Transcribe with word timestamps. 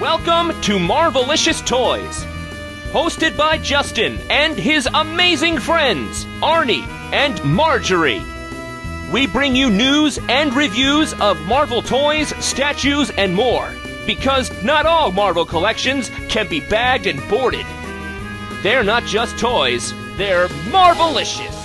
Welcome 0.00 0.50
to 0.60 0.78
Marvelicious 0.78 1.66
Toys. 1.66 2.24
Hosted 2.92 3.36
by 3.36 3.58
Justin 3.58 4.16
and 4.30 4.56
his 4.56 4.88
amazing 4.94 5.58
friends, 5.58 6.24
Arnie 6.40 6.86
and 7.12 7.42
Marjorie. 7.42 8.22
We 9.12 9.26
bring 9.26 9.56
you 9.56 9.70
news 9.70 10.20
and 10.28 10.54
reviews 10.54 11.14
of 11.14 11.40
Marvel 11.46 11.82
toys, 11.82 12.28
statues, 12.38 13.10
and 13.10 13.34
more. 13.34 13.72
Because 14.06 14.52
not 14.62 14.86
all 14.86 15.10
Marvel 15.10 15.44
collections 15.44 16.12
can 16.28 16.46
be 16.46 16.60
bagged 16.60 17.08
and 17.08 17.20
boarded. 17.28 17.66
They're 18.62 18.84
not 18.84 19.02
just 19.02 19.36
toys, 19.36 19.92
they're 20.16 20.46
Marvelicious. 20.70 21.56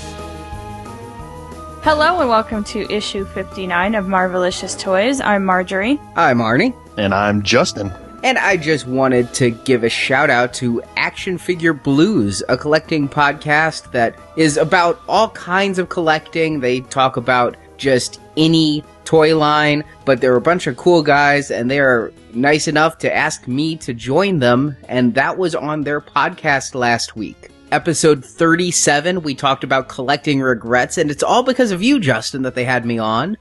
Hello 1.84 2.20
and 2.20 2.29
welcome 2.29 2.64
to 2.64 2.92
issue 2.92 3.25
59 3.25 3.93
of 3.93 4.06
Marvelicious 4.06 4.79
Toys. 4.79 5.21
I'm 5.21 5.46
Marjorie. 5.46 6.00
I'm 6.15 6.39
Arnie. 6.39 6.74
And 6.97 7.14
I'm 7.14 7.43
Justin. 7.43 7.93
And 8.23 8.37
I 8.37 8.55
just 8.55 8.87
wanted 8.87 9.33
to 9.33 9.50
give 9.50 9.83
a 9.83 9.89
shout 9.89 10.29
out 10.29 10.54
to 10.55 10.82
Action 10.95 11.37
Figure 11.37 11.73
Blues, 11.73 12.41
a 12.47 12.55
collecting 12.55 13.09
podcast 13.09 13.91
that 13.91 14.18
is 14.37 14.55
about 14.55 15.01
all 15.09 15.29
kinds 15.32 15.77
of 15.77 15.89
collecting. 15.89 16.61
They 16.61 16.79
talk 16.79 17.18
about 17.18 17.57
just 17.75 18.21
any 18.37 18.82
toy 19.04 19.37
line, 19.37 19.83
but 20.05 20.21
they're 20.21 20.37
a 20.37 20.41
bunch 20.41 20.68
of 20.68 20.77
cool 20.77 21.04
guys 21.04 21.51
and 21.51 21.69
they 21.69 21.82
are 21.82 22.13
nice 22.33 22.69
enough 22.69 22.97
to 22.99 23.13
ask 23.13 23.46
me 23.46 23.75
to 23.75 23.93
join 23.93 24.39
them. 24.39 24.77
And 24.87 25.13
that 25.15 25.37
was 25.37 25.54
on 25.54 25.82
their 25.82 25.99
podcast 25.99 26.75
last 26.75 27.18
week. 27.18 27.49
Episode 27.74 28.24
37, 28.24 29.21
we 29.21 29.35
talked 29.35 29.65
about 29.65 29.89
collecting 29.89 30.39
regrets, 30.39 30.97
and 30.97 31.11
it's 31.11 31.24
all 31.24 31.43
because 31.43 31.71
of 31.71 31.83
you, 31.83 31.99
Justin, 31.99 32.44
that 32.44 32.55
they 32.55 32.63
had 32.63 32.85
me 32.85 32.99
on. 32.99 33.35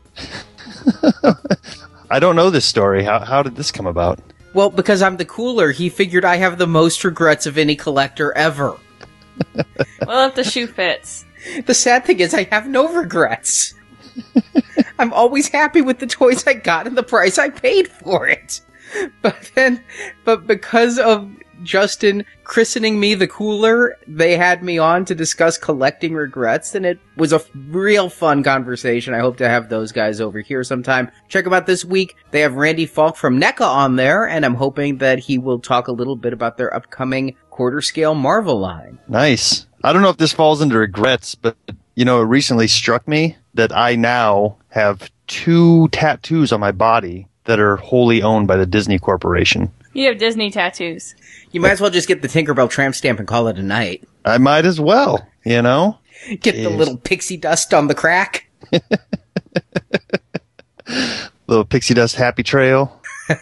I 2.11 2.19
don't 2.19 2.35
know 2.35 2.51
this 2.51 2.65
story. 2.65 3.05
How, 3.05 3.21
how 3.21 3.43
did 3.43 3.57
this 3.57 3.71
come 3.71 3.87
about? 3.87 4.19
Well, 4.55 4.71
because 4.71 5.03
I'm 5.03 5.17
the 5.17 5.25
cooler, 5.25 5.73
he 5.73 5.89
figured 5.89 6.25
I 6.25 6.37
have 6.37 6.59
the 6.59 6.67
most 6.67 7.05
regrets 7.05 7.47
of 7.47 7.57
any 7.57 7.75
collector 7.75 8.33
ever. 8.37 8.77
well, 10.07 10.29
if 10.29 10.35
the 10.35 10.45
shoe 10.45 10.67
fits. 10.67 11.25
The 11.65 11.75
sad 11.75 12.05
thing 12.05 12.21
is, 12.21 12.35
I 12.35 12.45
have 12.45 12.69
no 12.69 12.93
regrets. 12.93 13.75
I'm 14.99 15.13
always 15.13 15.49
happy 15.49 15.81
with 15.81 15.99
the 15.99 16.07
toys 16.07 16.47
I 16.47 16.55
got 16.55 16.87
and 16.87 16.97
the 16.97 17.03
price 17.03 17.39
I 17.39 17.49
paid 17.49 17.89
for 17.89 18.29
it. 18.29 18.61
But 19.23 19.51
then, 19.55 19.83
but 20.27 20.47
because 20.47 20.99
of 20.99 21.35
Justin 21.63 22.25
christening 22.45 22.99
me 22.99 23.15
the 23.15 23.27
cooler, 23.27 23.99
they 24.07 24.37
had 24.37 24.63
me 24.63 24.79
on 24.79 25.05
to 25.07 25.15
discuss 25.15 25.59
collecting 25.59 26.15
regrets, 26.15 26.75
and 26.75 26.85
it 26.85 26.99
was 27.17 27.33
a 27.33 27.43
real 27.55 28.09
fun 28.09 28.43
conversation. 28.43 29.15
I 29.15 29.21
hope 29.21 29.37
to 29.39 29.49
have 29.49 29.69
those 29.69 29.93
guys 29.93 30.21
over 30.21 30.41
here 30.41 30.65
sometime. 30.65 31.11
Check 31.29 31.45
them 31.45 31.53
out 31.53 31.67
this 31.67 31.85
week. 31.85 32.17
They 32.31 32.41
have 32.41 32.55
Randy 32.55 32.87
Falk 32.87 33.17
from 33.17 33.41
NECA 33.41 33.67
on 33.67 33.97
there, 33.97 34.29
and 34.29 34.45
I'm 34.45 34.55
hoping 34.55 34.99
that 34.99 35.19
he 35.19 35.39
will 35.39 35.59
talk 35.59 35.89
a 35.89 35.93
little 35.93 36.17
bit 36.17 36.33
about 36.33 36.57
their 36.57 36.75
upcoming 36.75 37.37
quarter 37.51 37.81
scale 37.81 38.15
Marvel 38.15 38.59
line. 38.59 38.99
Nice. 39.09 39.67
I 39.85 39.93
don't 39.93 40.03
know 40.03 40.11
if 40.11 40.17
this 40.17 40.33
falls 40.33 40.61
into 40.63 40.79
regrets, 40.79 41.35
but 41.35 41.57
you 41.95 42.05
know, 42.05 42.21
it 42.23 42.27
recently 42.27 42.69
struck 42.69 43.07
me 43.07 43.37
that 43.55 43.77
I 43.77 43.97
now 43.97 44.57
have 44.69 45.11
two 45.27 45.89
tattoos 45.89 46.53
on 46.53 46.61
my 46.61 46.73
body 46.73 47.29
that 47.45 47.59
are 47.59 47.77
wholly 47.77 48.23
owned 48.23 48.47
by 48.47 48.57
the 48.57 48.67
Disney 48.67 48.99
Corporation. 48.99 49.71
You 49.93 50.09
have 50.09 50.19
Disney 50.19 50.51
tattoos. 50.51 51.15
You 51.51 51.61
might 51.61 51.73
as 51.73 51.81
well 51.81 51.91
just 51.91 52.09
get 52.09 52.23
the 52.23 52.29
Tinkerbell 52.29 52.71
tramp 52.71 52.95
stamp 52.95 53.19
and 53.19 53.29
call 53.29 53.49
it 53.49 53.59
a 53.59 53.63
night. 53.63 54.09
I 54.25 54.39
might 54.39 54.65
as 54.65 54.81
well, 54.81 55.27
you 55.45 55.61
know? 55.61 55.99
Get 56.41 56.55
Jeez. 56.55 56.63
the 56.63 56.71
little 56.71 56.97
pixie 56.97 57.37
dust 57.37 57.75
on 57.75 57.89
the 57.89 57.95
crack. 57.95 58.49
little 61.47 61.65
pixie 61.65 61.95
dust 61.95 62.17
happy 62.17 62.43
trail. 62.43 63.01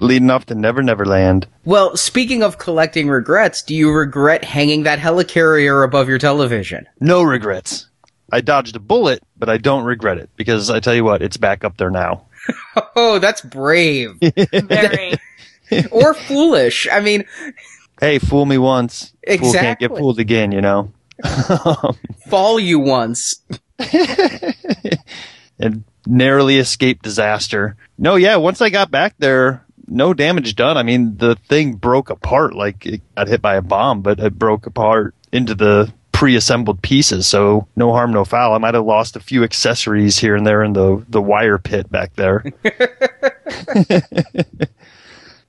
Leading 0.00 0.30
off 0.30 0.46
to 0.46 0.54
Never 0.54 0.82
Never 0.82 1.04
Land. 1.04 1.48
Well, 1.64 1.96
speaking 1.96 2.42
of 2.42 2.58
collecting 2.58 3.08
regrets, 3.08 3.62
do 3.62 3.74
you 3.74 3.90
regret 3.90 4.44
hanging 4.44 4.84
that 4.84 5.00
helicarrier 5.00 5.84
above 5.84 6.08
your 6.08 6.18
television? 6.18 6.86
No 7.00 7.22
regrets. 7.22 7.88
I 8.30 8.40
dodged 8.40 8.76
a 8.76 8.80
bullet, 8.80 9.22
but 9.36 9.50
I 9.50 9.58
don't 9.58 9.84
regret 9.84 10.18
it 10.18 10.30
because 10.36 10.70
I 10.70 10.80
tell 10.80 10.94
you 10.94 11.04
what, 11.04 11.20
it's 11.20 11.36
back 11.36 11.64
up 11.64 11.76
there 11.76 11.90
now. 11.90 12.26
oh, 12.96 13.18
that's 13.18 13.40
brave. 13.40 14.18
Very. 14.52 15.14
or 15.90 16.14
foolish. 16.14 16.88
I 16.90 17.00
mean, 17.00 17.24
hey, 18.00 18.18
fool 18.18 18.46
me 18.46 18.58
once. 18.58 19.12
Exactly. 19.22 19.52
Fool 19.52 19.60
can't 19.60 19.78
get 19.78 19.96
fooled 19.96 20.18
again, 20.18 20.52
you 20.52 20.60
know. 20.60 20.92
Fall 22.28 22.58
you 22.58 22.78
once. 22.78 23.42
and 25.58 25.84
narrowly 26.06 26.58
escaped 26.58 27.02
disaster. 27.02 27.76
No, 27.98 28.16
yeah, 28.16 28.36
once 28.36 28.60
I 28.60 28.70
got 28.70 28.90
back 28.90 29.14
there, 29.18 29.64
no 29.86 30.14
damage 30.14 30.56
done. 30.56 30.76
I 30.76 30.82
mean, 30.82 31.16
the 31.16 31.36
thing 31.48 31.74
broke 31.74 32.10
apart 32.10 32.54
like 32.54 32.84
it 32.86 33.02
got 33.16 33.28
hit 33.28 33.42
by 33.42 33.56
a 33.56 33.62
bomb, 33.62 34.02
but 34.02 34.18
it 34.18 34.38
broke 34.38 34.66
apart 34.66 35.14
into 35.32 35.54
the 35.54 35.92
pre-assembled 36.22 36.80
pieces. 36.82 37.26
So 37.26 37.66
no 37.74 37.90
harm, 37.90 38.12
no 38.12 38.24
foul. 38.24 38.54
I 38.54 38.58
might 38.58 38.74
have 38.74 38.84
lost 38.84 39.16
a 39.16 39.20
few 39.20 39.42
accessories 39.42 40.16
here 40.16 40.36
and 40.36 40.46
there 40.46 40.62
in 40.62 40.72
the 40.72 41.04
the 41.08 41.20
wire 41.20 41.58
pit 41.58 41.90
back 41.90 42.14
there. 42.14 42.44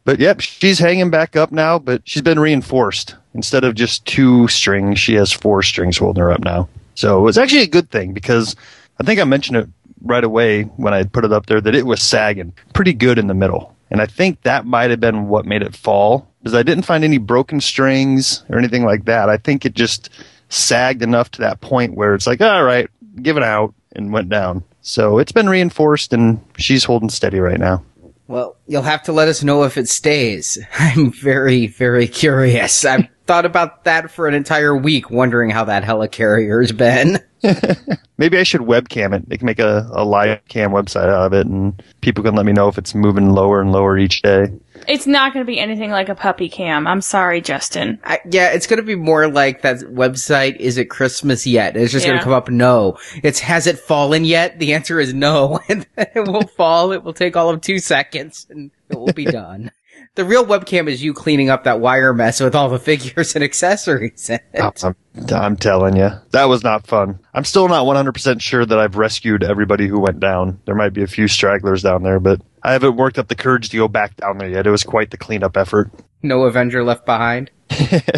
but 0.03 0.17
yep, 0.17 0.41
she's 0.41 0.79
hanging 0.79 1.11
back 1.11 1.35
up 1.35 1.51
now. 1.51 1.77
But 1.77 2.01
she's 2.05 2.23
been 2.23 2.39
reinforced. 2.39 3.13
Instead 3.35 3.63
of 3.63 3.75
just 3.75 4.03
two 4.07 4.47
strings, 4.47 4.99
she 4.99 5.13
has 5.13 5.31
four 5.31 5.61
strings 5.61 5.99
holding 5.99 6.23
her 6.23 6.31
up 6.31 6.43
now. 6.43 6.67
So 6.95 7.27
it's 7.27 7.37
actually 7.37 7.61
a 7.61 7.67
good 7.67 7.91
thing 7.91 8.11
because 8.11 8.55
I 8.99 9.03
think 9.03 9.19
I 9.19 9.25
mentioned 9.25 9.57
it 9.57 9.69
right 10.01 10.23
away 10.23 10.63
when 10.63 10.95
I 10.95 11.03
put 11.03 11.23
it 11.23 11.31
up 11.31 11.45
there 11.45 11.61
that 11.61 11.75
it 11.75 11.85
was 11.85 12.01
sagging 12.01 12.51
pretty 12.73 12.93
good 12.93 13.19
in 13.19 13.27
the 13.27 13.35
middle. 13.35 13.75
And 13.91 14.01
I 14.01 14.07
think 14.07 14.41
that 14.41 14.65
might 14.65 14.89
have 14.89 14.99
been 14.99 15.27
what 15.27 15.45
made 15.45 15.61
it 15.61 15.75
fall 15.75 16.27
because 16.39 16.55
I 16.55 16.63
didn't 16.63 16.85
find 16.85 17.03
any 17.03 17.19
broken 17.19 17.61
strings 17.61 18.43
or 18.49 18.57
anything 18.57 18.85
like 18.85 19.05
that. 19.05 19.29
I 19.29 19.37
think 19.37 19.67
it 19.67 19.75
just 19.75 20.09
sagged 20.53 21.01
enough 21.01 21.31
to 21.31 21.41
that 21.41 21.61
point 21.61 21.95
where 21.95 22.13
it's 22.13 22.27
like, 22.27 22.41
all 22.41 22.63
right, 22.63 22.89
give 23.21 23.37
it 23.37 23.43
out 23.43 23.73
and 23.95 24.13
went 24.13 24.29
down. 24.29 24.63
So 24.81 25.17
it's 25.17 25.31
been 25.31 25.49
reinforced 25.49 26.13
and 26.13 26.43
she's 26.57 26.83
holding 26.83 27.09
steady 27.09 27.39
right 27.39 27.59
now. 27.59 27.83
Well, 28.27 28.55
you'll 28.67 28.81
have 28.83 29.03
to 29.03 29.11
let 29.11 29.27
us 29.27 29.43
know 29.43 29.63
if 29.63 29.77
it 29.77 29.89
stays. 29.89 30.57
I'm 30.79 31.11
very, 31.11 31.67
very 31.67 32.07
curious. 32.07 32.85
I've 32.85 33.07
thought 33.25 33.45
about 33.45 33.83
that 33.83 34.11
for 34.11 34.27
an 34.27 34.33
entire 34.33 34.75
week, 34.75 35.09
wondering 35.09 35.49
how 35.49 35.65
that 35.65 35.83
helicarrier's 35.83 36.71
been. 36.71 37.19
Maybe 38.17 38.37
I 38.37 38.43
should 38.43 38.61
webcam 38.61 39.13
it. 39.13 39.27
They 39.27 39.37
can 39.37 39.45
make 39.45 39.59
a, 39.59 39.89
a 39.91 40.05
live 40.05 40.45
cam 40.47 40.71
website 40.71 41.09
out 41.09 41.27
of 41.27 41.33
it, 41.33 41.45
and 41.47 41.81
people 42.01 42.23
can 42.23 42.35
let 42.35 42.45
me 42.45 42.53
know 42.53 42.67
if 42.67 42.77
it's 42.77 42.95
moving 42.95 43.31
lower 43.31 43.59
and 43.59 43.71
lower 43.71 43.97
each 43.97 44.21
day. 44.21 44.47
It's 44.87 45.07
not 45.07 45.33
going 45.33 45.45
to 45.45 45.49
be 45.49 45.59
anything 45.59 45.91
like 45.91 46.09
a 46.09 46.15
puppy 46.15 46.49
cam. 46.49 46.87
I'm 46.87 47.01
sorry, 47.01 47.41
Justin. 47.41 47.99
I, 48.03 48.19
yeah, 48.29 48.49
it's 48.49 48.67
going 48.67 48.77
to 48.77 48.85
be 48.85 48.95
more 48.95 49.27
like 49.27 49.61
that 49.61 49.77
website. 49.79 50.57
Is 50.57 50.77
it 50.77 50.85
Christmas 50.85 51.45
yet? 51.45 51.77
It's 51.77 51.91
just 51.91 52.05
yeah. 52.05 52.11
going 52.11 52.19
to 52.19 52.23
come 52.23 52.33
up. 52.33 52.49
No. 52.49 52.97
It's 53.23 53.39
has 53.39 53.67
it 53.67 53.79
fallen 53.79 54.25
yet? 54.25 54.59
The 54.59 54.73
answer 54.73 54.99
is 54.99 55.13
no, 55.13 55.59
and 55.69 55.85
it 55.97 56.27
will 56.27 56.47
fall. 56.47 56.91
It 56.91 57.03
will 57.03 57.13
take 57.13 57.37
all 57.37 57.49
of 57.49 57.61
two 57.61 57.79
seconds, 57.79 58.47
and 58.49 58.71
it 58.89 58.97
will 58.97 59.13
be 59.13 59.25
done. 59.43 59.71
The 60.15 60.25
real 60.25 60.45
webcam 60.45 60.87
is 60.87 61.03
you 61.03 61.11
cleaning 61.11 61.49
up 61.49 61.63
that 61.63 61.79
wire 61.79 62.13
mess 62.13 62.39
with 62.39 62.53
all 62.53 62.69
the 62.69 62.77
figures 62.91 63.33
and 63.35 63.43
accessories 63.43 64.29
in 64.29 64.39
it. 64.53 64.83
I'm, 64.83 64.95
I'm 65.31 65.57
telling 65.57 65.95
you, 65.95 66.11
that 66.31 66.45
was 66.45 66.63
not 66.63 66.85
fun. 66.85 67.19
I'm 67.33 67.45
still 67.45 67.67
not 67.67 67.85
100% 67.85 68.39
sure 68.39 68.63
that 68.63 68.77
I've 68.77 68.95
rescued 68.95 69.43
everybody 69.43 69.87
who 69.87 69.99
went 69.99 70.19
down. 70.19 70.59
There 70.65 70.75
might 70.75 70.93
be 70.93 71.01
a 71.01 71.07
few 71.07 71.27
stragglers 71.27 71.81
down 71.81 72.03
there, 72.03 72.19
but 72.19 72.41
I 72.61 72.73
haven't 72.73 72.95
worked 72.95 73.17
up 73.17 73.27
the 73.27 73.35
courage 73.35 73.69
to 73.69 73.77
go 73.77 73.87
back 73.87 74.15
down 74.17 74.37
there 74.37 74.49
yet. 74.49 74.67
It 74.67 74.71
was 74.71 74.83
quite 74.83 75.09
the 75.09 75.17
cleanup 75.17 75.57
effort. 75.57 75.91
No 76.21 76.43
Avenger 76.43 76.83
left 76.83 77.05
behind? 77.07 77.49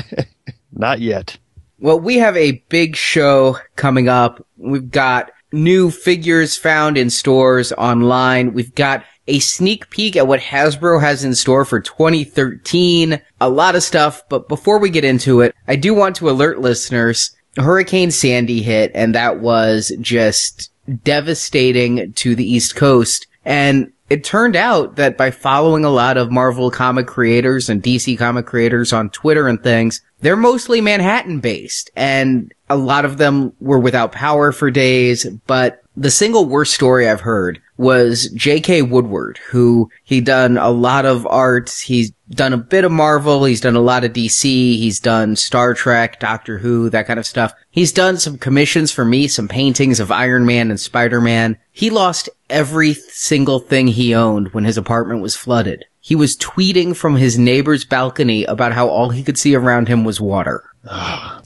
not 0.73 0.99
yet. 0.99 1.37
Well, 1.79 1.99
we 1.99 2.17
have 2.17 2.35
a 2.35 2.63
big 2.69 2.97
show 2.97 3.57
coming 3.77 4.09
up. 4.09 4.45
We've 4.57 4.91
got 4.91 5.31
new 5.53 5.91
figures 5.91 6.57
found 6.57 6.97
in 6.97 7.09
stores 7.09 7.71
online. 7.71 8.53
We've 8.53 8.75
got 8.75 9.05
a 9.27 9.39
sneak 9.39 9.89
peek 9.89 10.15
at 10.15 10.27
what 10.27 10.39
Hasbro 10.39 11.01
has 11.01 11.23
in 11.23 11.35
store 11.35 11.65
for 11.65 11.79
2013. 11.79 13.21
A 13.41 13.49
lot 13.49 13.75
of 13.75 13.83
stuff, 13.83 14.23
but 14.29 14.47
before 14.47 14.79
we 14.79 14.89
get 14.89 15.03
into 15.03 15.41
it, 15.41 15.55
I 15.67 15.75
do 15.75 15.93
want 15.93 16.15
to 16.17 16.29
alert 16.29 16.59
listeners, 16.61 17.35
Hurricane 17.57 18.11
Sandy 18.11 18.61
hit 18.61 18.91
and 18.93 19.15
that 19.15 19.39
was 19.39 19.91
just 20.01 20.71
devastating 21.03 22.13
to 22.13 22.35
the 22.35 22.49
East 22.49 22.75
Coast. 22.75 23.27
And 23.43 23.91
it 24.09 24.23
turned 24.23 24.55
out 24.55 24.97
that 24.97 25.17
by 25.17 25.31
following 25.31 25.83
a 25.83 25.89
lot 25.89 26.17
of 26.17 26.31
Marvel 26.31 26.69
comic 26.69 27.07
creators 27.07 27.69
and 27.69 27.81
DC 27.81 28.17
comic 28.17 28.45
creators 28.45 28.93
on 28.93 29.09
Twitter 29.09 29.47
and 29.47 29.61
things, 29.61 30.01
they're 30.25 30.35
mostly 30.35 30.81
Manhattan 30.81 31.39
based 31.39 31.91
and 31.95 32.51
a 32.67 32.75
lot 32.75 33.05
of 33.05 33.19
them 33.19 33.53
were 33.59 33.77
without 33.77 34.11
power 34.11 34.51
for 34.51 34.71
days, 34.71 35.27
but 35.45 35.83
the 35.95 36.09
single 36.09 36.45
worst 36.45 36.73
story 36.73 37.07
I've 37.07 37.21
heard 37.21 37.61
was 37.77 38.31
J.K. 38.31 38.81
Woodward, 38.81 39.37
who 39.49 39.87
he 40.03 40.21
done 40.21 40.57
a 40.57 40.71
lot 40.71 41.05
of 41.05 41.27
art. 41.27 41.69
He's 41.85 42.11
done 42.31 42.53
a 42.53 42.57
bit 42.57 42.85
of 42.85 42.91
Marvel. 42.91 43.45
He's 43.45 43.61
done 43.61 43.75
a 43.75 43.81
lot 43.81 44.03
of 44.03 44.13
DC. 44.13 44.41
He's 44.43 44.99
done 44.99 45.35
Star 45.35 45.75
Trek, 45.75 46.19
Doctor 46.19 46.57
Who, 46.57 46.89
that 46.89 47.05
kind 47.05 47.19
of 47.19 47.27
stuff. 47.27 47.53
He's 47.69 47.91
done 47.91 48.17
some 48.17 48.39
commissions 48.39 48.91
for 48.91 49.05
me, 49.05 49.27
some 49.27 49.47
paintings 49.47 49.99
of 49.99 50.11
Iron 50.11 50.45
Man 50.45 50.71
and 50.71 50.79
Spider-Man. 50.79 51.57
He 51.71 51.91
lost 51.91 52.29
every 52.49 52.95
single 52.95 53.59
thing 53.59 53.87
he 53.87 54.15
owned 54.15 54.53
when 54.53 54.65
his 54.65 54.77
apartment 54.77 55.21
was 55.21 55.35
flooded. 55.35 55.85
He 56.05 56.13
was 56.13 56.37
tweeting 56.37 56.95
from 56.95 57.15
his 57.15 57.39
neighbor's 57.39 57.83
balcony 57.83 58.43
about 58.43 58.73
how 58.73 58.87
all 58.87 59.09
he 59.09 59.23
could 59.23 59.39
see 59.39 59.55
around 59.55 59.87
him 59.87 60.03
was 60.03 60.21
water. 60.21 60.63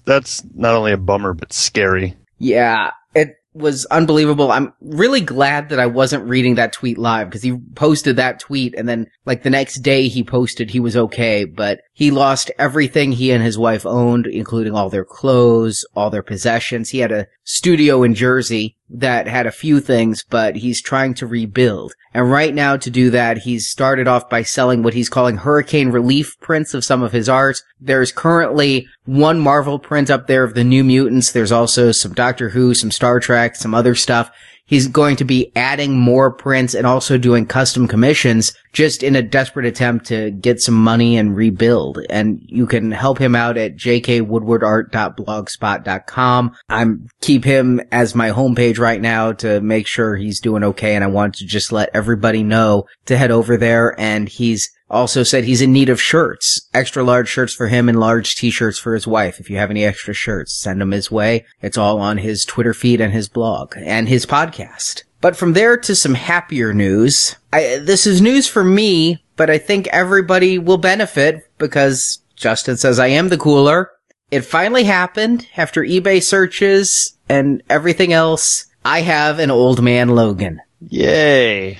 That's 0.03 0.43
not 0.53 0.75
only 0.75 0.91
a 0.91 0.97
bummer, 0.97 1.33
but 1.33 1.53
scary. 1.53 2.17
Yeah, 2.39 2.91
it 3.15 3.37
was 3.53 3.85
unbelievable. 3.85 4.51
I'm 4.51 4.73
really 4.81 5.21
glad 5.21 5.69
that 5.69 5.79
I 5.79 5.85
wasn't 5.85 6.27
reading 6.27 6.55
that 6.55 6.73
tweet 6.73 6.97
live 6.97 7.29
because 7.29 7.41
he 7.41 7.57
posted 7.75 8.17
that 8.17 8.41
tweet 8.41 8.75
and 8.75 8.85
then 8.89 9.09
like 9.25 9.43
the 9.43 9.49
next 9.49 9.75
day 9.75 10.09
he 10.09 10.25
posted 10.25 10.69
he 10.69 10.81
was 10.81 10.97
okay, 10.97 11.45
but 11.45 11.79
he 11.99 12.11
lost 12.11 12.49
everything 12.57 13.11
he 13.11 13.29
and 13.29 13.43
his 13.43 13.57
wife 13.57 13.85
owned, 13.85 14.25
including 14.25 14.73
all 14.73 14.89
their 14.89 15.03
clothes, 15.03 15.85
all 15.97 16.09
their 16.09 16.23
possessions. 16.23 16.91
He 16.91 16.99
had 16.99 17.11
a 17.11 17.27
studio 17.43 18.03
in 18.03 18.15
Jersey 18.15 18.77
that 18.89 19.27
had 19.27 19.45
a 19.45 19.51
few 19.51 19.81
things, 19.81 20.23
but 20.29 20.55
he's 20.55 20.81
trying 20.81 21.13
to 21.15 21.27
rebuild. 21.27 21.91
And 22.13 22.31
right 22.31 22.55
now 22.55 22.77
to 22.77 22.89
do 22.89 23.09
that, 23.09 23.39
he's 23.39 23.67
started 23.67 24.07
off 24.07 24.29
by 24.29 24.43
selling 24.43 24.81
what 24.81 24.93
he's 24.93 25.09
calling 25.09 25.35
hurricane 25.35 25.89
relief 25.89 26.39
prints 26.39 26.73
of 26.73 26.85
some 26.85 27.03
of 27.03 27.11
his 27.11 27.27
art. 27.27 27.61
There's 27.81 28.13
currently 28.13 28.87
one 29.03 29.41
Marvel 29.41 29.77
print 29.77 30.09
up 30.09 30.27
there 30.27 30.45
of 30.45 30.53
the 30.53 30.63
New 30.63 30.85
Mutants. 30.85 31.33
There's 31.33 31.51
also 31.51 31.91
some 31.91 32.13
Doctor 32.13 32.47
Who, 32.47 32.73
some 32.73 32.91
Star 32.91 33.19
Trek, 33.19 33.57
some 33.57 33.75
other 33.75 33.93
stuff. 33.93 34.31
He's 34.69 34.87
going 34.87 35.15
to 35.15 35.25
be 35.25 35.51
adding 35.55 35.99
more 35.99 36.31
prints 36.31 36.75
and 36.75 36.85
also 36.85 37.17
doing 37.17 37.47
custom 37.47 37.87
commissions 37.87 38.53
just 38.71 39.01
in 39.01 39.15
a 39.15 39.23
desperate 39.23 39.65
attempt 39.65 40.05
to 40.05 40.29
get 40.29 40.61
some 40.61 40.75
money 40.75 41.17
and 41.17 41.35
rebuild. 41.35 41.97
And 42.07 42.39
you 42.45 42.67
can 42.67 42.91
help 42.91 43.17
him 43.17 43.35
out 43.35 43.57
at 43.57 43.77
jkwoodwardart.blogspot.com. 43.77 46.55
I'm 46.69 47.07
keep 47.19 47.43
him 47.43 47.81
as 47.91 48.13
my 48.13 48.29
homepage 48.29 48.77
right 48.77 49.01
now 49.01 49.31
to 49.33 49.59
make 49.61 49.87
sure 49.87 50.15
he's 50.15 50.39
doing 50.39 50.63
okay. 50.63 50.93
And 50.93 51.03
I 51.03 51.07
want 51.07 51.33
to 51.37 51.47
just 51.47 51.71
let 51.71 51.89
everybody 51.95 52.43
know 52.43 52.85
to 53.07 53.17
head 53.17 53.31
over 53.31 53.57
there. 53.57 53.99
And 53.99 54.29
he's 54.29 54.69
also 54.89 55.23
said 55.23 55.43
he's 55.43 55.61
in 55.61 55.71
need 55.71 55.89
of 55.89 56.01
shirts, 56.01 56.67
extra 56.73 57.03
large 57.03 57.29
shirts 57.29 57.53
for 57.53 57.67
him 57.67 57.87
and 57.87 57.99
large 57.99 58.35
t-shirts 58.35 58.79
for 58.79 58.93
his 58.93 59.05
wife. 59.05 59.39
If 59.39 59.49
you 59.49 59.57
have 59.57 59.69
any 59.69 59.85
extra 59.85 60.13
shirts, 60.13 60.53
send 60.53 60.81
them 60.81 60.91
his 60.91 61.11
way. 61.11 61.45
It's 61.61 61.77
all 61.77 61.99
on 61.99 62.17
his 62.17 62.45
Twitter 62.45 62.73
feed 62.73 63.01
and 63.01 63.13
his 63.13 63.29
blog 63.29 63.75
and 63.77 64.09
his 64.09 64.25
podcast. 64.25 65.03
But 65.21 65.35
from 65.35 65.53
there 65.53 65.77
to 65.77 65.95
some 65.95 66.13
happier 66.13 66.73
news. 66.73 67.35
I, 67.51 67.79
this 67.81 68.07
is 68.07 68.21
news 68.21 68.47
for 68.47 68.63
me, 68.63 69.23
but 69.35 69.49
I 69.49 69.57
think 69.57 69.87
everybody 69.87 70.57
will 70.57 70.77
benefit 70.77 71.49
because 71.57 72.19
Justin 72.35 72.77
says 72.77 72.99
I 72.99 73.07
am 73.07 73.29
the 73.29 73.37
cooler. 73.37 73.91
It 74.31 74.41
finally 74.41 74.83
happened 74.83 75.47
after 75.57 75.81
eBay 75.81 76.23
searches 76.23 77.17
and 77.27 77.61
everything 77.69 78.13
else. 78.13 78.67
I 78.85 79.01
have 79.01 79.39
an 79.39 79.51
old 79.51 79.81
man 79.81 80.09
Logan. 80.09 80.61
Yay. 80.87 81.79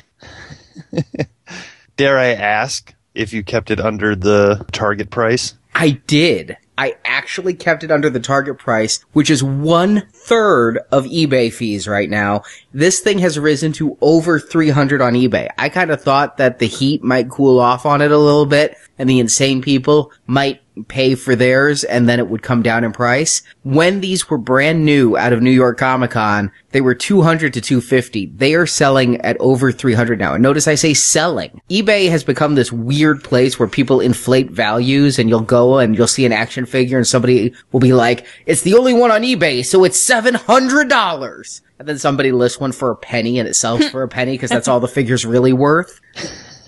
Dare 1.97 2.17
I 2.17 2.27
ask 2.33 2.93
if 3.19 3.33
you 3.33 3.43
kept 3.43 3.69
it 3.69 3.79
under 3.79 4.15
the 4.15 4.65
target 4.71 5.09
price? 5.09 5.55
I 5.75 5.91
did. 6.07 6.57
I 6.77 6.95
actually 7.03 7.53
kept 7.53 7.83
it 7.83 7.91
under 7.91 8.09
the 8.09 8.21
target 8.21 8.57
price, 8.57 9.03
which 9.11 9.29
is 9.29 9.43
one 9.43 10.07
third 10.13 10.79
of 10.93 11.05
eBay 11.05 11.51
fees 11.51 11.89
right 11.89 12.09
now. 12.09 12.43
This 12.73 13.01
thing 13.01 13.19
has 13.19 13.37
risen 13.37 13.73
to 13.73 13.97
over 13.99 14.39
300 14.39 15.01
on 15.01 15.13
eBay. 15.13 15.49
I 15.57 15.67
kind 15.67 15.91
of 15.91 16.01
thought 16.01 16.37
that 16.37 16.59
the 16.59 16.67
heat 16.67 17.03
might 17.03 17.29
cool 17.29 17.59
off 17.59 17.85
on 17.85 18.01
it 18.01 18.11
a 18.11 18.17
little 18.17 18.45
bit 18.45 18.77
and 18.99 19.09
the 19.09 19.19
insane 19.19 19.61
people 19.61 20.11
might 20.27 20.61
pay 20.87 21.15
for 21.15 21.35
theirs 21.35 21.83
and 21.83 22.07
then 22.07 22.19
it 22.19 22.29
would 22.29 22.43
come 22.43 22.61
down 22.61 22.83
in 22.83 22.91
price. 22.91 23.41
When 23.63 24.01
these 24.01 24.29
were 24.29 24.37
brand 24.37 24.85
new 24.85 25.17
out 25.17 25.33
of 25.33 25.41
New 25.41 25.51
York 25.51 25.77
Comic 25.77 26.11
Con, 26.11 26.51
they 26.71 26.81
were 26.81 26.95
200 26.95 27.53
to 27.53 27.61
250. 27.61 28.27
They 28.27 28.55
are 28.55 28.65
selling 28.65 29.19
at 29.21 29.37
over 29.39 29.71
300 29.71 30.19
now. 30.19 30.33
And 30.33 30.43
notice 30.43 30.67
I 30.67 30.75
say 30.75 30.93
selling. 30.93 31.61
eBay 31.69 32.09
has 32.09 32.23
become 32.23 32.55
this 32.55 32.71
weird 32.71 33.23
place 33.23 33.57
where 33.57 33.67
people 33.67 33.99
inflate 34.01 34.51
values 34.51 35.17
and 35.17 35.29
you'll 35.29 35.41
go 35.41 35.79
and 35.79 35.97
you'll 35.97 36.07
see 36.07 36.25
an 36.25 36.33
action 36.33 36.65
figure 36.65 36.97
and 36.97 37.07
somebody 37.07 37.53
will 37.71 37.79
be 37.79 37.93
like, 37.93 38.25
it's 38.45 38.61
the 38.61 38.75
only 38.75 38.93
one 38.93 39.11
on 39.11 39.21
eBay, 39.21 39.65
so 39.65 39.83
it's 39.83 39.99
$700. 39.99 41.61
And 41.79 41.87
then 41.87 41.97
somebody 41.97 42.31
lists 42.31 42.59
one 42.59 42.73
for 42.73 42.91
a 42.91 42.95
penny 42.95 43.39
and 43.39 43.47
it 43.47 43.55
sells 43.55 43.87
for 43.89 44.03
a 44.03 44.07
penny 44.07 44.33
because 44.33 44.49
that's 44.49 44.67
all 44.67 44.79
the 44.79 44.87
figure's 44.87 45.25
really 45.25 45.53
worth. 45.53 45.99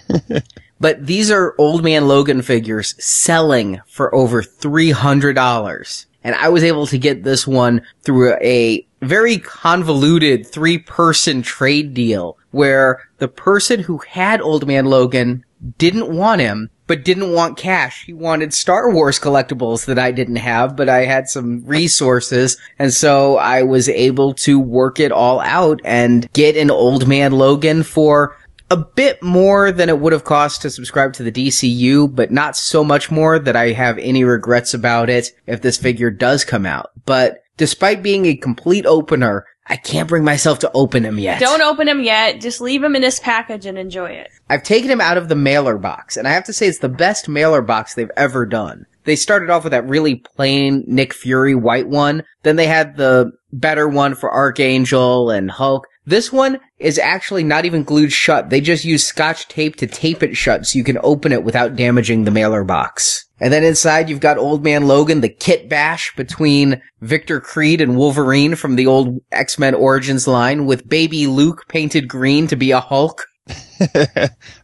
But 0.81 1.05
these 1.05 1.29
are 1.29 1.53
old 1.59 1.83
man 1.83 2.07
Logan 2.07 2.41
figures 2.41 2.95
selling 2.97 3.79
for 3.85 4.13
over 4.15 4.41
$300. 4.41 6.05
And 6.23 6.35
I 6.35 6.49
was 6.49 6.63
able 6.63 6.87
to 6.87 6.97
get 6.97 7.23
this 7.23 7.45
one 7.45 7.83
through 8.01 8.33
a 8.41 8.87
very 8.99 9.37
convoluted 9.37 10.47
three 10.47 10.79
person 10.79 11.43
trade 11.43 11.93
deal 11.93 12.37
where 12.49 13.07
the 13.19 13.27
person 13.27 13.81
who 13.81 13.99
had 13.99 14.41
old 14.41 14.65
man 14.65 14.85
Logan 14.85 15.45
didn't 15.77 16.11
want 16.11 16.41
him, 16.41 16.71
but 16.87 17.05
didn't 17.05 17.31
want 17.31 17.57
cash. 17.57 18.05
He 18.05 18.13
wanted 18.13 18.53
Star 18.53 18.91
Wars 18.91 19.19
collectibles 19.19 19.85
that 19.85 19.99
I 19.99 20.11
didn't 20.11 20.37
have, 20.37 20.75
but 20.75 20.89
I 20.89 21.05
had 21.05 21.29
some 21.29 21.63
resources. 21.65 22.57
And 22.79 22.91
so 22.91 23.37
I 23.37 23.61
was 23.63 23.87
able 23.87 24.33
to 24.35 24.59
work 24.59 24.99
it 24.99 25.11
all 25.11 25.39
out 25.41 25.79
and 25.85 26.31
get 26.33 26.57
an 26.57 26.71
old 26.71 27.07
man 27.07 27.33
Logan 27.33 27.83
for 27.83 28.35
a 28.71 28.77
bit 28.77 29.21
more 29.21 29.69
than 29.69 29.89
it 29.89 29.99
would 29.99 30.13
have 30.13 30.23
cost 30.23 30.61
to 30.61 30.69
subscribe 30.69 31.11
to 31.13 31.23
the 31.23 31.31
DCU, 31.31 32.15
but 32.15 32.31
not 32.31 32.55
so 32.55 32.85
much 32.85 33.11
more 33.11 33.37
that 33.37 33.55
I 33.57 33.73
have 33.73 33.97
any 33.97 34.23
regrets 34.23 34.73
about 34.73 35.09
it 35.09 35.31
if 35.45 35.61
this 35.61 35.77
figure 35.77 36.09
does 36.09 36.45
come 36.45 36.65
out. 36.65 36.91
But 37.05 37.43
despite 37.57 38.01
being 38.01 38.25
a 38.25 38.35
complete 38.35 38.85
opener, 38.85 39.45
I 39.67 39.75
can't 39.75 40.07
bring 40.07 40.23
myself 40.23 40.59
to 40.59 40.71
open 40.73 41.03
him 41.03 41.19
yet. 41.19 41.41
Don't 41.41 41.61
open 41.61 41.87
him 41.87 42.01
yet. 42.01 42.39
Just 42.39 42.61
leave 42.61 42.81
him 42.81 42.95
in 42.95 43.03
his 43.03 43.19
package 43.19 43.65
and 43.65 43.77
enjoy 43.77 44.11
it. 44.11 44.29
I've 44.49 44.63
taken 44.63 44.89
him 44.89 45.01
out 45.01 45.17
of 45.17 45.27
the 45.27 45.35
mailer 45.35 45.77
box, 45.77 46.15
and 46.15 46.25
I 46.25 46.31
have 46.31 46.45
to 46.45 46.53
say 46.53 46.67
it's 46.67 46.79
the 46.79 46.89
best 46.89 47.27
mailer 47.27 47.61
box 47.61 47.93
they've 47.93 48.09
ever 48.15 48.45
done. 48.45 48.85
They 49.03 49.17
started 49.17 49.49
off 49.49 49.63
with 49.63 49.71
that 49.71 49.87
really 49.87 50.15
plain 50.15 50.85
Nick 50.87 51.13
Fury 51.13 51.55
white 51.55 51.89
one. 51.89 52.23
Then 52.43 52.55
they 52.55 52.67
had 52.67 52.95
the 52.95 53.31
better 53.51 53.87
one 53.87 54.15
for 54.15 54.31
Archangel 54.31 55.29
and 55.29 55.51
Hulk. 55.51 55.87
This 56.05 56.31
one 56.31 56.59
is 56.79 56.97
actually 56.97 57.43
not 57.43 57.65
even 57.65 57.83
glued 57.83 58.11
shut. 58.11 58.49
They 58.49 58.59
just 58.59 58.85
use 58.85 59.03
scotch 59.03 59.47
tape 59.47 59.75
to 59.77 59.87
tape 59.87 60.23
it 60.23 60.35
shut 60.35 60.65
so 60.65 60.77
you 60.77 60.83
can 60.83 60.97
open 61.03 61.31
it 61.31 61.43
without 61.43 61.75
damaging 61.75 62.23
the 62.23 62.31
mailer 62.31 62.63
box. 62.63 63.25
And 63.39 63.53
then 63.53 63.63
inside 63.63 64.09
you've 64.09 64.19
got 64.19 64.37
Old 64.37 64.63
Man 64.63 64.87
Logan, 64.87 65.21
the 65.21 65.29
kit 65.29 65.69
bash 65.69 66.15
between 66.15 66.81
Victor 67.01 67.39
Creed 67.39 67.81
and 67.81 67.97
Wolverine 67.97 68.55
from 68.55 68.75
the 68.75 68.87
old 68.87 69.19
X-Men 69.31 69.75
Origins 69.75 70.27
line 70.27 70.65
with 70.65 70.89
baby 70.89 71.27
Luke 71.27 71.65
painted 71.67 72.07
green 72.07 72.47
to 72.47 72.55
be 72.55 72.71
a 72.71 72.79
Hulk. 72.79 73.25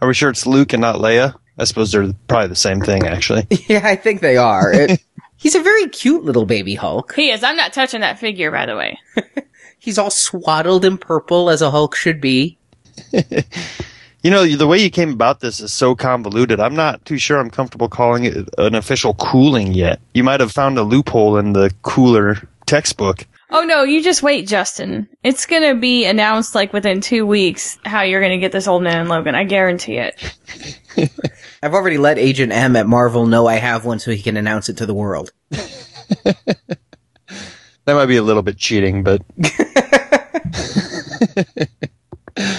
Are 0.01 0.07
we 0.07 0.13
sure 0.13 0.29
it's 0.29 0.45
Luke 0.45 0.73
and 0.73 0.81
not 0.81 0.97
Leia? 0.97 1.35
I 1.57 1.63
suppose 1.63 1.91
they're 1.91 2.13
probably 2.27 2.49
the 2.49 2.55
same 2.55 2.81
thing, 2.81 3.07
actually. 3.07 3.47
yeah, 3.67 3.81
I 3.83 3.95
think 3.95 4.21
they 4.21 4.37
are. 4.37 4.71
It, 4.71 5.01
he's 5.37 5.55
a 5.55 5.61
very 5.61 5.87
cute 5.89 6.23
little 6.23 6.45
baby 6.45 6.75
Hulk. 6.75 7.13
He 7.15 7.31
is. 7.31 7.43
I'm 7.43 7.57
not 7.57 7.73
touching 7.73 8.01
that 8.01 8.19
figure, 8.19 8.51
by 8.51 8.65
the 8.67 8.75
way. 8.75 8.99
He's 9.79 9.97
all 9.97 10.09
swaddled 10.09 10.85
in 10.85 10.97
purple 10.97 11.49
as 11.49 11.61
a 11.61 11.71
Hulk 11.71 11.95
should 11.95 12.19
be. 12.19 12.57
You 14.23 14.31
know, 14.31 14.45
the 14.45 14.67
way 14.67 14.79
you 14.79 14.89
came 14.89 15.11
about 15.11 15.39
this 15.39 15.61
is 15.61 15.71
so 15.71 15.95
convoluted. 15.95 16.59
I'm 16.59 16.75
not 16.75 17.05
too 17.05 17.17
sure 17.17 17.39
I'm 17.39 17.49
comfortable 17.49 17.87
calling 17.87 18.25
it 18.25 18.49
an 18.57 18.75
official 18.75 19.13
cooling 19.13 19.73
yet. 19.73 20.01
You 20.13 20.23
might 20.23 20.41
have 20.41 20.51
found 20.51 20.77
a 20.77 20.83
loophole 20.83 21.37
in 21.37 21.53
the 21.53 21.73
cooler 21.83 22.35
textbook. 22.65 23.25
Oh 23.51 23.63
no, 23.63 23.83
you 23.83 24.03
just 24.03 24.23
wait, 24.23 24.45
Justin. 24.47 25.07
It's 25.23 25.45
gonna 25.45 25.75
be 25.75 26.03
announced 26.03 26.55
like 26.55 26.73
within 26.73 26.99
two 26.99 27.25
weeks 27.25 27.77
how 27.85 28.01
you're 28.01 28.19
gonna 28.19 28.37
get 28.37 28.51
this 28.51 28.67
old 28.67 28.83
man 28.83 28.99
and 28.99 29.09
Logan. 29.09 29.35
I 29.35 29.45
guarantee 29.45 29.97
it. 29.97 30.35
I've 31.63 31.73
already 31.73 31.97
let 31.97 32.17
Agent 32.17 32.51
M 32.51 32.75
at 32.75 32.87
Marvel 32.87 33.27
know 33.27 33.47
I 33.47 33.55
have 33.55 33.85
one 33.85 33.99
so 33.99 34.11
he 34.11 34.21
can 34.21 34.35
announce 34.35 34.67
it 34.67 34.77
to 34.77 34.85
the 34.85 34.93
world. 34.93 35.31
That 37.87 37.95
might 37.95 38.07
be 38.07 38.17
a 38.17 38.21
little 38.21 38.43
bit 38.43 38.57
cheating, 38.57 39.01
but. 39.01 39.21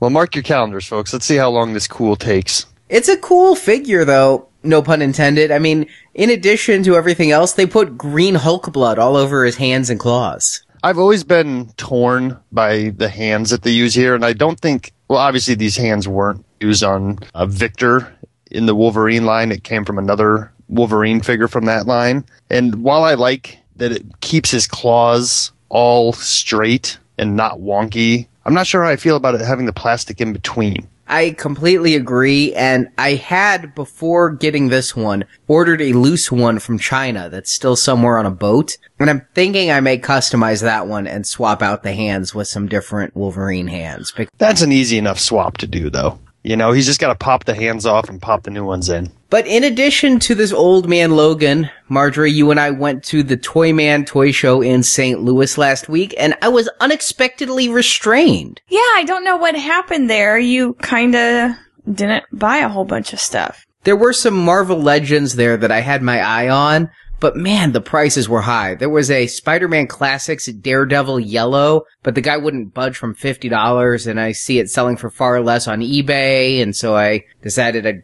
well, 0.00 0.08
mark 0.08 0.34
your 0.34 0.42
calendars, 0.42 0.86
folks. 0.86 1.12
Let's 1.12 1.26
see 1.26 1.36
how 1.36 1.50
long 1.50 1.74
this 1.74 1.86
cool 1.86 2.16
takes. 2.16 2.64
It's 2.88 3.10
a 3.10 3.18
cool 3.18 3.54
figure, 3.54 4.06
though. 4.06 4.48
No 4.62 4.80
pun 4.80 5.02
intended. 5.02 5.50
I 5.50 5.58
mean, 5.58 5.90
in 6.14 6.30
addition 6.30 6.82
to 6.84 6.96
everything 6.96 7.30
else, 7.30 7.52
they 7.52 7.66
put 7.66 7.98
green 7.98 8.34
Hulk 8.34 8.72
blood 8.72 8.98
all 8.98 9.14
over 9.14 9.44
his 9.44 9.56
hands 9.56 9.90
and 9.90 10.00
claws. 10.00 10.62
I've 10.82 10.98
always 10.98 11.22
been 11.22 11.68
torn 11.76 12.38
by 12.50 12.94
the 12.96 13.10
hands 13.10 13.50
that 13.50 13.64
they 13.64 13.72
use 13.72 13.94
here, 13.94 14.14
and 14.14 14.24
I 14.24 14.32
don't 14.32 14.58
think. 14.58 14.94
Well, 15.06 15.18
obviously, 15.18 15.54
these 15.54 15.76
hands 15.76 16.08
weren't 16.08 16.46
used 16.60 16.82
on 16.82 17.18
uh, 17.34 17.44
Victor 17.44 18.10
in 18.50 18.64
the 18.64 18.74
Wolverine 18.74 19.26
line. 19.26 19.52
It 19.52 19.64
came 19.64 19.84
from 19.84 19.98
another 19.98 20.50
Wolverine 20.68 21.20
figure 21.20 21.46
from 21.46 21.66
that 21.66 21.86
line. 21.86 22.24
And 22.48 22.82
while 22.82 23.04
I 23.04 23.14
like 23.14 23.58
that 23.76 23.92
it 23.92 24.20
keeps 24.20 24.50
his 24.50 24.66
claws 24.66 25.52
all 25.68 26.12
straight 26.12 26.98
and 27.18 27.36
not 27.36 27.58
wonky, 27.58 28.26
I'm 28.44 28.54
not 28.54 28.66
sure 28.66 28.82
how 28.82 28.90
I 28.90 28.96
feel 28.96 29.16
about 29.16 29.34
it 29.34 29.40
having 29.40 29.66
the 29.66 29.72
plastic 29.72 30.20
in 30.20 30.32
between. 30.32 30.88
I 31.08 31.32
completely 31.32 31.94
agree, 31.94 32.54
and 32.54 32.88
I 32.96 33.14
had, 33.14 33.74
before 33.74 34.30
getting 34.30 34.68
this 34.68 34.96
one, 34.96 35.24
ordered 35.46 35.82
a 35.82 35.92
loose 35.92 36.32
one 36.32 36.58
from 36.58 36.78
China 36.78 37.28
that's 37.28 37.52
still 37.52 37.76
somewhere 37.76 38.16
on 38.16 38.24
a 38.24 38.30
boat, 38.30 38.78
and 38.98 39.10
I'm 39.10 39.26
thinking 39.34 39.70
I 39.70 39.80
may 39.80 39.98
customize 39.98 40.62
that 40.62 40.86
one 40.86 41.06
and 41.06 41.26
swap 41.26 41.60
out 41.60 41.82
the 41.82 41.92
hands 41.92 42.34
with 42.34 42.48
some 42.48 42.66
different 42.66 43.14
Wolverine 43.14 43.66
hands. 43.66 44.14
That's 44.38 44.62
an 44.62 44.72
easy 44.72 44.96
enough 44.96 45.18
swap 45.18 45.58
to 45.58 45.66
do, 45.66 45.90
though. 45.90 46.18
You 46.44 46.56
know, 46.56 46.72
he's 46.72 46.86
just 46.86 47.00
got 47.00 47.08
to 47.08 47.14
pop 47.14 47.44
the 47.44 47.54
hands 47.54 47.84
off 47.84 48.08
and 48.08 48.22
pop 48.22 48.44
the 48.44 48.50
new 48.50 48.64
ones 48.64 48.88
in. 48.88 49.12
But 49.32 49.46
in 49.46 49.64
addition 49.64 50.18
to 50.18 50.34
this 50.34 50.52
old 50.52 50.90
man 50.90 51.12
Logan, 51.12 51.70
Marjorie, 51.88 52.30
you 52.30 52.50
and 52.50 52.60
I 52.60 52.70
went 52.70 53.02
to 53.04 53.22
the 53.22 53.38
Toy 53.38 53.72
Man 53.72 54.04
Toy 54.04 54.30
Show 54.30 54.60
in 54.60 54.82
St. 54.82 55.22
Louis 55.22 55.56
last 55.56 55.88
week, 55.88 56.14
and 56.18 56.36
I 56.42 56.48
was 56.48 56.68
unexpectedly 56.80 57.70
restrained. 57.70 58.60
Yeah, 58.68 58.80
I 58.80 59.04
don't 59.06 59.24
know 59.24 59.38
what 59.38 59.54
happened 59.54 60.10
there. 60.10 60.38
You 60.38 60.76
kinda 60.82 61.58
didn't 61.90 62.24
buy 62.30 62.58
a 62.58 62.68
whole 62.68 62.84
bunch 62.84 63.14
of 63.14 63.20
stuff. 63.20 63.64
There 63.84 63.96
were 63.96 64.12
some 64.12 64.36
Marvel 64.36 64.82
Legends 64.82 65.36
there 65.36 65.56
that 65.56 65.72
I 65.72 65.80
had 65.80 66.02
my 66.02 66.20
eye 66.20 66.50
on, 66.50 66.90
but 67.18 67.34
man, 67.34 67.72
the 67.72 67.80
prices 67.80 68.28
were 68.28 68.42
high. 68.42 68.74
There 68.74 68.90
was 68.90 69.10
a 69.10 69.28
Spider-Man 69.28 69.86
Classics 69.86 70.44
Daredevil 70.44 71.20
Yellow, 71.20 71.84
but 72.02 72.14
the 72.14 72.20
guy 72.20 72.36
wouldn't 72.36 72.74
budge 72.74 72.98
from 72.98 73.14
$50 73.14 74.06
and 74.06 74.20
I 74.20 74.32
see 74.32 74.58
it 74.58 74.68
selling 74.68 74.98
for 74.98 75.08
far 75.08 75.40
less 75.40 75.66
on 75.66 75.80
eBay, 75.80 76.60
and 76.60 76.76
so 76.76 76.94
I 76.94 77.24
decided 77.42 77.86
I'd 77.86 78.02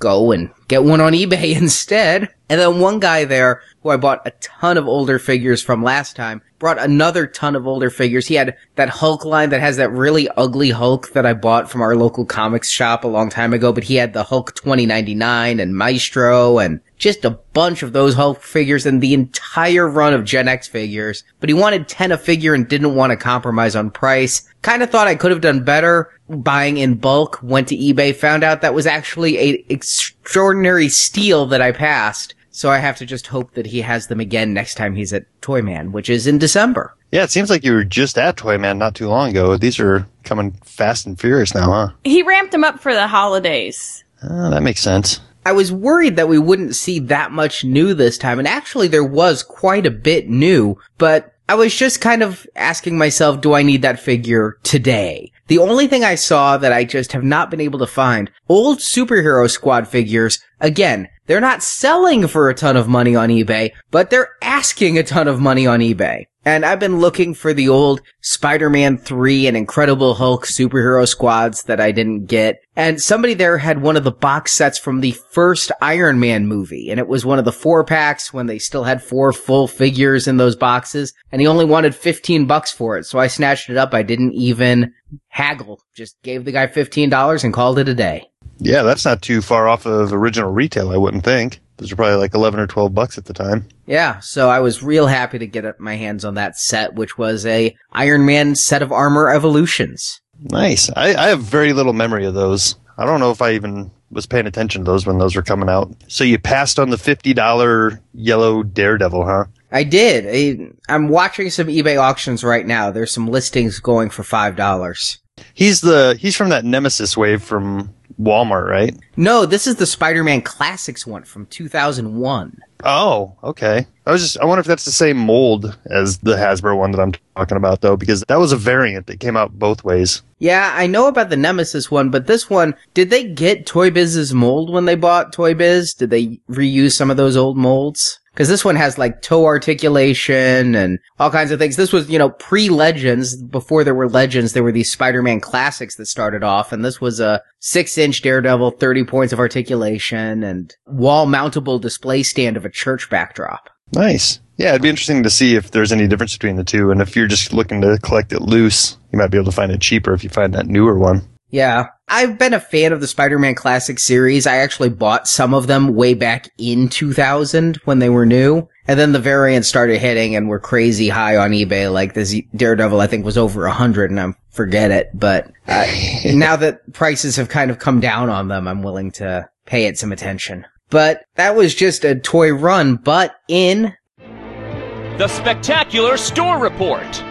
go 0.00 0.32
and 0.32 0.50
get 0.66 0.82
one 0.82 1.00
on 1.00 1.12
eBay 1.12 1.56
instead. 1.56 2.28
And 2.48 2.60
then 2.60 2.80
one 2.80 2.98
guy 2.98 3.24
there 3.24 3.62
who 3.82 3.90
I 3.90 3.96
bought 3.96 4.26
a 4.26 4.32
ton 4.32 4.76
of 4.76 4.88
older 4.88 5.20
figures 5.20 5.62
from 5.62 5.84
last 5.84 6.16
time 6.16 6.42
brought 6.58 6.78
another 6.78 7.26
ton 7.26 7.56
of 7.56 7.66
older 7.66 7.90
figures. 7.90 8.26
He 8.26 8.34
had 8.34 8.56
that 8.74 8.88
Hulk 8.88 9.24
line 9.24 9.50
that 9.50 9.60
has 9.60 9.78
that 9.78 9.90
really 9.90 10.28
ugly 10.36 10.70
Hulk 10.70 11.12
that 11.12 11.24
I 11.24 11.32
bought 11.32 11.70
from 11.70 11.80
our 11.80 11.96
local 11.96 12.24
comics 12.24 12.68
shop 12.68 13.02
a 13.02 13.08
long 13.08 13.30
time 13.30 13.52
ago, 13.52 13.72
but 13.72 13.84
he 13.84 13.94
had 13.96 14.12
the 14.12 14.24
Hulk 14.24 14.54
2099 14.56 15.58
and 15.58 15.76
Maestro 15.76 16.58
and 16.58 16.80
just 16.98 17.24
a 17.24 17.30
bunch 17.30 17.82
of 17.82 17.92
those 17.92 18.14
Hulk 18.14 18.42
figures 18.42 18.84
and 18.84 19.00
the 19.00 19.14
entire 19.14 19.88
run 19.88 20.12
of 20.12 20.24
Gen 20.24 20.48
X 20.48 20.68
figures. 20.68 21.24
But 21.40 21.48
he 21.48 21.54
wanted 21.54 21.88
10 21.88 22.12
a 22.12 22.18
figure 22.18 22.52
and 22.52 22.68
didn't 22.68 22.94
want 22.94 23.10
to 23.10 23.16
compromise 23.16 23.74
on 23.74 23.90
price. 23.90 24.46
Kind 24.62 24.82
of 24.82 24.90
thought 24.90 25.08
I 25.08 25.14
could 25.14 25.30
have 25.30 25.40
done 25.40 25.64
better 25.64 26.10
buying 26.28 26.76
in 26.76 26.94
bulk, 26.94 27.40
went 27.42 27.68
to 27.68 27.76
eBay, 27.76 28.14
found 28.14 28.44
out 28.44 28.60
that 28.60 28.74
was 28.74 28.86
actually 28.86 29.38
a 29.38 29.64
extraordinary 29.68 30.88
steal 30.88 31.46
that 31.46 31.60
I 31.62 31.72
passed. 31.72 32.34
So 32.50 32.70
I 32.70 32.78
have 32.78 32.98
to 32.98 33.06
just 33.06 33.28
hope 33.28 33.54
that 33.54 33.66
he 33.66 33.80
has 33.80 34.08
them 34.08 34.20
again 34.20 34.52
next 34.52 34.74
time 34.74 34.94
he's 34.94 35.12
at 35.12 35.24
Toyman, 35.40 35.92
which 35.92 36.10
is 36.10 36.26
in 36.26 36.38
December. 36.38 36.94
Yeah, 37.12 37.24
it 37.24 37.30
seems 37.30 37.48
like 37.48 37.64
you 37.64 37.72
were 37.72 37.84
just 37.84 38.18
at 38.18 38.36
Toyman 38.36 38.78
not 38.78 38.94
too 38.94 39.08
long 39.08 39.30
ago. 39.30 39.56
These 39.56 39.80
are 39.80 40.06
coming 40.24 40.52
fast 40.64 41.06
and 41.06 41.18
furious 41.18 41.54
now, 41.54 41.70
huh? 41.70 41.88
He 42.04 42.22
ramped 42.22 42.52
them 42.52 42.64
up 42.64 42.80
for 42.80 42.92
the 42.92 43.06
holidays. 43.06 44.04
Uh, 44.22 44.50
that 44.50 44.62
makes 44.62 44.80
sense. 44.80 45.20
I 45.46 45.52
was 45.52 45.72
worried 45.72 46.16
that 46.16 46.28
we 46.28 46.38
wouldn't 46.38 46.76
see 46.76 46.98
that 47.00 47.32
much 47.32 47.64
new 47.64 47.94
this 47.94 48.18
time, 48.18 48.38
and 48.38 48.46
actually 48.46 48.88
there 48.88 49.04
was 49.04 49.42
quite 49.42 49.86
a 49.86 49.90
bit 49.90 50.28
new, 50.28 50.76
but 50.98 51.34
I 51.50 51.54
was 51.54 51.74
just 51.74 52.00
kind 52.00 52.22
of 52.22 52.46
asking 52.54 52.96
myself, 52.96 53.40
do 53.40 53.54
I 53.54 53.62
need 53.62 53.82
that 53.82 53.98
figure 53.98 54.56
today? 54.62 55.32
The 55.48 55.58
only 55.58 55.88
thing 55.88 56.04
I 56.04 56.14
saw 56.14 56.56
that 56.56 56.72
I 56.72 56.84
just 56.84 57.10
have 57.10 57.24
not 57.24 57.50
been 57.50 57.60
able 57.60 57.80
to 57.80 57.88
find, 57.88 58.30
old 58.48 58.78
superhero 58.78 59.50
squad 59.50 59.88
figures, 59.88 60.38
again, 60.60 61.08
they're 61.26 61.40
not 61.40 61.64
selling 61.64 62.28
for 62.28 62.48
a 62.48 62.54
ton 62.54 62.76
of 62.76 62.86
money 62.86 63.16
on 63.16 63.30
eBay, 63.30 63.72
but 63.90 64.10
they're 64.10 64.36
asking 64.40 64.96
a 64.96 65.02
ton 65.02 65.26
of 65.26 65.40
money 65.40 65.66
on 65.66 65.80
eBay. 65.80 66.26
And 66.44 66.64
I've 66.64 66.80
been 66.80 67.00
looking 67.00 67.34
for 67.34 67.52
the 67.52 67.68
old 67.68 68.00
Spider-Man 68.22 68.96
3 68.96 69.46
and 69.46 69.56
Incredible 69.56 70.14
Hulk 70.14 70.46
superhero 70.46 71.06
squads 71.06 71.64
that 71.64 71.80
I 71.80 71.92
didn't 71.92 72.26
get. 72.26 72.62
And 72.76 73.00
somebody 73.00 73.34
there 73.34 73.58
had 73.58 73.82
one 73.82 73.96
of 73.96 74.04
the 74.04 74.10
box 74.10 74.52
sets 74.52 74.78
from 74.78 75.00
the 75.00 75.12
first 75.12 75.70
Iron 75.82 76.18
Man 76.18 76.46
movie. 76.46 76.90
And 76.90 76.98
it 76.98 77.08
was 77.08 77.26
one 77.26 77.38
of 77.38 77.44
the 77.44 77.52
four 77.52 77.84
packs 77.84 78.32
when 78.32 78.46
they 78.46 78.58
still 78.58 78.84
had 78.84 79.02
four 79.02 79.34
full 79.34 79.68
figures 79.68 80.26
in 80.26 80.38
those 80.38 80.56
boxes. 80.56 81.12
And 81.30 81.42
he 81.42 81.46
only 81.46 81.66
wanted 81.66 81.94
15 81.94 82.46
bucks 82.46 82.72
for 82.72 82.96
it. 82.96 83.04
So 83.04 83.18
I 83.18 83.26
snatched 83.26 83.68
it 83.68 83.76
up. 83.76 83.92
I 83.92 84.02
didn't 84.02 84.32
even 84.32 84.94
haggle. 85.28 85.82
Just 85.94 86.20
gave 86.22 86.46
the 86.46 86.52
guy 86.52 86.66
$15 86.68 87.44
and 87.44 87.52
called 87.52 87.78
it 87.78 87.88
a 87.88 87.94
day. 87.94 88.30
Yeah, 88.58 88.82
that's 88.82 89.04
not 89.04 89.22
too 89.22 89.42
far 89.42 89.68
off 89.68 89.86
of 89.86 90.12
original 90.12 90.52
retail, 90.52 90.90
I 90.90 90.96
wouldn't 90.96 91.24
think. 91.24 91.60
Those 91.80 91.92
are 91.92 91.96
probably 91.96 92.16
like 92.16 92.34
11 92.34 92.60
or 92.60 92.66
12 92.66 92.94
bucks 92.94 93.16
at 93.16 93.24
the 93.24 93.32
time. 93.32 93.66
Yeah, 93.86 94.20
so 94.20 94.50
I 94.50 94.60
was 94.60 94.82
real 94.82 95.06
happy 95.06 95.38
to 95.38 95.46
get 95.46 95.80
my 95.80 95.96
hands 95.96 96.26
on 96.26 96.34
that 96.34 96.58
set, 96.58 96.94
which 96.94 97.16
was 97.16 97.46
a 97.46 97.74
Iron 97.92 98.26
Man 98.26 98.54
set 98.54 98.82
of 98.82 98.92
armor 98.92 99.30
evolutions. 99.30 100.20
Nice. 100.38 100.90
I, 100.94 101.14
I 101.14 101.28
have 101.28 101.40
very 101.40 101.72
little 101.72 101.94
memory 101.94 102.26
of 102.26 102.34
those. 102.34 102.76
I 102.98 103.06
don't 103.06 103.18
know 103.18 103.30
if 103.30 103.40
I 103.40 103.52
even 103.52 103.90
was 104.10 104.26
paying 104.26 104.46
attention 104.46 104.84
to 104.84 104.90
those 104.90 105.06
when 105.06 105.16
those 105.16 105.34
were 105.34 105.42
coming 105.42 105.70
out. 105.70 105.90
So 106.06 106.22
you 106.22 106.38
passed 106.38 106.78
on 106.78 106.90
the 106.90 106.96
$50 106.96 108.00
yellow 108.12 108.62
Daredevil, 108.62 109.24
huh? 109.24 109.44
I 109.72 109.84
did. 109.84 110.26
I, 110.28 110.92
I'm 110.94 111.08
watching 111.08 111.48
some 111.48 111.68
eBay 111.68 111.98
auctions 111.98 112.44
right 112.44 112.66
now. 112.66 112.90
There's 112.90 113.12
some 113.12 113.26
listings 113.26 113.80
going 113.80 114.10
for 114.10 114.22
$5. 114.22 115.18
He's 115.54 115.80
the 115.80 116.14
he's 116.20 116.36
from 116.36 116.50
that 116.50 116.66
Nemesis 116.66 117.16
wave 117.16 117.42
from 117.42 117.94
Walmart, 118.20 118.68
right? 118.68 118.94
No, 119.16 119.46
this 119.46 119.66
is 119.66 119.76
the 119.76 119.86
Spider-Man 119.86 120.42
Classics 120.42 121.06
one 121.06 121.24
from 121.24 121.46
2001. 121.46 122.62
Oh, 122.84 123.36
okay. 123.42 123.86
I 124.06 124.12
was 124.12 124.22
just 124.22 124.38
I 124.38 124.44
wonder 124.44 124.60
if 124.60 124.66
that's 124.66 124.84
the 124.84 124.92
same 124.92 125.16
mold 125.16 125.78
as 125.86 126.18
the 126.18 126.34
Hasbro 126.36 126.76
one 126.76 126.90
that 126.92 127.00
I'm 127.00 127.12
talking 127.36 127.56
about 127.56 127.80
though 127.80 127.96
because 127.96 128.24
that 128.28 128.38
was 128.38 128.52
a 128.52 128.56
variant 128.56 129.06
that 129.06 129.20
came 129.20 129.36
out 129.36 129.58
both 129.58 129.84
ways. 129.84 130.22
Yeah, 130.38 130.72
I 130.74 130.86
know 130.86 131.06
about 131.06 131.28
the 131.28 131.36
Nemesis 131.36 131.90
one, 131.90 132.10
but 132.10 132.26
this 132.26 132.48
one, 132.48 132.74
did 132.94 133.10
they 133.10 133.24
get 133.24 133.66
Toy 133.66 133.90
Biz's 133.90 134.32
mold 134.32 134.72
when 134.72 134.86
they 134.86 134.94
bought 134.94 135.32
Toy 135.32 135.52
Biz? 135.54 135.94
Did 135.94 136.10
they 136.10 136.40
reuse 136.50 136.92
some 136.92 137.10
of 137.10 137.18
those 137.18 137.36
old 137.36 137.58
molds? 137.58 138.20
Cause 138.40 138.48
this 138.48 138.64
one 138.64 138.76
has 138.76 138.96
like 138.96 139.20
toe 139.20 139.44
articulation 139.44 140.74
and 140.74 140.98
all 141.18 141.30
kinds 141.30 141.50
of 141.50 141.58
things. 141.58 141.76
This 141.76 141.92
was, 141.92 142.08
you 142.08 142.18
know, 142.18 142.30
pre-Legends. 142.30 143.36
Before 143.36 143.84
there 143.84 143.94
were 143.94 144.08
Legends, 144.08 144.54
there 144.54 144.62
were 144.62 144.72
these 144.72 144.90
Spider-Man 144.90 145.40
classics 145.40 145.96
that 145.96 146.06
started 146.06 146.42
off, 146.42 146.72
and 146.72 146.82
this 146.82 147.02
was 147.02 147.20
a 147.20 147.42
six-inch 147.58 148.22
Daredevil, 148.22 148.70
30 148.70 149.04
points 149.04 149.34
of 149.34 149.38
articulation, 149.38 150.42
and 150.42 150.74
wall-mountable 150.86 151.82
display 151.82 152.22
stand 152.22 152.56
of 152.56 152.64
a 152.64 152.70
church 152.70 153.10
backdrop. 153.10 153.68
Nice. 153.92 154.40
Yeah, 154.56 154.70
it'd 154.70 154.80
be 154.80 154.88
interesting 154.88 155.22
to 155.22 155.28
see 155.28 155.54
if 155.54 155.70
there's 155.72 155.92
any 155.92 156.08
difference 156.08 156.32
between 156.32 156.56
the 156.56 156.64
two, 156.64 156.90
and 156.90 157.02
if 157.02 157.14
you're 157.14 157.26
just 157.26 157.52
looking 157.52 157.82
to 157.82 157.98
collect 157.98 158.32
it 158.32 158.40
loose, 158.40 158.96
you 159.12 159.18
might 159.18 159.30
be 159.30 159.36
able 159.36 159.50
to 159.50 159.52
find 159.52 159.70
it 159.70 159.82
cheaper 159.82 160.14
if 160.14 160.24
you 160.24 160.30
find 160.30 160.54
that 160.54 160.66
newer 160.66 160.98
one. 160.98 161.28
Yeah. 161.50 161.88
I've 162.08 162.38
been 162.38 162.54
a 162.54 162.60
fan 162.60 162.92
of 162.92 163.00
the 163.00 163.06
Spider-Man 163.06 163.54
Classic 163.54 163.98
series. 163.98 164.46
I 164.46 164.56
actually 164.56 164.88
bought 164.88 165.28
some 165.28 165.54
of 165.54 165.66
them 165.66 165.94
way 165.94 166.14
back 166.14 166.48
in 166.58 166.88
2000 166.88 167.76
when 167.84 167.98
they 167.98 168.08
were 168.08 168.26
new. 168.26 168.68
And 168.88 168.98
then 168.98 169.12
the 169.12 169.20
variants 169.20 169.68
started 169.68 169.98
hitting 169.98 170.34
and 170.34 170.48
were 170.48 170.58
crazy 170.58 171.08
high 171.08 171.36
on 171.36 171.52
eBay. 171.52 171.92
Like 171.92 172.14
this 172.14 172.34
Daredevil, 172.56 173.00
I 173.00 173.06
think 173.06 173.24
was 173.24 173.38
over 173.38 173.66
a 173.66 173.72
hundred 173.72 174.10
and 174.10 174.20
I 174.20 174.34
forget 174.50 174.90
it. 174.90 175.10
But 175.14 175.52
uh, 175.68 175.86
now 176.26 176.56
that 176.56 176.92
prices 176.92 177.36
have 177.36 177.48
kind 177.48 177.70
of 177.70 177.78
come 177.78 178.00
down 178.00 178.28
on 178.30 178.48
them, 178.48 178.66
I'm 178.66 178.82
willing 178.82 179.12
to 179.12 179.48
pay 179.66 179.86
it 179.86 179.98
some 179.98 180.12
attention. 180.12 180.66
But 180.88 181.22
that 181.36 181.54
was 181.54 181.74
just 181.74 182.04
a 182.04 182.18
toy 182.18 182.52
run. 182.52 182.96
But 182.96 183.36
in 183.46 183.94
The 184.18 185.28
Spectacular 185.28 186.16
Store 186.16 186.58
Report. 186.58 187.22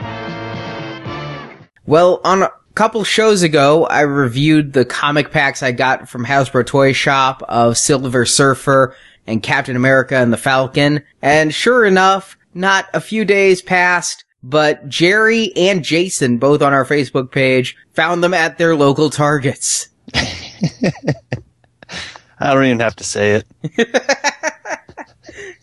Well, 1.85 2.21
on 2.23 2.43
a 2.43 2.51
couple 2.79 3.03
shows 3.03 3.43
ago, 3.43 3.85
I 3.87 3.99
reviewed 4.03 4.71
the 4.71 4.85
comic 4.85 5.31
packs 5.31 5.61
I 5.61 5.73
got 5.73 6.07
from 6.07 6.25
Hasbro 6.25 6.65
Toy 6.65 6.93
Shop 6.93 7.43
of 7.49 7.77
Silver 7.77 8.25
Surfer 8.25 8.95
and 9.27 9.43
Captain 9.43 9.75
America 9.75 10.15
and 10.15 10.31
the 10.31 10.37
Falcon. 10.37 11.03
And 11.21 11.53
sure 11.53 11.83
enough, 11.83 12.37
not 12.53 12.85
a 12.93 13.01
few 13.01 13.25
days 13.25 13.61
passed, 13.61 14.23
but 14.41 14.87
Jerry 14.87 15.51
and 15.57 15.83
Jason, 15.83 16.37
both 16.37 16.61
on 16.61 16.71
our 16.71 16.85
Facebook 16.85 17.31
page, 17.31 17.75
found 17.91 18.23
them 18.23 18.33
at 18.33 18.57
their 18.57 18.77
local 18.77 19.09
Targets. 19.09 19.89
I 20.15 20.93
don't 22.39 22.63
even 22.63 22.79
have 22.79 22.95
to 22.95 23.03
say 23.03 23.43
it. 23.43 23.45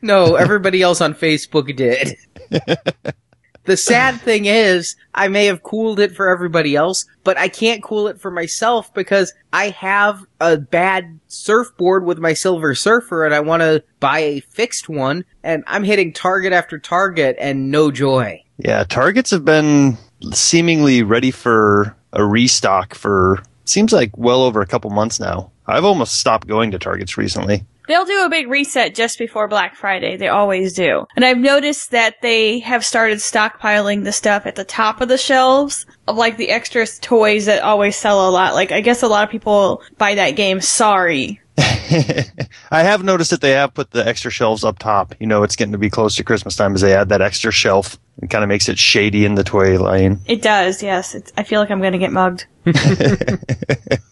No, 0.03 0.37
everybody 0.37 0.83
else 0.83 1.01
on 1.01 1.15
Facebook 1.15 1.75
did. 1.75 2.17
The 3.67 3.77
sad 3.77 4.21
thing 4.21 4.47
is, 4.47 4.95
I 5.13 5.27
may 5.27 5.47
have 5.47 5.65
cooled 5.65 5.99
it 5.99 6.15
for 6.15 6.29
everybody 6.29 6.77
else, 6.77 7.05
but 7.25 7.37
I 7.37 7.49
can't 7.49 7.83
cool 7.83 8.07
it 8.07 8.21
for 8.21 8.31
myself 8.31 8.95
because 8.95 9.35
I 9.53 9.71
have 9.71 10.25
a 10.41 10.57
bad 10.57 11.19
surfboard 11.27 12.05
with 12.05 12.19
my 12.19 12.33
Silver 12.33 12.77
Surfer 12.77 13.25
and 13.25 13.35
I 13.35 13.41
want 13.41 13.63
to 13.63 13.83
buy 13.99 14.21
a 14.21 14.41
fixed 14.41 14.89
one 14.89 15.25
and 15.43 15.65
I'm 15.67 15.83
hitting 15.83 16.13
target 16.13 16.53
after 16.53 16.79
target 16.79 17.37
and 17.41 17.73
no 17.73 17.91
joy. 17.91 18.43
Yeah, 18.59 18.85
Targets 18.85 19.33
have 19.33 19.45
been 19.45 19.99
seemingly 20.33 21.03
ready 21.03 21.33
for 21.33 21.97
a 22.13 22.25
restock 22.25 22.95
for 22.95 23.43
seems 23.65 23.93
like 23.93 24.17
well 24.17 24.43
over 24.43 24.61
a 24.61 24.67
couple 24.67 24.91
months 24.91 25.19
now. 25.19 25.51
I've 25.67 25.85
almost 25.85 26.21
stopped 26.21 26.47
going 26.47 26.71
to 26.71 26.79
Targets 26.79 27.19
recently. 27.19 27.65
They'll 27.89 28.05
do 28.05 28.25
a 28.25 28.29
big 28.29 28.49
reset 28.49 28.95
just 28.95 29.19
before 29.19 29.49
Black 29.49 29.77
Friday. 29.77 30.17
They 30.17 30.29
always 30.29 30.73
do. 30.73 31.07
And 31.17 31.25
I've 31.25 31.39
noticed 31.39 31.91
that 31.93 32.17
they 32.23 32.59
have 32.61 32.85
started 32.85 33.19
stockpiling 33.19 34.05
the 34.05 34.13
stuff 34.13 34.47
at 34.47 34.57
the 34.57 34.65
top 34.65 35.01
of 35.01 35.09
the 35.09 35.19
shelves 35.19 35.87
of 36.07 36.17
like 36.17 36.37
the 36.37 36.51
extra 36.51 36.87
toys 36.87 37.47
that 37.47 37.63
always 37.63 37.97
sell 37.97 38.29
a 38.29 38.31
lot. 38.31 38.55
Like 38.55 38.73
I 38.73 38.81
guess 38.81 39.03
a 39.03 39.09
lot 39.09 39.25
of 39.25 39.31
people 39.31 39.83
buy 39.99 40.15
that 40.15 40.33
game 40.33 40.61
Sorry. 40.61 41.41
I 41.59 42.83
have 42.83 43.03
noticed 43.03 43.31
that 43.31 43.41
they 43.41 43.53
have 43.53 43.73
put 43.73 43.91
the 43.91 44.07
extra 44.07 44.31
shelves 44.31 44.65
up 44.65 44.79
top. 44.79 45.15
You 45.21 45.27
know, 45.27 45.43
it's 45.43 45.57
getting 45.57 45.73
to 45.73 45.79
be 45.79 45.89
close 45.89 46.17
to 46.17 46.25
Christmas 46.25 46.57
time 46.57 46.75
as 46.75 46.81
they 46.81 46.93
add 46.93 47.09
that 47.09 47.23
extra 47.23 47.51
shelf. 47.51 47.99
It 48.21 48.29
kind 48.29 48.43
of 48.43 48.49
makes 48.49 48.69
it 48.69 48.79
shady 48.79 49.25
in 49.25 49.37
the 49.37 49.45
toy 49.45 49.79
line. 49.81 50.21
It 50.27 50.43
does, 50.43 50.83
yes. 50.83 51.15
It's, 51.15 51.33
I 51.37 51.45
feel 51.45 51.61
like 51.61 51.71
I'm 51.71 51.81
going 51.81 51.93
to 51.93 51.99
get 51.99 52.13
mugged. 52.13 52.47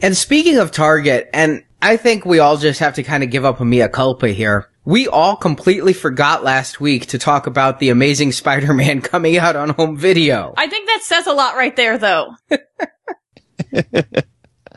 And 0.00 0.16
speaking 0.16 0.58
of 0.58 0.72
Target, 0.72 1.30
and 1.32 1.62
I 1.82 1.96
think 1.96 2.24
we 2.24 2.38
all 2.38 2.56
just 2.56 2.80
have 2.80 2.94
to 2.94 3.02
kind 3.02 3.22
of 3.22 3.30
give 3.30 3.44
up 3.44 3.60
a 3.60 3.64
mea 3.64 3.88
culpa 3.88 4.28
here. 4.28 4.68
We 4.84 5.08
all 5.08 5.36
completely 5.36 5.92
forgot 5.92 6.44
last 6.44 6.80
week 6.80 7.06
to 7.06 7.18
talk 7.18 7.46
about 7.46 7.80
the 7.80 7.90
Amazing 7.90 8.32
Spider-Man 8.32 9.02
coming 9.02 9.36
out 9.36 9.56
on 9.56 9.70
home 9.70 9.96
video. 9.96 10.54
I 10.56 10.68
think 10.68 10.86
that 10.86 11.02
says 11.02 11.26
a 11.26 11.32
lot 11.32 11.56
right 11.56 11.74
there, 11.74 11.98
though. 11.98 12.34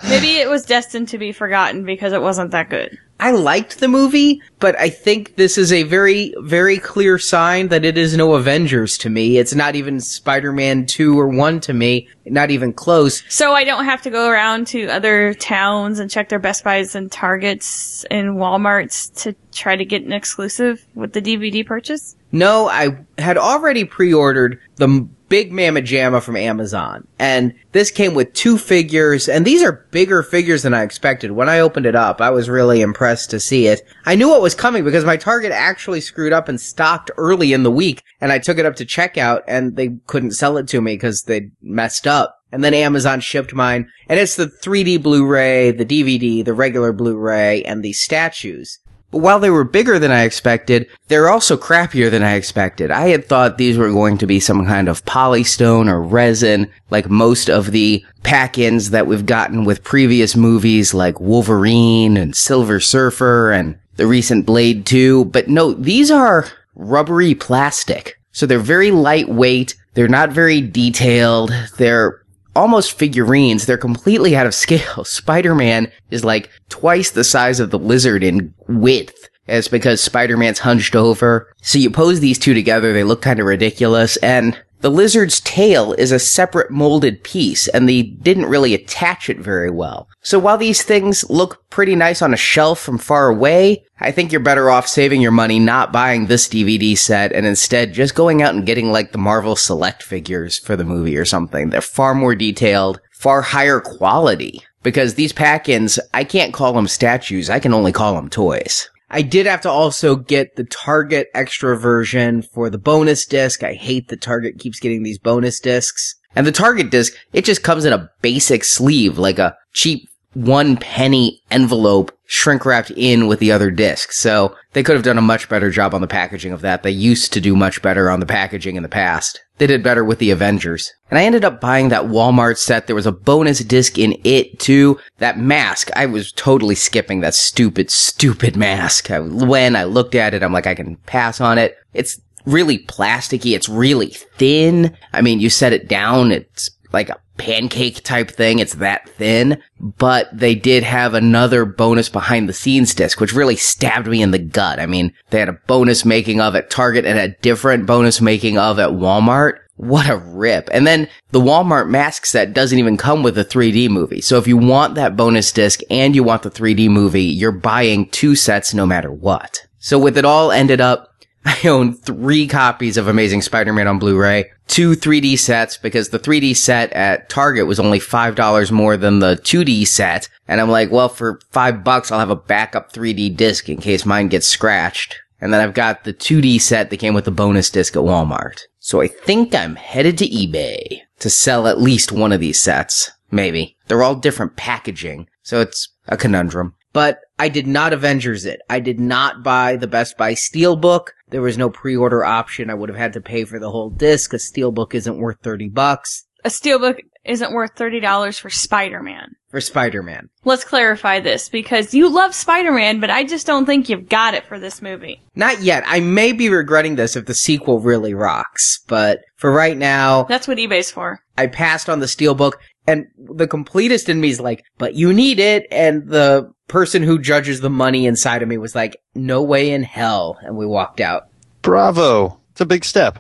Maybe 0.08 0.38
it 0.38 0.50
was 0.50 0.66
destined 0.66 1.10
to 1.10 1.18
be 1.18 1.32
forgotten 1.32 1.86
because 1.86 2.14
it 2.14 2.22
wasn't 2.22 2.52
that 2.52 2.70
good. 2.70 2.98
I 3.20 3.32
liked 3.32 3.80
the 3.80 3.90
movie, 3.90 4.42
but 4.60 4.80
I 4.80 4.90
think 4.90 5.36
this 5.36 5.58
is 5.58 5.74
a 5.74 5.84
very, 5.84 6.34
very 6.40 6.78
clear 6.78 7.20
sign 7.20 7.68
that 7.68 7.84
it 7.84 7.98
is 7.98 8.16
no 8.16 8.36
Avengers 8.36 8.98
to 9.00 9.10
me. 9.10 9.38
It's 9.38 9.54
not 9.54 9.76
even 9.76 10.00
Spider-Man 10.00 10.86
2 10.86 11.20
or 11.20 11.28
1 11.28 11.60
to 11.62 11.74
me. 11.74 12.08
Not 12.26 12.52
even 12.52 12.72
close. 12.72 13.24
So 13.28 13.54
I 13.54 13.64
don't 13.64 13.86
have 13.86 14.02
to 14.04 14.10
go 14.10 14.30
around 14.30 14.68
to 14.68 14.88
other 14.88 15.34
towns 15.34 16.00
and 16.00 16.10
check 16.10 16.30
their 16.30 16.40
Best 16.40 16.64
Buys 16.64 16.96
and 16.96 17.12
Targets 17.12 18.06
and 18.12 18.38
Walmarts 18.38 19.14
to 19.24 19.36
try 19.52 19.76
to 19.76 19.86
get 19.86 20.04
an 20.04 20.14
exclusive 20.14 20.86
with 20.96 21.14
the 21.14 21.22
DVD 21.22 21.66
purchase? 21.66 22.16
No, 22.32 22.70
I 22.70 22.98
had 23.18 23.38
already 23.38 23.84
pre-ordered 23.84 24.60
the 24.76 25.08
big 25.30 25.52
Mamma 25.52 25.82
Jamma 25.82 26.22
from 26.22 26.36
Amazon. 26.36 27.08
And 27.20 27.54
this 27.72 27.92
came 27.92 28.14
with 28.14 28.34
two 28.34 28.58
figures, 28.58 29.30
and 29.30 29.46
these 29.46 29.64
are 29.64 29.86
bigger 29.92 30.24
figures 30.24 30.64
than 30.64 30.74
I 30.74 30.84
expected. 30.84 31.32
When 31.32 31.50
I 31.50 31.60
opened 31.60 31.86
it 31.86 31.96
up, 31.96 32.20
I 32.22 32.32
was 32.32 32.50
really 32.50 32.82
impressed 32.82 33.09
to 33.28 33.40
see 33.40 33.68
it. 33.68 33.82
I 34.06 34.16
knew 34.16 34.30
what 34.30 34.42
was 34.42 34.56
coming 34.56 34.84
because 34.84 35.06
my 35.06 35.18
Target 35.18 35.52
actually 35.52 36.02
screwed 36.02 36.34
up 36.34 36.48
and 36.48 36.60
stocked 36.60 37.12
early 37.18 37.54
in 37.54 37.64
the 37.64 37.72
week, 37.72 38.04
and 38.22 38.32
I 38.32 38.40
took 38.40 38.58
it 38.58 38.66
up 38.66 38.76
to 38.78 38.86
checkout, 38.86 39.42
and 39.48 39.76
they 39.76 39.98
couldn't 40.08 40.32
sell 40.32 40.58
it 40.58 40.68
to 40.70 40.82
me 40.82 40.94
because 40.94 41.24
they 41.24 41.52
messed 41.62 42.08
up. 42.08 42.36
And 42.52 42.64
then 42.64 42.74
Amazon 42.74 43.20
shipped 43.20 43.54
mine, 43.54 43.90
and 44.08 44.20
it's 44.20 44.36
the 44.36 44.48
3D 44.48 45.04
Blu-ray, 45.04 45.72
the 45.72 45.86
DVD, 45.86 46.44
the 46.44 46.54
regular 46.54 46.92
Blu-ray, 46.92 47.64
and 47.64 47.84
the 47.84 47.94
statues. 47.94 48.80
But 49.12 49.20
while 49.20 49.40
they 49.40 49.50
were 49.50 49.64
bigger 49.64 49.98
than 49.98 50.12
I 50.12 50.24
expected, 50.24 50.88
they're 51.08 51.30
also 51.30 51.58
crappier 51.58 52.12
than 52.12 52.22
I 52.22 52.34
expected. 52.34 52.92
I 52.92 53.10
had 53.10 53.26
thought 53.26 53.58
these 53.58 53.78
were 53.78 53.92
going 53.92 54.18
to 54.20 54.28
be 54.28 54.40
some 54.40 54.66
kind 54.66 54.88
of 54.88 55.04
polystone 55.06 55.90
or 55.90 56.02
resin, 56.02 56.70
like 56.92 57.10
most 57.10 57.50
of 57.50 57.72
the 57.72 58.06
pack-ins 58.24 58.92
that 58.92 59.08
we've 59.08 59.26
gotten 59.26 59.66
with 59.66 59.84
previous 59.84 60.36
movies 60.36 60.94
like 60.94 61.20
Wolverine 61.20 62.18
and 62.18 62.36
Silver 62.36 62.80
Surfer 62.80 63.52
and 63.52 63.80
the 63.96 64.06
recent 64.06 64.46
Blade 64.46 64.86
2. 64.86 65.26
But 65.26 65.48
no, 65.48 65.74
these 65.74 66.12
are 66.12 66.48
rubbery 66.76 67.34
plastic. 67.34 68.20
So 68.32 68.46
they're 68.46 68.60
very 68.60 68.92
lightweight. 68.92 69.76
They're 69.96 70.08
not 70.08 70.32
very 70.32 70.62
detailed. 70.62 71.52
They're 71.78 72.22
almost 72.56 72.98
figurines. 72.98 73.66
They're 73.66 73.78
completely 73.78 74.36
out 74.36 74.46
of 74.46 74.56
scale. 74.56 75.04
Spider-Man 75.06 75.92
is 76.12 76.24
like 76.26 76.50
twice 76.70 77.12
the 77.12 77.24
size 77.24 77.60
of 77.60 77.72
the 77.72 77.80
lizard 77.80 78.24
in 78.24 78.54
width. 78.68 79.30
It's 79.48 79.68
because 79.68 80.02
Spider-Man's 80.02 80.60
hunched 80.60 80.96
over. 80.96 81.52
So 81.62 81.80
you 81.80 81.90
pose 81.90 82.20
these 82.20 82.38
two 82.38 82.54
together, 82.54 82.94
they 82.94 83.04
look 83.04 83.22
kind 83.22 83.40
of 83.40 83.48
ridiculous, 83.48 84.16
and 84.18 84.62
the 84.82 84.90
lizard's 84.90 85.42
tail 85.42 85.94
is 85.94 86.12
a 86.12 86.20
separate 86.20 86.72
molded 86.72 87.24
piece, 87.24 87.68
and 87.68 87.88
they 87.88 88.02
didn't 88.02 88.46
really 88.46 88.74
attach 88.74 89.30
it 89.30 89.40
very 89.40 89.70
well. 89.70 90.08
So 90.22 90.40
while 90.40 90.58
these 90.58 90.84
things 90.84 91.30
look 91.30 91.70
pretty 91.70 91.96
nice 91.96 92.22
on 92.22 92.34
a 92.34 92.38
shelf 92.38 92.80
from 92.80 92.98
far 92.98 93.28
away, 93.28 93.84
I 94.00 94.12
think 94.12 94.32
you're 94.32 94.40
better 94.40 94.70
off 94.70 94.88
saving 94.88 95.22
your 95.22 95.32
money 95.32 95.60
not 95.60 95.92
buying 95.92 96.28
this 96.28 96.48
DVD 96.48 96.98
set 96.98 97.34
and 97.34 97.46
instead 97.46 97.94
just 97.94 98.16
going 98.16 98.42
out 98.42 98.54
and 98.54 98.66
getting 98.66 98.92
like 98.92 99.12
the 99.12 99.18
Marvel 99.18 99.56
Select 99.56 100.02
figures 100.02 100.58
for 100.58 100.76
the 100.76 100.86
movie 100.86 101.18
or 101.18 101.26
something. 101.26 101.70
They're 101.70 101.82
far 101.82 102.16
more 102.16 102.36
detailed, 102.36 103.02
far 103.12 103.42
higher 103.42 103.82
quality. 103.82 104.62
Because 104.82 105.16
these 105.16 105.34
pack-ins, 105.34 106.00
I 106.14 106.24
can't 106.24 106.54
call 106.54 106.72
them 106.72 106.88
statues, 106.88 107.50
I 107.50 107.60
can 107.60 107.74
only 107.74 107.92
call 107.92 108.16
them 108.16 108.30
toys. 108.30 108.90
I 109.12 109.22
did 109.22 109.46
have 109.46 109.62
to 109.62 109.70
also 109.70 110.16
get 110.16 110.56
the 110.56 110.66
Target 110.66 111.30
extra 111.34 111.78
version 111.78 112.42
for 112.42 112.70
the 112.70 112.78
bonus 112.78 113.26
disc. 113.26 113.64
I 113.64 113.74
hate 113.74 114.10
that 114.10 114.22
Target 114.22 114.60
keeps 114.60 114.80
getting 114.80 115.04
these 115.04 115.18
bonus 115.18 115.60
discs. 115.60 116.16
And 116.36 116.46
the 116.46 116.52
Target 116.52 116.92
disc, 116.92 117.14
it 117.34 117.44
just 117.44 117.64
comes 117.64 117.86
in 117.86 117.94
a 117.94 118.10
basic 118.22 118.64
sleeve, 118.64 119.18
like 119.18 119.40
a 119.40 119.58
cheap 119.74 120.08
one 120.34 120.78
penny 120.78 121.42
envelope 121.50 122.12
shrink 122.26 122.64
wrapped 122.64 122.92
in 122.92 123.28
with 123.28 123.40
the 123.40 123.52
other 123.52 123.72
disc. 123.72 124.12
So 124.12 124.56
they 124.74 124.84
could 124.84 124.96
have 124.96 125.04
done 125.04 125.18
a 125.18 125.22
much 125.22 125.50
better 125.50 125.72
job 125.72 125.96
on 125.96 126.02
the 126.02 126.08
packaging 126.08 126.54
of 126.54 126.62
that. 126.62 126.84
They 126.84 126.92
used 126.92 127.34
to 127.34 127.42
do 127.42 127.56
much 127.56 127.82
better 127.82 128.12
on 128.12 128.20
the 128.20 128.26
packaging 128.28 128.76
in 128.76 128.84
the 128.84 128.90
past. 128.90 129.42
They 129.58 129.66
did 129.66 129.84
better 129.84 130.04
with 130.04 130.20
the 130.20 130.30
Avengers. 130.30 130.94
And 131.10 131.18
I 131.18 131.24
ended 131.24 131.44
up 131.44 131.60
buying 131.60 131.90
that 131.90 132.06
Walmart 132.06 132.58
set. 132.58 132.86
There 132.86 132.96
was 132.96 133.08
a 133.08 133.12
bonus 133.12 133.60
disc 133.60 133.98
in 133.98 134.16
it 134.24 134.60
too. 134.60 135.00
That 135.18 135.40
mask, 135.40 135.90
I 135.96 136.06
was 136.06 136.32
totally 136.32 136.76
skipping 136.76 137.22
that 137.22 137.34
stupid, 137.34 137.90
stupid 137.90 138.56
mask. 138.56 139.10
I, 139.10 139.20
when 139.20 139.76
I 139.76 139.86
looked 139.86 140.14
at 140.14 140.36
it, 140.36 140.44
I'm 140.44 140.54
like, 140.54 140.68
I 140.68 140.76
can 140.76 140.98
pass 140.98 141.42
on 141.42 141.58
it. 141.58 141.76
It's 141.94 142.22
really 142.46 142.78
plasticky. 142.78 143.56
It's 143.56 143.68
really 143.68 144.12
thin. 144.38 144.96
I 145.14 145.22
mean, 145.22 145.40
you 145.40 145.50
set 145.50 145.74
it 145.74 145.88
down, 145.88 146.32
it's 146.32 146.70
like 146.92 147.10
a 147.10 147.20
pancake 147.38 148.04
type 148.04 148.32
thing. 148.32 148.60
It's 148.60 148.76
that 148.76 149.10
thin, 149.10 149.62
but 149.80 150.30
they 150.38 150.56
did 150.56 150.84
have 150.84 151.14
another 151.14 151.66
bonus 151.66 152.10
behind 152.10 152.48
the 152.48 152.54
scenes 152.54 152.94
disc, 152.94 153.20
which 153.20 153.34
really 153.34 153.56
stabbed 153.56 154.08
me 154.08 154.22
in 154.22 154.32
the 154.32 154.40
gut. 154.40 154.80
I 154.80 154.86
mean, 154.86 155.14
they 155.30 155.40
had 155.40 155.50
a 155.50 155.60
bonus 155.68 156.06
making 156.06 156.42
of 156.42 156.56
at 156.56 156.70
Target 156.70 157.06
and 157.06 157.18
a 157.18 157.30
different 157.42 157.86
bonus 157.86 158.22
making 158.22 158.58
of 158.58 158.80
at 158.80 158.90
Walmart. 158.90 159.60
What 159.78 160.10
a 160.10 160.18
rip. 160.18 160.70
And 160.74 160.86
then 160.86 161.08
the 161.32 161.40
Walmart 161.40 161.90
mask 161.90 162.26
set 162.26 162.54
doesn't 162.54 162.78
even 162.78 162.98
come 162.98 163.24
with 163.24 163.38
a 163.38 163.46
3D 163.46 163.90
movie. 163.90 164.20
So 164.20 164.38
if 164.38 164.46
you 164.46 164.58
want 164.58 164.96
that 164.96 165.16
bonus 165.16 165.54
disc 165.54 165.80
and 165.90 166.14
you 166.14 166.22
want 166.22 166.44
the 166.44 166.52
3D 166.52 166.90
movie, 166.90 167.24
you're 167.24 167.54
buying 167.54 168.10
two 168.10 168.36
sets 168.36 168.74
no 168.74 168.86
matter 168.86 169.10
what. 169.10 169.66
So 169.78 169.98
with 169.98 170.18
it 170.18 170.26
all 170.26 170.52
ended 170.52 170.82
up 170.82 171.09
I 171.46 171.68
own 171.68 171.94
three 171.94 172.48
copies 172.48 172.98
of 172.98 173.08
Amazing 173.08 173.42
Spider-Man 173.44 173.88
on 173.88 174.00
Blu-ray, 174.00 174.52
two 174.68 174.92
3D 174.92 175.40
sets 175.40 175.78
because 175.78 176.10
the 176.10 176.20
3D 176.20 176.56
set 176.56 176.92
at 176.94 177.30
Target 177.30 177.66
was 177.66 177.80
only 177.80 178.00
$5 178.00 178.72
more 178.72 178.98
than 178.98 179.20
the 179.20 179.36
2D 179.36 179.88
set. 179.88 180.30
And 180.48 180.60
I'm 180.60 180.70
like, 180.70 180.92
well, 180.92 181.10
for 181.10 181.40
five 181.52 181.84
bucks, 181.84 182.12
I'll 182.12 182.20
have 182.20 182.30
a 182.30 182.36
backup 182.36 182.92
3D 182.92 183.36
disc 183.38 183.70
in 183.70 183.78
case 183.78 184.06
mine 184.06 184.28
gets 184.28 184.48
scratched. 184.48 185.20
And 185.42 185.54
then 185.54 185.62
I've 185.62 185.74
got 185.74 186.04
the 186.04 186.14
2D 186.14 186.60
set 186.60 186.90
that 186.90 186.98
came 186.98 187.14
with 187.14 187.26
the 187.26 187.32
bonus 187.32 187.70
disc 187.70 187.96
at 187.96 188.04
Walmart. 188.04 188.62
So 188.80 189.02
I 189.02 189.08
think 189.08 189.56
I'm 189.56 189.76
headed 189.76 190.18
to 190.18 190.28
eBay 190.28 191.02
to 191.20 191.30
sell 191.30 191.68
at 191.68 191.80
least 191.80 192.12
one 192.12 192.32
of 192.32 192.40
these 192.40 192.60
sets. 192.60 193.12
Maybe. 193.32 193.78
They're 193.88 194.04
all 194.04 194.16
different 194.16 194.56
packaging. 194.56 195.28
So 195.44 195.62
it's 195.62 195.90
a 196.08 196.18
conundrum. 196.18 196.76
But 196.92 197.20
I 197.38 197.50
did 197.50 197.68
not 197.68 197.94
Avengers 197.94 198.46
it. 198.46 198.62
I 198.70 198.80
did 198.80 199.00
not 199.00 199.44
buy 199.44 199.76
the 199.76 199.88
Best 199.88 200.18
Buy 200.18 200.34
Steelbook. 200.34 201.10
There 201.30 201.42
was 201.42 201.58
no 201.58 201.70
pre-order 201.70 202.26
option. 202.26 202.70
I 202.70 202.74
would 202.74 202.90
have 202.90 202.98
had 202.98 203.14
to 203.14 203.22
pay 203.22 203.46
for 203.46 203.60
the 203.60 203.70
whole 203.72 203.90
disc. 203.90 204.34
A 204.34 204.38
Steelbook 204.38 204.94
isn't 204.96 205.20
worth 205.20 205.38
30 205.44 205.70
bucks 205.70 206.26
A 206.44 206.50
steelbook 206.50 207.00
isn't 207.26 207.52
worth 207.52 207.76
$30 207.76 208.40
for 208.40 208.50
Spider-Man. 208.50 209.36
for 209.50 209.60
Spider-Man. 209.60 210.30
Let's 210.46 210.64
clarify 210.64 211.20
this 211.20 211.50
because 211.50 211.94
you 211.94 212.08
love 212.08 212.34
Spider-Man, 212.34 213.00
but 213.00 213.10
I 213.10 213.24
just 213.24 213.46
don't 213.46 213.66
think 213.66 213.90
you've 213.90 214.08
got 214.08 214.34
it 214.36 214.46
for 214.46 214.60
this 214.60 214.82
movie. 214.82 215.22
Not 215.36 215.62
yet. 215.62 215.84
I 215.86 216.00
may 216.00 216.32
be 216.32 216.50
regretting 216.50 216.96
this 216.96 217.16
if 217.16 217.26
the 217.26 217.34
sequel 217.34 217.80
really 217.80 218.14
rocks, 218.14 218.80
but 218.88 219.20
for 219.36 219.52
right 219.52 219.78
now, 219.78 220.24
That's 220.24 220.48
what 220.48 220.58
eBay's 220.58 220.92
for. 220.92 221.20
I 221.38 221.48
passed 221.48 221.90
on 221.90 222.00
the 222.00 222.06
Steelbook 222.06 222.54
and 222.88 223.08
the 223.18 223.48
completist 223.48 224.08
in 224.08 224.22
me 224.22 224.30
is 224.30 224.40
like, 224.40 224.64
but 224.78 224.96
you 224.96 225.14
need 225.14 225.40
it. 225.40 225.68
And 225.72 226.08
the 226.08 226.52
person 226.70 227.04
who 227.04 227.20
judges 227.20 227.60
the 227.60 227.70
money 227.70 228.06
inside 228.06 228.42
of 228.42 228.48
me 228.48 228.58
was 228.58 228.76
like, 228.76 229.02
no 229.14 229.44
way 229.44 229.72
in 229.72 229.84
hell. 229.84 230.38
And 230.42 230.56
we 230.56 230.66
walked 230.66 231.02
out. 231.02 231.28
Bravo. 231.62 232.40
It's 232.52 232.62
a 232.62 232.66
big 232.66 232.86
step. 232.86 233.20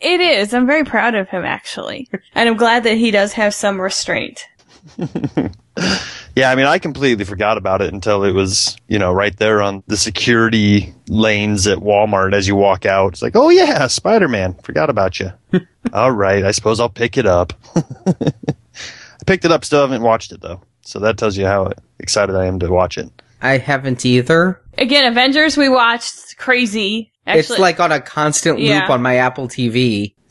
It 0.00 0.20
is. 0.20 0.52
I'm 0.52 0.66
very 0.66 0.84
proud 0.84 1.14
of 1.14 1.28
him, 1.28 1.44
actually. 1.44 2.08
and 2.34 2.48
I'm 2.48 2.56
glad 2.58 2.84
that 2.84 2.98
he 2.98 3.10
does 3.10 3.32
have 3.32 3.54
some 3.54 3.80
restraint. 3.80 4.44
Yeah, 6.36 6.50
I 6.50 6.54
mean, 6.54 6.66
I 6.66 6.78
completely 6.78 7.24
forgot 7.24 7.58
about 7.58 7.82
it 7.82 7.92
until 7.92 8.22
it 8.24 8.32
was, 8.32 8.76
you 8.88 8.98
know, 8.98 9.12
right 9.12 9.36
there 9.36 9.60
on 9.60 9.82
the 9.88 9.96
security 9.96 10.94
lanes 11.08 11.66
at 11.66 11.78
Walmart 11.78 12.34
as 12.34 12.46
you 12.46 12.54
walk 12.54 12.86
out. 12.86 13.12
It's 13.14 13.22
like, 13.22 13.34
oh 13.34 13.48
yeah, 13.48 13.86
Spider 13.88 14.28
Man. 14.28 14.54
Forgot 14.62 14.90
about 14.90 15.18
you. 15.18 15.32
All 15.92 16.12
right, 16.12 16.44
I 16.44 16.52
suppose 16.52 16.78
I'll 16.78 16.88
pick 16.88 17.18
it 17.18 17.26
up. 17.26 17.52
I 17.76 18.32
picked 19.26 19.44
it 19.44 19.50
up, 19.52 19.64
still 19.64 19.80
haven't 19.80 20.02
watched 20.02 20.32
it 20.32 20.40
though. 20.40 20.62
So 20.82 21.00
that 21.00 21.18
tells 21.18 21.36
you 21.36 21.46
how 21.46 21.72
excited 22.00 22.34
I 22.34 22.46
am 22.46 22.58
to 22.60 22.68
watch 22.70 22.98
it. 22.98 23.10
I 23.42 23.58
haven't 23.58 24.04
either. 24.04 24.60
Again, 24.76 25.04
Avengers 25.04 25.56
we 25.56 25.68
watched 25.68 26.36
crazy. 26.36 27.12
Actually, 27.26 27.40
it's 27.40 27.58
like 27.58 27.80
on 27.80 27.92
a 27.92 28.00
constant 28.00 28.58
loop 28.58 28.68
Yeah. 28.68 28.88
on 28.88 29.02
my 29.02 29.16
Apple 29.16 29.46
TV. 29.48 30.14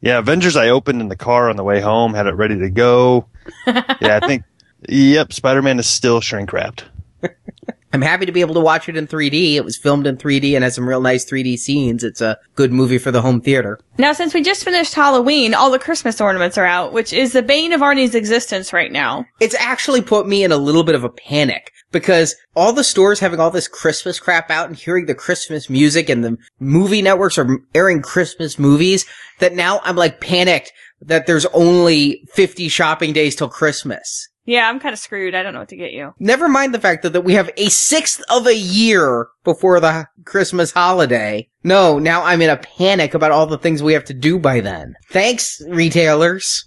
yeah, 0.00 0.18
Avengers 0.18 0.56
I 0.56 0.68
opened 0.68 1.00
in 1.00 1.08
the 1.08 1.16
car 1.16 1.50
on 1.50 1.56
the 1.56 1.64
way 1.64 1.80
home, 1.80 2.14
had 2.14 2.26
it 2.26 2.34
ready 2.34 2.58
to 2.58 2.70
go. 2.70 3.26
yeah, 3.66 4.20
I 4.22 4.26
think, 4.26 4.44
yep, 4.88 5.32
Spider 5.32 5.62
Man 5.62 5.78
is 5.78 5.86
still 5.86 6.20
shrink 6.20 6.52
wrapped. 6.52 6.84
I'm 7.92 8.02
happy 8.02 8.26
to 8.26 8.32
be 8.32 8.40
able 8.40 8.54
to 8.54 8.60
watch 8.60 8.88
it 8.88 8.96
in 8.96 9.06
3D. 9.06 9.54
It 9.54 9.64
was 9.64 9.76
filmed 9.76 10.06
in 10.06 10.16
3D 10.16 10.54
and 10.54 10.62
has 10.62 10.76
some 10.76 10.88
real 10.88 11.00
nice 11.00 11.24
3D 11.24 11.58
scenes. 11.58 12.04
It's 12.04 12.20
a 12.20 12.38
good 12.54 12.72
movie 12.72 12.98
for 12.98 13.10
the 13.10 13.22
home 13.22 13.40
theater. 13.40 13.80
now 13.98 14.12
since 14.12 14.32
we 14.32 14.42
just 14.42 14.64
finished 14.64 14.94
Halloween, 14.94 15.54
all 15.54 15.70
the 15.70 15.78
Christmas 15.78 16.20
ornaments 16.20 16.56
are 16.56 16.64
out, 16.64 16.92
which 16.92 17.12
is 17.12 17.32
the 17.32 17.42
bane 17.42 17.72
of 17.72 17.80
Arnie's 17.80 18.14
existence 18.14 18.72
right 18.72 18.92
now. 18.92 19.26
It's 19.40 19.56
actually 19.56 20.02
put 20.02 20.28
me 20.28 20.44
in 20.44 20.52
a 20.52 20.56
little 20.56 20.84
bit 20.84 20.94
of 20.94 21.04
a 21.04 21.08
panic 21.08 21.72
because 21.92 22.36
all 22.54 22.72
the 22.72 22.84
stores 22.84 23.18
having 23.18 23.40
all 23.40 23.50
this 23.50 23.68
Christmas 23.68 24.20
crap 24.20 24.50
out 24.50 24.68
and 24.68 24.76
hearing 24.76 25.06
the 25.06 25.14
Christmas 25.14 25.68
music 25.68 26.08
and 26.08 26.24
the 26.24 26.36
movie 26.60 27.02
networks 27.02 27.38
are 27.38 27.58
airing 27.74 28.02
Christmas 28.02 28.58
movies 28.58 29.04
that 29.40 29.54
now 29.54 29.80
I'm 29.82 29.96
like 29.96 30.20
panicked 30.20 30.72
that 31.02 31.26
there's 31.26 31.46
only 31.46 32.22
50 32.34 32.68
shopping 32.68 33.12
days 33.12 33.34
till 33.34 33.48
Christmas. 33.48 34.28
Yeah, 34.44 34.68
I'm 34.68 34.80
kind 34.80 34.92
of 34.92 34.98
screwed. 34.98 35.34
I 35.34 35.42
don't 35.42 35.52
know 35.52 35.60
what 35.60 35.68
to 35.68 35.76
get 35.76 35.92
you. 35.92 36.14
Never 36.18 36.48
mind 36.48 36.74
the 36.74 36.80
fact 36.80 37.02
that, 37.02 37.12
that 37.12 37.20
we 37.22 37.34
have 37.34 37.50
a 37.56 37.68
sixth 37.68 38.22
of 38.30 38.46
a 38.46 38.56
year 38.56 39.28
before 39.44 39.80
the 39.80 40.08
Christmas 40.24 40.72
holiday. 40.72 41.48
No, 41.62 41.98
now 41.98 42.24
I'm 42.24 42.42
in 42.42 42.50
a 42.50 42.56
panic 42.56 43.14
about 43.14 43.32
all 43.32 43.46
the 43.46 43.58
things 43.58 43.82
we 43.82 43.92
have 43.92 44.06
to 44.06 44.14
do 44.14 44.38
by 44.38 44.60
then. 44.60 44.94
Thanks, 45.10 45.62
retailers. 45.68 46.64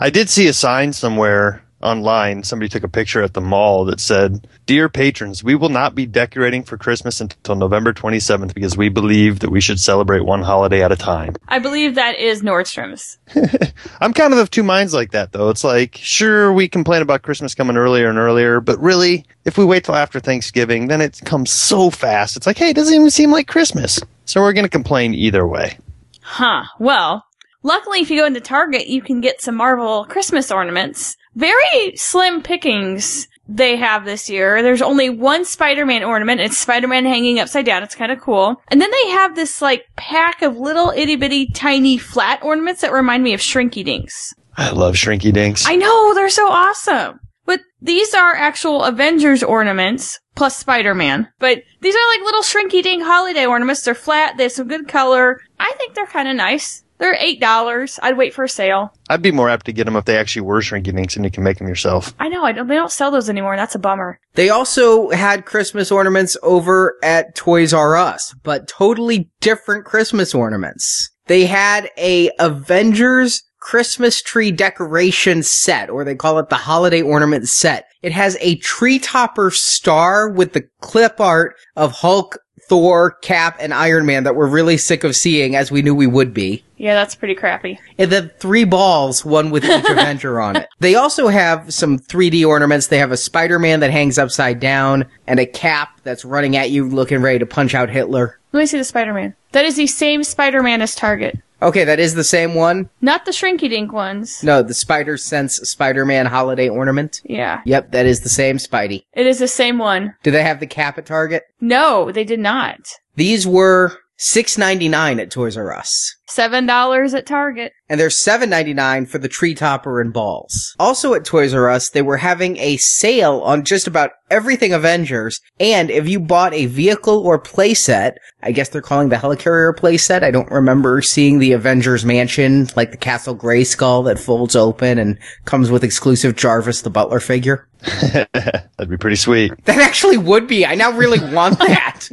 I 0.00 0.10
did 0.10 0.28
see 0.28 0.46
a 0.46 0.52
sign 0.52 0.92
somewhere 0.92 1.65
online. 1.82 2.42
Somebody 2.42 2.68
took 2.68 2.82
a 2.82 2.88
picture 2.88 3.22
at 3.22 3.34
the 3.34 3.40
mall 3.40 3.84
that 3.86 4.00
said, 4.00 4.46
Dear 4.66 4.88
patrons, 4.88 5.44
we 5.44 5.54
will 5.54 5.68
not 5.68 5.94
be 5.94 6.06
decorating 6.06 6.62
for 6.62 6.76
Christmas 6.76 7.20
until 7.20 7.54
November 7.54 7.92
27th 7.92 8.54
because 8.54 8.76
we 8.76 8.88
believe 8.88 9.40
that 9.40 9.50
we 9.50 9.60
should 9.60 9.78
celebrate 9.78 10.24
one 10.24 10.42
holiday 10.42 10.82
at 10.82 10.92
a 10.92 10.96
time. 10.96 11.36
I 11.48 11.58
believe 11.58 11.94
that 11.94 12.18
is 12.18 12.42
Nordstrom's. 12.42 13.18
I'm 14.00 14.12
kind 14.12 14.32
of 14.32 14.38
of 14.38 14.50
two 14.50 14.62
minds 14.62 14.94
like 14.94 15.12
that, 15.12 15.32
though. 15.32 15.50
It's 15.50 15.64
like, 15.64 15.96
sure, 15.96 16.52
we 16.52 16.68
complain 16.68 17.02
about 17.02 17.22
Christmas 17.22 17.54
coming 17.54 17.76
earlier 17.76 18.08
and 18.08 18.18
earlier, 18.18 18.60
but 18.60 18.80
really, 18.80 19.24
if 19.44 19.58
we 19.58 19.64
wait 19.64 19.84
till 19.84 19.94
after 19.94 20.20
Thanksgiving, 20.20 20.88
then 20.88 21.00
it 21.00 21.20
comes 21.24 21.50
so 21.50 21.90
fast. 21.90 22.36
It's 22.36 22.46
like, 22.46 22.58
hey, 22.58 22.70
it 22.70 22.76
doesn't 22.76 22.94
even 22.94 23.10
seem 23.10 23.30
like 23.30 23.46
Christmas. 23.46 24.00
So 24.24 24.40
we're 24.40 24.52
going 24.52 24.64
to 24.64 24.70
complain 24.70 25.14
either 25.14 25.46
way. 25.46 25.78
Huh. 26.20 26.64
Well, 26.80 27.24
luckily 27.62 28.00
if 28.00 28.10
you 28.10 28.20
go 28.20 28.26
into 28.26 28.40
Target, 28.40 28.88
you 28.88 29.00
can 29.02 29.20
get 29.20 29.40
some 29.40 29.54
Marvel 29.54 30.04
Christmas 30.04 30.50
ornaments. 30.50 31.16
Very 31.36 31.94
slim 31.96 32.42
pickings 32.42 33.28
they 33.46 33.76
have 33.76 34.04
this 34.04 34.28
year. 34.28 34.62
There's 34.62 34.82
only 34.82 35.10
one 35.10 35.44
Spider-Man 35.44 36.02
ornament. 36.02 36.40
It's 36.40 36.58
Spider-Man 36.58 37.04
hanging 37.04 37.38
upside 37.38 37.66
down. 37.66 37.82
It's 37.82 37.94
kind 37.94 38.10
of 38.10 38.20
cool. 38.20 38.60
And 38.68 38.80
then 38.80 38.90
they 38.90 39.10
have 39.10 39.36
this 39.36 39.62
like 39.62 39.84
pack 39.96 40.42
of 40.42 40.56
little 40.56 40.90
itty 40.90 41.16
bitty 41.16 41.50
tiny 41.50 41.98
flat 41.98 42.42
ornaments 42.42 42.80
that 42.80 42.90
remind 42.92 43.22
me 43.22 43.34
of 43.34 43.40
Shrinky 43.40 43.84
Dinks. 43.84 44.34
I 44.56 44.70
love 44.70 44.94
Shrinky 44.94 45.32
Dinks. 45.32 45.64
I 45.68 45.76
know, 45.76 46.14
they're 46.14 46.30
so 46.30 46.48
awesome. 46.48 47.20
But 47.44 47.60
these 47.80 48.14
are 48.14 48.34
actual 48.34 48.82
Avengers 48.82 49.42
ornaments 49.42 50.18
plus 50.34 50.56
Spider-Man. 50.56 51.28
But 51.38 51.62
these 51.80 51.94
are 51.94 52.08
like 52.08 52.20
little 52.24 52.42
shrinky 52.42 52.82
dink 52.82 53.04
holiday 53.04 53.46
ornaments. 53.46 53.82
They're 53.82 53.94
flat. 53.94 54.36
They 54.36 54.44
have 54.44 54.52
some 54.52 54.66
good 54.66 54.88
color. 54.88 55.40
I 55.60 55.72
think 55.76 55.94
they're 55.94 56.06
kind 56.06 56.26
of 56.26 56.34
nice. 56.34 56.82
They're 56.98 57.16
eight 57.18 57.40
dollars. 57.40 57.98
I'd 58.02 58.16
wait 58.16 58.32
for 58.34 58.44
a 58.44 58.48
sale. 58.48 58.92
I'd 59.08 59.22
be 59.22 59.32
more 59.32 59.48
apt 59.50 59.66
to 59.66 59.72
get 59.72 59.84
them 59.84 59.96
if 59.96 60.04
they 60.06 60.16
actually 60.16 60.42
were 60.42 60.60
Shrinky 60.60 60.94
Dinks 60.94 61.16
and 61.16 61.24
you 61.24 61.30
can 61.30 61.44
make 61.44 61.58
them 61.58 61.68
yourself. 61.68 62.14
I 62.18 62.28
know. 62.28 62.44
I 62.44 62.52
don't. 62.52 62.66
They 62.68 62.74
don't 62.74 62.90
sell 62.92 63.10
those 63.10 63.28
anymore. 63.28 63.52
and 63.52 63.60
That's 63.60 63.74
a 63.74 63.78
bummer. 63.78 64.18
They 64.34 64.48
also 64.48 65.10
had 65.10 65.44
Christmas 65.44 65.90
ornaments 65.92 66.36
over 66.42 66.96
at 67.02 67.34
Toys 67.34 67.72
R 67.74 67.96
Us, 67.96 68.34
but 68.42 68.66
totally 68.68 69.30
different 69.40 69.84
Christmas 69.84 70.34
ornaments. 70.34 71.10
They 71.26 71.46
had 71.46 71.90
a 71.98 72.30
Avengers 72.38 73.42
Christmas 73.60 74.22
tree 74.22 74.52
decoration 74.52 75.42
set, 75.42 75.90
or 75.90 76.04
they 76.04 76.14
call 76.14 76.38
it 76.38 76.48
the 76.50 76.54
holiday 76.56 77.02
ornament 77.02 77.48
set. 77.48 77.86
It 78.00 78.12
has 78.12 78.36
a 78.40 78.56
tree 78.56 79.00
topper 79.00 79.50
star 79.50 80.28
with 80.30 80.52
the 80.52 80.68
clip 80.80 81.20
art 81.20 81.56
of 81.74 81.90
Hulk, 81.90 82.38
Thor, 82.68 83.16
Cap, 83.22 83.56
and 83.58 83.74
Iron 83.74 84.06
Man 84.06 84.22
that 84.24 84.36
we're 84.36 84.46
really 84.46 84.76
sick 84.76 85.02
of 85.02 85.16
seeing 85.16 85.56
as 85.56 85.72
we 85.72 85.82
knew 85.82 85.94
we 85.96 86.06
would 86.06 86.32
be. 86.32 86.62
Yeah, 86.76 86.94
that's 86.94 87.14
pretty 87.14 87.34
crappy. 87.34 87.78
And 87.98 88.10
then 88.12 88.30
three 88.38 88.64
balls, 88.64 89.24
one 89.24 89.50
with 89.50 89.64
each 89.66 89.84
Avenger 89.88 90.40
on 90.40 90.56
it. 90.56 90.68
They 90.80 90.94
also 90.94 91.28
have 91.28 91.72
some 91.72 91.98
3D 91.98 92.46
ornaments. 92.46 92.86
They 92.88 92.98
have 92.98 93.12
a 93.12 93.16
Spider-Man 93.16 93.80
that 93.80 93.90
hangs 93.90 94.18
upside 94.18 94.60
down 94.60 95.06
and 95.26 95.40
a 95.40 95.46
cap 95.46 96.00
that's 96.04 96.24
running 96.24 96.56
at 96.56 96.70
you 96.70 96.88
looking 96.88 97.22
ready 97.22 97.38
to 97.38 97.46
punch 97.46 97.74
out 97.74 97.88
Hitler. 97.88 98.38
Let 98.52 98.60
me 98.60 98.66
see 98.66 98.78
the 98.78 98.84
Spider-Man. 98.84 99.34
That 99.52 99.64
is 99.64 99.76
the 99.76 99.86
same 99.86 100.22
Spider-Man 100.24 100.82
as 100.82 100.94
Target, 100.94 101.38
Okay, 101.62 101.84
that 101.84 101.98
is 101.98 102.14
the 102.14 102.22
same 102.24 102.54
one. 102.54 102.90
not 103.00 103.24
the 103.24 103.30
shrinky 103.30 103.70
dink 103.70 103.90
ones. 103.90 104.42
No, 104.44 104.62
the 104.62 104.74
Spider 104.74 105.16
Sense 105.16 105.56
Spider-Man 105.56 106.26
holiday 106.26 106.68
ornament. 106.68 107.22
Yeah, 107.24 107.62
Yep, 107.64 107.92
that 107.92 108.04
is 108.04 108.20
the 108.20 108.28
same 108.28 108.58
Spidey. 108.58 109.04
it 109.14 109.26
is 109.26 109.38
the 109.38 109.48
same 109.48 109.78
one. 109.78 110.14
Do 110.22 110.30
they 110.30 110.42
have 110.42 110.60
the 110.60 110.66
cap 110.66 110.98
at 110.98 111.06
Target? 111.06 111.44
No, 111.58 112.12
they 112.12 112.24
did 112.24 112.40
not. 112.40 112.80
These 113.14 113.46
were 113.46 113.96
six 114.18 114.58
ninety 114.58 114.88
nine 114.90 115.18
at 115.18 115.30
Toys 115.30 115.56
R 115.56 115.72
Us. 115.72 116.15
Seven 116.28 116.66
dollars 116.66 117.14
at 117.14 117.24
Target. 117.24 117.72
and 117.88 118.00
they're 118.00 118.10
seven 118.10 118.50
ninety 118.50 118.74
nine 118.74 119.06
for 119.06 119.18
the 119.18 119.28
tree 119.28 119.54
topper 119.54 120.00
and 120.00 120.12
balls. 120.12 120.74
Also 120.78 121.14
at 121.14 121.24
Toys 121.24 121.54
R 121.54 121.70
Us, 121.70 121.90
they 121.90 122.02
were 122.02 122.16
having 122.16 122.56
a 122.56 122.76
sale 122.78 123.38
on 123.40 123.64
just 123.64 123.86
about 123.86 124.10
everything 124.28 124.72
Avengers, 124.72 125.40
and 125.60 125.88
if 125.88 126.08
you 126.08 126.18
bought 126.18 126.52
a 126.52 126.66
vehicle 126.66 127.18
or 127.24 127.40
playset, 127.40 128.14
I 128.42 128.50
guess 128.50 128.68
they're 128.68 128.82
calling 128.82 129.08
the 129.08 129.16
Helicarrier 129.16 129.72
playset. 129.76 130.24
I 130.24 130.32
don't 130.32 130.50
remember 130.50 131.00
seeing 131.00 131.38
the 131.38 131.52
Avengers 131.52 132.04
mansion, 132.04 132.66
like 132.74 132.90
the 132.90 132.96
Castle 132.96 133.36
Grayskull 133.36 134.04
that 134.06 134.18
folds 134.18 134.56
open 134.56 134.98
and 134.98 135.18
comes 135.44 135.70
with 135.70 135.84
exclusive 135.84 136.34
Jarvis 136.34 136.82
the 136.82 136.90
Butler 136.90 137.20
figure. 137.20 137.68
That'd 138.12 138.90
be 138.90 138.96
pretty 138.96 139.14
sweet. 139.16 139.52
That 139.66 139.78
actually 139.78 140.16
would 140.18 140.48
be. 140.48 140.66
I 140.66 140.74
now 140.74 140.90
really 140.90 141.20
want 141.32 141.58
that. 141.60 142.08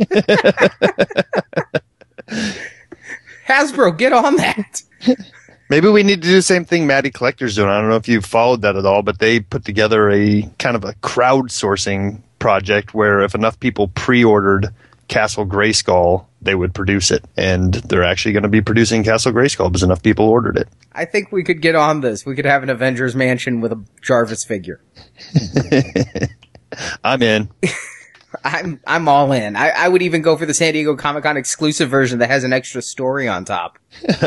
Hasbro, 3.53 3.97
get 3.97 4.13
on 4.13 4.35
that. 4.37 4.81
Maybe 5.69 5.87
we 5.87 6.03
need 6.03 6.21
to 6.21 6.27
do 6.27 6.35
the 6.35 6.41
same 6.41 6.65
thing 6.65 6.85
Matty 6.85 7.09
Collector's 7.09 7.55
doing. 7.55 7.69
I 7.69 7.79
don't 7.79 7.89
know 7.89 7.95
if 7.95 8.07
you've 8.07 8.25
followed 8.25 8.61
that 8.61 8.75
at 8.75 8.85
all, 8.85 9.01
but 9.01 9.19
they 9.19 9.39
put 9.39 9.65
together 9.65 10.09
a 10.09 10.43
kind 10.59 10.75
of 10.75 10.83
a 10.83 10.93
crowdsourcing 10.95 12.21
project 12.39 12.93
where 12.93 13.21
if 13.21 13.33
enough 13.33 13.59
people 13.59 13.87
pre-ordered 13.87 14.73
Castle 15.07 15.45
Grayskull, 15.45 16.25
they 16.41 16.55
would 16.55 16.73
produce 16.73 17.11
it. 17.11 17.23
And 17.37 17.73
they're 17.73 18.03
actually 18.03 18.33
going 18.33 18.43
to 18.43 18.49
be 18.49 18.61
producing 18.61 19.03
Castle 19.03 19.31
Grayskull 19.31 19.69
because 19.69 19.83
enough 19.83 20.03
people 20.03 20.27
ordered 20.27 20.57
it. 20.57 20.67
I 20.91 21.05
think 21.05 21.31
we 21.31 21.43
could 21.43 21.61
get 21.61 21.75
on 21.75 22.01
this. 22.01 22.25
We 22.25 22.35
could 22.35 22.45
have 22.45 22.63
an 22.63 22.69
Avengers 22.69 23.15
mansion 23.15 23.61
with 23.61 23.71
a 23.71 23.83
Jarvis 24.01 24.43
figure. 24.43 24.81
I'm 27.03 27.21
in. 27.21 27.49
I'm 28.43 28.79
I'm 28.85 29.07
all 29.07 29.31
in. 29.31 29.55
I, 29.55 29.69
I 29.69 29.87
would 29.87 30.01
even 30.01 30.21
go 30.21 30.37
for 30.37 30.45
the 30.45 30.53
San 30.53 30.73
Diego 30.73 30.95
Comic 30.95 31.23
Con 31.23 31.37
exclusive 31.37 31.89
version 31.89 32.19
that 32.19 32.29
has 32.29 32.43
an 32.43 32.53
extra 32.53 32.81
story 32.81 33.27
on 33.27 33.45
top. 33.45 33.77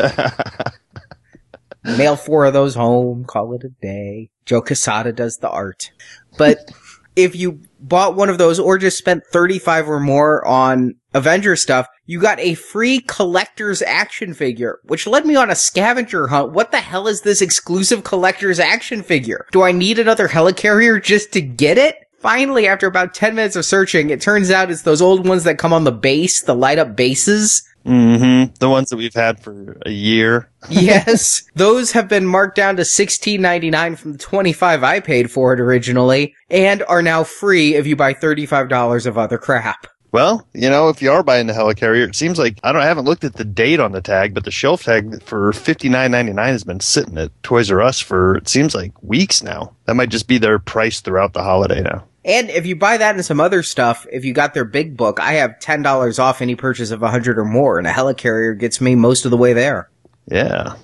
Mail 1.83 2.15
four 2.15 2.45
of 2.45 2.53
those 2.53 2.75
home, 2.75 3.23
call 3.25 3.53
it 3.53 3.63
a 3.63 3.69
day. 3.69 4.29
Joe 4.45 4.61
Quesada 4.61 5.13
does 5.13 5.37
the 5.37 5.49
art. 5.49 5.91
But 6.37 6.71
if 7.15 7.35
you 7.35 7.61
bought 7.79 8.15
one 8.15 8.29
of 8.29 8.37
those 8.37 8.59
or 8.59 8.77
just 8.77 8.97
spent 8.97 9.23
35 9.31 9.89
or 9.89 9.99
more 9.99 10.45
on 10.45 10.95
Avenger 11.13 11.55
stuff, 11.55 11.87
you 12.05 12.19
got 12.21 12.39
a 12.39 12.53
free 12.53 12.99
collector's 12.99 13.81
action 13.81 14.33
figure, 14.33 14.79
which 14.83 15.07
led 15.07 15.25
me 15.25 15.35
on 15.35 15.49
a 15.49 15.55
scavenger 15.55 16.27
hunt. 16.27 16.53
What 16.53 16.71
the 16.71 16.79
hell 16.79 17.07
is 17.07 17.21
this 17.21 17.41
exclusive 17.41 18.03
collector's 18.03 18.59
action 18.59 19.03
figure? 19.03 19.45
Do 19.51 19.63
I 19.63 19.71
need 19.71 19.99
another 19.99 20.27
helicarrier 20.27 21.01
just 21.01 21.31
to 21.33 21.41
get 21.41 21.77
it? 21.77 21.95
Finally, 22.19 22.67
after 22.67 22.87
about 22.87 23.13
10 23.13 23.35
minutes 23.35 23.55
of 23.55 23.63
searching, 23.65 24.09
it 24.09 24.21
turns 24.21 24.49
out 24.49 24.71
it's 24.71 24.81
those 24.81 25.01
old 25.01 25.27
ones 25.27 25.43
that 25.43 25.57
come 25.57 25.71
on 25.71 25.83
the 25.83 25.91
base, 25.91 26.41
the 26.41 26.55
light 26.55 26.79
up 26.79 26.95
bases. 26.95 27.63
Mm-hmm. 27.85 28.53
The 28.59 28.69
ones 28.69 28.89
that 28.89 28.97
we've 28.97 29.13
had 29.13 29.39
for 29.39 29.77
a 29.85 29.91
year. 29.91 30.49
yes, 30.69 31.43
those 31.55 31.93
have 31.93 32.09
been 32.09 32.25
marked 32.25 32.55
down 32.55 32.75
to 32.77 32.83
sixteen 32.83 33.41
ninety 33.41 33.69
nine 33.69 33.95
from 33.95 34.11
the 34.11 34.17
twenty 34.17 34.51
five 34.51 34.83
I 34.83 34.99
paid 34.99 35.31
for 35.31 35.53
it 35.53 35.61
originally, 35.61 36.35
and 36.49 36.83
are 36.83 37.01
now 37.01 37.23
free 37.23 37.75
if 37.75 37.87
you 37.87 37.95
buy 37.95 38.13
thirty 38.13 38.45
five 38.45 38.67
dollars 38.67 39.05
of 39.05 39.17
other 39.17 39.37
crap. 39.37 39.87
Well, 40.11 40.47
you 40.53 40.69
know, 40.69 40.89
if 40.89 41.01
you 41.01 41.11
are 41.11 41.23
buying 41.23 41.47
the 41.47 41.53
helicarrier, 41.53 42.07
it 42.07 42.15
seems 42.15 42.39
like 42.39 42.59
I 42.63 42.71
don't 42.71 42.81
I 42.81 42.85
haven't 42.85 43.05
looked 43.05 43.23
at 43.23 43.33
the 43.33 43.45
date 43.45 43.79
on 43.79 43.91
the 43.91 44.01
tag, 44.01 44.33
but 44.33 44.45
the 44.45 44.51
shelf 44.51 44.83
tag 44.83 45.21
for 45.23 45.51
fifty 45.53 45.89
nine 45.89 46.11
ninety 46.11 46.33
nine 46.33 46.53
has 46.53 46.63
been 46.63 46.79
sitting 46.79 47.17
at 47.17 47.31
Toys 47.43 47.69
R 47.69 47.81
Us 47.81 47.99
for 47.99 48.37
it 48.37 48.47
seems 48.47 48.73
like 48.73 48.91
weeks 49.03 49.43
now. 49.43 49.73
That 49.85 49.95
might 49.95 50.09
just 50.09 50.27
be 50.27 50.37
their 50.37 50.59
price 50.59 51.01
throughout 51.01 51.33
the 51.33 51.43
holiday 51.43 51.81
now. 51.81 52.05
And 52.23 52.49
if 52.49 52.65
you 52.65 52.75
buy 52.75 52.97
that 52.97 53.15
and 53.15 53.23
some 53.23 53.39
other 53.39 53.63
stuff, 53.63 54.05
if 54.11 54.25
you 54.25 54.33
got 54.33 54.53
their 54.53 54.65
big 54.65 54.97
book, 54.97 55.19
I 55.19 55.33
have 55.33 55.59
ten 55.59 55.81
dollars 55.81 56.19
off 56.19 56.41
any 56.41 56.55
purchase 56.55 56.91
of 56.91 57.03
a 57.03 57.09
hundred 57.09 57.37
or 57.37 57.45
more, 57.45 57.77
and 57.77 57.87
a 57.87 57.91
helicarrier 57.91 58.57
gets 58.57 58.81
me 58.81 58.95
most 58.95 59.25
of 59.25 59.31
the 59.31 59.37
way 59.37 59.53
there. 59.53 59.89
Yeah. 60.29 60.75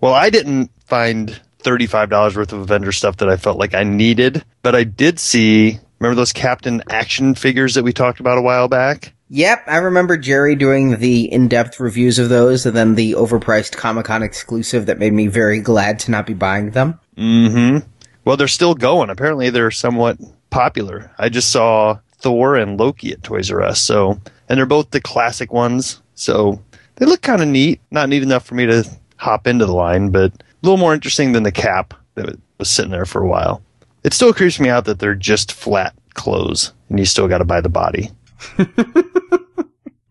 Well, 0.00 0.14
I 0.14 0.30
didn't 0.30 0.70
find 0.86 1.40
$35 1.62 2.36
worth 2.36 2.52
of 2.52 2.60
Avenger 2.60 2.92
stuff 2.92 3.18
that 3.18 3.28
I 3.28 3.36
felt 3.36 3.58
like 3.58 3.74
I 3.74 3.84
needed. 3.84 4.44
But 4.62 4.74
I 4.74 4.84
did 4.84 5.18
see, 5.18 5.78
remember 6.02 6.16
those 6.16 6.32
Captain 6.32 6.82
Action 6.90 7.36
figures 7.36 7.74
that 7.74 7.84
we 7.84 7.92
talked 7.92 8.18
about 8.18 8.36
a 8.36 8.42
while 8.42 8.66
back? 8.66 9.14
Yep, 9.28 9.62
I 9.68 9.76
remember 9.76 10.16
Jerry 10.16 10.56
doing 10.56 10.98
the 10.98 11.32
in-depth 11.32 11.78
reviews 11.78 12.18
of 12.18 12.28
those 12.28 12.66
and 12.66 12.76
then 12.76 12.96
the 12.96 13.12
overpriced 13.12 13.76
Comic-Con 13.76 14.22
exclusive 14.22 14.86
that 14.86 14.98
made 14.98 15.12
me 15.12 15.28
very 15.28 15.60
glad 15.60 16.00
to 16.00 16.10
not 16.10 16.26
be 16.26 16.34
buying 16.34 16.72
them. 16.72 16.98
Mm 17.16 17.52
hmm. 17.52 17.88
Well, 18.24 18.36
they're 18.36 18.48
still 18.48 18.74
going. 18.74 19.10
Apparently, 19.10 19.50
they're 19.50 19.70
somewhat 19.70 20.18
popular. 20.50 21.12
I 21.18 21.28
just 21.28 21.50
saw 21.50 21.98
Thor 22.18 22.56
and 22.56 22.78
Loki 22.78 23.12
at 23.12 23.22
Toys 23.22 23.50
R 23.50 23.62
Us. 23.62 23.80
So, 23.80 24.20
and 24.48 24.58
they're 24.58 24.66
both 24.66 24.90
the 24.90 25.00
classic 25.00 25.52
ones. 25.52 26.02
So 26.14 26.60
they 26.96 27.06
look 27.06 27.22
kind 27.22 27.42
of 27.42 27.48
neat. 27.48 27.80
Not 27.92 28.08
neat 28.08 28.22
enough 28.22 28.44
for 28.44 28.54
me 28.56 28.66
to 28.66 28.88
hop 29.16 29.46
into 29.46 29.66
the 29.66 29.72
line, 29.72 30.10
but 30.10 30.32
a 30.32 30.44
little 30.62 30.78
more 30.78 30.94
interesting 30.94 31.32
than 31.32 31.44
the 31.44 31.52
cap 31.52 31.94
that 32.14 32.36
was 32.58 32.70
sitting 32.70 32.90
there 32.90 33.06
for 33.06 33.22
a 33.22 33.28
while. 33.28 33.62
It 34.04 34.12
still 34.12 34.32
creeps 34.32 34.58
me 34.58 34.68
out 34.68 34.84
that 34.86 34.98
they're 34.98 35.14
just 35.14 35.52
flat 35.52 35.94
clothes 36.14 36.72
and 36.88 36.98
you 36.98 37.04
still 37.04 37.28
got 37.28 37.38
to 37.38 37.44
buy 37.44 37.60
the 37.60 37.68
body. 37.68 38.10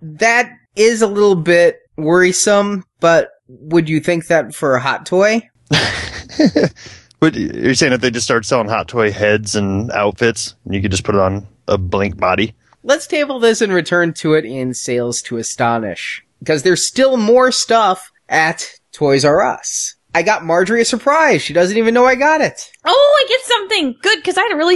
That 0.04 0.51
is 0.75 1.04
a 1.04 1.08
little 1.08 1.36
bit 1.36 1.80
worrisome, 1.95 2.84
but 2.99 3.30
would 3.47 3.88
you 3.88 3.99
think 3.99 4.27
that 4.27 4.56
for 4.56 4.75
a 4.75 4.82
hot 4.82 5.06
toy? 5.06 5.47
But 7.21 7.36
you're 7.36 7.75
saying 7.75 7.93
if 7.93 8.01
they 8.01 8.10
just 8.10 8.25
start 8.25 8.45
selling 8.45 8.67
hot 8.67 8.88
toy 8.88 9.12
heads 9.12 9.56
and 9.56 9.91
outfits, 9.91 10.56
and 10.65 10.73
you 10.73 10.82
could 10.82 10.89
just 10.89 11.04
put 11.04 11.13
it 11.13 11.21
on 11.21 11.47
a 11.67 11.77
blank 11.77 12.17
body? 12.17 12.56
Let's 12.82 13.06
table 13.06 13.39
this 13.39 13.62
and 13.62 13.71
return 13.71 14.13
to 14.13 14.34
it 14.34 14.43
in 14.43 14.73
sales 14.73 15.21
to 15.23 15.38
astonish. 15.38 16.25
Because 16.39 16.63
there's 16.63 16.88
still 16.88 17.17
more 17.17 17.51
stuff 17.51 18.12
at 18.27 18.67
Toys 18.91 19.23
R 19.23 19.39
Us. 19.45 19.97
I 20.13 20.24
got 20.24 20.43
Marjorie 20.43 20.82
a 20.82 20.86
surprise. 20.86 21.41
She 21.41 21.54
doesn't 21.54 21.78
even 21.78 21.93
know 21.93 22.06
I 22.06 22.15
got 22.15 22.41
it. 22.41 22.69
Oh, 22.84 23.19
I 23.24 23.28
get 23.30 23.41
something 23.41 23.95
good 24.02 24.17
because 24.17 24.38
I 24.38 24.41
had 24.43 24.52
a 24.52 24.58
really 24.58 24.76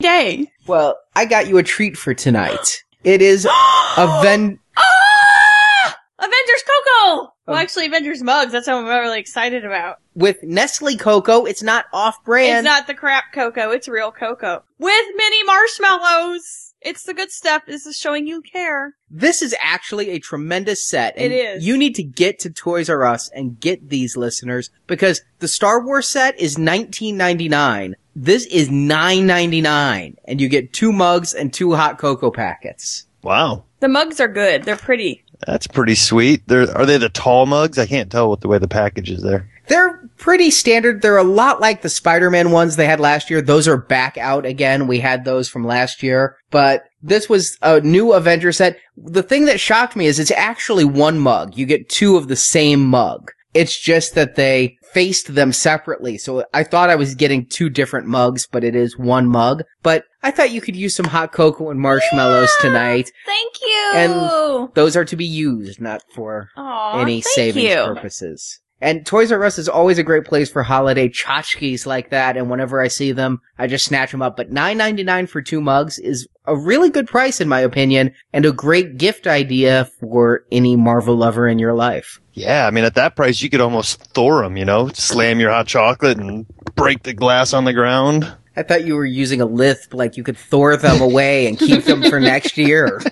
day. 0.00 0.50
Well, 0.66 0.98
I 1.14 1.24
got 1.24 1.48
you 1.48 1.56
a 1.58 1.62
treat 1.62 1.96
for 1.96 2.12
tonight. 2.12 2.82
It 3.02 3.22
is 3.22 3.46
Aven- 3.96 4.58
Ah! 4.76 5.98
Avengers 6.18 6.64
Coco! 6.66 7.32
Well, 7.46 7.56
actually, 7.56 7.86
Avengers 7.86 8.22
Mugs. 8.22 8.50
That's 8.52 8.66
what 8.66 8.76
I'm 8.76 8.86
really 8.86 9.20
excited 9.20 9.64
about. 9.64 9.98
with 10.14 10.42
Nestle 10.42 10.96
Cocoa. 10.96 11.44
It's 11.46 11.62
not 11.62 11.84
off-brand. 11.92 12.58
it's 12.58 12.64
not 12.64 12.86
the 12.86 12.94
crap 12.94 13.24
cocoa. 13.32 13.70
It's 13.70 13.86
real 13.88 14.10
cocoa. 14.10 14.64
With 14.78 15.04
mini 15.14 15.44
marshmallows. 15.44 16.65
It's 16.86 17.02
the 17.02 17.14
good 17.14 17.32
stuff. 17.32 17.62
This 17.66 17.84
is 17.84 17.96
showing 17.96 18.28
you 18.28 18.42
care. 18.42 18.94
This 19.10 19.42
is 19.42 19.56
actually 19.60 20.10
a 20.10 20.20
tremendous 20.20 20.84
set. 20.84 21.14
and 21.16 21.32
It 21.32 21.36
is. 21.36 21.66
You 21.66 21.76
need 21.76 21.96
to 21.96 22.04
get 22.04 22.38
to 22.40 22.50
Toys 22.50 22.88
R 22.88 23.04
Us 23.04 23.28
and 23.30 23.58
get 23.58 23.88
these 23.88 24.16
listeners 24.16 24.70
because 24.86 25.20
the 25.40 25.48
Star 25.48 25.84
Wars 25.84 26.08
set 26.08 26.38
is 26.38 26.58
nineteen 26.58 27.16
ninety 27.16 27.48
nine. 27.48 27.96
This 28.14 28.46
is 28.46 28.70
nine 28.70 29.26
ninety 29.26 29.60
nine, 29.60 30.16
and 30.26 30.40
you 30.40 30.48
get 30.48 30.72
two 30.72 30.92
mugs 30.92 31.34
and 31.34 31.52
two 31.52 31.74
hot 31.74 31.98
cocoa 31.98 32.30
packets. 32.30 33.06
Wow. 33.22 33.64
The 33.80 33.88
mugs 33.88 34.20
are 34.20 34.28
good. 34.28 34.62
They're 34.62 34.76
pretty. 34.76 35.24
That's 35.44 35.66
pretty 35.66 35.96
sweet. 35.96 36.46
They're, 36.46 36.70
are 36.76 36.86
they 36.86 36.96
the 36.98 37.08
tall 37.08 37.46
mugs? 37.46 37.78
I 37.78 37.86
can't 37.86 38.10
tell 38.10 38.30
with 38.30 38.40
the 38.40 38.48
way 38.48 38.58
the 38.58 38.68
package 38.68 39.10
is 39.10 39.22
there. 39.22 39.50
They're 39.66 40.05
pretty 40.18 40.50
standard. 40.50 41.02
They're 41.02 41.16
a 41.16 41.22
lot 41.24 41.60
like 41.60 41.82
the 41.82 41.88
Spider-Man 41.88 42.50
ones 42.50 42.76
they 42.76 42.86
had 42.86 43.00
last 43.00 43.30
year. 43.30 43.40
Those 43.42 43.68
are 43.68 43.76
back 43.76 44.16
out 44.18 44.44
again. 44.46 44.86
We 44.86 45.00
had 45.00 45.24
those 45.24 45.48
from 45.48 45.64
last 45.66 46.02
year, 46.02 46.36
but 46.50 46.84
this 47.02 47.28
was 47.28 47.56
a 47.62 47.80
new 47.80 48.12
Avenger 48.12 48.52
set. 48.52 48.78
The 48.96 49.22
thing 49.22 49.44
that 49.46 49.60
shocked 49.60 49.96
me 49.96 50.06
is 50.06 50.18
it's 50.18 50.30
actually 50.32 50.84
one 50.84 51.18
mug. 51.18 51.56
You 51.56 51.66
get 51.66 51.88
two 51.88 52.16
of 52.16 52.28
the 52.28 52.36
same 52.36 52.84
mug. 52.84 53.30
It's 53.54 53.78
just 53.80 54.14
that 54.14 54.36
they 54.36 54.76
faced 54.92 55.34
them 55.34 55.50
separately. 55.52 56.18
So 56.18 56.44
I 56.52 56.62
thought 56.62 56.90
I 56.90 56.96
was 56.96 57.14
getting 57.14 57.46
two 57.46 57.70
different 57.70 58.06
mugs, 58.06 58.46
but 58.46 58.64
it 58.64 58.74
is 58.74 58.98
one 58.98 59.26
mug. 59.26 59.62
But 59.82 60.04
I 60.22 60.30
thought 60.30 60.50
you 60.50 60.60
could 60.60 60.76
use 60.76 60.94
some 60.94 61.06
hot 61.06 61.32
cocoa 61.32 61.70
and 61.70 61.80
marshmallows 61.80 62.50
Yeah. 62.58 62.68
tonight. 62.68 63.10
Thank 63.24 63.54
you. 63.62 63.90
And 63.94 64.68
Those 64.74 64.94
are 64.96 65.04
to 65.06 65.16
be 65.16 65.24
used, 65.24 65.80
not 65.80 66.02
for 66.14 66.48
Aw, 66.56 67.00
any 67.00 67.22
savings 67.22 67.66
you. 67.68 67.76
purposes. 67.94 68.60
And 68.80 69.06
Toys 69.06 69.32
R 69.32 69.42
Us 69.42 69.58
is 69.58 69.68
always 69.68 69.98
a 69.98 70.02
great 70.02 70.26
place 70.26 70.50
for 70.50 70.62
holiday 70.62 71.08
tchotchkes 71.08 71.86
like 71.86 72.10
that, 72.10 72.36
and 72.36 72.50
whenever 72.50 72.80
I 72.80 72.88
see 72.88 73.12
them, 73.12 73.40
I 73.58 73.66
just 73.68 73.86
snatch 73.86 74.10
them 74.10 74.20
up. 74.20 74.36
But 74.36 74.50
nine 74.52 74.76
ninety 74.76 75.02
nine 75.02 75.26
for 75.26 75.40
two 75.40 75.62
mugs 75.62 75.98
is 75.98 76.28
a 76.44 76.54
really 76.56 76.90
good 76.90 77.06
price 77.06 77.40
in 77.40 77.48
my 77.48 77.60
opinion, 77.60 78.12
and 78.34 78.44
a 78.44 78.52
great 78.52 78.98
gift 78.98 79.26
idea 79.26 79.88
for 79.98 80.44
any 80.52 80.76
Marvel 80.76 81.16
lover 81.16 81.48
in 81.48 81.58
your 81.58 81.72
life. 81.72 82.20
Yeah, 82.34 82.66
I 82.66 82.70
mean, 82.70 82.84
at 82.84 82.94
that 82.96 83.16
price, 83.16 83.40
you 83.40 83.48
could 83.48 83.62
almost 83.62 83.98
Thor 84.12 84.42
them, 84.42 84.58
you 84.58 84.66
know? 84.66 84.88
Slam 84.88 85.40
your 85.40 85.50
hot 85.50 85.66
chocolate 85.66 86.18
and 86.18 86.44
break 86.74 87.02
the 87.02 87.14
glass 87.14 87.54
on 87.54 87.64
the 87.64 87.72
ground. 87.72 88.30
I 88.58 88.62
thought 88.62 88.84
you 88.84 88.94
were 88.94 89.06
using 89.06 89.40
a 89.40 89.46
lisp, 89.46 89.94
like 89.94 90.18
you 90.18 90.22
could 90.22 90.36
Thor 90.36 90.76
them 90.76 91.00
away 91.00 91.46
and 91.46 91.58
keep 91.58 91.84
them 91.84 92.02
for 92.02 92.20
next 92.20 92.58
year. 92.58 93.00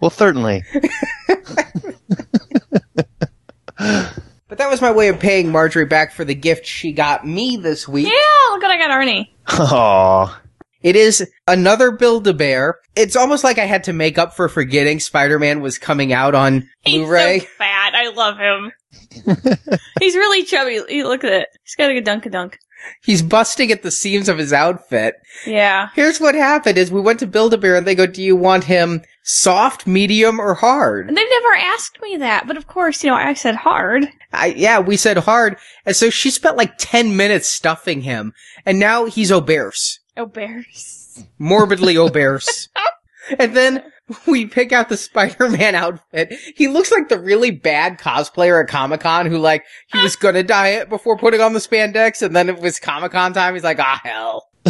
Well, 0.00 0.10
certainly. 0.10 0.62
But 4.52 4.58
that 4.58 4.68
was 4.68 4.82
my 4.82 4.92
way 4.92 5.08
of 5.08 5.18
paying 5.18 5.50
Marjorie 5.50 5.86
back 5.86 6.12
for 6.12 6.26
the 6.26 6.34
gift 6.34 6.66
she 6.66 6.92
got 6.92 7.26
me 7.26 7.56
this 7.56 7.88
week. 7.88 8.04
Yeah, 8.06 8.50
look 8.50 8.60
what 8.60 8.70
I 8.70 8.76
got, 8.76 8.90
Arnie. 8.90 9.28
Aw. 9.48 10.40
It 10.82 10.94
is 10.94 11.26
another 11.48 11.90
Build-A-Bear. 11.90 12.78
It's 12.94 13.16
almost 13.16 13.44
like 13.44 13.56
I 13.56 13.64
had 13.64 13.84
to 13.84 13.94
make 13.94 14.18
up 14.18 14.36
for 14.36 14.50
forgetting 14.50 15.00
Spider-Man 15.00 15.62
was 15.62 15.78
coming 15.78 16.12
out 16.12 16.34
on 16.34 16.68
He's 16.82 17.00
Blu-ray. 17.00 17.38
so 17.38 17.46
fat. 17.56 17.94
I 17.94 18.10
love 18.10 18.36
him. 18.36 18.72
He's 20.00 20.16
really 20.16 20.44
chubby. 20.44 20.82
He- 20.86 21.02
Look 21.02 21.24
at 21.24 21.32
it. 21.32 21.48
He's 21.64 21.74
got 21.76 21.90
a 21.90 21.94
good 21.94 22.04
dunk 22.04 22.26
a 22.26 22.28
dunk. 22.28 22.58
He's 23.02 23.22
busting 23.22 23.70
at 23.72 23.82
the 23.82 23.90
seams 23.90 24.28
of 24.28 24.38
his 24.38 24.52
outfit. 24.52 25.16
Yeah. 25.46 25.88
Here's 25.94 26.20
what 26.20 26.34
happened 26.34 26.78
is 26.78 26.90
we 26.90 27.00
went 27.00 27.20
to 27.20 27.26
Build-A-Bear 27.26 27.76
and 27.76 27.86
they 27.86 27.94
go, 27.94 28.06
do 28.06 28.22
you 28.22 28.36
want 28.36 28.64
him 28.64 29.02
soft, 29.22 29.86
medium, 29.86 30.40
or 30.40 30.54
hard? 30.54 31.08
And 31.08 31.16
they've 31.16 31.26
never 31.28 31.54
asked 31.56 32.00
me 32.00 32.16
that, 32.18 32.46
but 32.46 32.56
of 32.56 32.66
course, 32.66 33.02
you 33.02 33.10
know, 33.10 33.16
I 33.16 33.34
said 33.34 33.56
hard. 33.56 34.08
I, 34.32 34.46
yeah, 34.46 34.80
we 34.80 34.96
said 34.96 35.18
hard. 35.18 35.56
And 35.84 35.96
so 35.96 36.10
she 36.10 36.30
spent 36.30 36.56
like 36.56 36.74
10 36.78 37.16
minutes 37.16 37.48
stuffing 37.48 38.02
him. 38.02 38.32
And 38.64 38.78
now 38.78 39.06
he's 39.06 39.32
obese. 39.32 40.00
Bears. 40.32 41.24
Morbidly 41.38 41.96
obese. 41.96 42.68
and 43.38 43.56
then 43.56 43.82
we 44.26 44.46
pick 44.46 44.72
out 44.72 44.88
the 44.88 44.96
Spider-Man 44.96 45.74
outfit. 45.74 46.32
He 46.56 46.68
looks 46.68 46.90
like 46.90 47.08
the 47.08 47.20
really 47.20 47.50
bad 47.50 47.98
cosplayer 47.98 48.62
at 48.62 48.68
Comic-Con 48.68 49.26
who 49.26 49.38
like, 49.38 49.64
he 49.92 50.02
was 50.02 50.16
gonna 50.16 50.42
diet 50.42 50.88
before 50.88 51.16
putting 51.16 51.40
on 51.40 51.52
the 51.52 51.58
spandex 51.58 52.22
and 52.22 52.34
then 52.34 52.48
it 52.48 52.60
was 52.60 52.78
Comic-Con 52.78 53.32
time. 53.32 53.54
He's 53.54 53.64
like, 53.64 53.80
ah, 53.80 54.00
hell. 54.02 54.48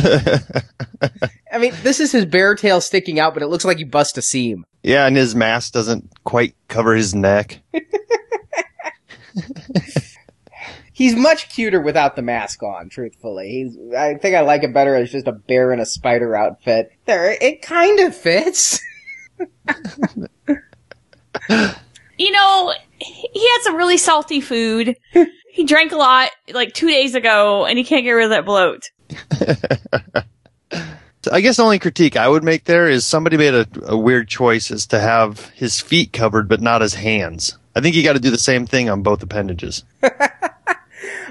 I 1.52 1.58
mean, 1.58 1.74
this 1.82 2.00
is 2.00 2.12
his 2.12 2.24
bear 2.24 2.54
tail 2.54 2.80
sticking 2.80 3.20
out, 3.20 3.34
but 3.34 3.42
it 3.42 3.48
looks 3.48 3.64
like 3.64 3.78
he 3.78 3.84
bust 3.84 4.16
a 4.16 4.22
seam. 4.22 4.64
yeah, 4.82 5.06
and 5.06 5.16
his 5.16 5.34
mask 5.34 5.72
doesn't 5.72 6.10
quite 6.24 6.54
cover 6.68 6.94
his 6.94 7.14
neck. 7.14 7.60
He's 10.94 11.16
much 11.16 11.48
cuter 11.48 11.80
without 11.80 12.16
the 12.16 12.22
mask 12.22 12.62
on, 12.62 12.88
truthfully. 12.90 13.48
He's, 13.48 13.76
I 13.94 14.14
think 14.14 14.36
I 14.36 14.42
like 14.42 14.62
it 14.62 14.74
better 14.74 14.94
as 14.94 15.10
just 15.10 15.26
a 15.26 15.32
bear 15.32 15.72
in 15.72 15.80
a 15.80 15.86
spider 15.86 16.36
outfit. 16.36 16.92
There, 17.06 17.32
it 17.40 17.62
kind 17.62 17.98
of 18.00 18.14
fits. 18.14 18.78
You 22.18 22.30
know, 22.30 22.72
he 22.98 23.48
had 23.50 23.62
some 23.62 23.74
really 23.74 23.96
salty 23.96 24.40
food. 24.40 24.96
he 25.50 25.64
drank 25.64 25.90
a 25.90 25.96
lot 25.96 26.30
like 26.52 26.72
two 26.72 26.88
days 26.88 27.16
ago, 27.16 27.64
and 27.64 27.76
he 27.76 27.82
can't 27.82 28.04
get 28.04 28.12
rid 28.12 28.24
of 28.24 28.30
that 28.30 28.44
bloat. 28.44 28.90
I 31.32 31.40
guess 31.40 31.56
the 31.56 31.62
only 31.62 31.78
critique 31.78 32.16
I 32.16 32.28
would 32.28 32.44
make 32.44 32.64
there 32.64 32.88
is 32.88 33.06
somebody 33.06 33.36
made 33.36 33.54
a, 33.54 33.66
a 33.84 33.96
weird 33.96 34.28
choice 34.28 34.70
is 34.70 34.86
to 34.88 35.00
have 35.00 35.48
his 35.50 35.80
feet 35.80 36.12
covered 36.12 36.48
but 36.48 36.60
not 36.60 36.80
his 36.80 36.94
hands. 36.94 37.58
I 37.74 37.80
think 37.80 37.96
you 37.96 38.02
got 38.02 38.12
to 38.14 38.20
do 38.20 38.30
the 38.30 38.38
same 38.38 38.66
thing 38.66 38.88
on 38.90 39.02
both 39.02 39.22
appendages. 39.22 39.84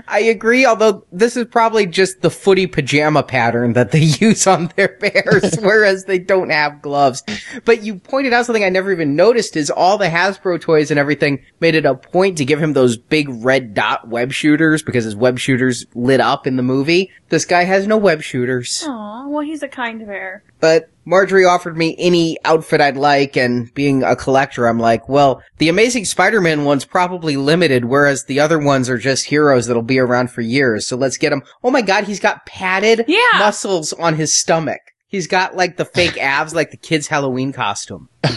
I 0.08 0.20
agree, 0.22 0.66
although 0.66 1.06
this 1.12 1.38
is 1.38 1.46
probably 1.46 1.86
just 1.86 2.22
the 2.22 2.30
footy 2.30 2.68
pajama 2.68 3.24
pattern 3.24 3.74
that 3.74 3.92
they 3.92 4.00
use 4.20 4.48
on 4.48 4.72
their 4.76 4.98
bears, 5.00 5.56
whereas 5.62 6.06
they 6.06 6.20
don't 6.20 6.50
have 6.50 6.82
gloves. 6.82 7.24
But 7.66 7.84
you 7.84 7.96
pointed 7.96 8.34
out 8.34 8.46
something 8.46 8.64
I 8.64 8.70
never 8.70 8.92
even 8.92 9.16
noticed 9.16 9.56
is 9.56 9.70
all 9.70 9.98
the 9.98 10.08
Hasbro 10.08 10.62
toys 10.62 10.92
and 10.92 11.00
everything 11.00 11.44
made 11.60 11.76
it 11.76 11.86
a 11.86 11.96
point 11.96 12.38
to 12.38 12.46
give 12.46 12.62
him 12.62 12.74
those 12.74 12.98
big 12.98 13.28
red 13.30 13.74
dot 13.74 14.08
web 14.08 14.32
shooters 14.32 14.84
because 14.84 15.04
his 15.04 15.16
web 15.16 15.40
shooters 15.40 15.86
lit 15.96 16.20
up 16.20 16.48
in 16.48 16.56
the 16.58 16.64
movie. 16.64 17.12
This 17.30 17.46
guy 17.46 17.64
has 17.64 17.88
no 17.88 17.98
web 17.98 18.22
shooters. 18.22 18.84
Aw, 18.88 19.28
well, 19.28 19.42
he's 19.42 19.64
a 19.64 19.68
kind 19.68 20.06
bear. 20.06 20.44
But 20.60 20.90
Marjorie 21.06 21.46
offered 21.46 21.78
me 21.78 21.96
any 21.98 22.38
outfit 22.46 22.80
I'd 22.82 22.96
like, 22.98 23.36
and 23.36 23.74
being 23.74 24.04
a 24.04 24.16
collector, 24.16 24.68
I'm 24.68 24.80
like, 24.80 25.10
well, 25.10 25.42
the 25.58 25.70
Amazing 25.70 26.06
Spider-Man 26.06 26.64
one's 26.64 26.86
probably 26.86 27.38
limited, 27.38 27.86
whereas 27.86 28.26
the 28.26 28.40
other 28.40 28.60
ones 28.60 28.90
are 28.90 28.98
just 29.00 29.26
heroes 29.26 29.66
that'll 29.68 29.82
be 29.82 30.00
around 30.00 30.30
for 30.32 30.42
years. 30.42 30.86
So 30.88 30.96
let's 30.96 31.18
get 31.18 31.34
him. 31.34 31.42
Oh 31.64 31.72
my 31.72 31.82
god, 31.82 32.04
he's 32.04 32.20
got 32.20 32.46
padded 32.46 33.06
Yeah. 33.08 33.40
muscles 33.40 33.94
on 33.94 34.16
his 34.16 34.32
stomach. 34.34 34.82
He's 35.08 35.28
got 35.28 35.56
like 35.56 35.78
the 35.78 35.86
fake 35.86 36.18
abs, 36.22 36.54
like 36.56 36.72
the 36.72 36.78
kid's 36.78 37.08
Halloween 37.08 37.52
costume. 37.54 38.10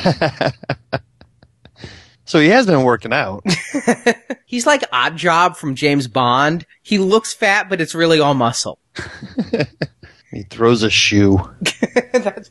So 2.27 2.41
he 2.41 2.49
has 2.49 2.65
been 2.67 2.85
working 2.85 3.13
out. 3.13 3.45
He's 4.47 4.67
like 4.67 4.81
Oddjob 4.91 5.57
from 5.57 5.75
James 5.75 6.09
Bond. 6.09 6.65
He 6.83 6.97
looks 6.97 7.35
fat, 7.35 7.69
but 7.69 7.83
it's 7.83 7.95
really 7.95 8.19
all 8.19 8.33
muscle. 8.33 8.79
He 10.35 10.43
throws 10.45 10.83
a 10.83 10.91
shoe. 10.91 11.39
That's- 12.13 12.51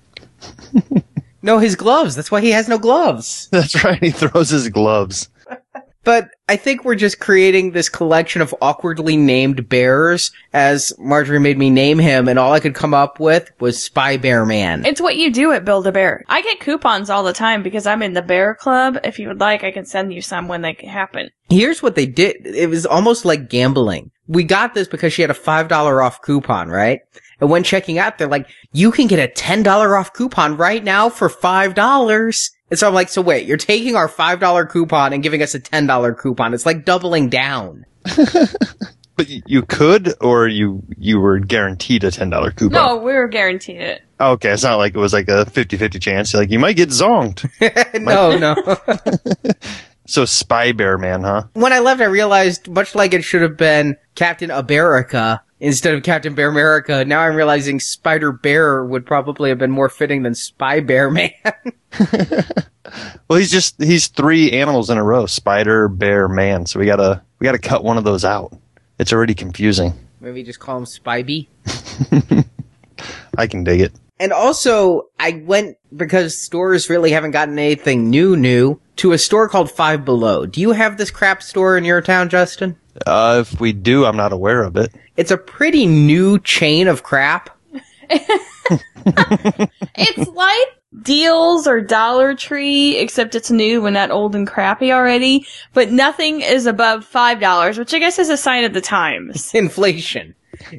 no, 1.41 1.60
his 1.60 1.76
gloves. 1.76 2.15
That's 2.15 2.32
why 2.32 2.41
he 2.41 2.52
has 2.52 2.69
no 2.69 2.78
gloves. 2.78 3.50
That's 3.52 3.84
right. 3.84 4.02
He 4.02 4.12
throws 4.12 4.50
his 4.50 4.69
gloves. 4.69 5.30
But 6.06 6.32
I 6.50 6.58
think 6.58 6.84
we're 6.84 6.96
just 6.96 7.22
creating 7.22 7.72
this 7.72 7.88
collection 7.88 8.41
of 8.41 8.54
awkwardly 8.62 9.15
named 9.15 9.69
bears, 9.69 10.32
as 10.52 10.91
Marjorie 11.00 11.39
made 11.39 11.58
me 11.58 11.69
name 11.69 11.98
him, 11.98 12.28
and 12.28 12.38
all 12.38 12.52
I 12.52 12.60
could 12.60 12.76
come 12.76 12.93
up 12.93 13.22
with 13.22 13.50
was 13.62 13.82
Spy 13.82 14.17
Bear 14.17 14.46
Man. 14.46 14.86
It's 14.86 15.00
what 15.00 15.15
you 15.15 15.32
do 15.32 15.54
at 15.54 15.63
Build 15.63 15.88
a 15.88 15.93
Bear. 15.93 16.26
I 16.28 16.41
get 16.41 16.60
coupons 16.60 17.10
all 17.10 17.24
the 17.24 17.32
time 17.32 17.63
because 17.63 17.88
I'm 17.88 18.02
in 18.04 18.12
the 18.12 18.22
Bear 18.22 18.54
Club. 18.54 18.98
If 19.06 19.17
you 19.17 19.30
would 19.30 19.39
like, 19.39 19.63
I 19.63 19.72
can 19.72 19.86
send 19.86 20.13
you 20.13 20.22
some 20.22 20.50
when 20.50 20.62
they 20.62 20.74
happen. 20.74 21.30
Here's 21.50 21.82
what 21.82 21.96
they 21.96 22.06
did. 22.06 22.46
It 22.46 22.69
was 22.69 22.86
almost 22.86 23.24
like 23.24 23.50
gambling. 23.50 24.12
We 24.28 24.43
got 24.43 24.74
this 24.74 24.89
because 24.89 25.13
she 25.13 25.22
had 25.22 25.32
a 25.32 25.36
$5 25.36 26.06
off 26.06 26.22
coupon, 26.22 26.67
right? 26.67 27.00
And 27.39 27.50
when 27.50 27.63
checking 27.63 27.98
out, 27.98 28.17
they're 28.17 28.28
like, 28.28 28.48
you 28.72 28.91
can 28.91 29.08
get 29.08 29.19
a 29.19 29.32
$10 29.32 30.00
off 30.00 30.13
coupon 30.13 30.58
right 30.58 30.84
now 30.84 31.10
for 31.10 31.30
$5. 31.30 32.52
And 32.69 32.80
so 32.80 32.88
I'm 32.88 32.93
like, 32.93 33.10
so 33.10 33.22
wait, 33.22 33.46
you're 33.46 33.58
taking 33.58 33.96
our 33.96 34.08
$5 34.08 34.69
coupon 34.69 35.13
and 35.13 35.24
giving 35.24 35.41
us 35.41 35.54
a 35.54 35.60
$10 35.60 36.17
coupon. 36.17 36.54
It's 36.54 36.65
like 36.65 36.86
doubling 36.86 37.30
down. 37.30 37.86
But 39.15 39.30
you 39.48 39.62
could, 39.62 40.15
or 40.22 40.48
you 40.48 40.82
you 40.98 41.19
were 41.19 41.38
guaranteed 41.38 42.04
a 42.04 42.10
ten 42.10 42.32
dollar 42.32 42.50
coupon. 42.52 42.72
No, 42.72 42.98
we're 42.98 43.28
guaranteed 43.28 43.80
it. 43.80 44.02
Okay, 44.19 44.50
it's 44.50 44.63
not 44.63 44.78
like 44.78 44.96
it 44.96 45.00
was 45.00 45.13
like 45.13 45.28
a 45.28 45.46
50-50 45.46 46.02
chance. 46.02 46.34
Like 46.34 46.50
you 46.50 46.58
might 46.58 46.76
get 46.76 46.89
zonked. 46.89 47.48
no, 48.02 48.38
no. 48.38 48.56
so 50.08 50.26
Spy 50.26 50.72
Bear 50.72 50.98
Man, 50.98 51.22
huh? 51.24 51.43
when 51.54 51.74
I 51.74 51.80
left, 51.80 52.02
I 52.02 52.06
realized, 52.06 52.69
much 52.69 52.96
like 52.96 53.13
it 53.13 53.24
should 53.24 53.41
have 53.41 53.58
been 53.58 53.98
Captain 54.15 54.50
America 54.50 55.43
instead 55.63 55.95
of 55.95 56.04
Captain 56.04 56.36
Bear 56.36 56.49
America, 56.49 57.04
now 57.06 57.21
I'm 57.21 57.36
realizing 57.36 57.80
Spider 57.80 58.32
Bear 58.32 58.86
would 58.86 59.06
probably 59.06 59.49
have 59.49 59.58
been 59.58 59.71
more 59.71 59.89
fitting 59.89 60.21
than 60.21 60.36
Spy 60.36 60.80
Bear 60.82 61.10
Man. 61.10 61.32
Well, 63.28 63.39
he's 63.39 63.52
just 63.52 63.82
he's 63.82 64.08
three 64.08 64.52
animals 64.52 64.89
in 64.89 64.97
a 64.97 65.04
row: 65.04 65.26
spider, 65.26 65.88
bear, 65.88 66.28
man. 66.28 66.65
So 66.65 66.80
we 66.80 66.86
gotta 66.86 67.23
we 67.39 67.45
gotta 67.45 67.58
cut 67.58 67.84
one 67.84 67.97
of 67.97 68.04
those 68.04 68.26
out. 68.26 68.56
It's 68.99 69.13
already 69.13 69.34
confusing. 69.34 69.93
Maybe 70.19 70.43
just 70.43 70.60
call 70.60 70.78
him 70.78 70.86
Spybee. 70.86 71.47
I 73.38 73.47
can 73.47 73.63
dig 73.63 73.82
it. 73.82 73.93
And 74.19 74.32
also, 74.32 75.04
I 75.19 75.41
went 75.43 75.78
because 75.95 76.38
stores 76.38 76.89
really 76.89 77.12
haven't 77.12 77.32
gotten 77.32 77.58
anything 77.58 78.10
new 78.10 78.36
new 78.36 78.80
to 78.97 79.12
a 79.13 79.17
store 79.17 79.49
called 79.49 79.71
Five 79.71 80.06
Below. 80.06 80.45
Do 80.45 80.62
you 80.62 80.71
have 80.71 80.97
this 80.97 81.10
crap 81.10 81.41
store 81.41 81.78
in 81.78 81.84
your 81.84 82.02
town, 82.02 82.30
Justin? 82.30 82.78
Uh, 83.06 83.39
if 83.41 83.60
we 83.60 83.73
do, 83.73 84.06
I'm 84.06 84.17
not 84.17 84.34
aware 84.34 84.63
of 84.63 84.77
it. 84.77 84.93
It's 85.17 85.32
a 85.32 85.38
pretty 85.38 85.86
new 85.86 86.39
chain 86.39 86.88
of 86.88 87.03
crap. 87.03 87.49
It's 89.95 90.29
like 90.29 90.67
Deals 91.01 91.67
or 91.67 91.82
Dollar 91.82 92.36
Tree, 92.36 92.97
except 92.97 93.36
it's 93.36 93.51
new 93.51 93.86
and 93.86 93.93
not 93.93 94.12
old 94.12 94.36
and 94.36 94.47
crappy 94.47 94.91
already. 94.91 95.45
But 95.73 95.91
nothing 95.91 96.41
is 96.41 96.65
above 96.65 97.03
five 97.06 97.39
dollars, 97.39 97.77
which 97.77 97.93
I 97.93 97.99
guess 97.99 98.19
is 98.19 98.29
a 98.29 98.38
sign 98.38 98.63
of 98.63 98.73
the 98.73 98.82
times. 98.82 99.51
inflation. 99.53 100.36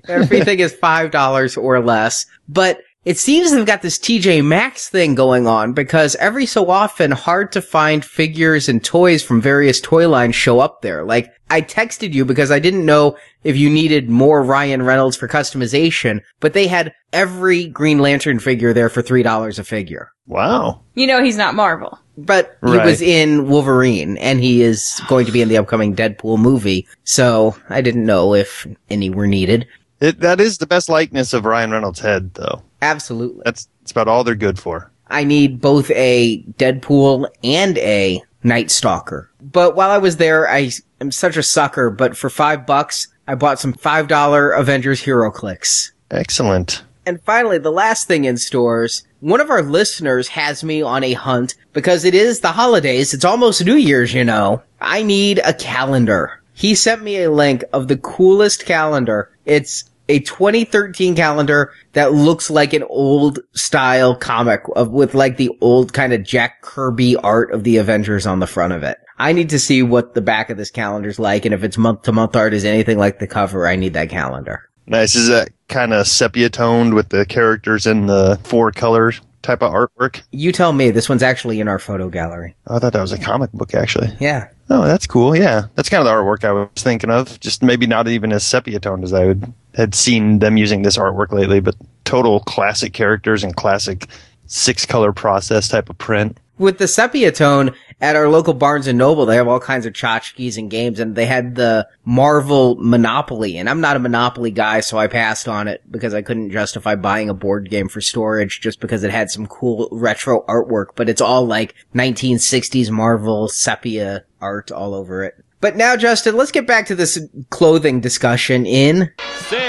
Everything 0.08 0.60
is 0.60 0.74
five 0.74 1.10
dollars 1.10 1.56
or 1.56 1.80
less. 1.80 2.26
But 2.48 2.80
it 3.04 3.18
seems 3.18 3.50
they've 3.52 3.66
got 3.66 3.82
this 3.82 3.98
TJ 3.98 4.44
Maxx 4.44 4.88
thing 4.88 5.14
going 5.14 5.46
on 5.46 5.72
because 5.72 6.16
every 6.16 6.46
so 6.46 6.70
often 6.70 7.10
hard 7.10 7.52
to 7.52 7.60
find 7.62 8.04
figures 8.04 8.68
and 8.68 8.82
toys 8.82 9.22
from 9.22 9.40
various 9.40 9.80
toy 9.80 10.08
lines 10.08 10.34
show 10.34 10.60
up 10.60 10.80
there. 10.82 11.04
Like 11.04 11.30
I 11.50 11.60
texted 11.60 12.12
you 12.14 12.24
because 12.24 12.50
I 12.50 12.58
didn't 12.58 12.86
know 12.86 13.16
if 13.42 13.56
you 13.56 13.68
needed 13.68 14.08
more 14.08 14.42
Ryan 14.42 14.82
Reynolds 14.82 15.16
for 15.16 15.28
customization, 15.28 16.20
but 16.40 16.54
they 16.54 16.66
had 16.66 16.94
every 17.12 17.66
Green 17.66 17.98
Lantern 17.98 18.38
figure 18.38 18.72
there 18.72 18.88
for 18.88 19.02
three 19.02 19.22
dollars 19.22 19.58
a 19.58 19.64
figure. 19.64 20.10
Wow. 20.26 20.80
You 20.94 21.06
know 21.06 21.22
he's 21.22 21.36
not 21.36 21.54
Marvel. 21.54 21.98
But 22.16 22.56
he 22.64 22.76
Right. 22.76 22.86
was 22.86 23.02
in 23.02 23.48
Wolverine 23.48 24.16
and 24.18 24.38
he 24.40 24.62
is 24.62 25.00
going 25.08 25.26
to 25.26 25.32
be 25.32 25.42
in 25.42 25.48
the 25.48 25.56
upcoming 25.58 25.96
Deadpool 25.96 26.38
movie. 26.38 26.86
So 27.02 27.56
I 27.68 27.80
didn't 27.80 28.06
know 28.06 28.34
if 28.34 28.66
any 28.88 29.10
were 29.10 29.26
needed. 29.26 29.66
It 30.04 30.20
that 30.20 30.38
is 30.38 30.58
the 30.58 30.66
best 30.66 30.90
likeness 30.90 31.32
of 31.32 31.46
Ryan 31.46 31.70
Reynolds' 31.70 32.00
head, 32.00 32.34
though. 32.34 32.62
Absolutely. 32.82 33.40
That's 33.44 33.68
that's 33.80 33.92
about 33.92 34.06
all 34.06 34.22
they're 34.22 34.34
good 34.34 34.58
for. 34.58 34.90
I 35.08 35.24
need 35.24 35.62
both 35.62 35.90
a 35.92 36.42
Deadpool 36.58 37.28
and 37.42 37.78
a 37.78 38.22
Night 38.42 38.70
Stalker. 38.70 39.30
But 39.40 39.76
while 39.76 39.90
I 39.90 39.98
was 39.98 40.18
there, 40.18 40.48
I 40.48 40.70
am 41.00 41.10
such 41.10 41.38
a 41.38 41.42
sucker, 41.42 41.88
but 41.88 42.16
for 42.16 42.28
five 42.28 42.66
bucks, 42.66 43.08
I 43.26 43.34
bought 43.34 43.58
some 43.58 43.72
$5 43.72 44.58
Avengers 44.58 45.02
HeroClix. 45.02 45.92
Excellent. 46.10 46.84
And 47.06 47.22
finally, 47.22 47.58
the 47.58 47.72
last 47.72 48.06
thing 48.06 48.24
in 48.24 48.36
stores, 48.36 49.06
one 49.20 49.40
of 49.40 49.50
our 49.50 49.62
listeners 49.62 50.28
has 50.28 50.64
me 50.64 50.82
on 50.82 51.04
a 51.04 51.12
hunt 51.14 51.54
because 51.72 52.04
it 52.04 52.14
is 52.14 52.40
the 52.40 52.52
holidays. 52.52 53.14
It's 53.14 53.24
almost 53.24 53.64
New 53.64 53.76
Year's, 53.76 54.12
you 54.12 54.24
know. 54.24 54.62
I 54.80 55.02
need 55.02 55.40
a 55.44 55.54
calendar. 55.54 56.42
He 56.54 56.74
sent 56.74 57.02
me 57.02 57.22
a 57.22 57.30
link 57.30 57.64
of 57.72 57.88
the 57.88 57.96
coolest 57.96 58.64
calendar. 58.64 59.30
It's 59.44 59.84
a 60.08 60.20
2013 60.20 61.14
calendar 61.14 61.72
that 61.92 62.12
looks 62.12 62.50
like 62.50 62.72
an 62.72 62.84
old 62.84 63.38
style 63.54 64.14
comic 64.14 64.62
of, 64.76 64.90
with 64.90 65.14
like 65.14 65.36
the 65.36 65.50
old 65.60 65.92
kind 65.92 66.12
of 66.12 66.22
Jack 66.22 66.62
Kirby 66.62 67.16
art 67.16 67.52
of 67.52 67.64
the 67.64 67.78
Avengers 67.78 68.26
on 68.26 68.40
the 68.40 68.46
front 68.46 68.72
of 68.72 68.82
it. 68.82 68.98
I 69.18 69.32
need 69.32 69.50
to 69.50 69.58
see 69.58 69.82
what 69.82 70.14
the 70.14 70.20
back 70.20 70.50
of 70.50 70.56
this 70.56 70.70
calendar's 70.70 71.18
like 71.18 71.44
and 71.44 71.54
if 71.54 71.62
it's 71.62 71.78
month 71.78 72.02
to 72.02 72.12
month 72.12 72.34
art 72.36 72.52
is 72.52 72.64
anything 72.64 72.98
like 72.98 73.18
the 73.18 73.26
cover, 73.26 73.66
I 73.66 73.76
need 73.76 73.94
that 73.94 74.10
calendar. 74.10 74.68
Nice. 74.86 75.14
Is 75.14 75.28
that 75.28 75.50
kind 75.68 75.94
of 75.94 76.06
sepia 76.06 76.50
toned 76.50 76.94
with 76.94 77.08
the 77.08 77.24
characters 77.24 77.86
in 77.86 78.06
the 78.06 78.38
four 78.44 78.70
color 78.70 79.12
type 79.42 79.62
of 79.62 79.72
artwork? 79.72 80.22
You 80.30 80.52
tell 80.52 80.72
me, 80.72 80.90
this 80.90 81.08
one's 81.08 81.22
actually 81.22 81.60
in 81.60 81.68
our 81.68 81.78
photo 81.78 82.08
gallery. 82.08 82.54
I 82.66 82.78
thought 82.78 82.92
that 82.92 83.00
was 83.00 83.12
a 83.12 83.18
comic 83.18 83.52
book, 83.52 83.74
actually. 83.74 84.14
Yeah. 84.20 84.48
Oh, 84.70 84.82
that's 84.86 85.06
cool. 85.06 85.36
Yeah, 85.36 85.66
that's 85.74 85.88
kind 85.88 86.00
of 86.00 86.06
the 86.06 86.10
artwork 86.10 86.44
I 86.44 86.52
was 86.52 86.68
thinking 86.76 87.10
of. 87.10 87.38
Just 87.40 87.62
maybe 87.62 87.86
not 87.86 88.08
even 88.08 88.32
as 88.32 88.44
sepia 88.44 88.80
toned 88.80 89.04
as 89.04 89.12
I 89.12 89.26
would, 89.26 89.52
had 89.74 89.94
seen 89.94 90.38
them 90.38 90.56
using 90.56 90.82
this 90.82 90.96
artwork 90.96 91.32
lately, 91.32 91.60
but 91.60 91.76
total 92.04 92.40
classic 92.40 92.92
characters 92.92 93.42
and 93.42 93.56
classic 93.56 94.06
six 94.46 94.86
color 94.86 95.12
process 95.12 95.68
type 95.68 95.88
of 95.90 95.98
print. 95.98 96.38
With 96.56 96.78
the 96.78 96.86
sepia 96.86 97.32
tone 97.32 97.74
at 98.00 98.14
our 98.14 98.28
local 98.28 98.54
Barnes 98.54 98.86
and 98.86 98.96
Noble, 98.96 99.26
they 99.26 99.34
have 99.34 99.48
all 99.48 99.58
kinds 99.58 99.86
of 99.86 99.92
tchotchkes 99.92 100.56
and 100.56 100.70
games, 100.70 101.00
and 101.00 101.16
they 101.16 101.26
had 101.26 101.56
the 101.56 101.88
Marvel 102.04 102.76
Monopoly, 102.78 103.58
and 103.58 103.68
I'm 103.68 103.80
not 103.80 103.96
a 103.96 104.00
Monopoly 104.00 104.52
guy, 104.52 104.78
so 104.78 104.96
I 104.96 105.08
passed 105.08 105.48
on 105.48 105.66
it 105.66 105.82
because 105.90 106.14
I 106.14 106.22
couldn't 106.22 106.50
justify 106.50 106.94
buying 106.94 107.28
a 107.28 107.34
board 107.34 107.70
game 107.70 107.88
for 107.88 108.00
storage 108.00 108.60
just 108.60 108.78
because 108.78 109.02
it 109.02 109.10
had 109.10 109.30
some 109.30 109.48
cool 109.48 109.88
retro 109.90 110.44
artwork, 110.46 110.88
but 110.94 111.08
it's 111.08 111.20
all 111.20 111.44
like 111.44 111.74
1960s 111.96 112.88
Marvel 112.88 113.48
sepia 113.48 114.24
art 114.40 114.70
all 114.70 114.94
over 114.94 115.24
it. 115.24 115.44
But 115.60 115.76
now, 115.76 115.96
Justin, 115.96 116.36
let's 116.36 116.52
get 116.52 116.66
back 116.66 116.86
to 116.86 116.94
this 116.94 117.18
clothing 117.50 118.00
discussion 118.00 118.66
in 118.66 119.10
Sales 119.48 119.50
to 119.50 119.63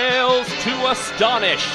astonish. 0.96 1.68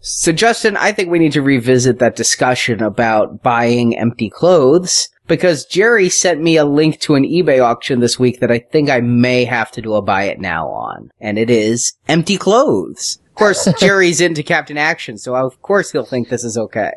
So 0.00 0.32
Justin, 0.32 0.78
I 0.78 0.92
think 0.92 1.10
we 1.10 1.18
need 1.18 1.32
to 1.32 1.42
revisit 1.42 1.98
that 1.98 2.16
discussion 2.16 2.82
about 2.82 3.42
buying 3.42 3.98
empty 3.98 4.30
clothes 4.30 5.10
because 5.26 5.66
Jerry 5.66 6.08
sent 6.08 6.40
me 6.40 6.56
a 6.56 6.64
link 6.64 7.00
to 7.00 7.16
an 7.16 7.24
eBay 7.24 7.62
auction 7.62 8.00
this 8.00 8.18
week 8.18 8.40
that 8.40 8.50
I 8.50 8.60
think 8.60 8.88
I 8.88 9.00
may 9.00 9.44
have 9.44 9.70
to 9.72 9.82
do 9.82 9.92
a 9.94 10.00
buy 10.00 10.24
it 10.24 10.40
now 10.40 10.68
on. 10.68 11.10
And 11.20 11.38
it 11.38 11.50
is 11.50 11.92
empty 12.08 12.38
clothes. 12.38 13.18
Of 13.28 13.34
course, 13.34 13.68
Jerry's 13.78 14.22
into 14.22 14.42
Captain 14.42 14.78
Action, 14.78 15.18
so 15.18 15.36
of 15.36 15.60
course 15.60 15.92
he'll 15.92 16.06
think 16.06 16.30
this 16.30 16.44
is 16.44 16.56
okay. 16.56 16.92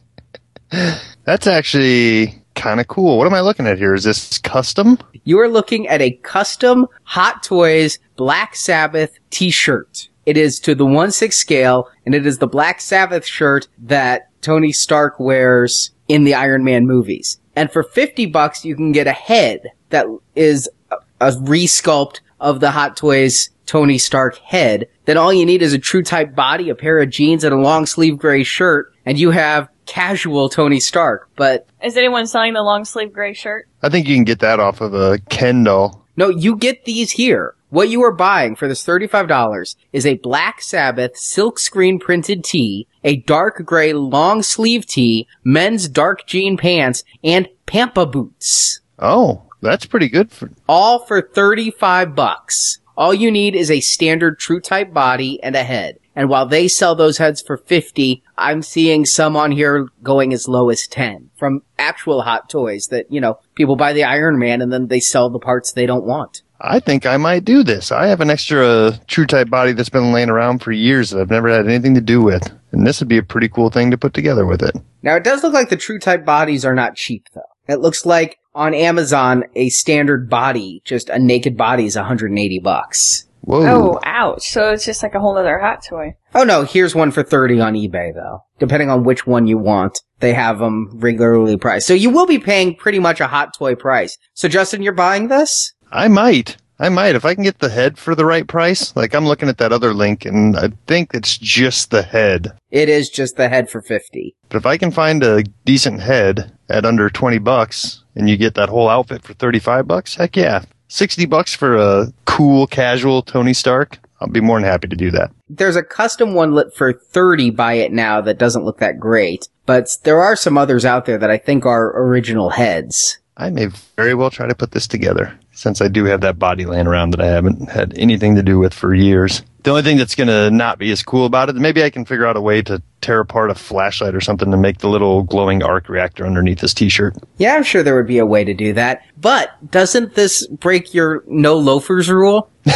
That's 1.25 1.47
actually 1.47 2.40
kind 2.55 2.81
of 2.81 2.89
cool. 2.89 3.19
What 3.19 3.27
am 3.27 3.35
I 3.35 3.41
looking 3.41 3.67
at 3.67 3.79
here? 3.79 3.95
Is 3.95 4.05
this 4.05 4.39
custom? 4.39 4.99
You 5.25 5.39
are 5.41 5.49
looking 5.49 5.89
at 5.89 6.01
a 6.01 6.13
custom 6.23 6.87
Hot 7.05 7.43
Toys 7.43 7.99
Black 8.17 8.55
Sabbath 8.55 9.19
t-shirt. 9.31 10.09
It 10.27 10.37
is 10.37 10.61
to 10.61 10.75
the 10.75 10.85
1-6 10.85 11.33
scale, 11.33 11.89
and 12.05 12.15
it 12.15 12.27
is 12.27 12.39
the 12.39 12.47
Black 12.47 12.81
Sabbath 12.81 13.25
shirt 13.25 13.69
that 13.79 14.29
Tony 14.43 14.73
Stark 14.73 15.19
wears 15.19 15.91
in 16.09 16.25
the 16.25 16.35
Iron 16.35 16.65
Man 16.65 16.87
movies. 16.87 17.39
And 17.57 17.71
for 17.71 17.83
50 17.83 18.27
bucks, 18.27 18.65
you 18.65 18.77
can 18.77 18.93
get 18.93 19.07
a 19.07 19.13
head 19.13 19.63
that 19.91 20.07
is 20.35 20.69
a, 20.91 20.97
a 21.21 21.33
resculpt 21.33 22.21
of 22.41 22.61
the 22.61 22.71
Hot 22.71 22.97
Toys 22.97 23.51
Tony 23.67 23.99
Stark 23.99 24.37
head. 24.39 24.89
Then 25.05 25.17
all 25.17 25.33
you 25.33 25.47
need 25.47 25.63
is 25.63 25.73
a 25.73 25.79
true 25.79 26.03
type 26.03 26.35
body, 26.35 26.71
a 26.71 26.75
pair 26.75 26.99
of 26.99 27.11
jeans, 27.11 27.45
and 27.45 27.55
a 27.55 27.59
long 27.59 27.87
sleeve 27.87 28.19
gray 28.19 28.43
shirt, 28.43 28.93
and 29.07 29.19
you 29.19 29.31
have 29.31 29.69
casual 29.91 30.49
Tony 30.49 30.79
Stark. 30.79 31.29
But 31.35 31.67
Is 31.83 31.97
anyone 31.97 32.27
selling 32.29 32.55
the 32.55 32.63
long 32.63 32.85
sleeve 32.85 33.13
gray 33.13 33.35
shirt? 33.35 33.69
I 33.83 33.89
think 33.89 34.07
you 34.07 34.15
can 34.15 34.23
get 34.25 34.39
that 34.39 34.61
off 34.61 34.81
of 34.81 34.95
a 34.95 35.19
Ken 35.29 35.65
doll. 35.65 36.07
No, 36.17 36.29
you 36.29 36.57
get 36.57 36.85
these 36.85 37.11
here. 37.11 37.57
What 37.71 37.89
you 37.89 38.03
are 38.05 38.13
buying 38.13 38.55
for 38.55 38.69
this 38.69 38.85
$35 38.85 39.75
is 39.93 40.07
a 40.07 40.15
Black 40.19 40.63
Sabbath 40.63 41.15
silkscreen 41.15 42.01
printed 42.01 42.45
tee, 42.45 42.87
a 43.03 43.17
dark 43.17 43.65
gray 43.65 43.93
long 43.93 44.43
sleeve 44.43 44.87
tee, 44.87 45.27
men's 45.43 45.89
dark 45.89 46.27
jean 46.27 46.57
pants, 46.57 47.03
and 47.25 47.49
Pampa 47.67 48.07
boots. 48.07 48.81
Oh, 48.99 49.43
that's 49.61 49.87
pretty 49.87 50.09
good 50.09 50.31
for. 50.31 50.51
All 50.69 51.01
for 51.01 51.21
35 51.21 52.15
bucks. 52.15 52.79
All 52.97 53.15
you 53.15 53.31
need 53.31 53.57
is 53.57 53.71
a 53.71 53.81
standard 53.81 54.39
true 54.39 54.61
type 54.61 54.93
body 54.93 55.43
and 55.43 55.57
a 55.57 55.65
head. 55.65 55.99
And 56.17 56.29
while 56.29 56.47
they 56.47 56.69
sell 56.69 56.95
those 56.95 57.19
heads 57.19 57.41
for 57.41 57.57
50, 57.57 58.23
I'm 58.41 58.63
seeing 58.63 59.05
some 59.05 59.37
on 59.37 59.53
here 59.53 59.89
going 60.03 60.33
as 60.33 60.49
low 60.49 60.71
as 60.71 60.87
10 60.87 61.31
from 61.37 61.63
actual 61.79 62.23
hot 62.23 62.49
toys 62.49 62.89
that, 62.91 63.13
you 63.13 63.21
know, 63.21 63.39
people 63.55 63.77
buy 63.77 63.93
the 63.93 64.05
Iron 64.05 64.39
Man 64.39 64.63
and 64.63 64.73
then 64.73 64.87
they 64.87 64.99
sell 64.99 65.29
the 65.29 65.39
parts 65.39 65.73
they 65.73 65.87
don't 65.87 66.07
want. 66.07 66.43
I 66.59 66.81
think 66.81 67.07
I 67.07 67.17
might 67.19 67.45
do 67.45 67.63
this. 67.63 67.93
I 67.93 68.07
have 68.07 68.21
an 68.21 68.31
extra 68.31 68.67
uh, 68.67 68.97
true 69.07 69.27
type 69.27 69.51
body 69.51 69.73
that's 69.73 69.89
been 69.89 70.13
laying 70.13 70.31
around 70.31 70.61
for 70.61 70.73
years 70.73 71.11
that 71.11 71.21
I've 71.21 71.31
never 71.31 71.49
had 71.49 71.67
anything 71.67 71.95
to 71.95 72.01
do 72.01 72.23
with. 72.23 72.51
And 72.73 72.87
this 72.87 73.01
would 73.01 73.09
be 73.09 73.19
a 73.19 73.23
pretty 73.23 73.49
cool 73.49 73.71
thing 73.71 73.91
to 73.91 73.99
put 73.99 74.15
together 74.15 74.47
with 74.47 74.63
it. 74.63 74.75
Now 75.03 75.17
it 75.17 75.25
does 75.25 75.43
look 75.43 75.53
like 75.53 75.69
the 75.69 75.77
true 75.77 75.99
type 75.99 76.25
bodies 76.25 76.65
are 76.65 76.75
not 76.75 76.97
cheap 76.97 77.27
though. 77.35 77.43
It 77.69 77.81
looks 77.81 78.05
like 78.05 78.39
on 78.55 78.75
Amazon, 78.75 79.45
a 79.55 79.69
standard 79.69 80.29
body, 80.29 80.83
just 80.85 81.09
a 81.09 81.19
naked 81.19 81.57
body 81.57 81.87
is 81.87 81.97
180 81.97 82.59
bucks. 82.61 83.27
Whoa. 83.43 83.67
Oh, 83.67 84.01
ouch. 84.05 84.49
So 84.49 84.71
it's 84.71 84.85
just 84.85 85.03
like 85.03 85.15
a 85.15 85.21
whole 85.21 85.37
other 85.37 85.59
hot 85.59 85.85
toy. 85.85 86.15
Oh 86.35 86.45
no, 86.45 86.65
here's 86.65 86.95
one 86.95 87.11
for 87.11 87.23
30 87.23 87.61
on 87.61 87.75
eBay 87.75 88.15
though. 88.15 88.45
Depending 88.59 88.91
on 88.91 89.05
which 89.05 89.27
one 89.27 89.47
you 89.47 89.59
want, 89.59 90.01
they 90.21 90.35
have 90.35 90.59
them 90.59 90.91
regularly 90.95 91.57
priced. 91.57 91.87
So 91.87 91.95
you 91.95 92.11
will 92.11 92.27
be 92.27 92.39
paying 92.39 92.77
pretty 92.77 92.99
much 92.99 93.21
a 93.21 93.27
hot 93.27 93.55
toy 93.57 93.75
price. 93.75 94.17
So 94.35 94.49
Justin, 94.49 94.83
you're 94.83 94.93
buying 94.93 95.29
this? 95.29 95.73
I 95.91 96.09
might. 96.09 96.57
I 96.79 96.89
might. 96.89 97.15
If 97.15 97.27
I 97.27 97.35
can 97.35 97.45
get 97.45 97.59
the 97.59 97.69
head 97.69 97.99
for 97.99 98.15
the 98.15 98.25
right 98.25 98.47
price. 98.47 98.95
Like 98.97 99.15
I'm 99.15 99.27
looking 99.27 99.49
at 99.49 99.59
that 99.59 99.73
other 99.73 99.93
link 99.93 100.25
and 100.25 100.57
I 100.57 100.71
think 100.87 101.11
it's 101.13 101.37
just 101.37 101.91
the 101.91 102.03
head. 102.03 102.53
It 102.71 102.89
is 102.89 103.11
just 103.11 103.37
the 103.37 103.49
head 103.49 103.69
for 103.69 103.83
50. 103.83 104.35
But 104.49 104.57
if 104.57 104.67
I 104.67 104.79
can 104.79 104.91
find 104.91 105.23
a 105.23 105.43
decent 105.65 106.01
head 106.01 106.57
at 106.69 106.85
under 106.87 107.11
20 107.11 107.39
bucks 107.39 108.05
and 108.15 108.31
you 108.31 108.37
get 108.37 108.55
that 108.55 108.69
whole 108.69 108.89
outfit 108.89 109.23
for 109.23 109.35
35 109.35 109.87
bucks, 109.87 110.15
heck 110.15 110.37
yeah. 110.37 110.63
60 110.91 111.27
bucks 111.27 111.55
for 111.55 111.77
a 111.77 112.13
cool 112.25 112.67
casual 112.67 113.23
Tony 113.23 113.55
Stark. 113.55 113.99
I'll 114.21 114.29
be 114.29 114.41
more 114.41 114.59
than 114.61 114.69
happy 114.69 114.89
to 114.89 114.97
do 114.97 115.11
that. 115.13 115.31
There's 115.49 115.77
a 115.77 115.85
custom 115.85 116.35
one 116.35 116.53
lit 116.53 116.75
for 116.75 116.93
30 116.93 117.51
by 117.51 117.75
it 117.75 117.93
now 117.93 118.21
that 118.21 118.39
doesn't 118.39 118.65
look 118.65 118.79
that 118.79 118.99
great, 118.99 119.49
but 119.67 119.97
there 120.03 120.21
are 120.21 120.37
some 120.37 120.59
others 120.59 120.85
out 120.85 121.07
there 121.07 121.17
that 121.17 121.31
I 121.31 121.39
think 121.39 121.65
are 121.65 121.97
original 121.97 122.51
heads. 122.51 123.19
I 123.41 123.49
may 123.49 123.69
very 123.97 124.15
well 124.15 124.29
try 124.29 124.47
to 124.47 124.55
put 124.55 124.73
this 124.73 124.87
together 124.87 125.33
since 125.53 125.81
I 125.81 125.89
do 125.89 126.05
have 126.05 126.21
that 126.21 126.39
body 126.39 126.67
laying 126.67 126.87
around 126.87 127.13
that 127.13 127.23
I 127.23 127.27
haven't 127.27 127.71
had 127.71 127.95
anything 127.97 128.35
to 128.35 128.43
do 128.43 128.59
with 128.59 128.75
for 128.75 128.95
years. 128.95 129.43
The 129.63 129.71
only 129.71 129.83
thing 129.83 129.97
that's 129.97 130.15
going 130.15 130.29
to 130.29 130.51
not 130.51 130.79
be 130.79 130.91
as 130.91 131.03
cool 131.03 131.25
about 131.25 131.49
it, 131.49 131.57
maybe 131.57 131.83
I 131.83 131.89
can 131.89 132.05
figure 132.05 132.27
out 132.27 132.37
a 132.37 132.41
way 132.41 132.61
to 132.63 132.83
tear 133.01 133.21
apart 133.21 133.51
a 133.51 133.55
flashlight 133.55 134.15
or 134.15 134.21
something 134.21 134.51
to 134.51 134.59
make 134.59 134.79
the 134.79 134.89
little 134.89 135.23
glowing 135.23 135.63
arc 135.63 135.89
reactor 135.89 136.27
underneath 136.27 136.61
this 136.61 136.75
t-shirt. 136.75 137.17
Yeah, 137.39 137.55
I'm 137.55 137.63
sure 137.63 137.83
there 137.83 137.97
would 137.97 138.07
be 138.07 138.19
a 138.19 138.27
way 138.27 138.45
to 138.45 138.53
do 138.53 138.75
that. 138.75 139.07
But 139.19 139.51
doesn't 139.71 140.17
this 140.17 140.47
break 140.47 140.93
your 140.93 141.25
no 141.27 141.57
loafers 141.57 142.11
rule? 142.11 142.51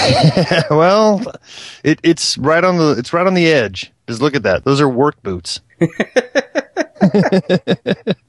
well, 0.71 1.23
it, 1.83 2.01
it's 2.03 2.39
right 2.39 2.65
on 2.65 2.79
the 2.79 2.97
it's 2.99 3.12
right 3.12 3.27
on 3.27 3.35
the 3.35 3.53
edge. 3.53 3.93
Just 4.07 4.23
look 4.23 4.35
at 4.35 4.45
that. 4.45 4.65
Those 4.65 4.81
are 4.81 4.89
work 4.89 5.23
boots. 5.23 5.61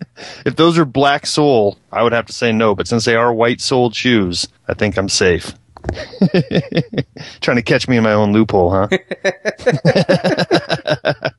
if 0.46 0.56
those 0.56 0.78
are 0.78 0.86
black 0.86 1.26
sole, 1.26 1.78
I 1.92 2.04
would 2.04 2.14
have 2.14 2.28
to 2.28 2.34
say 2.34 2.52
no. 2.52 2.76
But 2.76 2.88
since 2.88 3.06
they 3.06 3.16
are 3.16 3.34
white 3.34 3.62
soled 3.62 3.96
shoes, 3.96 4.48
I 4.68 4.74
think 4.74 4.98
I'm 4.98 5.10
safe. 5.10 5.54
Trying 7.42 7.58
to 7.58 7.64
catch 7.64 7.88
me 7.88 7.98
in 7.98 8.04
my 8.04 8.14
own 8.14 8.34
loophole, 8.34 8.72
huh? 8.72 8.88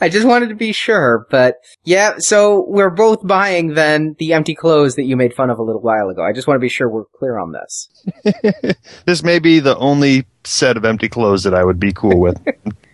I 0.00 0.08
just 0.08 0.26
wanted 0.26 0.48
to 0.48 0.54
be 0.54 0.72
sure, 0.72 1.26
but 1.30 1.56
yeah, 1.84 2.14
so 2.18 2.64
we're 2.68 2.90
both 2.90 3.26
buying 3.26 3.74
then 3.74 4.16
the 4.18 4.32
empty 4.32 4.54
clothes 4.54 4.96
that 4.96 5.04
you 5.04 5.16
made 5.16 5.34
fun 5.34 5.50
of 5.50 5.58
a 5.58 5.62
little 5.62 5.80
while 5.80 6.08
ago. 6.08 6.22
I 6.22 6.32
just 6.32 6.46
want 6.46 6.56
to 6.56 6.60
be 6.60 6.68
sure 6.68 6.88
we're 6.88 7.04
clear 7.16 7.38
on 7.38 7.52
this. 7.52 8.74
this 9.06 9.22
may 9.22 9.38
be 9.38 9.60
the 9.60 9.76
only 9.78 10.26
set 10.44 10.76
of 10.76 10.84
empty 10.84 11.08
clothes 11.08 11.44
that 11.44 11.54
I 11.54 11.64
would 11.64 11.80
be 11.80 11.92
cool 11.92 12.18
with. 12.18 12.40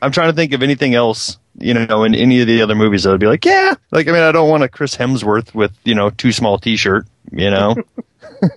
I'm 0.03 0.13
trying 0.13 0.31
to 0.31 0.37
think 0.37 0.53
of 0.53 0.63
anything 0.63 0.95
else, 0.95 1.39
you 1.61 1.75
know, 1.75 2.05
in 2.05 2.15
any 2.15 2.41
of 2.41 2.47
the 2.47 2.63
other 2.63 2.75
movies 2.75 3.05
that 3.05 3.11
would 3.11 3.21
be 3.21 3.27
like, 3.27 3.45
yeah, 3.45 3.75
like, 3.93 4.09
I 4.09 4.13
mean, 4.13 4.23
I 4.23 4.33
don't 4.33 4.49
want 4.49 4.63
a 4.63 4.69
Chris 4.69 4.97
Hemsworth 4.97 5.55
with, 5.55 5.73
you 5.85 5.95
know, 5.95 6.11
too 6.11 6.33
small 6.33 6.59
t-shirt, 6.59 7.07
you 7.33 7.51
know? 7.51 7.77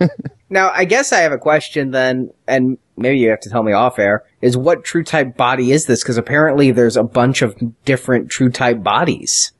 Now, 0.54 0.70
I 0.72 0.84
guess 0.84 1.12
I 1.12 1.22
have 1.22 1.32
a 1.32 1.38
question 1.38 1.90
then, 1.90 2.30
and 2.46 2.78
maybe 2.96 3.18
you 3.18 3.30
have 3.30 3.40
to 3.40 3.50
tell 3.50 3.64
me 3.64 3.72
off 3.72 3.98
air, 3.98 4.22
is 4.40 4.56
what 4.56 4.84
true 4.84 5.02
type 5.02 5.36
body 5.36 5.72
is 5.72 5.86
this? 5.86 6.04
Because 6.04 6.16
apparently 6.16 6.70
there's 6.70 6.96
a 6.96 7.02
bunch 7.02 7.42
of 7.42 7.60
different 7.84 8.30
true 8.30 8.50
type 8.50 8.80
bodies. 8.80 9.50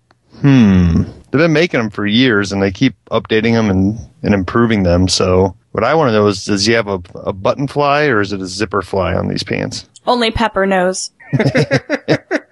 Hmm. 0.41 1.03
They've 1.03 1.41
been 1.41 1.53
making 1.53 1.81
them 1.81 1.91
for 1.91 2.07
years 2.07 2.53
and 2.53 2.63
they 2.63 2.71
keep 2.71 2.95
updating 3.07 3.55
them 3.55 3.71
and, 3.71 3.99
and 4.23 4.35
improving 4.35 4.85
them. 4.85 5.09
So 5.09 5.57
what 5.73 5.83
I 5.83 5.95
want 5.95 6.11
to 6.11 6.13
know 6.13 6.29
is, 6.29 6.45
does 6.45 6.65
he 6.65 6.75
have 6.75 6.87
a, 6.87 7.01
a 7.17 7.33
button 7.33 7.67
fly 7.67 8.05
or 8.05 8.21
is 8.21 8.33
it 8.33 8.41
a 8.41 8.47
zipper 8.47 8.81
fly 8.81 9.15
on 9.15 9.27
these 9.27 9.43
pants? 9.43 9.89
Only 10.07 10.31
Pepper 10.31 10.65
knows. 10.65 11.11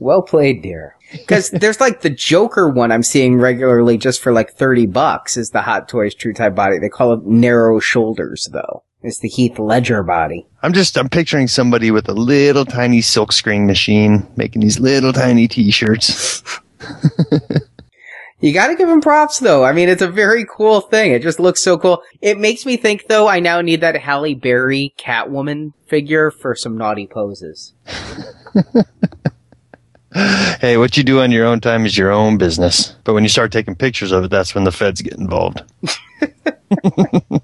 Well 0.00 0.22
played, 0.22 0.62
dear. 0.62 0.96
Because 1.12 1.50
there's 1.50 1.78
like 1.78 2.00
the 2.00 2.10
Joker 2.10 2.68
one 2.68 2.90
I'm 2.90 3.02
seeing 3.02 3.36
regularly 3.36 3.98
just 3.98 4.22
for 4.22 4.32
like 4.32 4.54
30 4.54 4.86
bucks 4.86 5.36
is 5.36 5.50
the 5.50 5.60
Hot 5.60 5.88
Toys 5.88 6.14
True 6.14 6.32
Type 6.32 6.54
body. 6.54 6.78
They 6.78 6.88
call 6.88 7.12
it 7.12 7.26
narrow 7.26 7.80
shoulders 7.80 8.48
though. 8.50 8.82
It's 9.02 9.18
the 9.18 9.28
Heath 9.28 9.58
Ledger 9.58 10.02
body. 10.02 10.46
I'm 10.62 10.72
just, 10.72 10.96
I'm 10.96 11.08
picturing 11.08 11.48
somebody 11.48 11.90
with 11.90 12.08
a 12.08 12.14
little 12.14 12.64
tiny 12.64 13.00
silkscreen 13.00 13.66
machine 13.66 14.26
making 14.36 14.62
these 14.62 14.80
little 14.80 15.12
tiny 15.12 15.48
t-shirts. 15.48 16.42
You 18.42 18.54
gotta 18.54 18.74
give 18.74 18.88
him 18.88 19.02
props 19.02 19.38
though. 19.38 19.64
I 19.64 19.72
mean, 19.72 19.90
it's 19.90 20.00
a 20.00 20.08
very 20.08 20.46
cool 20.46 20.80
thing. 20.80 21.12
It 21.12 21.20
just 21.20 21.38
looks 21.38 21.60
so 21.62 21.76
cool. 21.76 22.02
It 22.22 22.38
makes 22.38 22.64
me 22.64 22.78
think 22.78 23.06
though, 23.06 23.28
I 23.28 23.38
now 23.38 23.60
need 23.60 23.82
that 23.82 23.98
Halle 23.98 24.32
Berry 24.32 24.94
Catwoman 24.98 25.74
figure 25.86 26.30
for 26.30 26.54
some 26.54 26.78
naughty 26.78 27.06
poses. 27.06 27.74
hey, 30.14 30.76
what 30.76 30.96
you 30.96 31.02
do 31.02 31.20
on 31.20 31.30
your 31.30 31.46
own 31.46 31.60
time 31.60 31.86
is 31.86 31.96
your 31.96 32.10
own 32.10 32.38
business. 32.38 32.94
But 33.04 33.14
when 33.14 33.22
you 33.22 33.28
start 33.28 33.52
taking 33.52 33.74
pictures 33.74 34.12
of 34.12 34.24
it, 34.24 34.30
that's 34.30 34.54
when 34.54 34.64
the 34.64 34.72
feds 34.72 35.02
get 35.02 35.14
involved. 35.14 35.62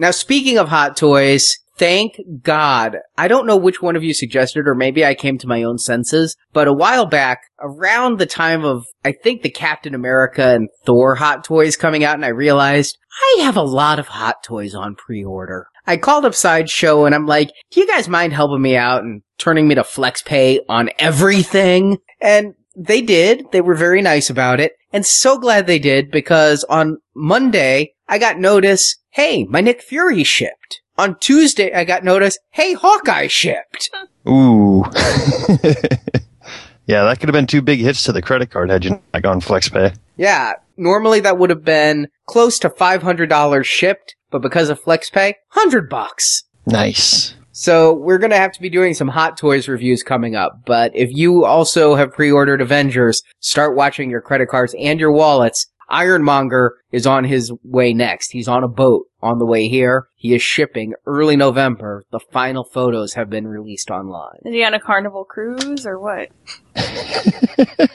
Now, 0.00 0.12
speaking 0.12 0.58
of 0.58 0.68
hot 0.68 0.96
toys, 0.96 1.58
thank 1.76 2.20
God. 2.42 2.98
I 3.16 3.26
don't 3.26 3.48
know 3.48 3.56
which 3.56 3.82
one 3.82 3.96
of 3.96 4.04
you 4.04 4.14
suggested, 4.14 4.68
or 4.68 4.76
maybe 4.76 5.04
I 5.04 5.16
came 5.16 5.38
to 5.38 5.48
my 5.48 5.64
own 5.64 5.78
senses, 5.78 6.36
but 6.52 6.68
a 6.68 6.72
while 6.72 7.04
back, 7.04 7.40
around 7.60 8.18
the 8.18 8.26
time 8.26 8.64
of, 8.64 8.84
I 9.04 9.10
think 9.10 9.42
the 9.42 9.50
Captain 9.50 9.96
America 9.96 10.54
and 10.54 10.68
Thor 10.86 11.16
hot 11.16 11.42
toys 11.42 11.76
coming 11.76 12.04
out, 12.04 12.14
and 12.14 12.24
I 12.24 12.28
realized 12.28 12.96
I 13.20 13.42
have 13.42 13.56
a 13.56 13.62
lot 13.62 13.98
of 13.98 14.06
hot 14.06 14.44
toys 14.44 14.72
on 14.72 14.94
pre-order. 14.94 15.66
I 15.88 15.96
called 15.96 16.26
up 16.26 16.34
Sideshow 16.34 17.06
and 17.06 17.14
I'm 17.14 17.24
like, 17.24 17.50
do 17.70 17.80
you 17.80 17.86
guys 17.86 18.10
mind 18.10 18.34
helping 18.34 18.60
me 18.60 18.76
out 18.76 19.04
and 19.04 19.22
turning 19.38 19.66
me 19.66 19.74
to 19.74 19.82
FlexPay 19.82 20.58
on 20.68 20.90
everything? 20.98 21.96
And 22.20 22.54
they 22.76 23.00
did. 23.00 23.50
They 23.52 23.62
were 23.62 23.74
very 23.74 24.02
nice 24.02 24.28
about 24.28 24.60
it. 24.60 24.72
And 24.92 25.06
so 25.06 25.38
glad 25.38 25.66
they 25.66 25.78
did 25.78 26.10
because 26.10 26.62
on 26.64 26.98
Monday, 27.14 27.94
I 28.06 28.18
got 28.18 28.38
notice, 28.38 28.96
hey, 29.12 29.44
my 29.44 29.62
Nick 29.62 29.80
Fury 29.80 30.24
shipped. 30.24 30.82
On 30.98 31.18
Tuesday, 31.20 31.72
I 31.72 31.84
got 31.84 32.04
notice, 32.04 32.38
hey, 32.50 32.74
Hawkeye 32.74 33.28
shipped. 33.28 33.88
Ooh. 34.28 34.84
yeah, 36.86 37.04
that 37.04 37.16
could 37.18 37.30
have 37.30 37.34
been 37.34 37.46
two 37.46 37.62
big 37.62 37.78
hits 37.78 38.02
to 38.02 38.12
the 38.12 38.20
credit 38.20 38.50
card 38.50 38.68
had 38.68 38.84
you 38.84 39.00
not 39.14 39.22
gone 39.22 39.40
FlexPay. 39.40 39.96
Yeah, 40.18 40.54
normally 40.76 41.20
that 41.20 41.38
would 41.38 41.48
have 41.48 41.64
been 41.64 42.08
close 42.26 42.58
to 42.58 42.68
$500 42.68 43.64
shipped, 43.64 44.16
but 44.30 44.42
because 44.42 44.68
of 44.68 44.82
FlexPay, 44.82 45.34
100 45.52 45.88
bucks. 45.88 46.44
Nice. 46.66 47.34
So 47.52 47.92
we're 47.92 48.18
gonna 48.18 48.36
have 48.36 48.52
to 48.52 48.60
be 48.60 48.70
doing 48.70 48.94
some 48.94 49.08
Hot 49.08 49.36
Toys 49.36 49.68
reviews 49.68 50.02
coming 50.02 50.36
up, 50.36 50.60
but 50.64 50.92
if 50.94 51.10
you 51.12 51.44
also 51.44 51.96
have 51.96 52.12
pre-ordered 52.12 52.60
Avengers, 52.60 53.22
start 53.40 53.74
watching 53.74 54.10
your 54.10 54.20
credit 54.20 54.48
cards 54.48 54.74
and 54.78 55.00
your 55.00 55.10
wallets. 55.10 55.66
Ironmonger 55.88 56.76
is 56.92 57.06
on 57.06 57.24
his 57.24 57.50
way 57.64 57.94
next. 57.94 58.30
He's 58.30 58.46
on 58.46 58.62
a 58.62 58.68
boat 58.68 59.06
on 59.22 59.38
the 59.38 59.46
way 59.46 59.68
here. 59.68 60.06
He 60.16 60.34
is 60.34 60.42
shipping 60.42 60.92
early 61.06 61.34
November. 61.34 62.04
The 62.10 62.20
final 62.20 62.62
photos 62.62 63.14
have 63.14 63.30
been 63.30 63.48
released 63.48 63.90
online. 63.90 64.38
Is 64.44 64.52
he 64.52 64.62
on 64.62 64.74
a 64.74 64.80
carnival 64.80 65.24
cruise 65.24 65.86
or 65.86 65.98
what? 65.98 66.28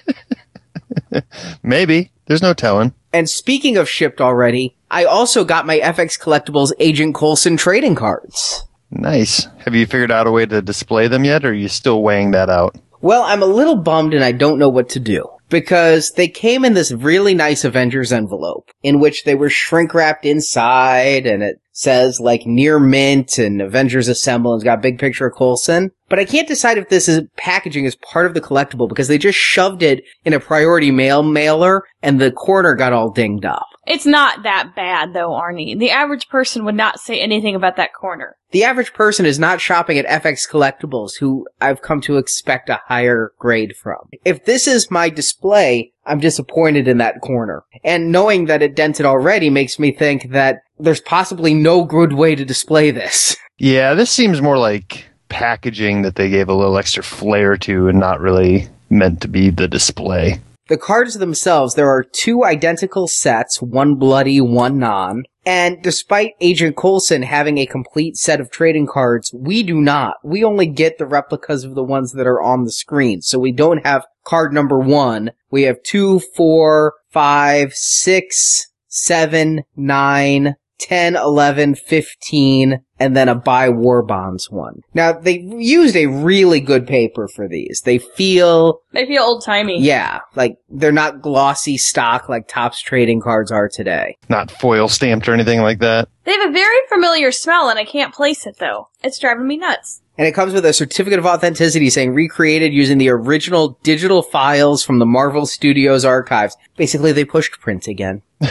Maybe. 1.63 2.12
There's 2.25 2.41
no 2.41 2.53
telling. 2.53 2.93
And 3.11 3.29
speaking 3.29 3.77
of 3.77 3.89
shipped 3.89 4.21
already, 4.21 4.75
I 4.89 5.05
also 5.05 5.43
got 5.43 5.65
my 5.65 5.79
FX 5.79 6.19
Collectibles 6.19 6.71
Agent 6.79 7.15
Coulson 7.15 7.57
trading 7.57 7.95
cards. 7.95 8.63
Nice. 8.91 9.47
Have 9.65 9.75
you 9.75 9.85
figured 9.85 10.11
out 10.11 10.27
a 10.27 10.31
way 10.31 10.45
to 10.45 10.61
display 10.61 11.07
them 11.07 11.23
yet, 11.23 11.45
or 11.45 11.49
are 11.49 11.53
you 11.53 11.67
still 11.67 12.01
weighing 12.01 12.31
that 12.31 12.49
out? 12.49 12.75
Well, 13.01 13.23
I'm 13.23 13.41
a 13.43 13.47
little 13.47 13.75
bummed 13.75 14.13
and 14.13 14.23
I 14.23 14.31
don't 14.31 14.59
know 14.59 14.69
what 14.69 14.89
to 14.89 14.99
do. 14.99 15.27
Because 15.53 16.13
they 16.13 16.27
came 16.27 16.65
in 16.65 16.73
this 16.73 16.91
really 16.91 17.35
nice 17.35 17.63
Avengers 17.63 18.11
envelope 18.11 18.71
in 18.81 18.99
which 18.99 19.23
they 19.23 19.35
were 19.35 19.51
shrink 19.51 19.93
wrapped 19.93 20.25
inside 20.25 21.27
and 21.27 21.43
it 21.43 21.61
says 21.73 22.19
like 22.19 22.47
near 22.47 22.79
mint 22.79 23.37
and 23.37 23.61
Avengers 23.61 24.07
Assemble 24.07 24.53
and 24.53 24.59
it's 24.59 24.63
got 24.63 24.79
a 24.79 24.81
big 24.81 24.97
picture 24.97 25.27
of 25.27 25.37
Coulson. 25.37 25.91
But 26.09 26.17
I 26.17 26.25
can't 26.25 26.47
decide 26.47 26.79
if 26.79 26.89
this 26.89 27.07
is 27.07 27.21
packaging 27.37 27.85
as 27.85 27.95
part 27.95 28.25
of 28.25 28.33
the 28.33 28.41
collectible 28.41 28.89
because 28.89 29.07
they 29.07 29.19
just 29.19 29.37
shoved 29.37 29.83
it 29.83 30.03
in 30.25 30.33
a 30.33 30.39
priority 30.39 30.89
mail 30.89 31.21
mailer 31.21 31.83
and 32.01 32.19
the 32.19 32.31
corner 32.31 32.73
got 32.73 32.91
all 32.91 33.11
dinged 33.11 33.45
up. 33.45 33.67
It's 33.85 34.05
not 34.05 34.43
that 34.43 34.75
bad 34.75 35.13
though, 35.13 35.31
Arnie. 35.31 35.77
The 35.77 35.91
average 35.91 36.29
person 36.29 36.65
would 36.65 36.75
not 36.75 36.99
say 36.99 37.19
anything 37.19 37.55
about 37.55 37.75
that 37.77 37.93
corner. 37.93 38.37
The 38.51 38.63
average 38.63 38.93
person 38.93 39.25
is 39.25 39.39
not 39.39 39.59
shopping 39.59 39.97
at 39.97 40.23
FX 40.23 40.49
Collectibles, 40.49 41.17
who 41.19 41.47
I've 41.59 41.81
come 41.81 42.01
to 42.01 42.17
expect 42.17 42.69
a 42.69 42.81
higher 42.85 43.33
grade 43.39 43.75
from. 43.75 44.09
If 44.23 44.45
this 44.45 44.67
is 44.67 44.91
my 44.91 45.09
display, 45.09 45.91
I'm 46.05 46.19
disappointed 46.19 46.87
in 46.87 46.99
that 46.99 47.21
corner. 47.21 47.63
And 47.83 48.11
knowing 48.11 48.45
that 48.45 48.61
it 48.61 48.75
dented 48.75 49.05
already 49.05 49.49
makes 49.49 49.79
me 49.79 49.91
think 49.91 50.31
that 50.31 50.61
there's 50.79 51.01
possibly 51.01 51.53
no 51.53 51.83
good 51.83 52.13
way 52.13 52.35
to 52.35 52.45
display 52.45 52.91
this. 52.91 53.35
Yeah, 53.59 53.93
this 53.93 54.09
seems 54.09 54.41
more 54.41 54.57
like 54.57 55.05
packaging 55.29 56.01
that 56.01 56.15
they 56.15 56.29
gave 56.29 56.49
a 56.49 56.53
little 56.53 56.77
extra 56.77 57.03
flair 57.03 57.55
to 57.57 57.87
and 57.87 57.99
not 57.99 58.19
really 58.19 58.67
meant 58.89 59.21
to 59.21 59.27
be 59.27 59.51
the 59.51 59.67
display. 59.67 60.39
The 60.67 60.77
cards 60.77 61.15
themselves, 61.15 61.75
there 61.75 61.89
are 61.89 62.03
two 62.03 62.45
identical 62.45 63.07
sets, 63.07 63.61
one 63.61 63.95
bloody, 63.95 64.39
one 64.39 64.79
non. 64.79 65.23
And 65.45 65.83
despite 65.83 66.35
Agent 66.39 66.77
Coulson 66.77 67.23
having 67.23 67.57
a 67.57 67.65
complete 67.65 68.15
set 68.15 68.39
of 68.39 68.49
trading 68.49 68.87
cards, 68.87 69.33
we 69.33 69.61
do 69.63 69.81
not. 69.81 70.15
We 70.23 70.41
only 70.41 70.67
get 70.67 70.97
the 70.97 71.05
replicas 71.05 71.65
of 71.65 71.75
the 71.75 71.83
ones 71.83 72.13
that 72.13 72.27
are 72.27 72.41
on 72.41 72.63
the 72.63 72.71
screen. 72.71 73.21
So 73.21 73.39
we 73.39 73.51
don't 73.51 73.85
have 73.85 74.05
card 74.23 74.53
number 74.53 74.79
one. 74.79 75.31
We 75.51 75.63
have 75.63 75.83
two, 75.83 76.19
four, 76.19 76.93
five, 77.11 77.73
six, 77.73 78.67
seven, 78.87 79.63
nine, 79.75 80.55
10, 80.79 81.15
11, 81.15 81.75
15, 81.75 82.79
and 82.99 83.15
then 83.15 83.29
a 83.29 83.35
buy 83.35 83.69
war 83.69 84.01
bonds 84.03 84.49
one. 84.49 84.81
Now, 84.93 85.13
they 85.13 85.39
used 85.39 85.95
a 85.95 86.07
really 86.07 86.59
good 86.59 86.85
paper 86.87 87.27
for 87.27 87.47
these. 87.47 87.81
They 87.85 87.99
feel, 87.99 88.79
They 88.91 89.05
feel 89.05 89.23
old 89.23 89.43
timey. 89.45 89.81
yeah, 89.81 90.19
like 90.35 90.57
they're 90.69 90.91
not 90.91 91.21
glossy 91.21 91.77
stock 91.77 92.27
like 92.27 92.47
Topps 92.47 92.81
trading 92.81 93.21
cards 93.21 93.51
are 93.51 93.69
today. 93.69 94.17
Not 94.29 94.51
foil 94.51 94.87
stamped 94.87 95.27
or 95.29 95.33
anything 95.33 95.61
like 95.61 95.79
that. 95.79 96.09
They 96.25 96.31
have 96.33 96.49
a 96.49 96.53
very 96.53 96.77
familiar 96.89 97.31
smell 97.31 97.69
and 97.69 97.77
I 97.79 97.85
can't 97.85 98.13
place 98.13 98.45
it 98.45 98.57
though. 98.59 98.89
It's 99.03 99.19
driving 99.19 99.47
me 99.47 99.57
nuts. 99.57 100.01
And 100.17 100.27
it 100.27 100.33
comes 100.33 100.53
with 100.53 100.63
a 100.65 100.73
certificate 100.73 101.17
of 101.17 101.25
authenticity 101.25 101.89
saying 101.89 102.13
recreated 102.13 102.71
using 102.71 102.99
the 102.99 103.09
original 103.09 103.79
digital 103.83 104.21
files 104.21 104.83
from 104.83 104.99
the 104.99 105.05
Marvel 105.07 105.45
Studios 105.47 106.05
archives. 106.05 106.55
Basically, 106.77 107.11
they 107.11 107.25
pushed 107.25 107.59
print 107.59 107.87
again. 107.87 108.21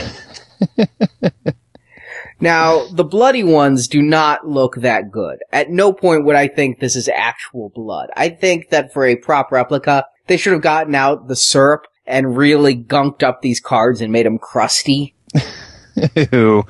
now, 2.43 2.89
the 2.89 3.05
bloody 3.05 3.45
ones 3.45 3.87
do 3.87 4.03
not 4.03 4.49
look 4.49 4.75
that 4.75 5.13
good. 5.13 5.39
At 5.53 5.71
no 5.71 5.93
point 5.93 6.25
would 6.25 6.35
I 6.35 6.49
think 6.49 6.81
this 6.81 6.97
is 6.97 7.09
actual 7.09 7.71
blood. 7.73 8.11
I 8.17 8.31
think 8.31 8.71
that 8.71 8.93
for 8.93 9.07
a 9.07 9.15
prop 9.15 9.53
replica, 9.53 10.07
they 10.27 10.37
should 10.37 10.53
have 10.53 10.61
gotten 10.61 10.97
out 10.97 11.29
the 11.29 11.37
syrup 11.37 11.87
and 12.05 12.37
really 12.37 12.75
gunked 12.75 13.23
up 13.23 13.43
these 13.43 13.61
cards 13.61 14.01
and 14.01 14.13
made 14.13 14.27
them 14.27 14.39
crusty. 14.39 15.15
Ew. 16.33 16.65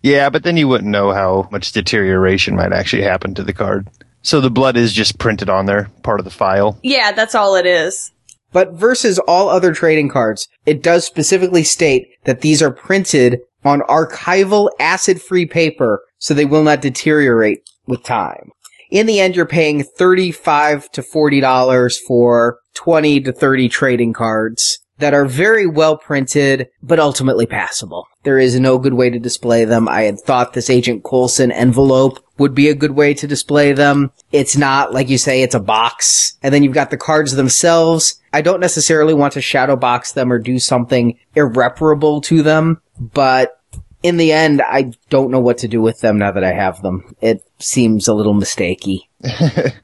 yeah, 0.00 0.30
but 0.30 0.44
then 0.44 0.56
you 0.56 0.68
wouldn't 0.68 0.92
know 0.92 1.10
how 1.10 1.48
much 1.50 1.72
deterioration 1.72 2.54
might 2.54 2.72
actually 2.72 3.02
happen 3.02 3.34
to 3.34 3.42
the 3.42 3.52
card. 3.52 3.88
So 4.22 4.40
the 4.40 4.48
blood 4.48 4.76
is 4.76 4.92
just 4.92 5.18
printed 5.18 5.50
on 5.50 5.66
there, 5.66 5.90
part 6.04 6.20
of 6.20 6.24
the 6.24 6.30
file. 6.30 6.78
Yeah, 6.84 7.10
that's 7.10 7.34
all 7.34 7.56
it 7.56 7.66
is. 7.66 8.12
But 8.52 8.74
versus 8.74 9.18
all 9.18 9.48
other 9.48 9.74
trading 9.74 10.08
cards, 10.08 10.46
it 10.66 10.84
does 10.84 11.04
specifically 11.04 11.64
state 11.64 12.10
that 12.24 12.42
these 12.42 12.62
are 12.62 12.70
printed 12.70 13.40
on 13.66 13.80
archival 13.82 14.70
acid-free 14.78 15.46
paper 15.46 16.02
so 16.18 16.34
they 16.34 16.44
will 16.44 16.62
not 16.62 16.82
deteriorate 16.82 17.68
with 17.86 18.02
time. 18.02 18.50
In 18.90 19.06
the 19.06 19.20
end, 19.20 19.34
you're 19.34 19.46
paying 19.46 19.82
35 19.82 20.90
to 20.92 21.02
$40 21.02 21.98
for 22.06 22.60
20 22.74 23.20
to 23.22 23.32
30 23.32 23.68
trading 23.68 24.12
cards 24.12 24.78
that 24.98 25.12
are 25.12 25.26
very 25.26 25.66
well 25.66 25.96
printed, 25.96 26.68
but 26.82 26.98
ultimately 26.98 27.46
passable. 27.46 28.06
There 28.22 28.38
is 28.38 28.58
no 28.58 28.78
good 28.78 28.94
way 28.94 29.10
to 29.10 29.18
display 29.18 29.64
them. 29.64 29.88
I 29.88 30.02
had 30.02 30.18
thought 30.20 30.52
this 30.52 30.70
Agent 30.70 31.04
Coulson 31.04 31.52
envelope 31.52 32.18
would 32.38 32.54
be 32.54 32.68
a 32.68 32.74
good 32.74 32.92
way 32.92 33.14
to 33.14 33.26
display 33.26 33.72
them. 33.72 34.10
It's 34.32 34.56
not, 34.56 34.92
like 34.92 35.08
you 35.08 35.18
say, 35.18 35.42
it's 35.42 35.54
a 35.54 35.60
box. 35.60 36.36
And 36.42 36.52
then 36.52 36.62
you've 36.62 36.72
got 36.72 36.90
the 36.90 36.96
cards 36.96 37.32
themselves. 37.32 38.20
I 38.32 38.40
don't 38.40 38.60
necessarily 38.60 39.14
want 39.14 39.34
to 39.34 39.40
shadow 39.40 39.76
box 39.76 40.12
them 40.12 40.32
or 40.32 40.38
do 40.38 40.58
something 40.58 41.18
irreparable 41.34 42.20
to 42.22 42.42
them, 42.42 42.80
but 42.98 43.55
in 44.06 44.16
the 44.16 44.32
end, 44.32 44.62
I 44.62 44.92
don't 45.10 45.30
know 45.30 45.40
what 45.40 45.58
to 45.58 45.68
do 45.68 45.80
with 45.80 46.00
them 46.00 46.18
now 46.18 46.30
that 46.32 46.44
I 46.44 46.52
have 46.52 46.80
them. 46.82 47.14
It 47.20 47.42
seems 47.58 48.08
a 48.08 48.14
little 48.14 48.34
mistakey. 48.34 49.00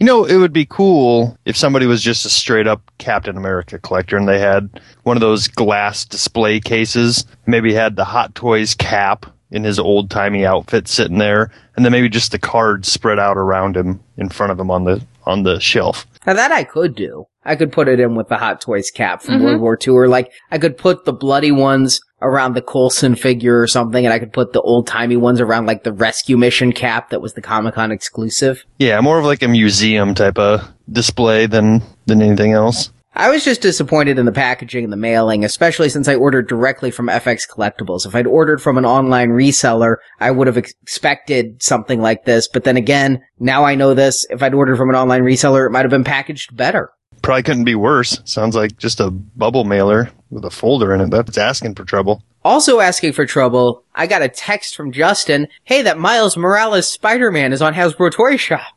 You 0.00 0.06
know, 0.06 0.24
it 0.24 0.38
would 0.38 0.54
be 0.54 0.64
cool 0.64 1.36
if 1.44 1.58
somebody 1.58 1.84
was 1.84 2.02
just 2.02 2.24
a 2.24 2.30
straight 2.30 2.66
up 2.66 2.90
Captain 2.96 3.36
America 3.36 3.78
collector 3.78 4.16
and 4.16 4.26
they 4.26 4.38
had 4.38 4.80
one 5.02 5.18
of 5.18 5.20
those 5.20 5.46
glass 5.46 6.06
display 6.06 6.58
cases, 6.58 7.26
maybe 7.44 7.74
had 7.74 7.96
the 7.96 8.06
Hot 8.06 8.34
Toys 8.34 8.74
cap 8.74 9.26
in 9.50 9.62
his 9.62 9.78
old 9.78 10.08
timey 10.08 10.46
outfit 10.46 10.88
sitting 10.88 11.18
there, 11.18 11.50
and 11.76 11.84
then 11.84 11.92
maybe 11.92 12.08
just 12.08 12.32
the 12.32 12.38
cards 12.38 12.90
spread 12.90 13.18
out 13.18 13.36
around 13.36 13.76
him 13.76 14.00
in 14.16 14.30
front 14.30 14.50
of 14.50 14.58
him 14.58 14.70
on 14.70 14.84
the 14.84 15.04
on 15.26 15.42
the 15.42 15.60
shelf. 15.60 16.06
Now 16.26 16.34
that 16.34 16.52
I 16.52 16.64
could 16.64 16.94
do. 16.94 17.26
I 17.44 17.56
could 17.56 17.72
put 17.72 17.88
it 17.88 18.00
in 18.00 18.14
with 18.14 18.28
the 18.28 18.36
Hot 18.36 18.60
Toys 18.60 18.90
cap 18.90 19.22
from 19.22 19.36
mm-hmm. 19.36 19.44
World 19.44 19.60
War 19.60 19.78
II, 19.86 19.94
or 19.94 20.08
like 20.08 20.30
I 20.50 20.58
could 20.58 20.76
put 20.76 21.04
the 21.04 21.12
bloody 21.12 21.50
ones 21.50 22.00
around 22.20 22.54
the 22.54 22.62
Coulson 22.62 23.14
figure 23.14 23.60
or 23.60 23.66
something, 23.66 24.04
and 24.04 24.12
I 24.12 24.18
could 24.18 24.32
put 24.32 24.52
the 24.52 24.60
old 24.60 24.86
timey 24.86 25.16
ones 25.16 25.40
around 25.40 25.64
like 25.64 25.82
the 25.82 25.92
Rescue 25.92 26.36
Mission 26.36 26.72
cap 26.72 27.10
that 27.10 27.22
was 27.22 27.32
the 27.32 27.40
Comic 27.40 27.74
Con 27.74 27.92
exclusive. 27.92 28.64
Yeah, 28.78 29.00
more 29.00 29.18
of 29.18 29.24
like 29.24 29.42
a 29.42 29.48
museum 29.48 30.14
type 30.14 30.38
of 30.38 30.68
display 30.90 31.46
than 31.46 31.82
than 32.04 32.20
anything 32.20 32.52
else. 32.52 32.90
I 33.14 33.28
was 33.28 33.44
just 33.44 33.60
disappointed 33.60 34.18
in 34.18 34.26
the 34.26 34.32
packaging 34.32 34.84
and 34.84 34.92
the 34.92 34.96
mailing, 34.96 35.44
especially 35.44 35.88
since 35.88 36.06
I 36.06 36.14
ordered 36.14 36.48
directly 36.48 36.92
from 36.92 37.06
FX 37.08 37.40
Collectibles. 37.48 38.06
If 38.06 38.14
I'd 38.14 38.26
ordered 38.26 38.62
from 38.62 38.78
an 38.78 38.84
online 38.84 39.30
reseller, 39.30 39.96
I 40.20 40.30
would 40.30 40.46
have 40.46 40.56
ex- 40.56 40.72
expected 40.82 41.60
something 41.60 42.00
like 42.00 42.24
this. 42.24 42.46
But 42.46 42.62
then 42.62 42.76
again, 42.76 43.20
now 43.40 43.64
I 43.64 43.74
know 43.74 43.94
this. 43.94 44.24
If 44.30 44.42
I'd 44.42 44.54
ordered 44.54 44.76
from 44.76 44.90
an 44.90 44.96
online 44.96 45.22
reseller, 45.22 45.66
it 45.66 45.70
might 45.70 45.82
have 45.84 45.90
been 45.90 46.04
packaged 46.04 46.56
better. 46.56 46.92
Probably 47.20 47.42
couldn't 47.42 47.64
be 47.64 47.74
worse. 47.74 48.20
Sounds 48.24 48.54
like 48.54 48.78
just 48.78 49.00
a 49.00 49.10
bubble 49.10 49.64
mailer 49.64 50.10
with 50.30 50.44
a 50.44 50.50
folder 50.50 50.94
in 50.94 51.00
it. 51.00 51.10
That's 51.10 51.36
asking 51.36 51.74
for 51.74 51.84
trouble. 51.84 52.22
Also 52.44 52.80
asking 52.80 53.12
for 53.12 53.26
trouble, 53.26 53.84
I 53.94 54.06
got 54.06 54.22
a 54.22 54.28
text 54.28 54.76
from 54.76 54.92
Justin. 54.92 55.48
Hey, 55.64 55.82
that 55.82 55.98
Miles 55.98 56.36
Morales 56.36 56.88
Spider-Man 56.88 57.52
is 57.52 57.60
on 57.60 57.74
Hasbro 57.74 58.12
Toy 58.12 58.36
Shop. 58.36 58.72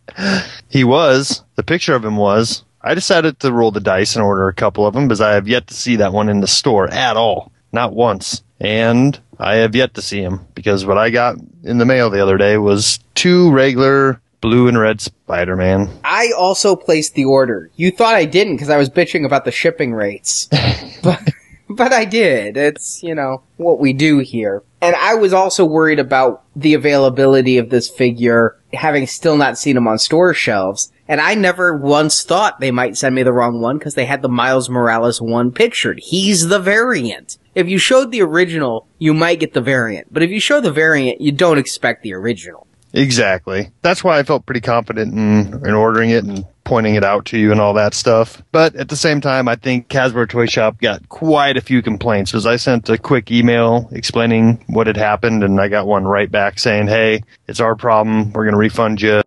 He 0.69 0.83
was. 0.83 1.43
The 1.55 1.63
picture 1.63 1.95
of 1.95 2.05
him 2.05 2.17
was. 2.17 2.63
I 2.81 2.93
decided 2.93 3.39
to 3.39 3.51
roll 3.51 3.71
the 3.71 3.79
dice 3.79 4.15
and 4.15 4.23
order 4.23 4.47
a 4.47 4.53
couple 4.53 4.85
of 4.85 4.93
them 4.93 5.07
because 5.07 5.21
I 5.21 5.33
have 5.33 5.47
yet 5.47 5.67
to 5.67 5.73
see 5.73 5.97
that 5.97 6.13
one 6.13 6.29
in 6.29 6.41
the 6.41 6.47
store 6.47 6.87
at 6.89 7.17
all. 7.17 7.51
Not 7.71 7.93
once. 7.93 8.43
And 8.59 9.19
I 9.39 9.55
have 9.55 9.75
yet 9.75 9.93
to 9.95 10.01
see 10.01 10.21
him 10.21 10.47
because 10.55 10.85
what 10.85 10.97
I 10.97 11.09
got 11.09 11.37
in 11.63 11.77
the 11.77 11.85
mail 11.85 12.09
the 12.09 12.21
other 12.21 12.37
day 12.37 12.57
was 12.57 12.99
two 13.13 13.51
regular 13.51 14.21
blue 14.41 14.67
and 14.67 14.79
red 14.79 15.01
Spider-Man. 15.01 15.89
I 16.03 16.31
also 16.37 16.75
placed 16.75 17.15
the 17.15 17.25
order. 17.25 17.69
You 17.75 17.91
thought 17.91 18.15
I 18.15 18.25
didn't 18.25 18.55
because 18.55 18.69
I 18.69 18.77
was 18.77 18.89
bitching 18.89 19.25
about 19.25 19.45
the 19.45 19.51
shipping 19.51 19.93
rates. 19.93 20.45
but, 21.03 21.21
but 21.69 21.93
I 21.93 22.05
did. 22.05 22.57
It's, 22.57 23.03
you 23.03 23.15
know, 23.15 23.43
what 23.57 23.79
we 23.79 23.93
do 23.93 24.19
here. 24.19 24.63
And 24.81 24.95
I 24.95 25.15
was 25.15 25.33
also 25.33 25.65
worried 25.65 25.99
about 25.99 26.43
the 26.55 26.73
availability 26.73 27.57
of 27.57 27.69
this 27.69 27.89
figure, 27.89 28.56
having 28.77 29.07
still 29.07 29.37
not 29.37 29.57
seen 29.57 29.77
him 29.77 29.87
on 29.87 29.97
store 29.97 30.33
shelves. 30.33 30.91
And 31.07 31.21
I 31.21 31.35
never 31.35 31.75
once 31.75 32.23
thought 32.23 32.59
they 32.59 32.71
might 32.71 32.97
send 32.97 33.15
me 33.15 33.23
the 33.23 33.33
wrong 33.33 33.61
one 33.61 33.77
because 33.77 33.95
they 33.95 34.05
had 34.05 34.21
the 34.21 34.29
Miles 34.29 34.69
Morales 34.69 35.21
one 35.21 35.51
pictured. 35.51 35.99
He's 36.03 36.47
the 36.47 36.59
variant. 36.59 37.37
If 37.55 37.67
you 37.67 37.77
showed 37.77 38.11
the 38.11 38.21
original, 38.21 38.87
you 38.99 39.13
might 39.13 39.39
get 39.39 39.53
the 39.53 39.61
variant. 39.61 40.13
But 40.13 40.23
if 40.23 40.29
you 40.29 40.39
show 40.39 40.61
the 40.61 40.71
variant, 40.71 41.21
you 41.21 41.31
don't 41.31 41.57
expect 41.57 42.03
the 42.03 42.13
original. 42.13 42.66
Exactly. 42.97 43.69
That's 43.83 44.03
why 44.03 44.17
I 44.17 44.23
felt 44.23 44.45
pretty 44.45 44.61
confident 44.61 45.13
in, 45.13 45.65
in 45.65 45.73
ordering 45.73 46.09
it 46.09 46.23
and 46.23 46.45
pointing 46.63 46.95
it 46.95 47.03
out 47.03 47.25
to 47.25 47.37
you 47.37 47.51
and 47.51 47.61
all 47.61 47.73
that 47.75 47.93
stuff. 47.93 48.41
But 48.51 48.75
at 48.75 48.89
the 48.89 48.95
same 48.95 49.21
time, 49.21 49.47
I 49.47 49.55
think 49.55 49.87
Hasbro 49.87 50.27
Toy 50.27 50.47
Shop 50.47 50.79
got 50.81 51.07
quite 51.07 51.57
a 51.57 51.61
few 51.61 51.81
complaints 51.81 52.31
because 52.31 52.45
I 52.45 52.57
sent 52.57 52.89
a 52.89 52.97
quick 52.97 53.31
email 53.31 53.87
explaining 53.91 54.65
what 54.67 54.87
had 54.87 54.97
happened 54.97 55.43
and 55.43 55.61
I 55.61 55.69
got 55.69 55.87
one 55.87 56.05
right 56.05 56.29
back 56.29 56.59
saying, 56.59 56.87
hey, 56.87 57.23
it's 57.47 57.59
our 57.59 57.75
problem. 57.75 58.33
We're 58.33 58.43
going 58.43 58.53
to 58.53 58.59
refund 58.59 59.01
you. 59.01 59.21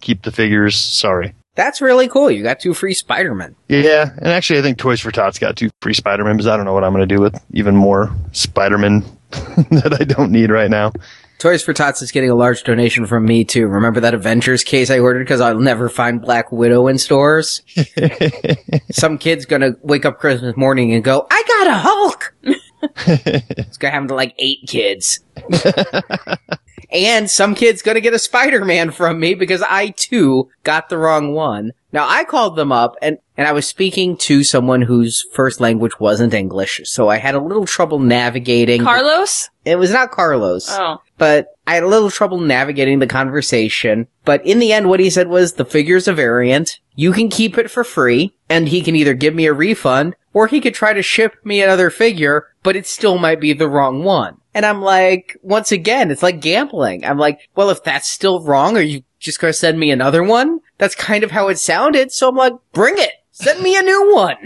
Keep 0.00 0.22
the 0.22 0.30
figures. 0.30 0.76
Sorry. 0.76 1.34
That's 1.56 1.80
really 1.80 2.08
cool. 2.08 2.30
You 2.30 2.42
got 2.42 2.60
two 2.60 2.74
free 2.74 2.94
Spider-Men. 2.94 3.54
Yeah, 3.68 4.10
and 4.16 4.26
actually, 4.26 4.58
I 4.58 4.62
think 4.62 4.76
Toys 4.76 5.00
for 5.00 5.12
Tots 5.12 5.38
got 5.38 5.56
two 5.56 5.70
free 5.80 5.94
Spider-Man 5.94 6.36
because 6.36 6.48
I 6.48 6.56
don't 6.56 6.66
know 6.66 6.74
what 6.74 6.82
I'm 6.82 6.92
going 6.92 7.08
to 7.08 7.14
do 7.14 7.22
with 7.22 7.40
even 7.52 7.76
more 7.76 8.12
Spider-Man 8.32 9.04
that 9.30 9.96
I 10.00 10.04
don't 10.04 10.32
need 10.32 10.50
right 10.50 10.68
now. 10.68 10.92
Toys 11.38 11.62
for 11.62 11.72
Tots 11.72 12.00
is 12.00 12.12
getting 12.12 12.30
a 12.30 12.34
large 12.34 12.62
donation 12.62 13.06
from 13.06 13.24
me 13.24 13.44
too. 13.44 13.66
Remember 13.66 14.00
that 14.00 14.14
Avengers 14.14 14.64
case 14.64 14.90
I 14.90 14.98
ordered 14.98 15.24
because 15.24 15.40
I'll 15.40 15.58
never 15.58 15.88
find 15.88 16.20
Black 16.22 16.50
Widow 16.50 16.86
in 16.86 16.98
stores? 16.98 17.62
Some 18.90 19.18
kid's 19.18 19.44
gonna 19.44 19.76
wake 19.82 20.04
up 20.04 20.18
Christmas 20.18 20.56
morning 20.56 20.94
and 20.94 21.04
go, 21.04 21.26
I 21.30 21.42
got 21.46 21.66
a 21.66 21.74
Hulk! 21.74 22.34
it's 23.06 23.76
gonna 23.78 23.92
happen 23.92 24.08
to 24.08 24.14
like 24.14 24.34
eight 24.38 24.60
kids. 24.66 25.20
and 26.94 27.28
some 27.30 27.54
kid's 27.54 27.82
gonna 27.82 28.00
get 28.00 28.14
a 28.14 28.18
Spider-Man 28.18 28.92
from 28.92 29.18
me 29.20 29.34
because 29.34 29.62
I 29.62 29.88
too 29.90 30.48
got 30.62 30.88
the 30.88 30.96
wrong 30.96 31.34
one. 31.34 31.72
Now 31.92 32.08
I 32.08 32.24
called 32.24 32.56
them 32.56 32.72
up 32.72 32.96
and, 33.02 33.18
and 33.36 33.46
I 33.46 33.52
was 33.52 33.66
speaking 33.66 34.16
to 34.18 34.42
someone 34.44 34.82
whose 34.82 35.26
first 35.32 35.60
language 35.60 35.98
wasn't 36.00 36.32
English, 36.34 36.80
so 36.84 37.08
I 37.08 37.16
had 37.18 37.34
a 37.34 37.40
little 37.40 37.66
trouble 37.66 37.98
navigating. 37.98 38.82
Carlos? 38.82 39.50
it 39.64 39.76
was 39.76 39.90
not 39.90 40.10
Carlos 40.10 40.68
Oh. 40.70 41.00
but 41.18 41.48
I 41.66 41.74
had 41.74 41.82
a 41.82 41.88
little 41.88 42.10
trouble 42.10 42.38
navigating 42.38 42.98
the 42.98 43.06
conversation. 43.06 44.06
But 44.24 44.44
in 44.46 44.58
the 44.58 44.72
end, 44.72 44.88
what 44.88 45.00
he 45.00 45.10
said 45.10 45.28
was 45.28 45.54
the 45.54 45.64
figure's 45.64 46.06
a 46.08 46.12
variant. 46.12 46.80
You 46.94 47.12
can 47.12 47.28
keep 47.28 47.56
it 47.58 47.70
for 47.70 47.82
free, 47.84 48.34
and 48.48 48.68
he 48.68 48.82
can 48.82 48.94
either 48.96 49.14
give 49.14 49.34
me 49.34 49.46
a 49.46 49.52
refund, 49.52 50.14
or 50.34 50.48
he 50.48 50.60
could 50.60 50.74
try 50.74 50.92
to 50.92 51.02
ship 51.02 51.36
me 51.44 51.62
another 51.62 51.88
figure, 51.88 52.48
but 52.62 52.76
it 52.76 52.86
still 52.86 53.16
might 53.16 53.40
be 53.40 53.52
the 53.52 53.68
wrong 53.68 54.02
one. 54.02 54.36
And 54.52 54.66
I'm 54.66 54.82
like, 54.82 55.36
once 55.42 55.72
again, 55.72 56.10
it's 56.10 56.22
like 56.22 56.40
gambling. 56.40 57.04
I'm 57.04 57.18
like, 57.18 57.48
well, 57.54 57.70
if 57.70 57.82
that's 57.82 58.08
still 58.08 58.42
wrong, 58.42 58.76
are 58.76 58.82
you 58.82 59.04
just 59.20 59.40
gonna 59.40 59.52
send 59.52 59.78
me 59.78 59.90
another 59.90 60.22
one? 60.22 60.60
That's 60.78 60.94
kind 60.94 61.24
of 61.24 61.30
how 61.30 61.48
it 61.48 61.58
sounded, 61.58 62.12
so 62.12 62.28
I'm 62.28 62.36
like, 62.36 62.54
bring 62.72 62.98
it! 62.98 63.12
Send 63.30 63.62
me 63.62 63.76
a 63.76 63.82
new 63.82 64.14
one! 64.14 64.36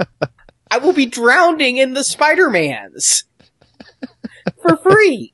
I 0.70 0.78
will 0.78 0.92
be 0.92 1.06
drowning 1.06 1.76
in 1.76 1.94
the 1.94 2.04
Spider-Mans! 2.04 3.24
for 4.62 4.76
free! 4.76 5.32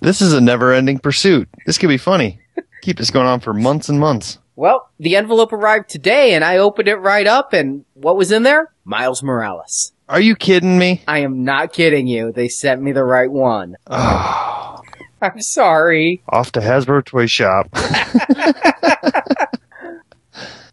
This 0.00 0.20
is 0.20 0.32
a 0.32 0.40
never-ending 0.40 0.98
pursuit. 0.98 1.48
This 1.66 1.78
could 1.78 1.88
be 1.88 1.96
funny. 1.96 2.40
Keep 2.82 2.98
this 2.98 3.10
going 3.10 3.26
on 3.26 3.40
for 3.40 3.54
months 3.54 3.88
and 3.88 3.98
months. 3.98 4.38
Well, 4.56 4.88
the 4.98 5.16
envelope 5.16 5.52
arrived 5.52 5.88
today 5.88 6.34
and 6.34 6.44
I 6.44 6.58
opened 6.58 6.88
it 6.88 6.96
right 6.96 7.26
up 7.26 7.52
and 7.52 7.84
what 7.94 8.16
was 8.16 8.30
in 8.30 8.44
there? 8.44 8.72
Miles 8.84 9.22
Morales. 9.22 9.92
Are 10.08 10.20
you 10.20 10.36
kidding 10.36 10.78
me? 10.78 11.02
I 11.08 11.20
am 11.20 11.44
not 11.44 11.72
kidding 11.72 12.06
you. 12.06 12.30
They 12.30 12.48
sent 12.48 12.82
me 12.82 12.92
the 12.92 13.04
right 13.04 13.30
one. 13.30 13.76
Ah. 13.88 14.80
I'm 15.22 15.40
sorry. 15.40 16.22
Off 16.28 16.52
to 16.52 16.60
Hasbro 16.60 17.04
Toy 17.04 17.26
Shop. 17.26 17.68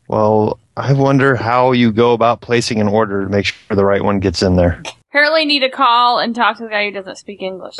well, 0.09 0.59
I 0.75 0.91
wonder 0.91 1.35
how 1.35 1.71
you 1.71 1.93
go 1.93 2.11
about 2.13 2.41
placing 2.41 2.81
an 2.81 2.89
order 2.89 3.23
to 3.23 3.29
make 3.29 3.45
sure 3.45 3.75
the 3.75 3.85
right 3.85 4.03
one 4.03 4.19
gets 4.19 4.41
in 4.41 4.57
there. 4.57 4.83
Apparently 5.11 5.43
need 5.43 5.59
to 5.59 5.69
call 5.69 6.19
and 6.19 6.33
talk 6.33 6.55
to 6.55 6.63
the 6.63 6.69
guy 6.69 6.85
who 6.85 6.91
doesn't 6.91 7.17
speak 7.17 7.41
English. 7.41 7.75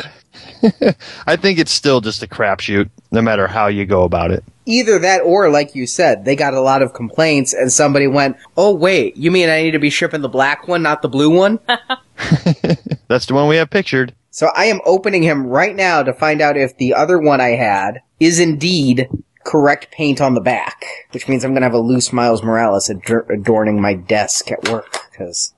I 1.25 1.37
think 1.37 1.59
it's 1.59 1.71
still 1.71 2.01
just 2.01 2.21
a 2.21 2.27
crapshoot, 2.27 2.89
no 3.09 3.21
matter 3.21 3.47
how 3.47 3.67
you 3.67 3.85
go 3.85 4.03
about 4.03 4.31
it. 4.31 4.43
Either 4.65 4.99
that 4.99 5.19
or, 5.19 5.49
like 5.49 5.73
you 5.73 5.87
said, 5.87 6.25
they 6.25 6.35
got 6.35 6.53
a 6.53 6.59
lot 6.59 6.81
of 6.81 6.93
complaints 6.93 7.53
and 7.53 7.71
somebody 7.71 8.05
went, 8.05 8.35
oh 8.57 8.75
wait, 8.75 9.15
you 9.15 9.31
mean 9.31 9.47
I 9.47 9.61
need 9.63 9.71
to 9.71 9.79
be 9.79 9.89
shipping 9.89 10.19
the 10.19 10.27
black 10.27 10.67
one, 10.67 10.83
not 10.83 11.01
the 11.01 11.07
blue 11.07 11.29
one? 11.29 11.59
That's 13.07 13.27
the 13.27 13.33
one 13.33 13.47
we 13.47 13.55
have 13.55 13.69
pictured. 13.69 14.13
so 14.29 14.47
I 14.53 14.65
am 14.65 14.81
opening 14.85 15.23
him 15.23 15.47
right 15.47 15.73
now 15.75 16.03
to 16.03 16.13
find 16.13 16.41
out 16.41 16.57
if 16.57 16.75
the 16.75 16.93
other 16.93 17.17
one 17.17 17.39
I 17.39 17.51
had 17.51 18.01
is 18.19 18.41
indeed 18.41 19.07
correct 19.45 19.89
paint 19.91 20.19
on 20.19 20.33
the 20.33 20.41
back, 20.41 20.83
which 21.11 21.27
means 21.29 21.43
I'm 21.45 21.53
gonna 21.53 21.65
have 21.65 21.73
a 21.73 21.79
loose 21.79 22.11
Miles 22.13 22.43
Morales 22.43 22.89
ador- 22.89 23.25
adorning 23.31 23.81
my 23.81 23.93
desk 23.93 24.51
at 24.51 24.69
work, 24.69 24.97
because 25.21 25.53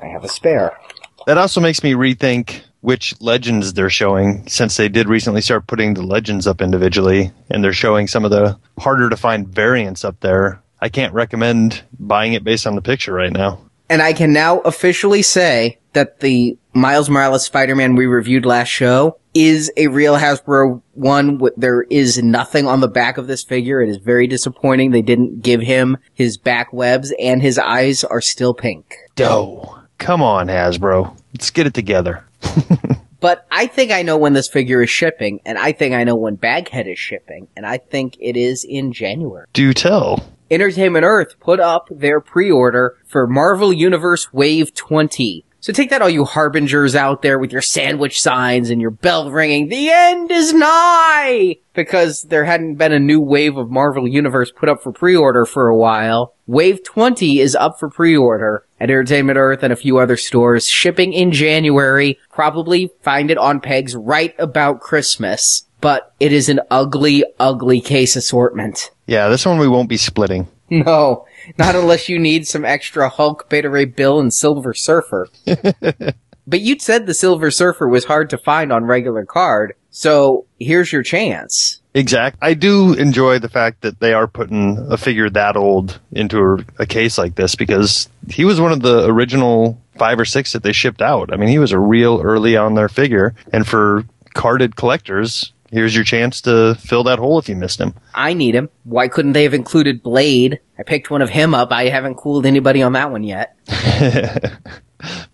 I 0.00 0.06
have 0.06 0.24
a 0.24 0.28
spare. 0.28 0.78
That 1.26 1.38
also 1.38 1.60
makes 1.60 1.82
me 1.82 1.92
rethink 1.92 2.62
which 2.80 3.14
legends 3.20 3.74
they're 3.74 3.88
showing, 3.88 4.46
since 4.48 4.76
they 4.76 4.88
did 4.88 5.08
recently 5.08 5.40
start 5.40 5.68
putting 5.68 5.94
the 5.94 6.02
legends 6.02 6.48
up 6.48 6.60
individually, 6.60 7.30
and 7.48 7.62
they're 7.62 7.72
showing 7.72 8.08
some 8.08 8.24
of 8.24 8.32
the 8.32 8.58
harder 8.78 9.08
to 9.08 9.16
find 9.16 9.46
variants 9.46 10.04
up 10.04 10.18
there. 10.20 10.60
I 10.80 10.88
can't 10.88 11.14
recommend 11.14 11.84
buying 11.98 12.32
it 12.32 12.42
based 12.42 12.66
on 12.66 12.74
the 12.74 12.82
picture 12.82 13.12
right 13.12 13.32
now. 13.32 13.60
And 13.88 14.02
I 14.02 14.12
can 14.12 14.32
now 14.32 14.58
officially 14.60 15.22
say 15.22 15.78
that 15.92 16.20
the 16.20 16.56
Miles 16.74 17.10
Morales 17.10 17.44
Spider-Man 17.44 17.96
we 17.96 18.06
reviewed 18.06 18.46
last 18.46 18.68
show 18.68 19.18
is 19.34 19.70
a 19.76 19.88
real 19.88 20.16
Hasbro 20.16 20.82
one. 20.94 21.40
There 21.56 21.82
is 21.82 22.22
nothing 22.22 22.66
on 22.66 22.80
the 22.80 22.88
back 22.88 23.18
of 23.18 23.26
this 23.26 23.44
figure. 23.44 23.82
It 23.82 23.88
is 23.88 23.98
very 23.98 24.26
disappointing. 24.26 24.90
They 24.90 25.02
didn't 25.02 25.42
give 25.42 25.60
him 25.60 25.98
his 26.14 26.36
back 26.36 26.72
webs 26.72 27.12
and 27.18 27.42
his 27.42 27.58
eyes 27.58 28.04
are 28.04 28.20
still 28.20 28.54
pink. 28.54 28.96
Doe. 29.14 29.78
Come 29.98 30.22
on, 30.22 30.48
Hasbro. 30.48 31.16
Let's 31.32 31.50
get 31.50 31.66
it 31.66 31.74
together. 31.74 32.24
But 33.22 33.46
I 33.52 33.68
think 33.68 33.92
I 33.92 34.02
know 34.02 34.18
when 34.18 34.32
this 34.32 34.48
figure 34.48 34.82
is 34.82 34.90
shipping, 34.90 35.40
and 35.46 35.56
I 35.56 35.70
think 35.70 35.94
I 35.94 36.02
know 36.02 36.16
when 36.16 36.34
Baghead 36.34 36.88
is 36.88 36.98
shipping, 36.98 37.46
and 37.56 37.64
I 37.64 37.78
think 37.78 38.16
it 38.18 38.36
is 38.36 38.64
in 38.64 38.92
January. 38.92 39.46
Do 39.52 39.72
tell. 39.72 40.28
Entertainment 40.50 41.04
Earth 41.04 41.38
put 41.38 41.60
up 41.60 41.86
their 41.88 42.20
pre-order 42.20 42.96
for 43.06 43.28
Marvel 43.28 43.72
Universe 43.72 44.32
Wave 44.32 44.74
20. 44.74 45.44
So 45.62 45.72
take 45.72 45.90
that 45.90 46.02
all 46.02 46.10
you 46.10 46.24
harbingers 46.24 46.96
out 46.96 47.22
there 47.22 47.38
with 47.38 47.52
your 47.52 47.62
sandwich 47.62 48.20
signs 48.20 48.68
and 48.68 48.80
your 48.80 48.90
bell 48.90 49.30
ringing, 49.30 49.68
the 49.68 49.90
end 49.90 50.28
is 50.32 50.52
nigh! 50.52 51.54
Because 51.72 52.24
there 52.24 52.44
hadn't 52.44 52.74
been 52.74 52.90
a 52.90 52.98
new 52.98 53.20
wave 53.20 53.56
of 53.56 53.70
Marvel 53.70 54.08
Universe 54.08 54.50
put 54.50 54.68
up 54.68 54.82
for 54.82 54.90
pre-order 54.90 55.44
for 55.44 55.68
a 55.68 55.76
while. 55.76 56.34
Wave 56.48 56.82
20 56.82 57.38
is 57.38 57.54
up 57.54 57.78
for 57.78 57.88
pre-order 57.88 58.66
at 58.80 58.90
Entertainment 58.90 59.38
Earth 59.38 59.62
and 59.62 59.72
a 59.72 59.76
few 59.76 59.98
other 59.98 60.16
stores, 60.16 60.66
shipping 60.66 61.12
in 61.12 61.30
January. 61.30 62.18
Probably 62.32 62.90
find 63.02 63.30
it 63.30 63.38
on 63.38 63.60
pegs 63.60 63.94
right 63.94 64.34
about 64.40 64.80
Christmas. 64.80 65.68
But 65.80 66.12
it 66.18 66.32
is 66.32 66.48
an 66.48 66.58
ugly, 66.72 67.24
ugly 67.38 67.80
case 67.80 68.16
assortment. 68.16 68.90
Yeah, 69.06 69.28
this 69.28 69.46
one 69.46 69.58
we 69.58 69.68
won't 69.68 69.88
be 69.88 69.96
splitting. 69.96 70.48
No, 70.72 71.26
not 71.58 71.74
unless 71.74 72.08
you 72.08 72.18
need 72.18 72.46
some 72.46 72.64
extra 72.64 73.08
Hulk, 73.08 73.48
Beta 73.48 73.70
Ray 73.70 73.84
Bill, 73.84 74.20
and 74.20 74.32
Silver 74.32 74.74
Surfer. 74.74 75.28
but 76.46 76.60
you'd 76.60 76.82
said 76.82 77.06
the 77.06 77.14
Silver 77.14 77.50
Surfer 77.50 77.88
was 77.88 78.04
hard 78.04 78.30
to 78.30 78.38
find 78.38 78.72
on 78.72 78.84
regular 78.84 79.24
card, 79.24 79.74
so 79.90 80.46
here's 80.58 80.92
your 80.92 81.02
chance. 81.02 81.80
Exact. 81.94 82.38
I 82.40 82.54
do 82.54 82.94
enjoy 82.94 83.38
the 83.38 83.50
fact 83.50 83.82
that 83.82 84.00
they 84.00 84.14
are 84.14 84.26
putting 84.26 84.78
a 84.90 84.96
figure 84.96 85.28
that 85.28 85.56
old 85.56 86.00
into 86.10 86.38
a, 86.38 86.82
a 86.82 86.86
case 86.86 87.18
like 87.18 87.34
this 87.34 87.54
because 87.54 88.08
he 88.30 88.46
was 88.46 88.60
one 88.60 88.72
of 88.72 88.80
the 88.80 89.04
original 89.06 89.78
five 89.98 90.18
or 90.18 90.24
six 90.24 90.52
that 90.52 90.62
they 90.62 90.72
shipped 90.72 91.02
out. 91.02 91.32
I 91.32 91.36
mean, 91.36 91.50
he 91.50 91.58
was 91.58 91.72
a 91.72 91.78
real 91.78 92.20
early 92.22 92.56
on 92.56 92.74
their 92.74 92.88
figure. 92.88 93.34
And 93.52 93.66
for 93.66 94.04
carded 94.32 94.76
collectors, 94.76 95.52
here's 95.72 95.94
your 95.94 96.04
chance 96.04 96.40
to 96.42 96.76
fill 96.76 97.02
that 97.04 97.18
hole 97.18 97.38
if 97.40 97.48
you 97.48 97.56
missed 97.56 97.80
him. 97.80 97.94
I 98.14 98.34
need 98.34 98.54
him. 98.54 98.68
Why 98.84 99.08
couldn't 99.08 99.32
they 99.32 99.42
have 99.42 99.54
included 99.54 100.02
Blade? 100.02 100.60
I 100.78 100.84
picked 100.84 101.10
one 101.10 101.22
of 101.22 101.30
him 101.30 101.54
up. 101.54 101.72
I 101.72 101.88
haven't 101.88 102.14
cooled 102.16 102.46
anybody 102.46 102.82
on 102.82 102.92
that 102.92 103.10
one 103.10 103.24
yet. 103.24 103.56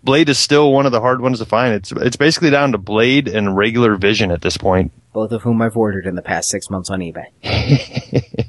Blade 0.03 0.29
is 0.31 0.39
still 0.39 0.73
one 0.73 0.87
of 0.87 0.93
the 0.93 1.01
hard 1.01 1.21
ones 1.21 1.41
to 1.41 1.45
find. 1.45 1.75
It's 1.75 1.93
it's 1.93 2.17
basically 2.17 2.49
down 2.51 2.73
to 2.73 2.79
Blade 2.79 3.29
and 3.29 3.55
regular 3.57 3.97
Vision 3.97 4.31
at 4.31 4.41
this 4.41 4.57
point. 4.57 4.93
both 5.13 5.33
of 5.33 5.43
whom 5.43 5.61
I've 5.61 5.77
ordered 5.77 6.07
in 6.07 6.15
the 6.15 6.23
past 6.23 6.49
six 6.49 6.71
months 6.71 6.89
on 6.89 7.01
eBay. 7.01 7.27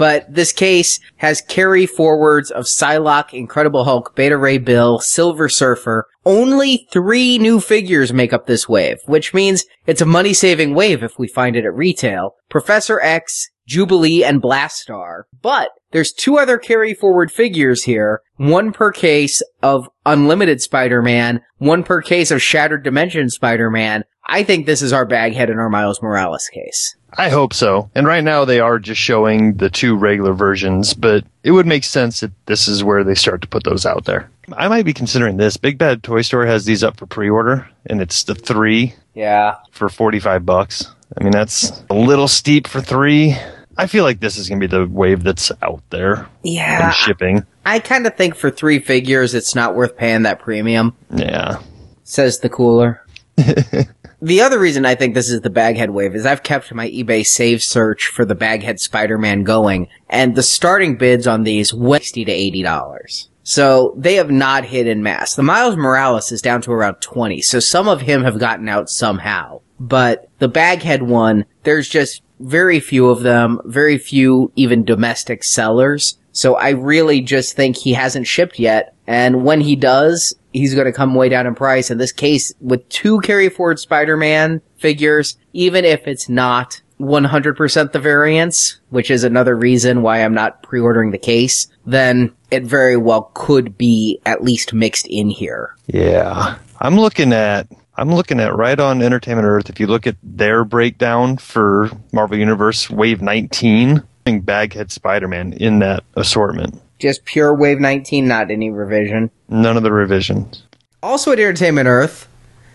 but 0.00 0.24
this 0.32 0.50
case 0.50 0.98
has 1.16 1.42
carry 1.42 1.84
forwards 1.84 2.50
of 2.50 2.64
Psylocke, 2.64 3.34
Incredible 3.34 3.84
Hulk, 3.84 4.16
Beta 4.16 4.38
Ray 4.38 4.56
Bill, 4.56 4.98
Silver 4.98 5.46
Surfer. 5.46 6.06
Only 6.24 6.88
three 6.90 7.36
new 7.36 7.60
figures 7.60 8.10
make 8.10 8.32
up 8.32 8.46
this 8.46 8.66
wave, 8.66 8.96
which 9.04 9.34
means 9.34 9.66
it's 9.84 10.00
a 10.00 10.06
money 10.06 10.32
saving 10.32 10.74
wave 10.74 11.02
if 11.02 11.18
we 11.18 11.28
find 11.28 11.54
it 11.54 11.66
at 11.66 11.74
retail. 11.74 12.36
Professor 12.48 12.98
X, 13.02 13.50
Jubilee, 13.66 14.24
and 14.24 14.40
Blastaar. 14.40 15.24
But 15.42 15.68
there's 15.90 16.14
two 16.14 16.38
other 16.38 16.56
carry 16.56 16.94
forward 16.94 17.30
figures 17.30 17.84
here, 17.84 18.22
one 18.36 18.72
per 18.72 18.92
case 18.92 19.42
of 19.62 19.90
Unlimited 20.06 20.62
Spider-Man, 20.62 21.42
one 21.58 21.84
per 21.84 22.00
case 22.00 22.30
of 22.30 22.40
Shattered 22.40 22.84
Dimension 22.84 23.28
Spider-Man. 23.28 24.04
I 24.26 24.42
think 24.44 24.66
this 24.66 24.82
is 24.82 24.92
our 24.92 25.04
baghead 25.04 25.50
in 25.50 25.58
our 25.58 25.68
Miles 25.68 26.00
Morales 26.02 26.48
case. 26.48 26.94
I 27.18 27.30
hope 27.30 27.52
so. 27.52 27.90
And 27.94 28.06
right 28.06 28.22
now 28.22 28.44
they 28.44 28.60
are 28.60 28.78
just 28.78 29.00
showing 29.00 29.54
the 29.54 29.68
two 29.70 29.96
regular 29.96 30.32
versions, 30.32 30.94
but 30.94 31.24
it 31.42 31.50
would 31.50 31.66
make 31.66 31.82
sense 31.82 32.20
that 32.20 32.30
this 32.46 32.68
is 32.68 32.84
where 32.84 33.02
they 33.02 33.16
start 33.16 33.42
to 33.42 33.48
put 33.48 33.64
those 33.64 33.84
out 33.84 34.04
there. 34.04 34.30
I 34.56 34.68
might 34.68 34.84
be 34.84 34.92
considering 34.92 35.36
this. 35.36 35.56
Big 35.56 35.78
Bad 35.78 36.02
Toy 36.04 36.22
Store 36.22 36.46
has 36.46 36.64
these 36.64 36.84
up 36.84 36.96
for 36.98 37.06
pre-order, 37.06 37.68
and 37.86 38.00
it's 38.00 38.22
the 38.24 38.34
three 38.36 38.94
Yeah. 39.14 39.56
for 39.72 39.88
45 39.88 40.46
bucks. 40.46 40.86
I 41.18 41.24
mean, 41.24 41.32
that's 41.32 41.82
a 41.90 41.94
little 41.94 42.28
steep 42.28 42.68
for 42.68 42.80
three. 42.80 43.36
I 43.76 43.86
feel 43.88 44.04
like 44.04 44.20
this 44.20 44.36
is 44.36 44.48
going 44.48 44.60
to 44.60 44.68
be 44.68 44.76
the 44.76 44.86
wave 44.86 45.24
that's 45.24 45.50
out 45.62 45.82
there 45.90 46.28
Yeah. 46.44 46.86
and 46.86 46.94
shipping. 46.94 47.44
I 47.66 47.80
kind 47.80 48.06
of 48.06 48.16
think 48.16 48.36
for 48.36 48.50
three 48.50 48.78
figures, 48.78 49.34
it's 49.34 49.54
not 49.56 49.74
worth 49.74 49.96
paying 49.96 50.22
that 50.22 50.38
premium, 50.40 50.94
Yeah. 51.12 51.58
says 52.04 52.38
the 52.38 52.48
cooler. 52.48 53.04
the 54.22 54.42
other 54.42 54.58
reason 54.58 54.84
I 54.84 54.94
think 54.94 55.14
this 55.14 55.30
is 55.30 55.40
the 55.40 55.50
baghead 55.50 55.90
wave 55.90 56.14
is 56.14 56.26
I've 56.26 56.42
kept 56.42 56.72
my 56.74 56.88
eBay 56.88 57.26
save 57.26 57.62
search 57.62 58.06
for 58.06 58.24
the 58.24 58.34
baghead 58.34 58.80
Spider-Man 58.80 59.44
going, 59.44 59.88
and 60.08 60.34
the 60.34 60.42
starting 60.42 60.96
bids 60.96 61.26
on 61.26 61.44
these 61.44 61.72
went 61.72 62.02
60 62.02 62.24
to 62.26 62.32
$80. 62.32 63.28
So 63.42 63.94
they 63.96 64.14
have 64.14 64.30
not 64.30 64.64
hit 64.64 64.86
in 64.86 65.02
mass. 65.02 65.34
The 65.34 65.42
Miles 65.42 65.76
Morales 65.76 66.30
is 66.30 66.42
down 66.42 66.60
to 66.62 66.72
around 66.72 66.96
20, 66.96 67.40
so 67.42 67.58
some 67.58 67.88
of 67.88 68.02
him 68.02 68.24
have 68.24 68.38
gotten 68.38 68.68
out 68.68 68.90
somehow. 68.90 69.60
But 69.78 70.28
the 70.38 70.48
Baghead 70.48 71.02
one, 71.02 71.46
there's 71.62 71.88
just 71.88 72.22
very 72.38 72.80
few 72.80 73.08
of 73.08 73.22
them, 73.22 73.60
very 73.64 73.96
few 73.96 74.52
even 74.56 74.84
domestic 74.84 75.42
sellers. 75.42 76.18
So 76.32 76.54
I 76.54 76.70
really 76.70 77.20
just 77.22 77.56
think 77.56 77.76
he 77.76 77.94
hasn't 77.94 78.26
shipped 78.26 78.58
yet. 78.58 78.94
And 79.06 79.44
when 79.44 79.62
he 79.62 79.74
does, 79.74 80.34
he's 80.52 80.74
going 80.74 80.86
to 80.86 80.92
come 80.92 81.14
way 81.14 81.28
down 81.28 81.46
in 81.46 81.54
price. 81.54 81.90
In 81.90 81.98
this 81.98 82.12
case, 82.12 82.52
with 82.60 82.88
two 82.88 83.20
carry 83.20 83.48
forward 83.48 83.78
Spider-Man 83.78 84.62
figures, 84.76 85.36
even 85.52 85.84
if 85.84 86.06
it's 86.06 86.28
not 86.28 86.80
100% 87.00 87.92
the 87.92 87.98
variance, 87.98 88.80
which 88.90 89.10
is 89.10 89.24
another 89.24 89.56
reason 89.56 90.02
why 90.02 90.22
I'm 90.22 90.34
not 90.34 90.62
pre-ordering 90.62 91.10
the 91.10 91.18
case, 91.18 91.66
then 91.86 92.34
it 92.50 92.64
very 92.64 92.96
well 92.96 93.30
could 93.34 93.78
be 93.78 94.20
at 94.26 94.42
least 94.42 94.74
mixed 94.74 95.06
in 95.06 95.30
here. 95.30 95.74
Yeah. 95.86 96.58
I'm 96.80 96.98
looking 96.98 97.32
at 97.32 97.68
I'm 97.96 98.14
looking 98.14 98.40
at 98.40 98.56
right 98.56 98.80
on 98.80 99.02
Entertainment 99.02 99.46
Earth. 99.46 99.68
If 99.68 99.78
you 99.78 99.86
look 99.86 100.06
at 100.06 100.16
their 100.22 100.64
breakdown 100.64 101.36
for 101.36 101.90
Marvel 102.14 102.38
Universe 102.38 102.88
Wave 102.88 103.20
19, 103.20 104.02
Baghead 104.42 104.92
Spider-Man 104.92 105.54
in 105.54 105.80
that 105.80 106.04
assortment. 106.14 106.80
Just 107.00 107.24
pure 107.24 107.54
Wave 107.54 107.80
19, 107.80 108.28
not 108.28 108.50
any 108.50 108.70
revision. 108.70 109.30
None 109.48 109.76
of 109.76 109.82
the 109.82 109.92
revisions. 109.92 110.64
Also 111.02 111.32
at 111.32 111.38
Entertainment 111.38 111.88
Earth, 111.88 112.28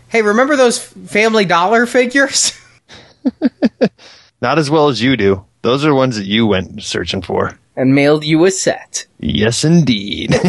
hey, 0.10 0.22
remember 0.24 0.56
those 0.56 0.80
Family 0.80 1.46
Dollar 1.46 1.86
figures? 1.86 2.60
Not 4.42 4.60
as 4.60 4.70
well 4.70 4.90
as 4.90 5.02
you 5.02 5.16
do. 5.16 5.46
Those 5.62 5.86
are 5.86 5.94
ones 5.94 6.18
that 6.18 6.26
you 6.26 6.46
went 6.46 6.84
searching 6.84 7.22
for. 7.22 7.58
and 7.76 7.96
mailed 7.96 8.24
you 8.24 8.44
a 8.46 8.52
set. 8.52 9.06
Yes, 9.20 9.64
indeed. 9.64 10.36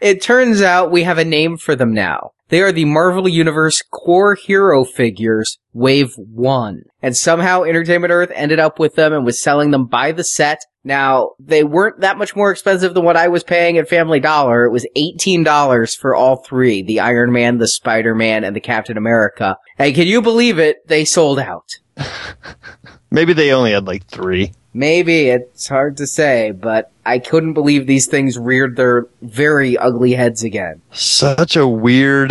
It 0.00 0.22
turns 0.22 0.62
out 0.62 0.92
we 0.92 1.02
have 1.02 1.18
a 1.18 1.24
name 1.24 1.56
for 1.56 1.74
them 1.74 1.92
now. 1.92 2.30
They 2.50 2.62
are 2.62 2.70
the 2.70 2.84
Marvel 2.84 3.28
Universe 3.28 3.82
core 3.82 4.36
hero 4.36 4.84
figures, 4.84 5.58
Wave 5.72 6.14
1. 6.16 6.82
And 7.02 7.16
somehow 7.16 7.64
Entertainment 7.64 8.12
Earth 8.12 8.30
ended 8.32 8.60
up 8.60 8.78
with 8.78 8.94
them 8.94 9.12
and 9.12 9.24
was 9.24 9.42
selling 9.42 9.72
them 9.72 9.86
by 9.86 10.12
the 10.12 10.22
set. 10.22 10.60
Now, 10.88 11.32
they 11.38 11.64
weren't 11.64 12.00
that 12.00 12.16
much 12.16 12.34
more 12.34 12.50
expensive 12.50 12.94
than 12.94 13.04
what 13.04 13.14
I 13.14 13.28
was 13.28 13.44
paying 13.44 13.76
at 13.76 13.90
Family 13.90 14.20
Dollar. 14.20 14.64
It 14.64 14.70
was 14.70 14.86
$18 14.96 15.98
for 15.98 16.14
all 16.14 16.36
three. 16.36 16.80
The 16.80 17.00
Iron 17.00 17.30
Man, 17.30 17.58
the 17.58 17.68
Spider-Man, 17.68 18.42
and 18.42 18.56
the 18.56 18.60
Captain 18.60 18.96
America. 18.96 19.58
And 19.78 19.94
can 19.94 20.06
you 20.06 20.22
believe 20.22 20.58
it? 20.58 20.88
They 20.88 21.04
sold 21.04 21.40
out. 21.40 21.74
Maybe 23.10 23.34
they 23.34 23.52
only 23.52 23.72
had 23.72 23.86
like 23.86 24.06
three. 24.06 24.52
Maybe, 24.72 25.28
it's 25.28 25.68
hard 25.68 25.98
to 25.98 26.06
say, 26.06 26.52
but 26.52 26.90
I 27.04 27.18
couldn't 27.18 27.52
believe 27.52 27.86
these 27.86 28.06
things 28.06 28.38
reared 28.38 28.76
their 28.76 29.08
very 29.20 29.76
ugly 29.76 30.14
heads 30.14 30.42
again. 30.42 30.80
Such 30.92 31.54
a 31.54 31.68
weird 31.68 32.30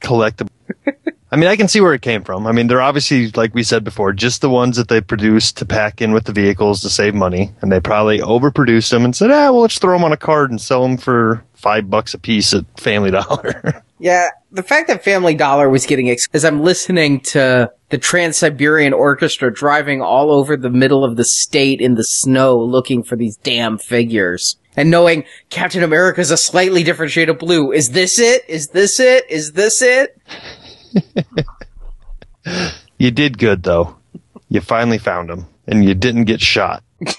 collectible. 0.00 0.48
I 1.32 1.36
mean, 1.36 1.48
I 1.48 1.56
can 1.56 1.66
see 1.66 1.80
where 1.80 1.94
it 1.94 2.02
came 2.02 2.24
from. 2.24 2.46
I 2.46 2.52
mean, 2.52 2.66
they're 2.66 2.82
obviously, 2.82 3.30
like 3.30 3.54
we 3.54 3.62
said 3.62 3.84
before, 3.84 4.12
just 4.12 4.42
the 4.42 4.50
ones 4.50 4.76
that 4.76 4.88
they 4.88 5.00
produced 5.00 5.56
to 5.56 5.64
pack 5.64 6.02
in 6.02 6.12
with 6.12 6.24
the 6.24 6.32
vehicles 6.32 6.82
to 6.82 6.90
save 6.90 7.14
money. 7.14 7.52
And 7.62 7.72
they 7.72 7.80
probably 7.80 8.18
overproduced 8.18 8.90
them 8.90 9.06
and 9.06 9.16
said, 9.16 9.30
ah, 9.30 9.50
well, 9.50 9.62
let's 9.62 9.78
throw 9.78 9.94
them 9.94 10.04
on 10.04 10.12
a 10.12 10.18
card 10.18 10.50
and 10.50 10.60
sell 10.60 10.82
them 10.82 10.98
for 10.98 11.42
five 11.54 11.88
bucks 11.88 12.12
a 12.12 12.18
piece 12.18 12.52
at 12.52 12.66
Family 12.78 13.10
Dollar. 13.10 13.82
Yeah, 14.02 14.30
the 14.50 14.64
fact 14.64 14.88
that 14.88 15.04
Family 15.04 15.36
Dollar 15.36 15.70
was 15.70 15.86
getting 15.86 16.10
ex- 16.10 16.28
as 16.32 16.44
I'm 16.44 16.60
listening 16.60 17.20
to 17.20 17.70
the 17.90 17.98
Trans 17.98 18.36
Siberian 18.36 18.92
Orchestra 18.92 19.54
driving 19.54 20.02
all 20.02 20.32
over 20.32 20.56
the 20.56 20.70
middle 20.70 21.04
of 21.04 21.14
the 21.14 21.24
state 21.24 21.80
in 21.80 21.94
the 21.94 22.02
snow 22.02 22.58
looking 22.58 23.04
for 23.04 23.14
these 23.14 23.36
damn 23.36 23.78
figures. 23.78 24.56
And 24.76 24.90
knowing 24.90 25.22
Captain 25.50 25.84
America's 25.84 26.32
a 26.32 26.36
slightly 26.36 26.82
different 26.82 27.12
shade 27.12 27.28
of 27.28 27.38
blue. 27.38 27.70
Is 27.70 27.90
this 27.90 28.18
it? 28.18 28.44
Is 28.48 28.70
this 28.70 28.98
it? 28.98 29.24
Is 29.30 29.52
this 29.52 29.80
it? 29.80 30.20
You 32.98 33.10
did 33.10 33.38
good, 33.38 33.62
though. 33.62 33.96
You 34.48 34.60
finally 34.60 34.98
found 34.98 35.30
him, 35.30 35.46
and 35.66 35.84
you 35.84 35.94
didn't 35.94 36.24
get 36.24 36.40
shot. 36.40 36.82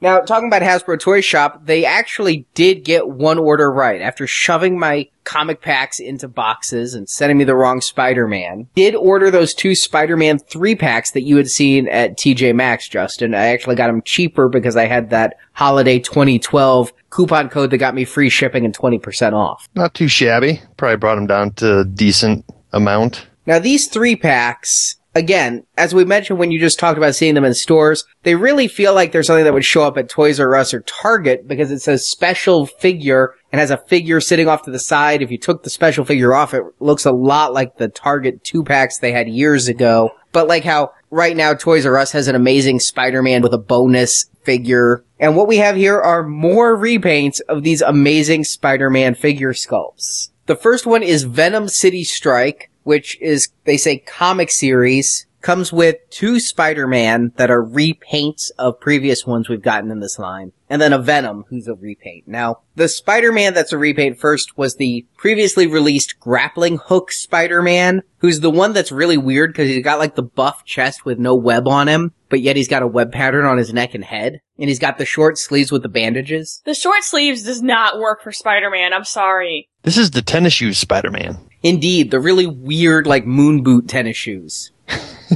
Now, 0.00 0.20
talking 0.20 0.48
about 0.48 0.62
Hasbro 0.62 0.98
Toy 0.98 1.20
Shop, 1.20 1.66
they 1.66 1.84
actually 1.84 2.46
did 2.54 2.84
get 2.84 3.08
one 3.08 3.38
order 3.38 3.70
right. 3.70 4.00
After 4.00 4.26
shoving 4.26 4.78
my 4.78 5.08
comic 5.24 5.60
packs 5.60 6.00
into 6.00 6.26
boxes 6.26 6.94
and 6.94 7.08
sending 7.08 7.36
me 7.36 7.44
the 7.44 7.54
wrong 7.54 7.82
Spider-Man, 7.82 8.68
did 8.74 8.94
order 8.94 9.30
those 9.30 9.52
two 9.52 9.74
Spider-Man 9.74 10.38
three 10.38 10.74
packs 10.74 11.10
that 11.10 11.22
you 11.22 11.36
had 11.36 11.48
seen 11.48 11.86
at 11.88 12.16
TJ 12.16 12.54
Maxx, 12.54 12.88
Justin. 12.88 13.34
I 13.34 13.48
actually 13.48 13.76
got 13.76 13.88
them 13.88 14.02
cheaper 14.02 14.48
because 14.48 14.76
I 14.76 14.86
had 14.86 15.10
that 15.10 15.36
holiday 15.52 15.98
2012 15.98 16.92
coupon 17.10 17.48
code 17.48 17.70
that 17.70 17.78
got 17.78 17.94
me 17.94 18.04
free 18.04 18.28
shipping 18.30 18.64
and 18.64 18.76
20% 18.76 19.32
off. 19.32 19.68
Not 19.74 19.94
too 19.94 20.08
shabby. 20.08 20.62
Probably 20.76 20.96
brought 20.96 21.16
them 21.16 21.26
down 21.26 21.52
to 21.54 21.80
a 21.80 21.84
decent 21.84 22.44
amount. 22.72 23.26
Now 23.46 23.58
these 23.58 23.88
three 23.88 24.16
packs, 24.16 24.96
again, 25.14 25.64
as 25.76 25.94
we 25.94 26.04
mentioned 26.04 26.38
when 26.38 26.50
you 26.50 26.60
just 26.60 26.78
talked 26.78 26.98
about 26.98 27.14
seeing 27.14 27.34
them 27.34 27.44
in 27.44 27.54
stores, 27.54 28.04
they 28.22 28.34
really 28.34 28.68
feel 28.68 28.94
like 28.94 29.12
they're 29.12 29.22
something 29.22 29.44
that 29.44 29.54
would 29.54 29.64
show 29.64 29.82
up 29.82 29.98
at 29.98 30.08
Toys 30.08 30.38
R 30.38 30.54
Us 30.54 30.72
or 30.72 30.80
Target 30.82 31.48
because 31.48 31.70
it 31.70 31.80
says 31.80 32.06
special 32.06 32.66
figure 32.66 33.34
and 33.52 33.60
has 33.60 33.70
a 33.70 33.76
figure 33.76 34.20
sitting 34.20 34.48
off 34.48 34.62
to 34.64 34.70
the 34.70 34.78
side. 34.78 35.22
If 35.22 35.30
you 35.30 35.38
took 35.38 35.62
the 35.62 35.70
special 35.70 36.04
figure 36.04 36.34
off, 36.34 36.54
it 36.54 36.62
looks 36.78 37.04
a 37.04 37.12
lot 37.12 37.52
like 37.52 37.76
the 37.76 37.88
Target 37.88 38.44
two 38.44 38.62
packs 38.62 38.98
they 38.98 39.12
had 39.12 39.28
years 39.28 39.68
ago. 39.68 40.10
But 40.32 40.46
like 40.46 40.62
how 40.62 40.92
right 41.10 41.36
now 41.36 41.54
Toys 41.54 41.84
R 41.84 41.98
Us 41.98 42.12
has 42.12 42.28
an 42.28 42.34
amazing 42.34 42.80
Spider-Man 42.80 43.42
with 43.42 43.52
a 43.52 43.58
bonus 43.58 44.26
figure. 44.42 45.04
And 45.18 45.36
what 45.36 45.48
we 45.48 45.58
have 45.58 45.76
here 45.76 46.00
are 46.00 46.22
more 46.22 46.76
repaints 46.76 47.40
of 47.48 47.62
these 47.62 47.82
amazing 47.82 48.44
Spider-Man 48.44 49.14
figure 49.14 49.52
sculpts. 49.52 50.30
The 50.46 50.56
first 50.56 50.86
one 50.86 51.02
is 51.02 51.24
Venom 51.24 51.68
City 51.68 52.04
Strike, 52.04 52.70
which 52.82 53.20
is, 53.20 53.50
they 53.64 53.76
say, 53.76 53.98
comic 53.98 54.50
series. 54.50 55.26
Comes 55.40 55.72
with 55.72 55.96
two 56.10 56.38
Spider-Man 56.38 57.32
that 57.36 57.50
are 57.50 57.64
repaints 57.64 58.50
of 58.58 58.78
previous 58.78 59.26
ones 59.26 59.48
we've 59.48 59.62
gotten 59.62 59.90
in 59.90 60.00
this 60.00 60.18
line. 60.18 60.52
And 60.68 60.80
then 60.80 60.92
a 60.92 60.98
Venom 60.98 61.46
who's 61.48 61.66
a 61.66 61.74
repaint. 61.74 62.28
Now, 62.28 62.60
the 62.76 62.88
Spider-Man 62.88 63.54
that's 63.54 63.72
a 63.72 63.78
repaint 63.78 64.18
first 64.18 64.58
was 64.58 64.76
the 64.76 65.06
previously 65.16 65.66
released 65.66 66.20
grappling 66.20 66.78
hook 66.78 67.10
Spider-Man, 67.10 68.02
who's 68.18 68.40
the 68.40 68.50
one 68.50 68.72
that's 68.72 68.92
really 68.92 69.16
weird 69.16 69.52
because 69.52 69.68
he's 69.68 69.82
got 69.82 69.98
like 69.98 70.14
the 70.14 70.22
buff 70.22 70.64
chest 70.64 71.04
with 71.04 71.18
no 71.18 71.34
web 71.34 71.66
on 71.66 71.88
him, 71.88 72.12
but 72.28 72.40
yet 72.40 72.56
he's 72.56 72.68
got 72.68 72.82
a 72.82 72.86
web 72.86 73.10
pattern 73.10 73.46
on 73.46 73.58
his 73.58 73.72
neck 73.72 73.94
and 73.94 74.04
head. 74.04 74.40
And 74.58 74.68
he's 74.68 74.78
got 74.78 74.98
the 74.98 75.06
short 75.06 75.38
sleeves 75.38 75.72
with 75.72 75.82
the 75.82 75.88
bandages. 75.88 76.60
The 76.66 76.74
short 76.74 77.02
sleeves 77.02 77.44
does 77.44 77.62
not 77.62 77.98
work 77.98 78.22
for 78.22 78.30
Spider-Man. 78.30 78.92
I'm 78.92 79.04
sorry. 79.04 79.70
This 79.82 79.96
is 79.96 80.10
the 80.10 80.20
tennis 80.20 80.52
shoes 80.52 80.76
Spider-Man. 80.76 81.38
Indeed, 81.62 82.10
the 82.10 82.20
really 82.20 82.46
weird, 82.46 83.06
like, 83.06 83.26
moon 83.26 83.62
boot 83.62 83.88
tennis 83.88 84.16
shoes. 84.16 84.70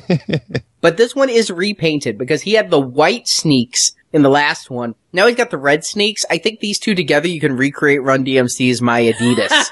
but 0.80 0.96
this 0.96 1.14
one 1.14 1.28
is 1.28 1.50
repainted 1.50 2.18
because 2.18 2.42
he 2.42 2.52
had 2.52 2.70
the 2.70 2.80
white 2.80 3.28
sneaks 3.28 3.92
in 4.12 4.22
the 4.22 4.30
last 4.30 4.70
one. 4.70 4.94
Now 5.12 5.26
he's 5.26 5.36
got 5.36 5.50
the 5.50 5.58
red 5.58 5.84
sneaks. 5.84 6.24
I 6.30 6.38
think 6.38 6.60
these 6.60 6.78
two 6.78 6.94
together 6.94 7.28
you 7.28 7.40
can 7.40 7.56
recreate 7.56 8.02
Run 8.02 8.24
DMC's 8.24 8.80
My 8.80 9.12
Adidas. 9.12 9.70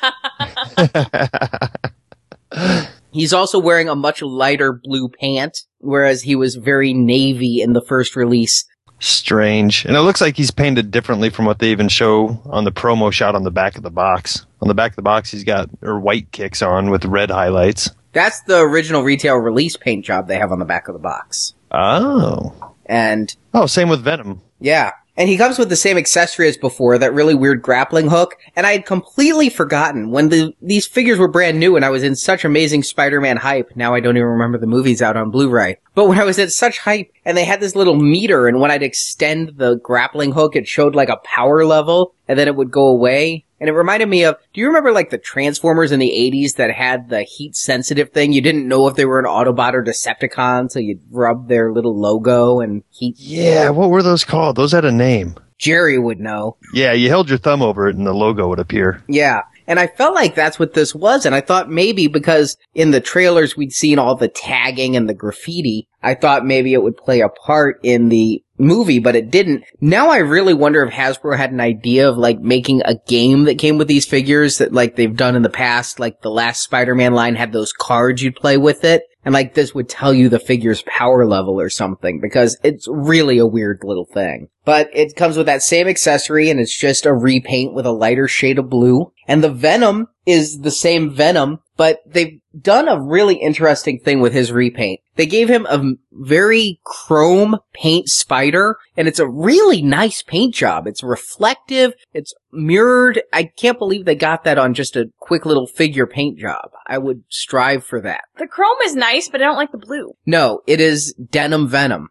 He's 3.12 3.34
also 3.34 3.58
wearing 3.58 3.90
a 3.90 3.94
much 3.94 4.22
lighter 4.22 4.72
blue 4.72 5.08
pant, 5.08 5.58
whereas 5.78 6.22
he 6.22 6.34
was 6.34 6.56
very 6.56 6.94
navy 6.94 7.60
in 7.60 7.74
the 7.74 7.82
first 7.82 8.16
release. 8.16 8.64
Strange. 9.00 9.84
And 9.84 9.96
it 9.96 10.00
looks 10.00 10.20
like 10.20 10.36
he's 10.36 10.50
painted 10.50 10.90
differently 10.90 11.28
from 11.28 11.44
what 11.44 11.58
they 11.58 11.72
even 11.72 11.88
show 11.88 12.40
on 12.46 12.64
the 12.64 12.72
promo 12.72 13.12
shot 13.12 13.34
on 13.34 13.42
the 13.42 13.50
back 13.50 13.76
of 13.76 13.82
the 13.82 13.90
box. 13.90 14.46
On 14.62 14.68
the 14.68 14.74
back 14.74 14.92
of 14.92 14.96
the 14.96 15.02
box, 15.02 15.30
he's 15.30 15.44
got 15.44 15.68
or 15.82 15.98
white 15.98 16.30
kicks 16.32 16.62
on 16.62 16.88
with 16.88 17.04
red 17.04 17.30
highlights. 17.30 17.90
That's 18.12 18.40
the 18.42 18.58
original 18.58 19.02
retail 19.02 19.36
release 19.36 19.76
paint 19.76 20.04
job 20.04 20.28
they 20.28 20.38
have 20.38 20.52
on 20.52 20.58
the 20.58 20.64
back 20.64 20.88
of 20.88 20.94
the 20.94 21.00
box. 21.00 21.54
Oh. 21.70 22.74
And 22.86 23.34
Oh, 23.54 23.66
same 23.66 23.88
with 23.88 24.02
Venom. 24.02 24.42
Yeah. 24.60 24.92
And 25.14 25.28
he 25.28 25.36
comes 25.36 25.58
with 25.58 25.68
the 25.68 25.76
same 25.76 25.98
accessory 25.98 26.48
as 26.48 26.56
before, 26.56 26.96
that 26.96 27.12
really 27.12 27.34
weird 27.34 27.60
grappling 27.60 28.08
hook. 28.08 28.36
And 28.56 28.66
I 28.66 28.72
had 28.72 28.86
completely 28.86 29.50
forgotten 29.50 30.10
when 30.10 30.30
the, 30.30 30.54
these 30.62 30.86
figures 30.86 31.18
were 31.18 31.28
brand 31.28 31.60
new 31.60 31.76
and 31.76 31.84
I 31.84 31.90
was 31.90 32.02
in 32.02 32.16
such 32.16 32.46
amazing 32.46 32.82
Spider-Man 32.82 33.36
hype. 33.36 33.76
Now 33.76 33.94
I 33.94 34.00
don't 34.00 34.16
even 34.16 34.28
remember 34.28 34.56
the 34.56 34.66
movies 34.66 35.02
out 35.02 35.18
on 35.18 35.30
Blu-ray. 35.30 35.76
But 35.94 36.08
when 36.08 36.18
I 36.18 36.24
was 36.24 36.38
at 36.38 36.50
such 36.50 36.78
hype 36.78 37.12
and 37.26 37.36
they 37.36 37.44
had 37.44 37.60
this 37.60 37.76
little 37.76 37.94
meter 37.94 38.48
and 38.48 38.58
when 38.58 38.70
I'd 38.70 38.82
extend 38.82 39.58
the 39.58 39.76
grappling 39.76 40.32
hook, 40.32 40.56
it 40.56 40.66
showed 40.66 40.94
like 40.94 41.10
a 41.10 41.20
power 41.24 41.66
level 41.66 42.14
and 42.26 42.38
then 42.38 42.48
it 42.48 42.56
would 42.56 42.70
go 42.70 42.86
away. 42.86 43.44
And 43.62 43.68
it 43.68 43.74
reminded 43.74 44.08
me 44.08 44.24
of, 44.24 44.34
do 44.52 44.60
you 44.60 44.66
remember 44.66 44.90
like 44.90 45.10
the 45.10 45.18
Transformers 45.18 45.92
in 45.92 46.00
the 46.00 46.10
80s 46.10 46.56
that 46.56 46.72
had 46.72 47.10
the 47.10 47.22
heat 47.22 47.54
sensitive 47.54 48.10
thing? 48.10 48.32
You 48.32 48.40
didn't 48.40 48.66
know 48.66 48.88
if 48.88 48.96
they 48.96 49.04
were 49.04 49.20
an 49.20 49.24
Autobot 49.24 49.74
or 49.74 49.84
Decepticon, 49.84 50.68
so 50.68 50.80
you'd 50.80 51.00
rub 51.12 51.46
their 51.46 51.72
little 51.72 51.96
logo 51.96 52.58
and 52.58 52.82
heat. 52.90 53.14
Yeah, 53.20 53.70
what 53.70 53.90
were 53.90 54.02
those 54.02 54.24
called? 54.24 54.56
Those 54.56 54.72
had 54.72 54.84
a 54.84 54.90
name. 54.90 55.36
Jerry 55.58 55.96
would 55.96 56.18
know. 56.18 56.56
Yeah, 56.74 56.92
you 56.92 57.08
held 57.08 57.28
your 57.28 57.38
thumb 57.38 57.62
over 57.62 57.88
it 57.88 57.94
and 57.94 58.04
the 58.04 58.12
logo 58.12 58.48
would 58.48 58.58
appear. 58.58 59.04
Yeah. 59.06 59.42
And 59.68 59.78
I 59.78 59.86
felt 59.86 60.16
like 60.16 60.34
that's 60.34 60.58
what 60.58 60.74
this 60.74 60.92
was. 60.92 61.24
And 61.24 61.32
I 61.32 61.40
thought 61.40 61.70
maybe 61.70 62.08
because 62.08 62.56
in 62.74 62.90
the 62.90 63.00
trailers 63.00 63.56
we'd 63.56 63.72
seen 63.72 63.96
all 63.96 64.16
the 64.16 64.26
tagging 64.26 64.96
and 64.96 65.08
the 65.08 65.14
graffiti, 65.14 65.86
I 66.02 66.16
thought 66.16 66.44
maybe 66.44 66.72
it 66.72 66.82
would 66.82 66.96
play 66.96 67.20
a 67.20 67.28
part 67.28 67.78
in 67.84 68.08
the 68.08 68.42
movie, 68.62 68.98
but 68.98 69.16
it 69.16 69.30
didn't. 69.30 69.64
Now 69.80 70.10
I 70.10 70.18
really 70.18 70.54
wonder 70.54 70.82
if 70.82 70.94
Hasbro 70.94 71.36
had 71.36 71.52
an 71.52 71.60
idea 71.60 72.08
of 72.08 72.16
like 72.16 72.40
making 72.40 72.82
a 72.84 72.94
game 73.06 73.44
that 73.44 73.58
came 73.58 73.76
with 73.76 73.88
these 73.88 74.06
figures 74.06 74.58
that 74.58 74.72
like 74.72 74.96
they've 74.96 75.16
done 75.16 75.36
in 75.36 75.42
the 75.42 75.50
past, 75.50 76.00
like 76.00 76.22
the 76.22 76.30
last 76.30 76.62
Spider-Man 76.62 77.12
line 77.12 77.34
had 77.34 77.52
those 77.52 77.72
cards 77.72 78.22
you'd 78.22 78.36
play 78.36 78.56
with 78.56 78.84
it. 78.84 79.02
And 79.24 79.32
like 79.32 79.54
this 79.54 79.72
would 79.74 79.88
tell 79.88 80.12
you 80.12 80.28
the 80.28 80.40
figure's 80.40 80.82
power 80.82 81.24
level 81.26 81.60
or 81.60 81.70
something 81.70 82.20
because 82.20 82.58
it's 82.64 82.88
really 82.90 83.38
a 83.38 83.46
weird 83.46 83.80
little 83.84 84.04
thing. 84.04 84.48
But 84.64 84.90
it 84.92 85.14
comes 85.14 85.36
with 85.36 85.46
that 85.46 85.62
same 85.62 85.86
accessory 85.86 86.50
and 86.50 86.58
it's 86.58 86.76
just 86.76 87.06
a 87.06 87.14
repaint 87.14 87.72
with 87.72 87.86
a 87.86 87.92
lighter 87.92 88.26
shade 88.26 88.58
of 88.58 88.68
blue. 88.68 89.12
And 89.28 89.42
the 89.42 89.50
Venom 89.50 90.08
is 90.26 90.60
the 90.60 90.72
same 90.72 91.10
Venom, 91.10 91.60
but 91.82 91.98
they've 92.06 92.38
done 92.60 92.86
a 92.86 93.02
really 93.02 93.34
interesting 93.34 93.98
thing 93.98 94.20
with 94.20 94.32
his 94.32 94.52
repaint. 94.52 95.00
They 95.16 95.26
gave 95.26 95.48
him 95.48 95.66
a 95.66 95.82
very 96.12 96.78
chrome 96.84 97.56
paint 97.74 98.08
spider 98.08 98.76
and 98.96 99.08
it's 99.08 99.18
a 99.18 99.28
really 99.28 99.82
nice 99.82 100.22
paint 100.22 100.54
job. 100.54 100.86
It's 100.86 101.02
reflective. 101.02 101.94
It's 102.12 102.34
mirrored. 102.52 103.20
I 103.32 103.50
can't 103.56 103.80
believe 103.80 104.04
they 104.04 104.14
got 104.14 104.44
that 104.44 104.58
on 104.58 104.74
just 104.74 104.94
a 104.94 105.10
quick 105.18 105.44
little 105.44 105.66
figure 105.66 106.06
paint 106.06 106.38
job. 106.38 106.70
I 106.86 106.98
would 106.98 107.24
strive 107.28 107.84
for 107.84 108.00
that. 108.02 108.26
The 108.38 108.46
chrome 108.46 108.78
is 108.84 108.94
nice, 108.94 109.28
but 109.28 109.42
I 109.42 109.44
don't 109.46 109.56
like 109.56 109.72
the 109.72 109.78
blue. 109.78 110.12
No, 110.24 110.60
it 110.68 110.80
is 110.80 111.12
denim 111.14 111.66
venom. 111.66 112.10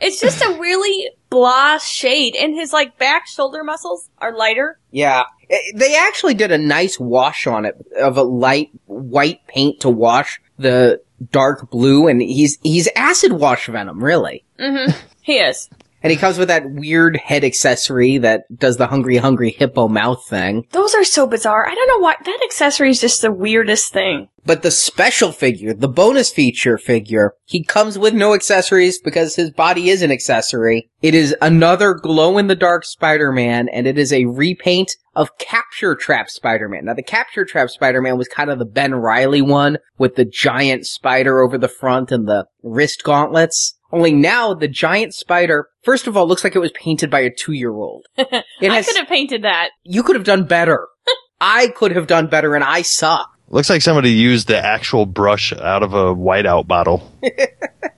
It's 0.00 0.20
just 0.20 0.42
a 0.42 0.58
really 0.60 1.10
blah 1.30 1.78
shade, 1.78 2.36
and 2.36 2.54
his 2.54 2.72
like 2.72 2.98
back 2.98 3.26
shoulder 3.26 3.64
muscles 3.64 4.08
are 4.18 4.36
lighter. 4.36 4.78
Yeah. 4.90 5.24
Eh, 5.50 5.58
They 5.74 5.96
actually 5.96 6.34
did 6.34 6.52
a 6.52 6.58
nice 6.58 6.98
wash 6.98 7.46
on 7.46 7.64
it 7.64 7.74
of 7.98 8.16
a 8.16 8.22
light 8.22 8.70
white 8.86 9.46
paint 9.46 9.80
to 9.80 9.90
wash 9.90 10.40
the 10.58 11.00
dark 11.30 11.70
blue 11.70 12.06
and 12.06 12.20
he's, 12.20 12.58
he's 12.62 12.88
acid 12.96 13.32
wash 13.32 13.66
venom, 13.66 14.02
really. 14.02 14.44
Mm-hmm. 14.58 14.92
He 15.22 15.38
is. 15.38 15.70
And 16.04 16.10
he 16.10 16.18
comes 16.18 16.36
with 16.36 16.48
that 16.48 16.70
weird 16.70 17.16
head 17.16 17.44
accessory 17.44 18.18
that 18.18 18.42
does 18.54 18.76
the 18.76 18.88
hungry, 18.88 19.16
hungry 19.16 19.50
hippo 19.50 19.88
mouth 19.88 20.22
thing. 20.28 20.66
Those 20.72 20.94
are 20.94 21.02
so 21.02 21.26
bizarre. 21.26 21.66
I 21.66 21.74
don't 21.74 21.88
know 21.88 22.04
why 22.04 22.16
that 22.22 22.40
accessory 22.44 22.90
is 22.90 23.00
just 23.00 23.22
the 23.22 23.32
weirdest 23.32 23.90
thing. 23.90 24.28
But 24.44 24.60
the 24.60 24.70
special 24.70 25.32
figure, 25.32 25.72
the 25.72 25.88
bonus 25.88 26.30
feature 26.30 26.76
figure, 26.76 27.32
he 27.46 27.64
comes 27.64 27.98
with 27.98 28.12
no 28.12 28.34
accessories 28.34 28.98
because 28.98 29.34
his 29.34 29.50
body 29.50 29.88
is 29.88 30.02
an 30.02 30.12
accessory. 30.12 30.90
It 31.00 31.14
is 31.14 31.34
another 31.40 31.94
glow 31.94 32.36
in 32.36 32.48
the 32.48 32.54
dark 32.54 32.84
Spider-Man 32.84 33.70
and 33.70 33.86
it 33.86 33.96
is 33.96 34.12
a 34.12 34.26
repaint 34.26 34.92
of 35.16 35.38
Capture 35.38 35.94
Trap 35.94 36.28
Spider-Man. 36.28 36.84
Now 36.84 36.92
the 36.92 37.02
Capture 37.02 37.46
Trap 37.46 37.70
Spider-Man 37.70 38.18
was 38.18 38.28
kind 38.28 38.50
of 38.50 38.58
the 38.58 38.66
Ben 38.66 38.94
Riley 38.94 39.40
one 39.40 39.78
with 39.96 40.16
the 40.16 40.26
giant 40.26 40.84
spider 40.84 41.40
over 41.40 41.56
the 41.56 41.66
front 41.66 42.12
and 42.12 42.28
the 42.28 42.44
wrist 42.62 43.02
gauntlets. 43.04 43.78
Only 43.94 44.12
now 44.12 44.54
the 44.54 44.66
giant 44.66 45.14
spider, 45.14 45.68
first 45.84 46.08
of 46.08 46.16
all, 46.16 46.26
looks 46.26 46.42
like 46.42 46.56
it 46.56 46.58
was 46.58 46.72
painted 46.72 47.10
by 47.10 47.20
a 47.20 47.30
two-year-old. 47.30 48.06
I 48.18 48.42
has, 48.60 48.86
could 48.86 48.96
have 48.96 49.06
painted 49.06 49.42
that. 49.44 49.70
you 49.84 50.02
could 50.02 50.16
have 50.16 50.24
done 50.24 50.44
better. 50.44 50.88
I 51.40 51.68
could 51.68 51.92
have 51.92 52.08
done 52.08 52.26
better 52.26 52.56
and 52.56 52.64
I 52.64 52.82
suck. 52.82 53.30
Looks 53.50 53.70
like 53.70 53.82
somebody 53.82 54.10
used 54.10 54.48
the 54.48 54.58
actual 54.58 55.06
brush 55.06 55.52
out 55.52 55.84
of 55.84 55.94
a 55.94 56.12
whiteout 56.14 56.66
bottle. 56.66 57.10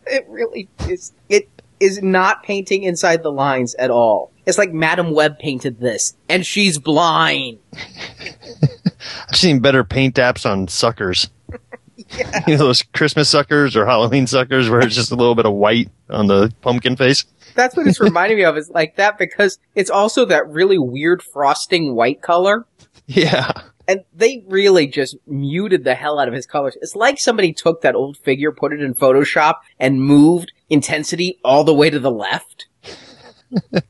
It 0.08 0.24
really 0.28 0.68
is. 0.88 1.12
It 1.28 1.48
is 1.80 2.00
not 2.00 2.44
painting 2.44 2.84
inside 2.84 3.24
the 3.24 3.32
lines 3.32 3.74
at 3.74 3.90
all. 3.90 4.30
It's 4.46 4.56
like 4.56 4.72
Madame 4.72 5.12
Web 5.12 5.40
painted 5.40 5.80
this, 5.80 6.14
and 6.28 6.46
she's 6.46 6.78
blind. 6.78 7.58
I've 9.28 9.34
seen 9.34 9.58
better 9.58 9.82
paint 9.82 10.14
apps 10.14 10.48
on 10.48 10.68
suckers. 10.68 11.28
You 12.46 12.56
know 12.56 12.56
those 12.56 12.82
Christmas 12.82 13.28
suckers 13.28 13.76
or 13.76 13.86
Halloween 13.86 14.26
suckers 14.26 14.68
where 14.68 14.80
it's 14.80 14.94
just 14.94 15.12
a 15.12 15.16
little 15.16 15.34
bit 15.34 15.46
of 15.46 15.52
white 15.52 15.90
on 16.10 16.26
the 16.26 16.52
pumpkin 16.60 16.96
face. 16.96 17.24
That's 17.54 17.76
what 17.76 17.86
it's 17.86 18.00
reminding 18.00 18.38
me 18.38 18.44
of. 18.44 18.56
Is 18.56 18.70
like 18.70 18.96
that 18.96 19.18
because 19.18 19.58
it's 19.74 19.90
also 19.90 20.24
that 20.26 20.48
really 20.48 20.78
weird 20.78 21.22
frosting 21.22 21.94
white 21.94 22.22
color. 22.22 22.66
Yeah. 23.06 23.50
And 23.88 24.04
they 24.14 24.44
really 24.48 24.88
just 24.88 25.16
muted 25.26 25.84
the 25.84 25.94
hell 25.94 26.18
out 26.18 26.26
of 26.28 26.34
his 26.34 26.46
colors. 26.46 26.76
It's 26.82 26.96
like 26.96 27.18
somebody 27.18 27.52
took 27.52 27.82
that 27.82 27.94
old 27.94 28.16
figure, 28.16 28.50
put 28.50 28.72
it 28.72 28.80
in 28.80 28.94
Photoshop, 28.94 29.56
and 29.78 30.02
moved 30.02 30.52
intensity 30.68 31.38
all 31.44 31.62
the 31.62 31.74
way 31.74 31.88
to 31.90 32.00
the 32.00 32.10
left. 32.10 32.66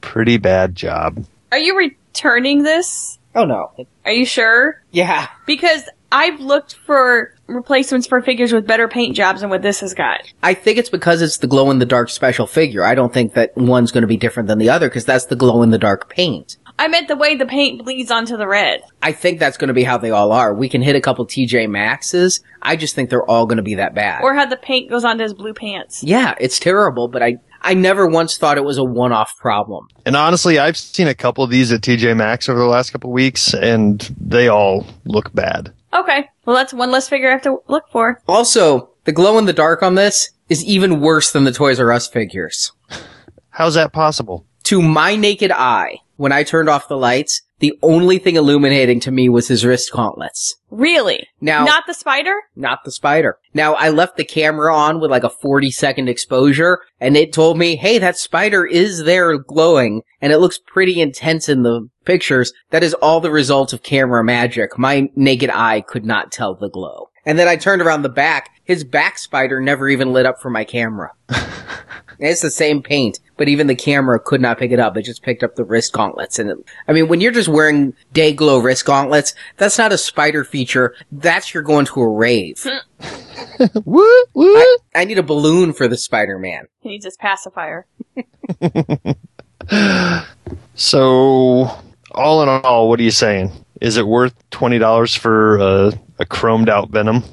Pretty 0.00 0.36
bad 0.36 0.76
job. 0.76 1.24
Are 1.52 1.58
you 1.58 1.76
returning 1.76 2.62
this? 2.62 3.18
Oh 3.34 3.44
no. 3.44 3.72
Are 4.04 4.12
you 4.12 4.26
sure? 4.26 4.82
Yeah. 4.90 5.28
Because 5.46 5.88
I've 6.12 6.40
looked 6.40 6.74
for 6.86 7.34
replacements 7.46 8.06
for 8.06 8.20
figures 8.20 8.52
with 8.52 8.66
better 8.66 8.88
paint 8.88 9.14
jobs 9.16 9.40
than 9.40 9.50
what 9.50 9.62
this 9.62 9.80
has 9.80 9.94
got. 9.94 10.20
I 10.42 10.54
think 10.54 10.78
it's 10.78 10.90
because 10.90 11.22
it's 11.22 11.38
the 11.38 11.46
glow 11.46 11.70
in 11.70 11.78
the 11.78 11.86
dark 11.86 12.10
special 12.10 12.46
figure. 12.46 12.84
I 12.84 12.94
don't 12.94 13.12
think 13.12 13.34
that 13.34 13.56
one's 13.56 13.92
going 13.92 14.02
to 14.02 14.08
be 14.08 14.16
different 14.16 14.48
than 14.48 14.58
the 14.58 14.70
other 14.70 14.88
because 14.88 15.04
that's 15.04 15.26
the 15.26 15.36
glow 15.36 15.62
in 15.62 15.70
the 15.70 15.78
dark 15.78 16.08
paint. 16.08 16.56
I 16.78 16.88
meant 16.88 17.08
the 17.08 17.16
way 17.16 17.36
the 17.36 17.46
paint 17.46 17.84
bleeds 17.84 18.10
onto 18.10 18.36
the 18.36 18.48
red. 18.48 18.82
I 19.02 19.12
think 19.12 19.38
that's 19.38 19.58
going 19.58 19.68
to 19.68 19.74
be 19.74 19.84
how 19.84 19.98
they 19.98 20.10
all 20.10 20.32
are. 20.32 20.54
We 20.54 20.68
can 20.68 20.80
hit 20.80 20.96
a 20.96 21.00
couple 21.00 21.26
TJ 21.26 21.68
Maxes. 21.68 22.40
I 22.62 22.76
just 22.76 22.94
think 22.94 23.10
they're 23.10 23.28
all 23.28 23.46
going 23.46 23.58
to 23.58 23.62
be 23.62 23.74
that 23.74 23.94
bad. 23.94 24.22
Or 24.22 24.34
how 24.34 24.46
the 24.46 24.56
paint 24.56 24.90
goes 24.90 25.04
onto 25.04 25.22
his 25.22 25.34
blue 25.34 25.52
pants. 25.52 26.02
yeah, 26.02 26.34
it's 26.40 26.58
terrible, 26.58 27.08
but 27.08 27.22
I, 27.22 27.36
I 27.60 27.74
never 27.74 28.06
once 28.06 28.38
thought 28.38 28.56
it 28.56 28.64
was 28.64 28.78
a 28.78 28.84
one-off 28.84 29.36
problem. 29.36 29.88
And 30.06 30.16
honestly, 30.16 30.58
I've 30.58 30.76
seen 30.76 31.06
a 31.06 31.14
couple 31.14 31.44
of 31.44 31.50
these 31.50 31.70
at 31.70 31.82
TJ 31.82 32.16
Maxx 32.16 32.48
over 32.48 32.58
the 32.58 32.64
last 32.64 32.90
couple 32.90 33.10
of 33.10 33.14
weeks, 33.14 33.52
and 33.52 34.00
they 34.18 34.48
all 34.48 34.86
look 35.04 35.34
bad. 35.34 35.74
Okay. 35.92 36.28
Well, 36.44 36.56
that's 36.56 36.72
one 36.72 36.90
less 36.90 37.08
figure 37.08 37.28
I 37.28 37.32
have 37.32 37.42
to 37.42 37.62
look 37.68 37.84
for. 37.90 38.22
Also, 38.28 38.90
the 39.04 39.12
glow 39.12 39.38
in 39.38 39.46
the 39.46 39.52
dark 39.52 39.82
on 39.82 39.94
this 39.94 40.30
is 40.48 40.64
even 40.64 41.00
worse 41.00 41.32
than 41.32 41.44
the 41.44 41.52
Toys 41.52 41.80
R 41.80 41.92
Us 41.92 42.08
figures. 42.08 42.72
How's 43.50 43.74
that 43.74 43.92
possible? 43.92 44.46
To 44.64 44.80
my 44.82 45.16
naked 45.16 45.50
eye, 45.50 45.98
when 46.16 46.32
I 46.32 46.42
turned 46.44 46.68
off 46.68 46.88
the 46.88 46.96
lights, 46.96 47.42
the 47.60 47.78
only 47.82 48.18
thing 48.18 48.36
illuminating 48.36 49.00
to 49.00 49.10
me 49.10 49.28
was 49.28 49.48
his 49.48 49.64
wrist 49.64 49.92
gauntlets. 49.92 50.56
Really? 50.70 51.26
Now- 51.40 51.64
Not 51.64 51.84
the 51.86 51.94
spider? 51.94 52.34
not 52.56 52.80
the 52.84 52.90
spider. 52.90 53.38
Now 53.54 53.74
I 53.74 53.88
left 53.90 54.16
the 54.16 54.24
camera 54.24 54.74
on 54.74 55.00
with 55.00 55.10
like 55.10 55.24
a 55.24 55.30
40 55.30 55.70
second 55.70 56.08
exposure 56.08 56.80
and 57.00 57.16
it 57.16 57.32
told 57.32 57.56
me, 57.58 57.76
hey, 57.76 57.98
that 57.98 58.16
spider 58.18 58.66
is 58.66 59.04
there 59.04 59.38
glowing 59.38 60.02
and 60.20 60.32
it 60.32 60.38
looks 60.38 60.58
pretty 60.58 61.00
intense 61.00 61.48
in 61.48 61.62
the 61.62 61.88
pictures. 62.04 62.52
That 62.70 62.82
is 62.82 62.94
all 62.94 63.20
the 63.20 63.30
result 63.30 63.72
of 63.72 63.82
camera 63.82 64.22
magic. 64.24 64.78
My 64.78 65.08
naked 65.16 65.50
eye 65.50 65.80
could 65.82 66.04
not 66.04 66.32
tell 66.32 66.54
the 66.54 66.68
glow. 66.70 67.08
And 67.26 67.38
then 67.38 67.48
I 67.48 67.56
turned 67.56 67.82
around 67.82 68.02
the 68.02 68.08
back. 68.08 68.50
His 68.70 68.84
back 68.84 69.18
spider 69.18 69.60
never 69.60 69.88
even 69.88 70.12
lit 70.12 70.26
up 70.26 70.40
for 70.40 70.48
my 70.48 70.62
camera. 70.62 71.10
it's 72.20 72.40
the 72.40 72.52
same 72.52 72.84
paint, 72.84 73.18
but 73.36 73.48
even 73.48 73.66
the 73.66 73.74
camera 73.74 74.20
could 74.20 74.40
not 74.40 74.60
pick 74.60 74.70
it 74.70 74.78
up. 74.78 74.96
It 74.96 75.02
just 75.02 75.24
picked 75.24 75.42
up 75.42 75.56
the 75.56 75.64
wrist 75.64 75.92
gauntlets. 75.92 76.38
And 76.38 76.50
it, 76.50 76.58
I 76.86 76.92
mean, 76.92 77.08
when 77.08 77.20
you're 77.20 77.32
just 77.32 77.48
wearing 77.48 77.94
day 78.12 78.32
glow 78.32 78.60
wrist 78.60 78.84
gauntlets, 78.84 79.34
that's 79.56 79.76
not 79.76 79.90
a 79.90 79.98
spider 79.98 80.44
feature. 80.44 80.94
That's 81.10 81.52
you're 81.52 81.64
going 81.64 81.86
to 81.86 82.00
a 82.00 82.08
rave. 82.08 82.64
What? 83.82 84.28
What? 84.34 84.80
I 84.94 85.04
need 85.04 85.18
a 85.18 85.24
balloon 85.24 85.72
for 85.72 85.88
the 85.88 85.96
Spider-Man. 85.96 86.68
He 86.78 86.90
needs 86.90 87.04
his 87.04 87.16
pacifier. 87.16 87.86
So, 90.76 91.68
all 92.12 92.42
in 92.44 92.48
all, 92.48 92.88
what 92.88 93.00
are 93.00 93.02
you 93.02 93.10
saying? 93.10 93.50
Is 93.80 93.96
it 93.96 94.06
worth 94.06 94.34
twenty 94.50 94.78
dollars 94.78 95.14
for 95.14 95.58
a, 95.58 95.92
a 96.20 96.24
chromed 96.24 96.68
out 96.68 96.90
Venom? 96.90 97.24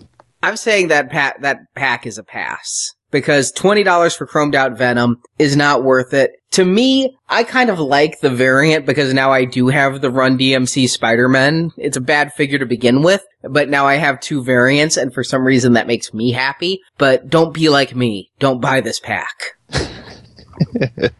I'm 0.48 0.56
saying 0.56 0.88
that 0.88 1.12
pa- 1.12 1.34
that 1.42 1.60
pack 1.76 2.08
is 2.08 2.18
a 2.18 2.24
pass 2.24 2.94
because 3.12 3.52
twenty 3.52 3.84
dollars 3.84 4.16
for 4.16 4.26
chromed 4.26 4.56
out 4.56 4.78
Venom 4.78 5.18
is 5.38 5.58
not 5.58 5.84
worth 5.84 6.14
it. 6.14 6.32
To 6.52 6.64
me, 6.64 7.18
I 7.28 7.44
kind 7.44 7.70
of 7.70 7.80
like 7.80 8.22
the 8.22 8.30
variant 8.30 8.86
because 8.86 9.14
now 9.14 9.34
I 9.34 9.44
do 9.44 9.68
have 9.68 10.00
the 10.00 10.10
Run 10.10 10.38
DMC 10.38 10.88
Spider-Man. 10.88 11.72
It's 11.76 11.98
a 11.98 12.02
bad 12.02 12.32
figure 12.32 12.60
to 12.60 12.66
begin 12.66 13.02
with, 13.02 13.26
but 13.44 13.68
now 13.68 13.86
I 13.86 13.96
have 13.96 14.22
two 14.22 14.42
variants, 14.42 14.96
and 14.96 15.14
for 15.14 15.22
some 15.22 15.44
reason 15.44 15.74
that 15.74 15.86
makes 15.86 16.14
me 16.14 16.32
happy. 16.32 16.80
But 16.98 17.30
don't 17.30 17.54
be 17.54 17.68
like 17.68 17.94
me. 17.94 18.32
Don't 18.40 18.62
buy 18.62 18.80
this 18.80 19.02
pack. 19.02 19.58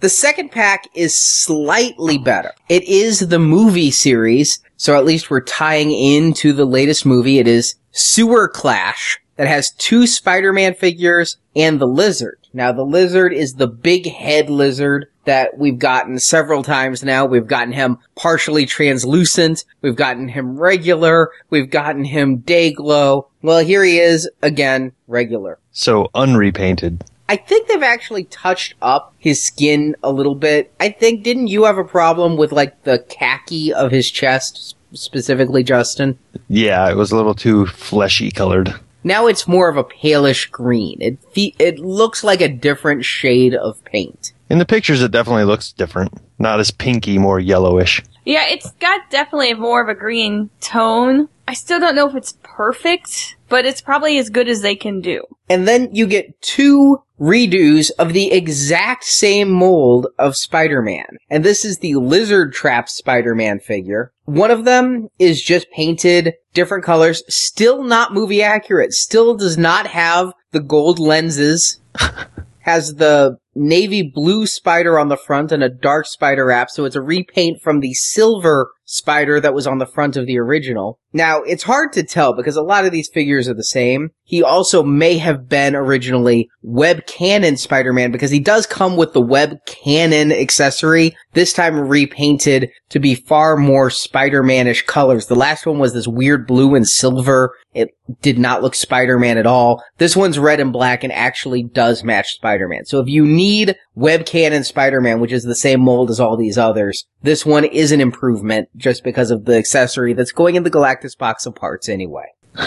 The 0.00 0.08
second 0.08 0.50
pack 0.50 0.88
is 0.94 1.14
slightly 1.14 2.16
better. 2.16 2.52
It 2.70 2.84
is 2.84 3.28
the 3.28 3.38
movie 3.38 3.90
series, 3.90 4.58
so 4.78 4.96
at 4.96 5.04
least 5.04 5.28
we're 5.28 5.42
tying 5.42 5.90
into 5.90 6.54
the 6.54 6.64
latest 6.64 7.04
movie. 7.04 7.38
It 7.38 7.46
is 7.46 7.74
Sewer 7.92 8.48
Clash 8.48 9.20
that 9.36 9.48
has 9.48 9.70
two 9.70 10.06
Spider-Man 10.06 10.74
figures 10.74 11.38
and 11.56 11.80
the 11.80 11.86
lizard. 11.86 12.38
Now 12.52 12.72
the 12.72 12.84
lizard 12.84 13.32
is 13.32 13.54
the 13.54 13.66
big 13.66 14.06
head 14.06 14.50
lizard 14.50 15.06
that 15.24 15.56
we've 15.56 15.78
gotten 15.78 16.18
several 16.18 16.62
times 16.62 17.04
now. 17.04 17.24
We've 17.24 17.46
gotten 17.46 17.72
him 17.72 17.98
partially 18.16 18.66
translucent. 18.66 19.64
We've 19.82 19.96
gotten 19.96 20.28
him 20.28 20.58
regular. 20.58 21.30
We've 21.50 21.70
gotten 21.70 22.04
him 22.04 22.38
day 22.38 22.72
glow. 22.72 23.28
Well, 23.42 23.64
here 23.64 23.84
he 23.84 23.98
is 23.98 24.28
again, 24.42 24.92
regular. 25.06 25.58
So 25.72 26.10
unrepainted. 26.14 27.04
I 27.28 27.36
think 27.36 27.68
they've 27.68 27.82
actually 27.82 28.24
touched 28.24 28.74
up 28.82 29.14
his 29.16 29.40
skin 29.40 29.94
a 30.02 30.10
little 30.10 30.34
bit. 30.34 30.72
I 30.80 30.88
think, 30.88 31.22
didn't 31.22 31.46
you 31.46 31.62
have 31.62 31.78
a 31.78 31.84
problem 31.84 32.36
with 32.36 32.50
like 32.50 32.82
the 32.82 32.98
khaki 33.08 33.72
of 33.72 33.92
his 33.92 34.10
chest, 34.10 34.74
specifically, 34.92 35.62
Justin? 35.62 36.18
Yeah, 36.48 36.88
it 36.90 36.96
was 36.96 37.10
a 37.12 37.16
little 37.16 37.34
too 37.34 37.66
fleshy 37.66 38.30
colored. 38.30 38.74
Now 39.02 39.26
it's 39.26 39.48
more 39.48 39.68
of 39.68 39.76
a 39.76 39.84
palish 39.84 40.50
green. 40.50 40.98
It 41.00 41.18
fe- 41.32 41.54
it 41.58 41.78
looks 41.78 42.22
like 42.22 42.40
a 42.40 42.48
different 42.48 43.04
shade 43.04 43.54
of 43.54 43.82
paint. 43.84 44.32
In 44.50 44.58
the 44.58 44.66
pictures, 44.66 45.00
it 45.02 45.10
definitely 45.12 45.44
looks 45.44 45.72
different. 45.72 46.12
Not 46.38 46.60
as 46.60 46.70
pinky, 46.70 47.18
more 47.18 47.38
yellowish. 47.40 48.02
Yeah, 48.24 48.46
it's 48.48 48.70
got 48.72 49.08
definitely 49.10 49.54
more 49.54 49.82
of 49.82 49.88
a 49.88 49.94
green 49.94 50.50
tone. 50.60 51.28
I 51.50 51.54
still 51.54 51.80
don't 51.80 51.96
know 51.96 52.08
if 52.08 52.14
it's 52.14 52.38
perfect, 52.44 53.34
but 53.48 53.66
it's 53.66 53.80
probably 53.80 54.18
as 54.18 54.30
good 54.30 54.46
as 54.46 54.62
they 54.62 54.76
can 54.76 55.00
do. 55.00 55.24
And 55.48 55.66
then 55.66 55.92
you 55.92 56.06
get 56.06 56.40
two 56.40 57.02
redos 57.20 57.90
of 57.98 58.12
the 58.12 58.30
exact 58.30 59.02
same 59.02 59.50
mold 59.50 60.06
of 60.16 60.36
Spider-Man. 60.36 61.16
And 61.28 61.44
this 61.44 61.64
is 61.64 61.78
the 61.78 61.96
Lizard 61.96 62.52
Trap 62.52 62.88
Spider-Man 62.88 63.58
figure. 63.58 64.12
One 64.26 64.52
of 64.52 64.64
them 64.64 65.08
is 65.18 65.42
just 65.42 65.68
painted 65.72 66.34
different 66.54 66.84
colors, 66.84 67.24
still 67.28 67.82
not 67.82 68.14
movie 68.14 68.44
accurate, 68.44 68.92
still 68.92 69.36
does 69.36 69.58
not 69.58 69.88
have 69.88 70.32
the 70.52 70.60
gold 70.60 71.00
lenses, 71.00 71.80
has 72.60 72.94
the 72.94 73.38
navy 73.54 74.02
blue 74.02 74.46
spider 74.46 74.98
on 74.98 75.08
the 75.08 75.16
front 75.16 75.50
and 75.50 75.62
a 75.62 75.68
dark 75.68 76.06
spider 76.06 76.46
wrap, 76.46 76.70
so 76.70 76.84
it's 76.84 76.96
a 76.96 77.02
repaint 77.02 77.60
from 77.60 77.80
the 77.80 77.92
silver 77.94 78.70
spider 78.84 79.40
that 79.40 79.54
was 79.54 79.66
on 79.66 79.78
the 79.78 79.86
front 79.86 80.16
of 80.16 80.26
the 80.26 80.38
original. 80.38 80.98
Now, 81.12 81.42
it's 81.42 81.64
hard 81.64 81.92
to 81.94 82.02
tell 82.02 82.34
because 82.34 82.56
a 82.56 82.62
lot 82.62 82.84
of 82.84 82.92
these 82.92 83.08
figures 83.08 83.48
are 83.48 83.54
the 83.54 83.64
same. 83.64 84.10
He 84.22 84.44
also 84.44 84.84
may 84.84 85.18
have 85.18 85.48
been 85.48 85.74
originally 85.74 86.48
Web 86.62 87.06
Cannon 87.06 87.56
Spider-Man 87.56 88.12
because 88.12 88.30
he 88.30 88.38
does 88.38 88.64
come 88.64 88.96
with 88.96 89.12
the 89.12 89.20
Web 89.20 89.56
Cannon 89.66 90.30
accessory, 90.30 91.16
this 91.32 91.52
time 91.52 91.88
repainted 91.88 92.70
to 92.90 93.00
be 93.00 93.16
far 93.16 93.56
more 93.56 93.90
Spider-Man-ish 93.90 94.82
colors. 94.82 95.26
The 95.26 95.34
last 95.34 95.66
one 95.66 95.80
was 95.80 95.94
this 95.94 96.06
weird 96.06 96.46
blue 96.46 96.76
and 96.76 96.86
silver. 96.86 97.56
It 97.72 97.90
did 98.20 98.38
not 98.38 98.62
look 98.62 98.74
Spider-Man 98.74 99.38
at 99.38 99.46
all. 99.46 99.82
This 99.98 100.16
one's 100.16 100.38
red 100.38 100.60
and 100.60 100.72
black 100.72 101.02
and 101.02 101.12
actually 101.12 101.64
does 101.64 102.04
match 102.04 102.34
Spider-Man. 102.34 102.84
So 102.84 103.00
if 103.00 103.08
you 103.08 103.24
need 103.24 103.76
Web 103.94 104.26
Cannon 104.26 104.64
Spider-Man, 104.64 105.20
which 105.20 105.32
is 105.32 105.44
the 105.44 105.54
same 105.54 105.80
mold 105.80 106.10
as 106.10 106.20
all 106.20 106.36
these 106.36 106.58
others, 106.58 107.04
this 107.22 107.44
one 107.44 107.64
is 107.64 107.90
an 107.92 108.00
improvement 108.00 108.68
just 108.76 109.02
because 109.02 109.30
of 109.30 109.44
the 109.44 109.56
accessory 109.56 110.12
that's 110.12 110.32
going 110.32 110.54
in 110.54 110.62
the 110.62 110.70
Galactus 111.00 111.16
box 111.16 111.46
of 111.46 111.54
parts 111.54 111.88
anyway. 111.88 112.26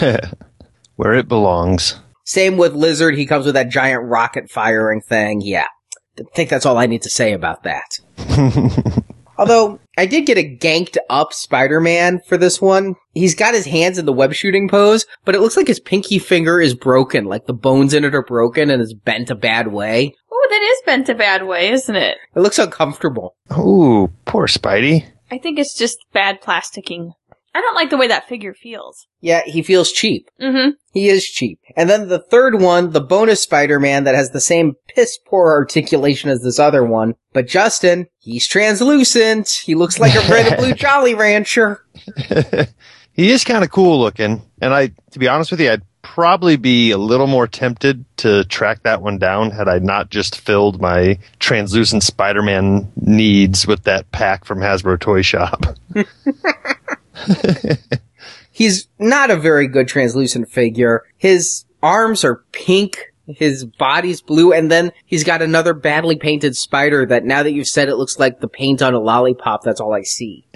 Where 0.96 1.14
it 1.14 1.28
belongs. 1.28 2.00
Same 2.24 2.56
with 2.56 2.74
Lizard. 2.74 3.16
He 3.16 3.26
comes 3.26 3.46
with 3.46 3.54
that 3.54 3.70
giant 3.70 4.04
rocket 4.04 4.50
firing 4.50 5.00
thing. 5.00 5.40
Yeah. 5.40 5.66
I 6.18 6.22
think 6.34 6.48
that's 6.48 6.64
all 6.64 6.78
I 6.78 6.86
need 6.86 7.02
to 7.02 7.10
say 7.10 7.32
about 7.32 7.64
that. 7.64 7.98
Although, 9.36 9.80
I 9.98 10.06
did 10.06 10.26
get 10.26 10.38
a 10.38 10.56
ganked 10.56 10.96
up 11.10 11.32
Spider-Man 11.32 12.20
for 12.28 12.36
this 12.36 12.60
one. 12.60 12.94
He's 13.14 13.34
got 13.34 13.54
his 13.54 13.66
hands 13.66 13.98
in 13.98 14.06
the 14.06 14.12
web 14.12 14.32
shooting 14.32 14.68
pose, 14.68 15.06
but 15.24 15.34
it 15.34 15.40
looks 15.40 15.56
like 15.56 15.66
his 15.66 15.80
pinky 15.80 16.20
finger 16.20 16.60
is 16.60 16.74
broken, 16.74 17.24
like 17.24 17.46
the 17.46 17.52
bones 17.52 17.94
in 17.94 18.04
it 18.04 18.14
are 18.14 18.22
broken 18.22 18.70
and 18.70 18.80
is 18.80 18.94
bent 18.94 19.30
a 19.30 19.34
bad 19.34 19.72
way. 19.72 20.14
Oh, 20.30 20.46
that 20.50 20.62
is 20.62 20.82
bent 20.86 21.08
a 21.08 21.16
bad 21.16 21.48
way, 21.48 21.70
isn't 21.70 21.96
it? 21.96 22.16
It 22.36 22.40
looks 22.40 22.60
uncomfortable. 22.60 23.34
Ooh, 23.58 24.12
poor 24.24 24.46
Spidey. 24.46 25.04
I 25.32 25.38
think 25.38 25.58
it's 25.58 25.76
just 25.76 25.98
bad 26.12 26.40
plasticking. 26.40 27.12
I 27.54 27.60
don't 27.60 27.76
like 27.76 27.90
the 27.90 27.96
way 27.96 28.08
that 28.08 28.28
figure 28.28 28.52
feels. 28.52 29.06
Yeah, 29.20 29.42
he 29.46 29.62
feels 29.62 29.92
cheap. 29.92 30.28
Mm-hmm. 30.40 30.70
He 30.92 31.08
is 31.08 31.24
cheap. 31.24 31.60
And 31.76 31.88
then 31.88 32.08
the 32.08 32.18
third 32.18 32.60
one, 32.60 32.90
the 32.90 33.00
bonus 33.00 33.42
Spider-Man 33.42 34.04
that 34.04 34.16
has 34.16 34.30
the 34.30 34.40
same 34.40 34.74
piss 34.88 35.18
poor 35.24 35.52
articulation 35.52 36.30
as 36.30 36.42
this 36.42 36.58
other 36.58 36.84
one. 36.84 37.14
But 37.32 37.46
Justin, 37.46 38.08
he's 38.18 38.48
translucent. 38.48 39.48
He 39.64 39.76
looks 39.76 40.00
like 40.00 40.14
a 40.14 40.28
red 40.28 40.46
and 40.46 40.56
blue 40.58 40.74
Jolly 40.74 41.14
Rancher. 41.14 41.84
he 43.12 43.30
is 43.30 43.44
kind 43.44 43.62
of 43.62 43.70
cool 43.70 44.00
looking. 44.00 44.42
And 44.60 44.74
I, 44.74 44.88
to 45.12 45.18
be 45.20 45.28
honest 45.28 45.52
with 45.52 45.60
you, 45.60 45.70
I'd 45.70 45.82
probably 46.02 46.56
be 46.56 46.90
a 46.90 46.98
little 46.98 47.26
more 47.26 47.46
tempted 47.46 48.04
to 48.18 48.44
track 48.44 48.82
that 48.82 49.00
one 49.00 49.18
down 49.18 49.50
had 49.50 49.68
I 49.68 49.78
not 49.78 50.10
just 50.10 50.38
filled 50.38 50.80
my 50.80 51.18
translucent 51.38 52.02
Spider-Man 52.02 52.92
needs 52.96 53.66
with 53.66 53.84
that 53.84 54.10
pack 54.12 54.44
from 54.44 54.58
Hasbro 54.58 55.00
Toy 55.00 55.22
Shop. 55.22 55.64
He's 58.52 58.88
not 58.98 59.30
a 59.30 59.36
very 59.36 59.66
good 59.66 59.88
translucent 59.88 60.48
figure. 60.48 61.04
His 61.16 61.64
arms 61.82 62.24
are 62.24 62.44
pink. 62.52 63.12
His 63.26 63.64
body's 63.64 64.20
blue, 64.20 64.52
and 64.52 64.70
then 64.70 64.92
he's 65.06 65.24
got 65.24 65.40
another 65.40 65.72
badly 65.72 66.16
painted 66.16 66.54
spider 66.54 67.06
that 67.06 67.24
now 67.24 67.42
that 67.42 67.52
you've 67.52 67.66
said 67.66 67.88
it 67.88 67.96
looks 67.96 68.18
like 68.18 68.40
the 68.40 68.48
paint 68.48 68.82
on 68.82 68.92
a 68.92 69.00
lollipop, 69.00 69.62
that's 69.62 69.80
all 69.80 69.94
I 69.94 70.02
see. 70.02 70.46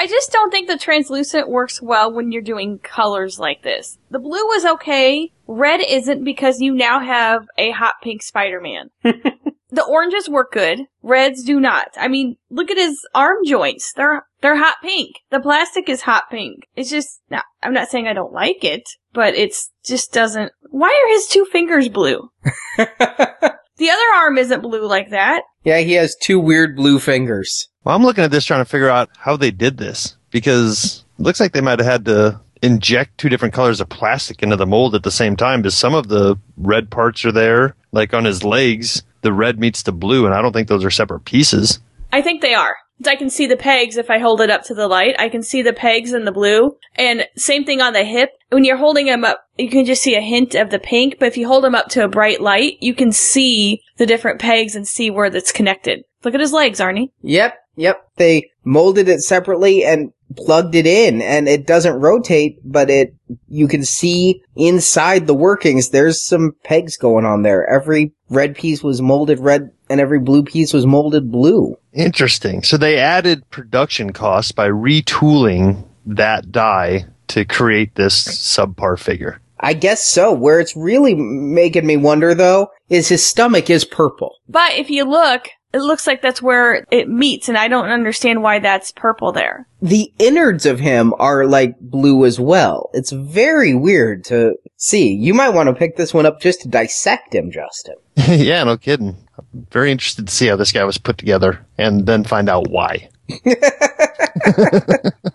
I 0.00 0.06
just 0.06 0.32
don't 0.32 0.50
think 0.50 0.68
the 0.68 0.78
translucent 0.78 1.50
works 1.50 1.82
well 1.82 2.10
when 2.10 2.32
you're 2.32 2.40
doing 2.40 2.78
colors 2.78 3.38
like 3.38 3.62
this. 3.62 3.98
The 4.10 4.18
blue 4.18 4.46
was 4.46 4.64
okay. 4.64 5.30
Red 5.46 5.80
isn't 5.86 6.24
because 6.24 6.60
you 6.60 6.74
now 6.74 7.00
have 7.00 7.46
a 7.58 7.70
hot 7.72 7.96
pink 8.02 8.22
Spider-Man. 8.22 8.90
the 9.02 9.84
oranges 9.86 10.28
work 10.28 10.52
good. 10.52 10.86
Reds 11.02 11.44
do 11.44 11.60
not. 11.60 11.88
I 11.98 12.08
mean, 12.08 12.36
look 12.48 12.70
at 12.70 12.78
his 12.78 13.06
arm 13.14 13.44
joints. 13.44 13.92
They're, 13.94 14.26
they're 14.40 14.56
hot 14.56 14.76
pink. 14.82 15.16
The 15.30 15.40
plastic 15.40 15.88
is 15.88 16.02
hot 16.02 16.24
pink. 16.30 16.66
It's 16.76 16.90
just, 16.90 17.20
no, 17.30 17.40
I'm 17.62 17.72
not 17.72 17.88
saying 17.88 18.06
I 18.06 18.12
don't 18.12 18.32
like 18.32 18.64
it, 18.64 18.82
but 19.12 19.34
it's 19.34 19.70
just 19.84 20.12
doesn't, 20.12 20.52
why 20.70 20.88
are 20.88 21.12
his 21.12 21.26
two 21.26 21.44
fingers 21.46 21.88
blue? 21.88 22.30
the 22.76 23.90
other 23.90 24.16
arm 24.16 24.38
isn't 24.38 24.62
blue 24.62 24.86
like 24.86 25.10
that. 25.10 25.42
Yeah, 25.64 25.78
he 25.78 25.92
has 25.94 26.16
two 26.16 26.38
weird 26.38 26.76
blue 26.76 26.98
fingers. 26.98 27.68
Well, 27.84 27.94
I'm 27.94 28.02
looking 28.02 28.24
at 28.24 28.30
this 28.30 28.44
trying 28.44 28.60
to 28.60 28.70
figure 28.70 28.90
out 28.90 29.10
how 29.18 29.36
they 29.36 29.50
did 29.50 29.78
this 29.78 30.16
because 30.30 31.04
it 31.18 31.22
looks 31.22 31.40
like 31.40 31.52
they 31.52 31.60
might 31.60 31.78
have 31.78 31.88
had 31.88 32.04
to 32.06 32.40
inject 32.62 33.18
two 33.18 33.28
different 33.28 33.54
colors 33.54 33.80
of 33.80 33.88
plastic 33.88 34.42
into 34.42 34.56
the 34.56 34.66
mold 34.66 34.94
at 34.94 35.02
the 35.02 35.10
same 35.10 35.36
time 35.36 35.62
because 35.62 35.76
some 35.76 35.94
of 35.94 36.08
the 36.08 36.36
red 36.56 36.90
parts 36.90 37.24
are 37.24 37.32
there, 37.32 37.74
like 37.92 38.12
on 38.12 38.24
his 38.24 38.44
legs, 38.44 39.02
the 39.22 39.32
red 39.32 39.58
meets 39.58 39.82
the 39.82 39.92
blue, 39.92 40.26
and 40.26 40.34
I 40.34 40.42
don't 40.42 40.52
think 40.52 40.68
those 40.68 40.84
are 40.84 40.90
separate 40.90 41.24
pieces. 41.24 41.80
I 42.12 42.22
think 42.22 42.42
they 42.42 42.54
are. 42.54 42.76
I 43.06 43.16
can 43.16 43.30
see 43.30 43.46
the 43.46 43.56
pegs 43.56 43.96
if 43.96 44.10
I 44.10 44.18
hold 44.18 44.40
it 44.40 44.50
up 44.50 44.64
to 44.64 44.74
the 44.74 44.88
light. 44.88 45.16
I 45.18 45.28
can 45.28 45.42
see 45.42 45.62
the 45.62 45.72
pegs 45.72 46.12
in 46.12 46.24
the 46.24 46.32
blue. 46.32 46.76
And 46.96 47.26
same 47.36 47.64
thing 47.64 47.80
on 47.80 47.92
the 47.92 48.04
hip. 48.04 48.32
When 48.50 48.64
you're 48.64 48.76
holding 48.76 49.06
them 49.06 49.24
up, 49.24 49.44
you 49.56 49.70
can 49.70 49.84
just 49.84 50.02
see 50.02 50.16
a 50.16 50.20
hint 50.20 50.54
of 50.54 50.70
the 50.70 50.78
pink, 50.78 51.16
but 51.18 51.26
if 51.26 51.36
you 51.36 51.46
hold 51.46 51.64
them 51.64 51.74
up 51.74 51.88
to 51.90 52.04
a 52.04 52.08
bright 52.08 52.40
light, 52.40 52.78
you 52.80 52.94
can 52.94 53.12
see 53.12 53.82
the 53.96 54.06
different 54.06 54.40
pegs 54.40 54.74
and 54.74 54.86
see 54.86 55.10
where 55.10 55.30
that's 55.30 55.52
connected. 55.52 56.04
Look 56.24 56.34
at 56.34 56.40
his 56.40 56.52
legs, 56.52 56.80
Arnie. 56.80 57.10
Yep, 57.22 57.54
yep. 57.76 58.08
They 58.16 58.49
molded 58.64 59.08
it 59.08 59.20
separately 59.20 59.84
and 59.84 60.12
plugged 60.36 60.74
it 60.74 60.86
in 60.86 61.20
and 61.22 61.48
it 61.48 61.66
doesn't 61.66 62.00
rotate, 62.00 62.58
but 62.64 62.90
it, 62.90 63.14
you 63.48 63.66
can 63.66 63.84
see 63.84 64.42
inside 64.56 65.26
the 65.26 65.34
workings, 65.34 65.90
there's 65.90 66.22
some 66.22 66.52
pegs 66.64 66.96
going 66.96 67.24
on 67.24 67.42
there. 67.42 67.68
Every 67.68 68.12
red 68.28 68.54
piece 68.54 68.82
was 68.82 69.02
molded 69.02 69.40
red 69.40 69.70
and 69.88 70.00
every 70.00 70.20
blue 70.20 70.44
piece 70.44 70.72
was 70.72 70.86
molded 70.86 71.30
blue. 71.30 71.76
Interesting. 71.92 72.62
So 72.62 72.76
they 72.76 72.98
added 72.98 73.48
production 73.50 74.12
costs 74.12 74.52
by 74.52 74.68
retooling 74.68 75.86
that 76.06 76.52
die 76.52 77.06
to 77.28 77.44
create 77.44 77.94
this 77.94 78.26
subpar 78.26 78.98
figure. 78.98 79.40
I 79.58 79.74
guess 79.74 80.02
so. 80.04 80.32
Where 80.32 80.58
it's 80.58 80.76
really 80.76 81.14
making 81.14 81.86
me 81.86 81.96
wonder 81.96 82.34
though 82.34 82.68
is 82.88 83.08
his 83.08 83.26
stomach 83.26 83.68
is 83.68 83.84
purple. 83.84 84.36
But 84.48 84.74
if 84.74 84.90
you 84.90 85.04
look, 85.04 85.48
it 85.72 85.78
looks 85.78 86.06
like 86.06 86.20
that's 86.22 86.42
where 86.42 86.84
it 86.90 87.08
meets, 87.08 87.48
and 87.48 87.56
I 87.56 87.68
don't 87.68 87.90
understand 87.90 88.42
why 88.42 88.58
that's 88.58 88.92
purple 88.92 89.32
there. 89.32 89.66
The 89.80 90.12
innards 90.18 90.66
of 90.66 90.80
him 90.80 91.14
are 91.18 91.46
like 91.46 91.78
blue 91.80 92.24
as 92.26 92.40
well. 92.40 92.90
It's 92.92 93.12
very 93.12 93.74
weird 93.74 94.24
to 94.26 94.56
see. 94.76 95.12
You 95.12 95.34
might 95.34 95.50
want 95.50 95.68
to 95.68 95.74
pick 95.74 95.96
this 95.96 96.12
one 96.12 96.26
up 96.26 96.40
just 96.40 96.62
to 96.62 96.68
dissect 96.68 97.34
him, 97.34 97.50
Justin. 97.50 97.94
yeah, 98.16 98.64
no 98.64 98.76
kidding. 98.76 99.16
I'm 99.38 99.66
very 99.70 99.92
interested 99.92 100.26
to 100.26 100.34
see 100.34 100.48
how 100.48 100.56
this 100.56 100.72
guy 100.72 100.84
was 100.84 100.98
put 100.98 101.18
together 101.18 101.64
and 101.78 102.06
then 102.06 102.24
find 102.24 102.48
out 102.48 102.68
why. 102.68 103.08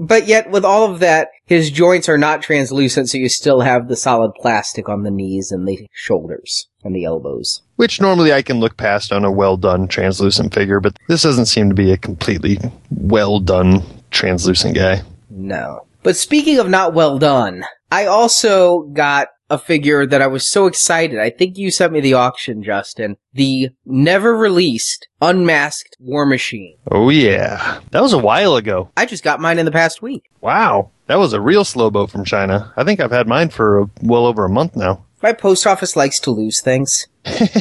But 0.00 0.28
yet, 0.28 0.50
with 0.50 0.64
all 0.64 0.90
of 0.90 1.00
that, 1.00 1.30
his 1.46 1.70
joints 1.70 2.08
are 2.08 2.18
not 2.18 2.42
translucent, 2.42 3.10
so 3.10 3.18
you 3.18 3.28
still 3.28 3.62
have 3.62 3.88
the 3.88 3.96
solid 3.96 4.32
plastic 4.40 4.88
on 4.88 5.02
the 5.02 5.10
knees 5.10 5.50
and 5.50 5.66
the 5.66 5.88
shoulders 5.92 6.68
and 6.88 6.96
the 6.96 7.04
elbows. 7.04 7.62
Which 7.76 8.00
normally 8.00 8.32
I 8.32 8.42
can 8.42 8.58
look 8.58 8.76
past 8.76 9.12
on 9.12 9.24
a 9.24 9.30
well 9.30 9.56
done 9.56 9.86
translucent 9.86 10.52
figure, 10.52 10.80
but 10.80 10.98
this 11.06 11.22
doesn't 11.22 11.46
seem 11.46 11.68
to 11.68 11.74
be 11.74 11.92
a 11.92 11.96
completely 11.96 12.58
well 12.90 13.38
done 13.38 13.84
translucent 14.10 14.74
guy. 14.74 15.02
No. 15.30 15.86
But 16.02 16.16
speaking 16.16 16.58
of 16.58 16.68
not 16.68 16.94
well 16.94 17.18
done, 17.18 17.64
I 17.92 18.06
also 18.06 18.80
got 18.80 19.28
a 19.50 19.58
figure 19.58 20.06
that 20.06 20.20
I 20.20 20.26
was 20.26 20.50
so 20.50 20.66
excited. 20.66 21.18
I 21.18 21.30
think 21.30 21.56
you 21.56 21.70
sent 21.70 21.92
me 21.92 22.00
the 22.00 22.14
auction, 22.14 22.62
Justin. 22.62 23.16
The 23.32 23.70
never 23.86 24.36
released 24.36 25.08
unmasked 25.20 25.96
War 26.00 26.26
Machine. 26.26 26.76
Oh 26.90 27.08
yeah. 27.08 27.80
That 27.90 28.02
was 28.02 28.12
a 28.12 28.18
while 28.18 28.56
ago. 28.56 28.90
I 28.96 29.06
just 29.06 29.24
got 29.24 29.40
mine 29.40 29.58
in 29.58 29.64
the 29.64 29.72
past 29.72 30.02
week. 30.02 30.30
Wow. 30.40 30.90
That 31.06 31.18
was 31.18 31.32
a 31.32 31.40
real 31.40 31.64
slow 31.64 31.90
boat 31.90 32.10
from 32.10 32.24
China. 32.24 32.72
I 32.76 32.84
think 32.84 33.00
I've 33.00 33.10
had 33.10 33.26
mine 33.26 33.48
for 33.48 33.80
a, 33.80 33.90
well 34.02 34.26
over 34.26 34.44
a 34.44 34.50
month 34.50 34.76
now. 34.76 35.06
My 35.22 35.32
post 35.32 35.66
office 35.66 35.96
likes 35.96 36.20
to 36.20 36.30
lose 36.30 36.60
things. 36.60 37.08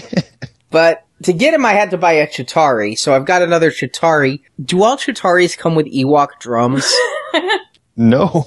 but 0.70 1.06
to 1.24 1.34
get 1.34 1.54
him, 1.54 1.66
I 1.66 1.74
had 1.74 1.92
to 1.92 1.98
buy 1.98 2.14
a 2.14 2.28
Chitauri, 2.28 2.98
so 2.98 3.16
I've 3.16 3.26
got 3.26 3.42
another 3.42 3.72
Chitauri. 3.72 4.42
Do 4.64 4.84
all 4.84 4.98
Chitauris 4.98 5.58
come 5.58 5.76
with 5.76 5.88
Ewok 5.88 6.40
drums? 6.40 6.92
No. 7.98 8.46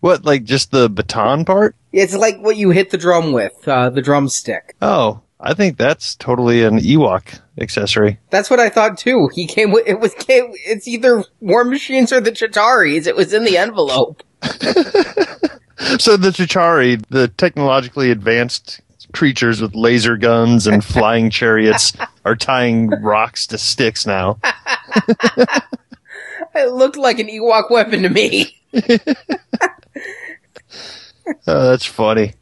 What, 0.00 0.24
like 0.24 0.44
just 0.44 0.70
the 0.70 0.88
baton 0.88 1.44
part? 1.44 1.74
It's 1.90 2.14
like 2.14 2.38
what 2.38 2.56
you 2.56 2.70
hit 2.70 2.90
the 2.90 2.98
drum 2.98 3.32
with, 3.32 3.66
uh, 3.66 3.90
the 3.90 4.02
drumstick. 4.02 4.76
Oh, 4.80 5.22
I 5.40 5.54
think 5.54 5.78
that's 5.78 6.14
totally 6.14 6.62
an 6.62 6.78
Ewok 6.78 7.40
accessory. 7.58 8.20
That's 8.30 8.48
what 8.48 8.60
I 8.60 8.68
thought 8.68 8.98
too. 8.98 9.30
He 9.34 9.46
came 9.46 9.72
with 9.72 9.88
it 9.88 9.98
was 9.98 10.14
came, 10.14 10.52
it's 10.64 10.86
either 10.86 11.24
War 11.40 11.64
Machines 11.64 12.12
or 12.12 12.20
the 12.20 12.30
Chitauris. 12.30 13.06
It 13.06 13.16
was 13.16 13.32
in 13.32 13.44
the 13.44 13.56
envelope. 13.56 14.22
So 15.98 16.16
the 16.16 16.30
Chitauri, 16.30 17.02
the 17.10 17.28
technologically 17.28 18.10
advanced 18.10 18.80
creatures 19.12 19.60
with 19.60 19.74
laser 19.74 20.16
guns 20.16 20.66
and 20.66 20.82
flying 20.94 21.28
chariots, 21.30 21.92
are 22.24 22.34
tying 22.34 22.88
rocks 23.02 23.46
to 23.48 23.58
sticks 23.58 24.06
now. 24.06 24.38
It 26.54 26.72
looked 26.72 26.96
like 26.96 27.18
an 27.18 27.26
Ewok 27.28 27.70
weapon 27.70 28.02
to 28.02 28.08
me. 28.08 28.56
Oh, 31.46 31.68
that's 31.70 31.84
funny. 31.84 32.32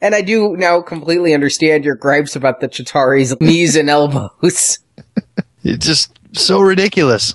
And 0.00 0.14
I 0.14 0.22
do 0.22 0.56
now 0.56 0.82
completely 0.82 1.34
understand 1.34 1.84
your 1.84 1.94
gripes 1.94 2.34
about 2.36 2.60
the 2.60 2.68
Chitauri's 2.68 3.40
knees 3.40 3.76
and 3.76 3.88
elbows. 3.88 4.78
It's 5.62 5.86
just 5.86 6.18
so 6.32 6.60
ridiculous. 6.60 7.34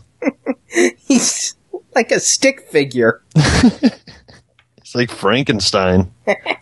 Like 2.02 2.10
a 2.10 2.20
stick 2.20 2.62
figure. 2.62 3.22
It's 4.78 4.96
like 4.96 5.12
Frankenstein. 5.12 6.12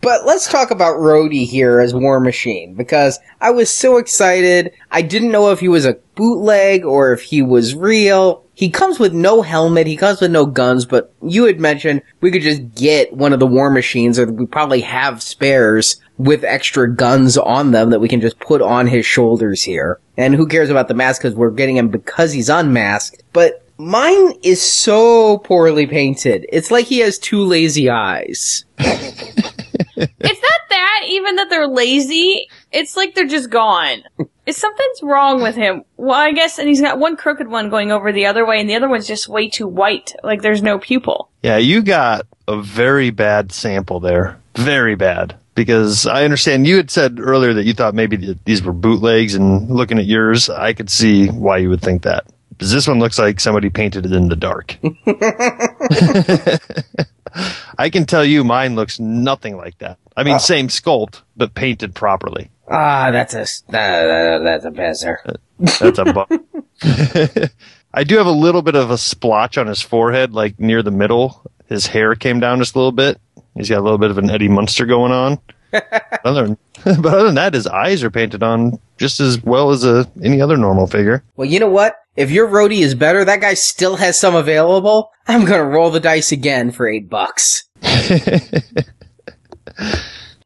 But 0.00 0.24
let's 0.24 0.48
talk 0.48 0.70
about 0.70 0.96
Rhodey 0.96 1.46
here 1.46 1.80
as 1.80 1.92
War 1.92 2.20
Machine 2.20 2.74
because 2.74 3.18
I 3.40 3.50
was 3.50 3.68
so 3.68 3.96
excited. 3.96 4.72
I 4.90 5.02
didn't 5.02 5.32
know 5.32 5.50
if 5.50 5.60
he 5.60 5.68
was 5.68 5.84
a 5.84 5.98
bootleg 6.14 6.84
or 6.84 7.12
if 7.12 7.22
he 7.22 7.42
was 7.42 7.74
real. 7.74 8.44
He 8.54 8.70
comes 8.70 8.98
with 8.98 9.12
no 9.12 9.42
helmet, 9.42 9.86
he 9.86 9.96
comes 9.96 10.20
with 10.20 10.30
no 10.30 10.46
guns, 10.46 10.84
but 10.84 11.12
you 11.22 11.44
had 11.44 11.60
mentioned 11.60 12.02
we 12.20 12.30
could 12.30 12.42
just 12.42 12.74
get 12.74 13.12
one 13.12 13.32
of 13.32 13.40
the 13.40 13.46
War 13.46 13.70
Machines 13.70 14.18
or 14.18 14.30
we 14.30 14.46
probably 14.46 14.80
have 14.82 15.22
spares 15.22 16.00
with 16.16 16.44
extra 16.44 16.92
guns 16.92 17.36
on 17.36 17.72
them 17.72 17.90
that 17.90 18.00
we 18.00 18.08
can 18.08 18.20
just 18.20 18.38
put 18.40 18.62
on 18.62 18.86
his 18.86 19.04
shoulders 19.04 19.62
here. 19.62 20.00
And 20.16 20.34
who 20.34 20.46
cares 20.46 20.70
about 20.70 20.88
the 20.88 20.94
mask 20.94 21.22
because 21.22 21.36
we're 21.36 21.50
getting 21.50 21.76
him 21.76 21.88
because 21.88 22.32
he's 22.32 22.48
unmasked. 22.48 23.22
But 23.32 23.67
mine 23.78 24.34
is 24.42 24.60
so 24.60 25.38
poorly 25.38 25.86
painted. 25.86 26.46
It's 26.50 26.70
like 26.70 26.86
he 26.86 26.98
has 26.98 27.18
two 27.18 27.44
lazy 27.44 27.88
eyes. 27.88 28.64
It's 29.98 30.42
not 30.42 30.60
that 30.68 31.02
even 31.08 31.36
that 31.36 31.50
they're 31.50 31.66
lazy. 31.66 32.48
It's 32.70 32.96
like 32.96 33.14
they're 33.14 33.26
just 33.26 33.50
gone. 33.50 34.02
It's 34.46 34.58
something's 34.58 35.02
wrong 35.02 35.42
with 35.42 35.56
him. 35.56 35.82
Well, 35.96 36.18
I 36.18 36.32
guess, 36.32 36.58
and 36.58 36.68
he's 36.68 36.80
got 36.80 36.98
one 36.98 37.16
crooked 37.16 37.48
one 37.48 37.68
going 37.68 37.90
over 37.90 38.12
the 38.12 38.26
other 38.26 38.46
way, 38.46 38.60
and 38.60 38.70
the 38.70 38.76
other 38.76 38.88
one's 38.88 39.06
just 39.06 39.28
way 39.28 39.48
too 39.48 39.66
white. 39.66 40.14
Like 40.22 40.42
there's 40.42 40.62
no 40.62 40.78
pupil. 40.78 41.30
Yeah, 41.42 41.56
you 41.56 41.82
got 41.82 42.26
a 42.46 42.60
very 42.60 43.10
bad 43.10 43.52
sample 43.52 44.00
there. 44.00 44.38
Very 44.54 44.94
bad. 44.94 45.36
Because 45.54 46.06
I 46.06 46.24
understand 46.24 46.68
you 46.68 46.76
had 46.76 46.90
said 46.90 47.18
earlier 47.18 47.52
that 47.54 47.64
you 47.64 47.74
thought 47.74 47.94
maybe 47.94 48.16
th- 48.16 48.38
these 48.44 48.62
were 48.62 48.72
bootlegs, 48.72 49.34
and 49.34 49.68
looking 49.68 49.98
at 49.98 50.06
yours, 50.06 50.48
I 50.48 50.72
could 50.72 50.88
see 50.88 51.26
why 51.28 51.58
you 51.58 51.68
would 51.70 51.82
think 51.82 52.02
that. 52.02 52.26
Because 52.58 52.72
this 52.72 52.88
one 52.88 52.98
looks 52.98 53.20
like 53.20 53.38
somebody 53.38 53.70
painted 53.70 54.04
it 54.04 54.12
in 54.12 54.28
the 54.28 54.34
dark. 54.34 54.76
I 57.78 57.88
can 57.88 58.04
tell 58.04 58.24
you 58.24 58.42
mine 58.42 58.74
looks 58.74 58.98
nothing 58.98 59.56
like 59.56 59.78
that. 59.78 59.98
I 60.16 60.24
mean, 60.24 60.40
same 60.40 60.66
sculpt, 60.66 61.22
but 61.36 61.54
painted 61.54 61.94
properly. 61.94 62.50
Ah, 62.68 63.12
that's 63.12 63.34
a 63.34 63.42
uh, 63.42 64.38
that's 64.40 64.64
a 64.64 64.72
pisser. 64.72 65.36
That's 65.58 65.98
a 65.98 66.04
bu- 66.04 67.46
I 67.94 68.04
do 68.04 68.16
have 68.16 68.26
a 68.26 68.32
little 68.32 68.62
bit 68.62 68.74
of 68.74 68.90
a 68.90 68.98
splotch 68.98 69.56
on 69.56 69.68
his 69.68 69.80
forehead, 69.80 70.34
like 70.34 70.58
near 70.58 70.82
the 70.82 70.90
middle. 70.90 71.48
His 71.68 71.86
hair 71.86 72.16
came 72.16 72.40
down 72.40 72.58
just 72.58 72.74
a 72.74 72.78
little 72.78 72.92
bit. 72.92 73.20
He's 73.54 73.68
got 73.68 73.78
a 73.78 73.82
little 73.82 73.98
bit 73.98 74.10
of 74.10 74.18
an 74.18 74.28
Eddie 74.28 74.48
Munster 74.48 74.86
going 74.86 75.12
on. 75.12 75.38
other 76.24 76.56
but 76.84 77.06
other 77.06 77.24
than 77.24 77.34
that, 77.36 77.54
his 77.54 77.66
eyes 77.66 78.02
are 78.02 78.10
painted 78.10 78.42
on 78.42 78.78
just 78.96 79.20
as 79.20 79.42
well 79.42 79.70
as 79.70 79.84
a, 79.84 80.10
any 80.22 80.40
other 80.40 80.56
normal 80.56 80.86
figure. 80.86 81.22
Well, 81.36 81.48
you 81.48 81.60
know 81.60 81.68
what? 81.68 81.96
If 82.18 82.30
your 82.32 82.48
Rhodey 82.48 82.80
is 82.80 82.94
better, 82.94 83.24
that 83.24 83.40
guy 83.40 83.54
still 83.54 83.96
has 83.96 84.18
some 84.18 84.34
available. 84.34 85.10
I'm 85.28 85.44
gonna 85.44 85.64
roll 85.64 85.90
the 85.90 86.00
dice 86.00 86.32
again 86.32 86.72
for 86.72 86.88
eight 86.88 87.08
bucks. 87.08 87.68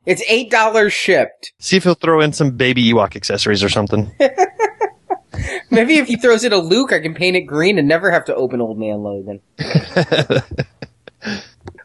It's 0.05 0.23
eight 0.29 0.51
dollars 0.51 0.93
shipped. 0.93 1.53
See 1.61 1.77
if 1.77 1.85
he'll 1.85 1.95
throw 1.95 2.21
in 2.21 2.33
some 2.33 2.57
baby 2.57 2.83
Ewok 2.93 3.15
accessories 3.15 3.63
or 3.63 3.69
something. 3.69 4.11
Maybe 5.71 5.99
if 5.99 6.09
he 6.09 6.17
throws 6.17 6.45
in 6.45 6.53
a 6.53 6.59
Luke, 6.59 6.93
I 6.93 7.01
can 7.01 7.15
paint 7.15 7.37
it 7.37 7.43
green 7.43 7.79
and 7.79 7.87
never 7.87 8.11
have 8.11 8.25
to 8.27 8.35
open 8.35 8.61
Old 8.61 8.79
Man 8.79 9.03
Logan. 9.03 9.41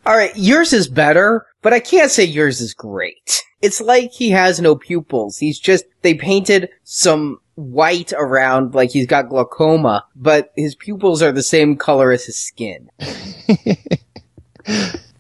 All 0.05 0.17
right, 0.17 0.35
yours 0.35 0.73
is 0.73 0.87
better, 0.87 1.45
but 1.61 1.73
I 1.73 1.79
can't 1.79 2.09
say 2.09 2.23
yours 2.23 2.59
is 2.59 2.73
great. 2.73 3.43
It's 3.61 3.81
like 3.81 4.11
he 4.11 4.31
has 4.31 4.59
no 4.59 4.75
pupils. 4.75 5.37
He's 5.37 5.59
just, 5.59 5.85
they 6.01 6.13
painted 6.13 6.69
some 6.83 7.39
white 7.57 8.13
around 8.13 8.73
like 8.73 8.91
he's 8.91 9.07
got 9.07 9.29
glaucoma, 9.29 10.05
but 10.15 10.53
his 10.55 10.75
pupils 10.75 11.21
are 11.21 11.33
the 11.33 11.43
same 11.43 11.75
color 11.75 12.11
as 12.11 12.25
his 12.25 12.37
skin. 12.37 12.89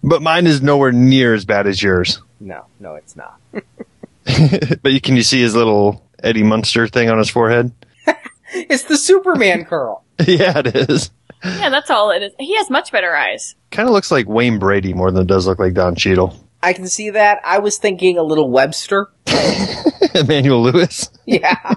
But 0.07 0.21
mine 0.21 0.47
is 0.47 0.61
nowhere 0.61 0.93
near 0.93 1.33
as 1.33 1.43
bad 1.43 1.67
as 1.67 1.83
yours. 1.83 2.21
No, 2.39 2.65
no, 2.79 2.95
it's 2.95 3.17
not. 3.17 3.41
but 4.81 4.93
you, 4.93 5.01
can 5.01 5.17
you 5.17 5.23
see 5.23 5.41
his 5.41 5.53
little 5.53 6.01
Eddie 6.23 6.43
Munster 6.43 6.87
thing 6.87 7.09
on 7.09 7.17
his 7.17 7.29
forehead? 7.29 7.73
It's 8.53 8.83
the 8.83 8.97
Superman 8.97 9.65
curl. 9.65 10.05
yeah, 10.25 10.59
it 10.59 10.89
is. 10.89 11.11
Yeah, 11.43 11.69
that's 11.69 11.89
all 11.89 12.11
it 12.11 12.23
is. 12.23 12.33
He 12.39 12.55
has 12.55 12.69
much 12.69 12.93
better 12.93 13.13
eyes. 13.13 13.55
Kind 13.71 13.89
of 13.89 13.93
looks 13.93 14.09
like 14.09 14.27
Wayne 14.29 14.59
Brady 14.59 14.93
more 14.93 15.11
than 15.11 15.23
it 15.23 15.27
does 15.27 15.45
look 15.45 15.59
like 15.59 15.73
Don 15.73 15.95
Cheadle. 15.95 16.33
I 16.61 16.73
can 16.73 16.87
see 16.87 17.09
that. 17.11 17.39
I 17.43 17.59
was 17.59 17.77
thinking 17.77 18.17
a 18.17 18.23
little 18.23 18.49
Webster. 18.49 19.09
Emmanuel 20.15 20.61
Lewis. 20.63 21.09
Yeah. 21.25 21.75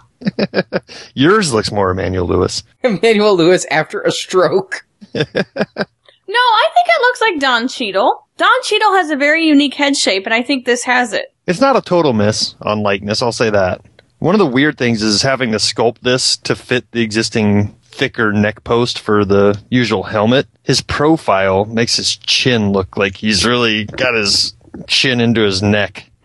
Yours 1.15 1.53
looks 1.53 1.71
more 1.71 1.91
Emmanuel 1.91 2.27
Lewis. 2.27 2.63
Emmanuel 2.83 3.37
Lewis 3.37 3.67
after 3.71 4.01
a 4.01 4.11
stroke. 4.11 4.87
No, 5.15 6.39
I 6.39 6.69
think 6.75 6.87
it 6.89 7.01
looks 7.03 7.21
like 7.21 7.41
Don 7.41 7.69
Cheadle. 7.69 8.27
Don 8.37 8.63
Cheadle 8.63 8.95
has 8.95 9.11
a 9.11 9.17
very 9.17 9.45
unique 9.45 9.75
head 9.75 9.97
shape, 9.97 10.25
and 10.27 10.35
I 10.35 10.43
think 10.43 10.65
this 10.65 10.85
has 10.85 11.13
it. 11.13 11.35
It's 11.47 11.61
not 11.61 11.77
a 11.77 11.81
total 11.81 12.13
miss 12.13 12.55
on 12.63 12.83
likeness, 12.83 13.23
I'll 13.23 13.33
say 13.33 13.51
that. 13.51 13.81
One 14.21 14.35
of 14.35 14.39
the 14.39 14.47
weird 14.47 14.79
things 14.79 15.03
is 15.03 15.23
having 15.23 15.51
to 15.53 15.59
sculpt 15.59 16.01
this 16.01 16.37
to 16.39 16.55
fit 16.55 16.91
the 16.93 17.03
existing 17.03 17.75
thicker 17.83 18.33
neck 18.33 18.63
post 18.65 18.99
for 18.99 19.25
the 19.25 19.61
usual 19.71 20.05
helmet. 20.05 20.47
His 20.63 20.81
profile 20.81 21.65
makes 21.65 21.97
his 21.97 22.17
chin 22.17 22.71
look 22.71 22.97
like 22.97 23.17
he's 23.17 23.45
really 23.45 23.85
got 23.87 24.15
his 24.15 24.55
chin 24.87 25.21
into 25.21 25.43
his 25.43 25.63
neck. 25.63 26.11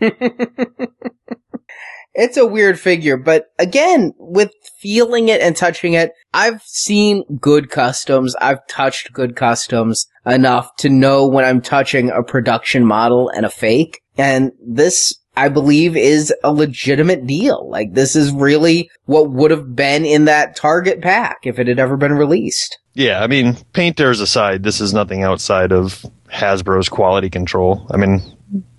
It's 2.18 2.38
a 2.38 2.46
weird 2.46 2.80
figure, 2.80 3.18
but 3.18 3.48
again, 3.58 4.14
with 4.18 4.50
feeling 4.80 5.28
it 5.28 5.42
and 5.42 5.54
touching 5.54 5.92
it, 5.92 6.12
I've 6.32 6.62
seen 6.62 7.24
good 7.38 7.68
customs. 7.68 8.34
I've 8.36 8.66
touched 8.68 9.12
good 9.12 9.36
customs 9.36 10.06
enough 10.24 10.74
to 10.76 10.88
know 10.88 11.28
when 11.28 11.44
I'm 11.44 11.60
touching 11.60 12.08
a 12.08 12.22
production 12.22 12.86
model 12.86 13.28
and 13.28 13.44
a 13.44 13.50
fake. 13.50 14.00
And 14.16 14.52
this, 14.66 15.14
I 15.36 15.50
believe, 15.50 15.94
is 15.94 16.32
a 16.42 16.50
legitimate 16.50 17.26
deal. 17.26 17.68
Like, 17.68 17.92
this 17.92 18.16
is 18.16 18.32
really 18.32 18.88
what 19.04 19.30
would 19.30 19.50
have 19.50 19.76
been 19.76 20.06
in 20.06 20.24
that 20.24 20.56
Target 20.56 21.02
pack 21.02 21.40
if 21.42 21.58
it 21.58 21.68
had 21.68 21.78
ever 21.78 21.98
been 21.98 22.14
released. 22.14 22.78
Yeah, 22.94 23.22
I 23.22 23.26
mean, 23.26 23.58
painters 23.74 24.20
aside, 24.20 24.62
this 24.62 24.80
is 24.80 24.94
nothing 24.94 25.22
outside 25.22 25.70
of 25.70 26.02
Hasbro's 26.32 26.88
quality 26.88 27.30
control. 27.30 27.86
I 27.90 27.96
mean, 27.96 28.22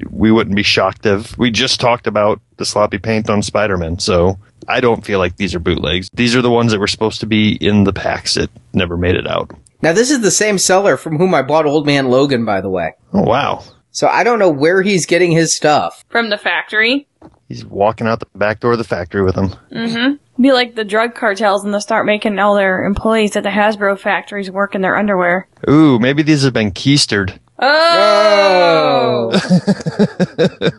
we 0.09 0.31
wouldn't 0.31 0.55
be 0.55 0.63
shocked 0.63 1.05
if 1.05 1.37
we 1.37 1.51
just 1.51 1.79
talked 1.79 2.07
about 2.07 2.41
the 2.57 2.65
sloppy 2.65 2.97
paint 2.97 3.29
on 3.29 3.41
Spider-Man. 3.41 3.99
So 3.99 4.37
I 4.67 4.79
don't 4.79 5.05
feel 5.05 5.19
like 5.19 5.37
these 5.37 5.55
are 5.55 5.59
bootlegs. 5.59 6.09
These 6.13 6.35
are 6.35 6.41
the 6.41 6.51
ones 6.51 6.71
that 6.71 6.79
were 6.79 6.87
supposed 6.87 7.19
to 7.21 7.25
be 7.25 7.53
in 7.55 7.83
the 7.83 7.93
packs 7.93 8.35
that 8.35 8.49
never 8.73 8.97
made 8.97 9.15
it 9.15 9.27
out. 9.27 9.51
Now, 9.81 9.93
this 9.93 10.09
is 10.09 10.21
the 10.21 10.31
same 10.31 10.57
seller 10.57 10.97
from 10.97 11.17
whom 11.17 11.33
I 11.33 11.43
bought 11.43 11.65
Old 11.67 11.85
Man 11.85 12.09
Logan, 12.09 12.45
by 12.45 12.61
the 12.61 12.69
way. 12.69 12.93
Oh 13.13 13.21
wow. 13.21 13.63
So 13.97 14.07
I 14.07 14.23
don't 14.23 14.37
know 14.37 14.51
where 14.51 14.83
he's 14.83 15.07
getting 15.07 15.31
his 15.31 15.55
stuff. 15.55 16.05
From 16.09 16.29
the 16.29 16.37
factory. 16.37 17.07
He's 17.47 17.65
walking 17.65 18.05
out 18.05 18.19
the 18.19 18.27
back 18.35 18.59
door 18.59 18.73
of 18.73 18.77
the 18.77 18.83
factory 18.83 19.23
with 19.23 19.35
him. 19.35 19.55
Mm-hmm. 19.71 20.39
Be 20.39 20.51
like 20.51 20.75
the 20.75 20.85
drug 20.85 21.15
cartels 21.15 21.65
and 21.65 21.73
they'll 21.73 21.81
start 21.81 22.05
making 22.05 22.37
all 22.37 22.53
their 22.53 22.85
employees 22.85 23.35
at 23.35 23.41
the 23.41 23.49
Hasbro 23.49 23.97
factories 23.97 24.51
work 24.51 24.75
in 24.75 24.81
their 24.81 24.95
underwear. 24.95 25.47
Ooh, 25.67 25.97
maybe 25.97 26.21
these 26.21 26.43
have 26.43 26.53
been 26.53 26.73
keistered. 26.73 27.39
Oh! 27.57 29.31
Let 30.37 30.73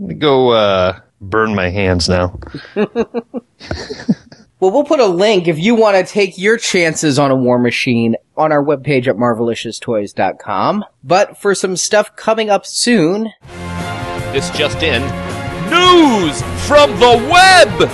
me 0.00 0.16
go 0.16 0.50
uh, 0.50 0.98
burn 1.20 1.54
my 1.54 1.70
hands 1.70 2.08
now. 2.08 2.36
Well, 4.60 4.72
we'll 4.72 4.84
put 4.84 4.98
a 4.98 5.06
link 5.06 5.46
if 5.46 5.56
you 5.56 5.76
want 5.76 6.04
to 6.04 6.12
take 6.12 6.36
your 6.36 6.56
chances 6.56 7.16
on 7.16 7.30
a 7.30 7.36
War 7.36 7.60
Machine 7.60 8.16
on 8.38 8.52
our 8.52 8.64
webpage 8.64 9.06
at 9.06 9.16
marvelicioustoys.com. 9.16 10.84
But 11.04 11.36
for 11.36 11.54
some 11.54 11.76
stuff 11.76 12.14
coming 12.16 12.48
up 12.48 12.64
soon, 12.64 13.32
This 14.32 14.50
just 14.50 14.82
in. 14.82 15.02
News 15.70 16.40
from 16.66 16.90
the 16.98 17.28
web! 17.30 17.90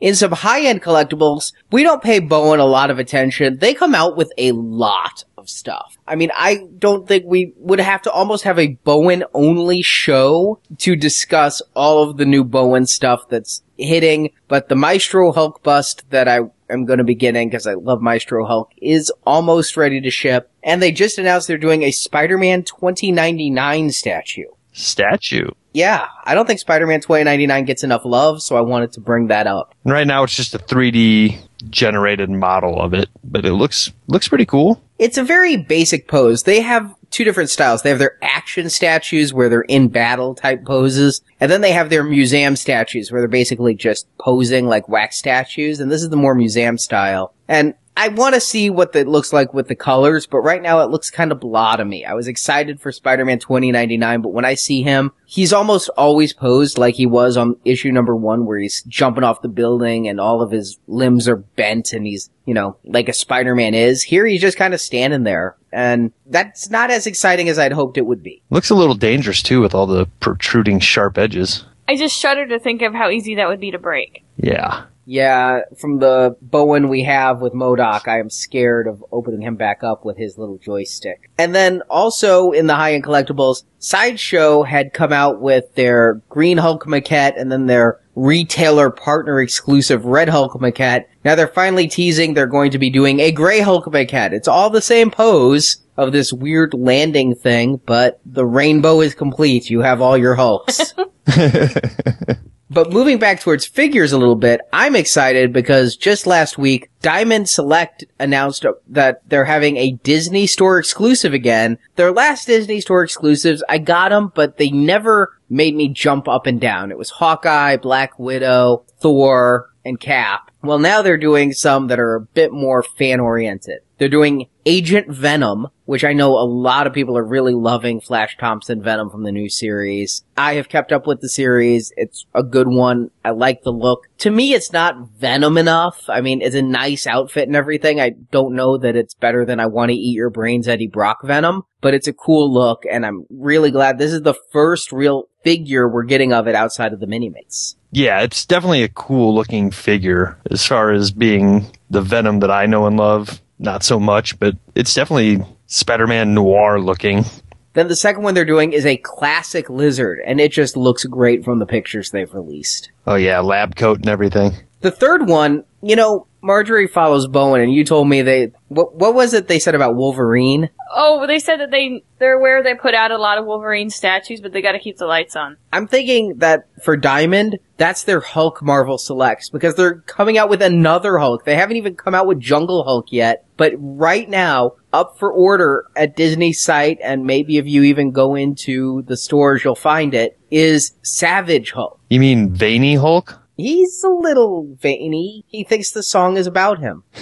in 0.00 0.14
some 0.14 0.32
high-end 0.32 0.82
collectibles, 0.82 1.52
we 1.70 1.82
don't 1.82 2.02
pay 2.02 2.18
Bowen 2.18 2.60
a 2.60 2.66
lot 2.66 2.90
of 2.90 2.98
attention. 2.98 3.58
They 3.58 3.72
come 3.74 3.94
out 3.94 4.16
with 4.16 4.30
a 4.36 4.52
lot 4.52 5.24
of 5.38 5.48
stuff. 5.48 5.96
I 6.06 6.16
mean, 6.16 6.30
I 6.34 6.66
don't 6.78 7.08
think 7.08 7.24
we 7.26 7.54
would 7.56 7.80
have 7.80 8.02
to 8.02 8.10
almost 8.10 8.44
have 8.44 8.58
a 8.58 8.74
Bowen 8.84 9.24
only 9.32 9.82
show 9.82 10.60
to 10.78 10.96
discuss 10.96 11.62
all 11.74 12.02
of 12.02 12.18
the 12.18 12.26
new 12.26 12.44
Bowen 12.44 12.86
stuff 12.86 13.28
that's 13.28 13.62
hitting, 13.78 14.30
but 14.48 14.68
the 14.68 14.76
Maestro 14.76 15.32
Hulk 15.32 15.62
bust 15.62 16.04
that 16.10 16.28
I 16.28 16.40
am 16.70 16.84
going 16.84 16.98
to 16.98 17.04
be 17.04 17.14
getting 17.14 17.48
because 17.48 17.66
I 17.66 17.74
love 17.74 18.00
Maestro 18.00 18.46
Hulk 18.46 18.70
is 18.78 19.12
almost 19.26 19.76
ready 19.76 20.00
to 20.00 20.10
ship. 20.10 20.50
And 20.62 20.82
they 20.82 20.92
just 20.92 21.18
announced 21.18 21.48
they're 21.48 21.58
doing 21.58 21.82
a 21.82 21.90
Spider-Man 21.90 22.64
2099 22.64 23.90
statue. 23.90 24.44
Statue. 24.72 25.48
Yeah, 25.72 26.08
I 26.24 26.34
don't 26.34 26.46
think 26.46 26.60
Spider-Man 26.60 27.00
2099 27.00 27.64
gets 27.66 27.84
enough 27.84 28.04
love, 28.04 28.42
so 28.42 28.56
I 28.56 28.62
wanted 28.62 28.92
to 28.92 29.00
bring 29.00 29.26
that 29.26 29.46
up. 29.46 29.74
Right 29.84 30.06
now 30.06 30.22
it's 30.22 30.34
just 30.34 30.54
a 30.54 30.58
3D 30.58 31.38
generated 31.68 32.30
model 32.30 32.80
of 32.80 32.94
it, 32.94 33.08
but 33.24 33.44
it 33.44 33.52
looks 33.52 33.92
looks 34.06 34.28
pretty 34.28 34.46
cool. 34.46 34.82
It's 34.98 35.18
a 35.18 35.22
very 35.22 35.56
basic 35.56 36.08
pose. 36.08 36.44
They 36.44 36.62
have 36.62 36.94
two 37.16 37.24
different 37.24 37.48
styles. 37.48 37.80
They 37.80 37.88
have 37.88 37.98
their 37.98 38.18
action 38.20 38.68
statues 38.68 39.32
where 39.32 39.48
they're 39.48 39.62
in 39.62 39.88
battle 39.88 40.34
type 40.34 40.66
poses, 40.66 41.22
and 41.40 41.50
then 41.50 41.62
they 41.62 41.72
have 41.72 41.88
their 41.88 42.04
museum 42.04 42.56
statues 42.56 43.10
where 43.10 43.22
they're 43.22 43.28
basically 43.28 43.74
just 43.74 44.06
posing 44.18 44.66
like 44.66 44.86
wax 44.86 45.16
statues, 45.16 45.80
and 45.80 45.90
this 45.90 46.02
is 46.02 46.10
the 46.10 46.16
more 46.16 46.34
museum 46.34 46.76
style. 46.76 47.32
And 47.48 47.72
I 47.96 48.08
want 48.08 48.34
to 48.34 48.40
see 48.40 48.68
what 48.68 48.94
it 48.94 49.08
looks 49.08 49.32
like 49.32 49.54
with 49.54 49.68
the 49.68 49.74
colors, 49.74 50.26
but 50.26 50.40
right 50.40 50.60
now 50.60 50.80
it 50.80 50.90
looks 50.90 51.10
kind 51.10 51.32
of 51.32 51.40
blah 51.40 51.76
to 51.76 51.84
me. 51.84 52.04
I 52.04 52.12
was 52.12 52.28
excited 52.28 52.80
for 52.80 52.92
Spider-Man 52.92 53.38
2099, 53.38 54.20
but 54.20 54.32
when 54.32 54.44
I 54.44 54.54
see 54.54 54.82
him, 54.82 55.12
he's 55.24 55.52
almost 55.52 55.88
always 55.96 56.34
posed 56.34 56.76
like 56.76 56.94
he 56.94 57.06
was 57.06 57.36
on 57.36 57.56
issue 57.64 57.90
number 57.90 58.14
one 58.14 58.44
where 58.44 58.58
he's 58.58 58.82
jumping 58.82 59.24
off 59.24 59.40
the 59.40 59.48
building 59.48 60.08
and 60.08 60.20
all 60.20 60.42
of 60.42 60.50
his 60.50 60.78
limbs 60.86 61.26
are 61.26 61.36
bent 61.36 61.94
and 61.94 62.06
he's, 62.06 62.28
you 62.44 62.52
know, 62.52 62.76
like 62.84 63.08
a 63.08 63.14
Spider-Man 63.14 63.72
is. 63.72 64.02
Here 64.02 64.26
he's 64.26 64.42
just 64.42 64.58
kind 64.58 64.74
of 64.74 64.80
standing 64.80 65.22
there 65.22 65.56
and 65.72 66.12
that's 66.26 66.68
not 66.68 66.90
as 66.90 67.06
exciting 67.06 67.48
as 67.48 67.58
I'd 67.58 67.72
hoped 67.72 67.96
it 67.96 68.06
would 68.06 68.22
be. 68.22 68.42
Looks 68.50 68.70
a 68.70 68.74
little 68.74 68.94
dangerous 68.94 69.42
too 69.42 69.62
with 69.62 69.74
all 69.74 69.86
the 69.86 70.06
protruding 70.20 70.80
sharp 70.80 71.16
edges. 71.16 71.64
I 71.88 71.96
just 71.96 72.18
shudder 72.18 72.46
to 72.48 72.58
think 72.58 72.82
of 72.82 72.94
how 72.94 73.10
easy 73.10 73.36
that 73.36 73.48
would 73.48 73.60
be 73.60 73.70
to 73.70 73.78
break. 73.78 74.24
Yeah. 74.36 74.84
Yeah, 75.06 75.60
from 75.78 76.00
the 76.00 76.36
Bowen 76.42 76.88
we 76.88 77.04
have 77.04 77.40
with 77.40 77.54
MODOK, 77.54 78.08
I 78.08 78.18
am 78.18 78.28
scared 78.28 78.88
of 78.88 79.04
opening 79.12 79.40
him 79.40 79.54
back 79.54 79.84
up 79.84 80.04
with 80.04 80.16
his 80.16 80.36
little 80.36 80.58
joystick. 80.58 81.30
And 81.38 81.54
then 81.54 81.82
also 81.88 82.50
in 82.50 82.66
the 82.66 82.74
high-end 82.74 83.04
collectibles, 83.04 83.62
Sideshow 83.78 84.64
had 84.64 84.92
come 84.92 85.12
out 85.12 85.40
with 85.40 85.72
their 85.76 86.14
Green 86.28 86.58
Hulk 86.58 86.86
maquette 86.86 87.40
and 87.40 87.52
then 87.52 87.66
their 87.66 88.00
retailer 88.16 88.90
partner 88.90 89.40
exclusive 89.40 90.04
Red 90.04 90.28
Hulk 90.28 90.54
maquette. 90.54 91.04
Now 91.24 91.36
they're 91.36 91.46
finally 91.46 91.86
teasing 91.86 92.34
they're 92.34 92.46
going 92.46 92.72
to 92.72 92.78
be 92.78 92.90
doing 92.90 93.20
a 93.20 93.30
Gray 93.30 93.60
Hulk 93.60 93.86
maquette. 93.86 94.32
It's 94.32 94.48
all 94.48 94.70
the 94.70 94.82
same 94.82 95.12
pose 95.12 95.76
of 95.96 96.10
this 96.10 96.32
weird 96.32 96.74
landing 96.74 97.36
thing, 97.36 97.80
but 97.86 98.20
the 98.26 98.44
rainbow 98.44 99.00
is 99.02 99.14
complete. 99.14 99.70
You 99.70 99.82
have 99.82 100.02
all 100.02 100.18
your 100.18 100.34
Hulks. 100.34 100.94
But 102.76 102.92
moving 102.92 103.18
back 103.18 103.40
towards 103.40 103.64
figures 103.64 104.12
a 104.12 104.18
little 104.18 104.36
bit, 104.36 104.60
I'm 104.70 104.96
excited 104.96 105.50
because 105.50 105.96
just 105.96 106.26
last 106.26 106.58
week, 106.58 106.90
Diamond 107.00 107.48
Select 107.48 108.04
announced 108.20 108.66
that 108.88 109.22
they're 109.26 109.46
having 109.46 109.78
a 109.78 109.92
Disney 109.92 110.46
Store 110.46 110.78
exclusive 110.78 111.32
again. 111.32 111.78
Their 111.94 112.12
last 112.12 112.46
Disney 112.46 112.82
Store 112.82 113.02
exclusives, 113.02 113.64
I 113.66 113.78
got 113.78 114.10
them, 114.10 114.30
but 114.34 114.58
they 114.58 114.70
never 114.70 115.32
made 115.48 115.74
me 115.74 115.88
jump 115.88 116.28
up 116.28 116.44
and 116.44 116.60
down. 116.60 116.90
It 116.90 116.98
was 116.98 117.08
Hawkeye, 117.08 117.78
Black 117.78 118.18
Widow, 118.18 118.84
Thor, 118.98 119.70
and 119.86 120.00
Cap. 120.00 120.50
Well, 120.62 120.78
now 120.78 121.02
they're 121.02 121.16
doing 121.16 121.52
some 121.52 121.86
that 121.88 122.00
are 122.00 122.16
a 122.16 122.20
bit 122.20 122.52
more 122.52 122.82
fan 122.82 123.20
oriented. 123.20 123.80
They're 123.98 124.08
doing 124.08 124.48
Agent 124.66 125.10
Venom, 125.10 125.68
which 125.86 126.04
I 126.04 126.12
know 126.12 126.32
a 126.32 126.44
lot 126.44 126.86
of 126.86 126.92
people 126.92 127.16
are 127.16 127.24
really 127.24 127.54
loving 127.54 128.00
Flash 128.00 128.36
Thompson 128.36 128.82
Venom 128.82 129.08
from 129.08 129.22
the 129.22 129.32
new 129.32 129.48
series. 129.48 130.22
I 130.36 130.54
have 130.54 130.68
kept 130.68 130.92
up 130.92 131.06
with 131.06 131.20
the 131.20 131.30
series. 131.30 131.92
It's 131.96 132.26
a 132.34 132.42
good 132.42 132.68
one. 132.68 133.10
I 133.24 133.30
like 133.30 133.62
the 133.62 133.70
look. 133.70 134.06
To 134.18 134.30
me, 134.30 134.52
it's 134.52 134.72
not 134.72 134.96
Venom 135.18 135.56
enough. 135.56 136.04
I 136.08 136.20
mean, 136.20 136.42
it's 136.42 136.54
a 136.54 136.62
nice 136.62 137.06
outfit 137.06 137.46
and 137.46 137.56
everything. 137.56 138.00
I 138.00 138.10
don't 138.30 138.54
know 138.54 138.76
that 138.76 138.96
it's 138.96 139.14
better 139.14 139.46
than 139.46 139.60
I 139.60 139.66
want 139.66 139.90
to 139.90 139.96
eat 139.96 140.14
your 140.14 140.30
brains 140.30 140.68
Eddie 140.68 140.88
Brock 140.88 141.18
Venom, 141.24 141.62
but 141.80 141.94
it's 141.94 142.08
a 142.08 142.12
cool 142.12 142.52
look 142.52 142.82
and 142.90 143.06
I'm 143.06 143.24
really 143.30 143.70
glad 143.70 143.96
this 143.96 144.12
is 144.12 144.22
the 144.22 144.38
first 144.52 144.92
real 144.92 145.28
figure 145.46 145.86
we're 145.86 146.02
getting 146.02 146.32
of 146.32 146.48
it 146.48 146.56
outside 146.56 146.92
of 146.92 146.98
the 146.98 147.06
mini-mates. 147.06 147.76
Yeah, 147.92 148.22
it's 148.22 148.44
definitely 148.44 148.82
a 148.82 148.88
cool 148.88 149.32
looking 149.32 149.70
figure 149.70 150.36
as 150.50 150.66
far 150.66 150.90
as 150.90 151.12
being 151.12 151.66
the 151.88 152.02
Venom 152.02 152.40
that 152.40 152.50
I 152.50 152.66
know 152.66 152.86
and 152.86 152.96
love. 152.96 153.40
Not 153.60 153.84
so 153.84 154.00
much, 154.00 154.36
but 154.40 154.56
it's 154.74 154.92
definitely 154.92 155.46
Spider-Man 155.66 156.34
noir 156.34 156.80
looking. 156.80 157.26
Then 157.74 157.86
the 157.86 157.94
second 157.94 158.24
one 158.24 158.34
they're 158.34 158.44
doing 158.44 158.72
is 158.72 158.84
a 158.84 158.96
classic 158.96 159.70
lizard, 159.70 160.18
and 160.26 160.40
it 160.40 160.50
just 160.50 160.76
looks 160.76 161.04
great 161.04 161.44
from 161.44 161.60
the 161.60 161.66
pictures 161.66 162.10
they've 162.10 162.34
released. 162.34 162.90
Oh 163.06 163.14
yeah, 163.14 163.38
lab 163.38 163.76
coat 163.76 163.98
and 163.98 164.08
everything. 164.08 164.50
The 164.80 164.90
third 164.90 165.28
one, 165.28 165.62
you 165.80 165.94
know, 165.94 166.26
Marjorie 166.46 166.86
follows 166.86 167.26
Bowen, 167.26 167.60
and 167.60 167.74
you 167.74 167.84
told 167.84 168.08
me 168.08 168.22
they 168.22 168.52
what 168.68 168.94
what 168.94 169.14
was 169.14 169.34
it 169.34 169.48
they 169.48 169.58
said 169.58 169.74
about 169.74 169.96
Wolverine? 169.96 170.70
Oh, 170.94 171.26
they 171.26 171.40
said 171.40 171.58
that 171.58 171.72
they 171.72 172.04
they're 172.18 172.38
aware 172.38 172.62
they 172.62 172.74
put 172.74 172.94
out 172.94 173.10
a 173.10 173.18
lot 173.18 173.36
of 173.36 173.44
Wolverine 173.44 173.90
statues, 173.90 174.40
but 174.40 174.52
they 174.52 174.62
got 174.62 174.72
to 174.72 174.78
keep 174.78 174.96
the 174.96 175.06
lights 175.06 175.34
on. 175.34 175.56
I'm 175.72 175.88
thinking 175.88 176.36
that 176.38 176.68
for 176.84 176.96
Diamond, 176.96 177.58
that's 177.76 178.04
their 178.04 178.20
Hulk 178.20 178.62
Marvel 178.62 178.96
selects 178.96 179.50
because 179.50 179.74
they're 179.74 179.96
coming 180.02 180.38
out 180.38 180.48
with 180.48 180.62
another 180.62 181.18
Hulk. 181.18 181.44
They 181.44 181.56
haven't 181.56 181.76
even 181.76 181.96
come 181.96 182.14
out 182.14 182.28
with 182.28 182.38
Jungle 182.38 182.84
Hulk 182.84 183.10
yet, 183.10 183.44
but 183.56 183.72
right 183.76 184.28
now, 184.28 184.74
up 184.92 185.18
for 185.18 185.32
order 185.32 185.86
at 185.96 186.14
Disney's 186.14 186.62
site, 186.62 186.98
and 187.02 187.24
maybe 187.24 187.58
if 187.58 187.66
you 187.66 187.82
even 187.82 188.12
go 188.12 188.36
into 188.36 189.02
the 189.02 189.16
stores, 189.16 189.64
you'll 189.64 189.74
find 189.74 190.14
it, 190.14 190.38
is 190.50 190.92
Savage 191.02 191.72
Hulk. 191.72 192.00
You 192.08 192.20
mean 192.20 192.54
veiny 192.54 192.94
Hulk? 192.94 193.42
He's 193.56 194.02
a 194.04 194.08
little 194.10 194.76
veiny. 194.80 195.44
He 195.48 195.64
thinks 195.64 195.90
the 195.90 196.02
song 196.02 196.36
is 196.36 196.46
about 196.46 196.78
him. 196.78 197.02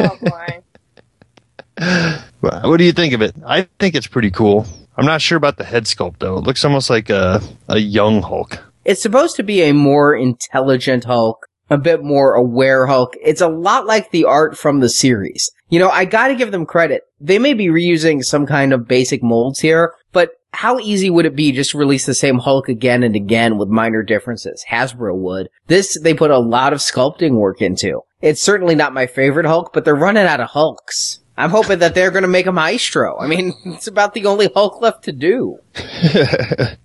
Oh 0.00 0.18
boy. 0.20 0.62
What 2.40 2.76
do 2.76 2.84
you 2.84 2.92
think 2.92 3.14
of 3.14 3.22
it? 3.22 3.34
I 3.46 3.68
think 3.78 3.94
it's 3.94 4.06
pretty 4.06 4.30
cool. 4.30 4.66
I'm 4.96 5.06
not 5.06 5.22
sure 5.22 5.36
about 5.36 5.56
the 5.56 5.64
head 5.64 5.84
sculpt 5.84 6.18
though. 6.18 6.38
It 6.38 6.44
looks 6.44 6.64
almost 6.64 6.90
like 6.90 7.10
a 7.10 7.40
a 7.68 7.78
young 7.78 8.22
Hulk. 8.22 8.62
It's 8.84 9.02
supposed 9.02 9.36
to 9.36 9.42
be 9.42 9.62
a 9.62 9.72
more 9.72 10.14
intelligent 10.14 11.04
Hulk, 11.04 11.46
a 11.70 11.78
bit 11.78 12.02
more 12.02 12.34
aware 12.34 12.86
Hulk. 12.86 13.14
It's 13.22 13.40
a 13.40 13.48
lot 13.48 13.86
like 13.86 14.10
the 14.10 14.24
art 14.24 14.58
from 14.58 14.80
the 14.80 14.88
series. 14.88 15.50
You 15.68 15.78
know, 15.78 15.90
I 15.90 16.04
gotta 16.04 16.34
give 16.34 16.50
them 16.50 16.66
credit. 16.66 17.02
They 17.20 17.38
may 17.38 17.54
be 17.54 17.66
reusing 17.68 18.22
some 18.24 18.46
kind 18.46 18.72
of 18.72 18.88
basic 18.88 19.22
molds 19.22 19.60
here, 19.60 19.92
but 19.92 19.99
how 20.52 20.78
easy 20.78 21.10
would 21.10 21.26
it 21.26 21.36
be 21.36 21.52
just 21.52 21.70
to 21.72 21.78
release 21.78 22.06
the 22.06 22.14
same 22.14 22.38
Hulk 22.38 22.68
again 22.68 23.02
and 23.02 23.14
again 23.14 23.56
with 23.56 23.68
minor 23.68 24.02
differences? 24.02 24.64
Hasbro 24.68 25.16
would. 25.16 25.48
This, 25.66 25.98
they 26.00 26.14
put 26.14 26.30
a 26.30 26.38
lot 26.38 26.72
of 26.72 26.80
sculpting 26.80 27.32
work 27.32 27.62
into. 27.62 28.02
It's 28.20 28.42
certainly 28.42 28.74
not 28.74 28.92
my 28.92 29.06
favorite 29.06 29.46
Hulk, 29.46 29.72
but 29.72 29.84
they're 29.84 29.94
running 29.94 30.26
out 30.26 30.40
of 30.40 30.50
Hulks. 30.50 31.20
I'm 31.36 31.50
hoping 31.50 31.78
that 31.78 31.94
they're 31.94 32.10
gonna 32.10 32.28
make 32.28 32.46
a 32.46 32.52
Maestro. 32.52 33.18
I 33.18 33.26
mean, 33.26 33.54
it's 33.64 33.86
about 33.86 34.12
the 34.12 34.26
only 34.26 34.50
Hulk 34.52 34.80
left 34.80 35.04
to 35.04 35.12
do. 35.12 35.58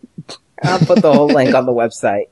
I'll 0.62 0.78
put 0.78 1.02
the 1.02 1.12
whole 1.12 1.26
link 1.26 1.54
on 1.54 1.66
the 1.66 1.72
website. 1.72 2.26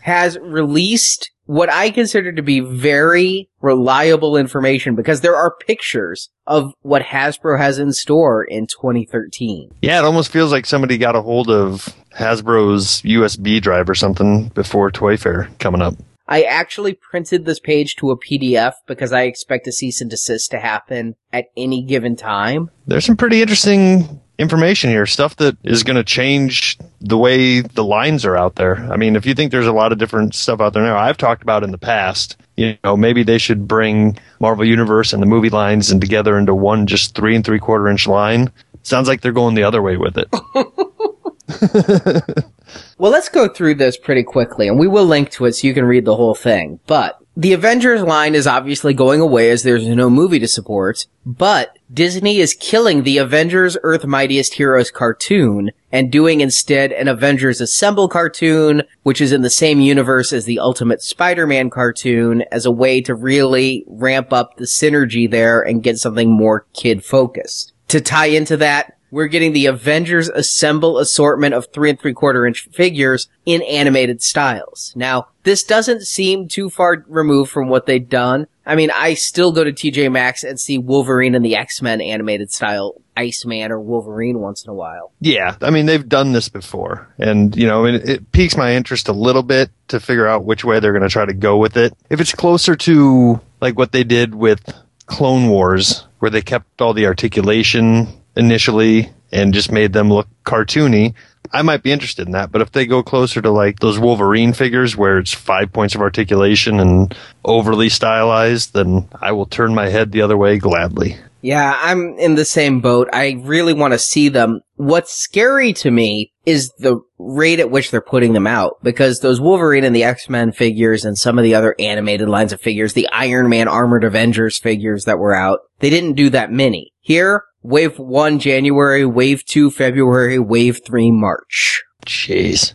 Has 0.00 0.36
released 0.38 1.30
what 1.46 1.70
I 1.70 1.90
consider 1.90 2.32
to 2.32 2.42
be 2.42 2.60
very 2.60 3.48
reliable 3.60 4.36
information 4.36 4.94
because 4.94 5.20
there 5.20 5.36
are 5.36 5.54
pictures 5.66 6.30
of 6.46 6.72
what 6.82 7.02
Hasbro 7.02 7.58
has 7.58 7.78
in 7.78 7.92
store 7.92 8.44
in 8.44 8.66
2013. 8.66 9.70
Yeah, 9.82 9.98
it 9.98 10.04
almost 10.04 10.30
feels 10.30 10.52
like 10.52 10.66
somebody 10.66 10.98
got 10.98 11.16
a 11.16 11.22
hold 11.22 11.50
of 11.50 11.94
Hasbro's 12.16 13.02
USB 13.02 13.60
drive 13.60 13.88
or 13.88 13.94
something 13.94 14.48
before 14.48 14.90
Toy 14.90 15.16
Fair 15.16 15.50
coming 15.58 15.82
up. 15.82 15.94
I 16.26 16.42
actually 16.44 16.94
printed 16.94 17.44
this 17.44 17.60
page 17.60 17.96
to 17.96 18.10
a 18.10 18.18
PDF 18.18 18.72
because 18.86 19.12
I 19.12 19.22
expect 19.22 19.66
a 19.66 19.72
cease 19.72 20.00
and 20.00 20.10
desist 20.10 20.50
to 20.52 20.58
happen 20.58 21.16
at 21.32 21.46
any 21.54 21.82
given 21.82 22.16
time. 22.16 22.70
There's 22.86 23.04
some 23.04 23.18
pretty 23.18 23.42
interesting 23.42 24.22
information 24.38 24.90
here, 24.90 25.06
stuff 25.06 25.36
that 25.36 25.56
is 25.62 25.82
going 25.82 25.96
to 25.96 26.04
change 26.04 26.78
the 27.00 27.18
way 27.18 27.60
the 27.60 27.84
lines 27.84 28.24
are 28.24 28.36
out 28.36 28.56
there. 28.56 28.76
I 28.92 28.96
mean, 28.96 29.16
if 29.16 29.26
you 29.26 29.34
think 29.34 29.52
there's 29.52 29.66
a 29.66 29.72
lot 29.72 29.92
of 29.92 29.98
different 29.98 30.34
stuff 30.34 30.60
out 30.60 30.72
there 30.72 30.82
now, 30.82 30.96
I've 30.96 31.16
talked 31.16 31.42
about 31.42 31.62
in 31.62 31.70
the 31.70 31.78
past, 31.78 32.36
you 32.56 32.76
know, 32.82 32.96
maybe 32.96 33.22
they 33.22 33.38
should 33.38 33.68
bring 33.68 34.18
Marvel 34.40 34.64
Universe 34.64 35.12
and 35.12 35.22
the 35.22 35.26
movie 35.26 35.50
lines 35.50 35.90
and 35.90 36.00
together 36.00 36.38
into 36.38 36.54
one 36.54 36.86
just 36.86 37.14
three 37.14 37.36
and 37.36 37.44
three 37.44 37.58
quarter 37.58 37.88
inch 37.88 38.06
line. 38.06 38.50
Sounds 38.82 39.08
like 39.08 39.20
they're 39.20 39.32
going 39.32 39.54
the 39.54 39.64
other 39.64 39.82
way 39.82 39.96
with 39.96 40.18
it. 40.18 40.28
Well, 42.98 43.12
let's 43.12 43.28
go 43.28 43.48
through 43.48 43.76
this 43.76 43.96
pretty 43.96 44.22
quickly, 44.22 44.68
and 44.68 44.78
we 44.78 44.88
will 44.88 45.04
link 45.04 45.30
to 45.32 45.46
it 45.46 45.52
so 45.54 45.66
you 45.66 45.74
can 45.74 45.84
read 45.84 46.04
the 46.04 46.16
whole 46.16 46.34
thing. 46.34 46.80
But 46.86 47.18
the 47.36 47.52
Avengers 47.52 48.02
line 48.02 48.34
is 48.34 48.46
obviously 48.46 48.94
going 48.94 49.20
away 49.20 49.50
as 49.50 49.62
there's 49.62 49.86
no 49.86 50.08
movie 50.08 50.38
to 50.38 50.48
support, 50.48 51.06
but 51.26 51.76
Disney 51.94 52.38
is 52.38 52.54
killing 52.54 53.04
the 53.04 53.18
Avengers 53.18 53.76
Earth 53.84 54.04
Mightiest 54.04 54.54
Heroes 54.54 54.90
cartoon 54.90 55.70
and 55.92 56.10
doing 56.10 56.40
instead 56.40 56.90
an 56.90 57.06
Avengers 57.06 57.60
Assemble 57.60 58.08
cartoon, 58.08 58.82
which 59.04 59.20
is 59.20 59.32
in 59.32 59.42
the 59.42 59.50
same 59.50 59.80
universe 59.80 60.32
as 60.32 60.44
the 60.44 60.58
Ultimate 60.58 61.02
Spider-Man 61.02 61.70
cartoon 61.70 62.42
as 62.50 62.66
a 62.66 62.72
way 62.72 63.00
to 63.02 63.14
really 63.14 63.84
ramp 63.86 64.32
up 64.32 64.56
the 64.56 64.64
synergy 64.64 65.30
there 65.30 65.62
and 65.62 65.84
get 65.84 65.98
something 65.98 66.32
more 66.32 66.66
kid 66.72 67.04
focused. 67.04 67.72
To 67.88 68.00
tie 68.00 68.26
into 68.26 68.56
that, 68.56 68.98
we're 69.12 69.28
getting 69.28 69.52
the 69.52 69.66
Avengers 69.66 70.28
Assemble 70.28 70.98
assortment 70.98 71.54
of 71.54 71.68
three 71.72 71.90
and 71.90 72.00
three 72.00 72.12
quarter 72.12 72.44
inch 72.44 72.66
figures 72.72 73.28
in 73.46 73.62
animated 73.62 74.20
styles. 74.20 74.92
Now, 74.96 75.28
this 75.44 75.62
doesn't 75.62 76.02
seem 76.02 76.48
too 76.48 76.70
far 76.70 77.04
removed 77.06 77.52
from 77.52 77.68
what 77.68 77.86
they've 77.86 78.08
done. 78.08 78.48
I 78.66 78.76
mean, 78.76 78.90
I 78.90 79.14
still 79.14 79.52
go 79.52 79.62
to 79.62 79.72
TJ 79.72 80.10
Maxx 80.10 80.42
and 80.42 80.58
see 80.58 80.78
Wolverine 80.78 81.34
and 81.34 81.44
the 81.44 81.56
X-Men 81.56 82.00
animated 82.00 82.50
style 82.50 82.94
Iceman 83.16 83.70
or 83.70 83.80
Wolverine 83.80 84.40
once 84.40 84.64
in 84.64 84.70
a 84.70 84.74
while. 84.74 85.12
Yeah, 85.20 85.56
I 85.60 85.70
mean 85.70 85.86
they've 85.86 86.08
done 86.08 86.32
this 86.32 86.48
before, 86.48 87.08
and 87.18 87.54
you 87.56 87.66
know 87.66 87.86
it, 87.86 88.08
it 88.08 88.32
piques 88.32 88.56
my 88.56 88.74
interest 88.74 89.08
a 89.08 89.12
little 89.12 89.42
bit 89.42 89.70
to 89.88 90.00
figure 90.00 90.26
out 90.26 90.44
which 90.44 90.64
way 90.64 90.80
they're 90.80 90.92
going 90.92 91.02
to 91.02 91.08
try 91.08 91.24
to 91.24 91.34
go 91.34 91.56
with 91.56 91.76
it. 91.76 91.94
If 92.10 92.20
it's 92.20 92.34
closer 92.34 92.74
to 92.76 93.40
like 93.60 93.78
what 93.78 93.92
they 93.92 94.04
did 94.04 94.34
with 94.34 94.62
Clone 95.06 95.48
Wars, 95.48 96.06
where 96.18 96.30
they 96.30 96.42
kept 96.42 96.80
all 96.80 96.94
the 96.94 97.06
articulation 97.06 98.08
initially 98.36 99.10
and 99.30 99.54
just 99.54 99.70
made 99.70 99.92
them 99.92 100.10
look 100.10 100.28
cartoony, 100.44 101.14
I 101.52 101.62
might 101.62 101.82
be 101.82 101.92
interested 101.92 102.26
in 102.26 102.32
that. 102.32 102.50
But 102.50 102.62
if 102.62 102.72
they 102.72 102.86
go 102.86 103.02
closer 103.02 103.40
to 103.40 103.50
like 103.50 103.80
those 103.80 103.98
Wolverine 103.98 104.52
figures 104.52 104.96
where 104.96 105.18
it's 105.18 105.32
five 105.32 105.72
points 105.72 105.94
of 105.94 106.00
articulation 106.00 106.80
and 106.80 107.14
overly 107.44 107.88
stylized, 107.88 108.74
then 108.74 109.08
I 109.20 109.32
will 109.32 109.46
turn 109.46 109.74
my 109.74 109.88
head 109.88 110.12
the 110.12 110.22
other 110.22 110.36
way 110.36 110.58
gladly. 110.58 111.16
Yeah, 111.44 111.78
I'm 111.78 112.18
in 112.18 112.36
the 112.36 112.44
same 112.46 112.80
boat. 112.80 113.10
I 113.12 113.36
really 113.42 113.74
want 113.74 113.92
to 113.92 113.98
see 113.98 114.30
them. 114.30 114.60
What's 114.76 115.12
scary 115.12 115.74
to 115.74 115.90
me 115.90 116.32
is 116.46 116.72
the 116.78 117.02
rate 117.18 117.60
at 117.60 117.70
which 117.70 117.90
they're 117.90 118.00
putting 118.00 118.32
them 118.32 118.46
out 118.46 118.78
because 118.82 119.20
those 119.20 119.42
Wolverine 119.42 119.84
and 119.84 119.94
the 119.94 120.04
X-Men 120.04 120.52
figures 120.52 121.04
and 121.04 121.18
some 121.18 121.38
of 121.38 121.42
the 121.42 121.54
other 121.54 121.74
animated 121.78 122.30
lines 122.30 122.54
of 122.54 122.62
figures, 122.62 122.94
the 122.94 123.06
Iron 123.12 123.50
Man 123.50 123.68
Armored 123.68 124.04
Avengers 124.04 124.58
figures 124.58 125.04
that 125.04 125.18
were 125.18 125.34
out, 125.34 125.58
they 125.80 125.90
didn't 125.90 126.14
do 126.14 126.30
that 126.30 126.50
many. 126.50 126.94
Here, 127.02 127.44
wave 127.62 127.98
one 127.98 128.38
January, 128.38 129.04
wave 129.04 129.44
two 129.44 129.70
February, 129.70 130.38
wave 130.38 130.80
three 130.82 131.10
March. 131.10 131.82
Jeez. 132.06 132.72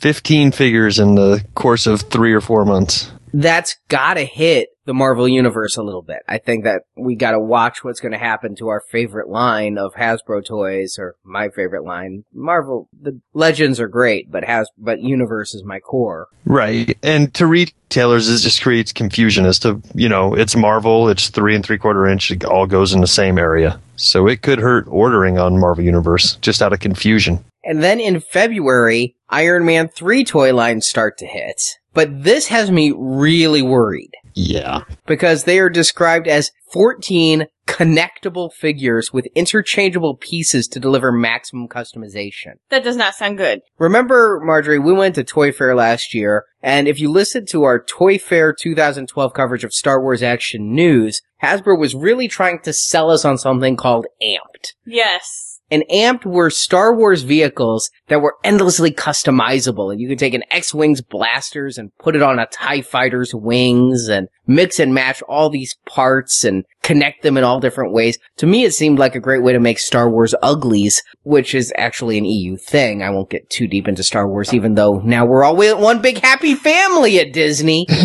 15 0.00 0.52
figures 0.52 0.98
in 0.98 1.14
the 1.14 1.42
course 1.54 1.86
of 1.86 2.02
three 2.02 2.34
or 2.34 2.42
four 2.42 2.66
months. 2.66 3.12
That's 3.32 3.76
gotta 3.88 4.24
hit 4.24 4.68
the 4.90 4.94
Marvel 4.94 5.28
Universe 5.28 5.76
a 5.76 5.84
little 5.84 6.02
bit. 6.02 6.18
I 6.26 6.38
think 6.38 6.64
that 6.64 6.82
we 6.96 7.14
gotta 7.14 7.38
watch 7.38 7.84
what's 7.84 8.00
gonna 8.00 8.18
happen 8.18 8.56
to 8.56 8.66
our 8.66 8.82
favorite 8.90 9.28
line 9.28 9.78
of 9.78 9.94
Hasbro 9.94 10.44
toys, 10.44 10.96
or 10.98 11.14
my 11.22 11.48
favorite 11.48 11.84
line. 11.84 12.24
Marvel, 12.34 12.88
the 13.00 13.20
Legends 13.32 13.78
are 13.78 13.86
great, 13.86 14.32
but 14.32 14.42
Has, 14.42 14.68
but 14.76 15.00
Universe 15.00 15.54
is 15.54 15.62
my 15.62 15.78
core. 15.78 16.26
Right. 16.44 16.98
And 17.04 17.32
to 17.34 17.46
retailers, 17.46 18.28
it 18.28 18.38
just 18.38 18.60
creates 18.62 18.92
confusion 18.92 19.46
as 19.46 19.60
to, 19.60 19.80
you 19.94 20.08
know, 20.08 20.34
it's 20.34 20.56
Marvel, 20.56 21.08
it's 21.08 21.28
three 21.28 21.54
and 21.54 21.64
three 21.64 21.78
quarter 21.78 22.08
inch, 22.08 22.32
it 22.32 22.44
all 22.44 22.66
goes 22.66 22.92
in 22.92 23.00
the 23.00 23.06
same 23.06 23.38
area. 23.38 23.80
So 23.94 24.26
it 24.26 24.42
could 24.42 24.58
hurt 24.58 24.88
ordering 24.88 25.38
on 25.38 25.60
Marvel 25.60 25.84
Universe 25.84 26.34
just 26.40 26.62
out 26.62 26.72
of 26.72 26.80
confusion. 26.80 27.44
And 27.62 27.80
then 27.80 28.00
in 28.00 28.18
February, 28.18 29.14
Iron 29.28 29.64
Man 29.64 29.86
3 29.86 30.24
toy 30.24 30.52
lines 30.52 30.88
start 30.88 31.16
to 31.18 31.26
hit. 31.26 31.78
But 31.94 32.24
this 32.24 32.48
has 32.48 32.72
me 32.72 32.92
really 32.96 33.62
worried 33.62 34.10
Yeah. 34.34 34.82
because 35.06 35.44
they 35.44 35.58
are 35.58 35.70
described 35.70 36.28
as 36.28 36.50
14 36.72 37.46
connectable 37.66 38.52
figures 38.52 39.12
with 39.12 39.26
interchangeable 39.34 40.16
pieces 40.16 40.66
to 40.68 40.80
deliver 40.80 41.12
maximum 41.12 41.68
customization. 41.68 42.54
That 42.68 42.82
does 42.84 42.96
not 42.96 43.14
sound 43.14 43.38
good. 43.38 43.60
Remember, 43.78 44.40
Marjorie, 44.42 44.78
we 44.78 44.92
went 44.92 45.14
to 45.14 45.24
Toy 45.24 45.52
Fair 45.52 45.74
last 45.74 46.12
year, 46.12 46.44
and 46.62 46.88
if 46.88 46.98
you 46.98 47.10
listen 47.10 47.46
to 47.46 47.62
our 47.62 47.82
Toy 47.82 48.18
Fair 48.18 48.52
2012 48.52 49.32
coverage 49.32 49.64
of 49.64 49.72
Star 49.72 50.00
Wars 50.00 50.22
Action 50.22 50.74
News, 50.74 51.22
Hasbro 51.42 51.78
was 51.78 51.94
really 51.94 52.28
trying 52.28 52.60
to 52.60 52.72
sell 52.72 53.10
us 53.10 53.24
on 53.24 53.38
something 53.38 53.76
called 53.76 54.06
Amped. 54.22 54.72
Yes. 54.84 55.49
And 55.70 55.84
Amped 55.90 56.24
were 56.24 56.50
Star 56.50 56.94
Wars 56.94 57.22
vehicles 57.22 57.90
that 58.08 58.20
were 58.20 58.36
endlessly 58.42 58.90
customizable. 58.90 59.92
And 59.92 60.00
you 60.00 60.08
could 60.08 60.18
take 60.18 60.34
an 60.34 60.44
X-Wing's 60.50 61.00
blasters 61.00 61.78
and 61.78 61.96
put 61.98 62.16
it 62.16 62.22
on 62.22 62.38
a 62.38 62.46
TIE 62.46 62.80
fighter's 62.80 63.34
wings 63.34 64.08
and 64.08 64.28
mix 64.46 64.80
and 64.80 64.92
match 64.92 65.22
all 65.22 65.48
these 65.48 65.76
parts 65.86 66.44
and 66.44 66.64
connect 66.82 67.22
them 67.22 67.36
in 67.36 67.44
all 67.44 67.60
different 67.60 67.92
ways. 67.92 68.18
To 68.38 68.46
me, 68.46 68.64
it 68.64 68.74
seemed 68.74 68.98
like 68.98 69.14
a 69.14 69.20
great 69.20 69.42
way 69.42 69.52
to 69.52 69.60
make 69.60 69.78
Star 69.78 70.10
Wars 70.10 70.34
uglies, 70.42 71.02
which 71.22 71.54
is 71.54 71.72
actually 71.76 72.18
an 72.18 72.24
EU 72.24 72.56
thing. 72.56 73.02
I 73.02 73.10
won't 73.10 73.30
get 73.30 73.48
too 73.48 73.68
deep 73.68 73.86
into 73.86 74.02
Star 74.02 74.26
Wars, 74.26 74.52
even 74.52 74.74
though 74.74 74.98
now 74.98 75.24
we're 75.24 75.44
all 75.44 75.56
one 75.56 76.02
big 76.02 76.18
happy 76.18 76.54
family 76.54 77.20
at 77.20 77.32
Disney. 77.32 77.86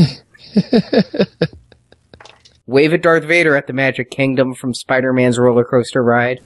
Wave 2.65 2.93
at 2.93 3.01
Darth 3.01 3.23
Vader 3.23 3.55
at 3.55 3.67
the 3.67 3.73
Magic 3.73 4.09
Kingdom 4.09 4.53
from 4.53 4.73
Spider-Man's 4.73 5.39
roller 5.39 5.63
coaster 5.63 6.03
ride. 6.03 6.41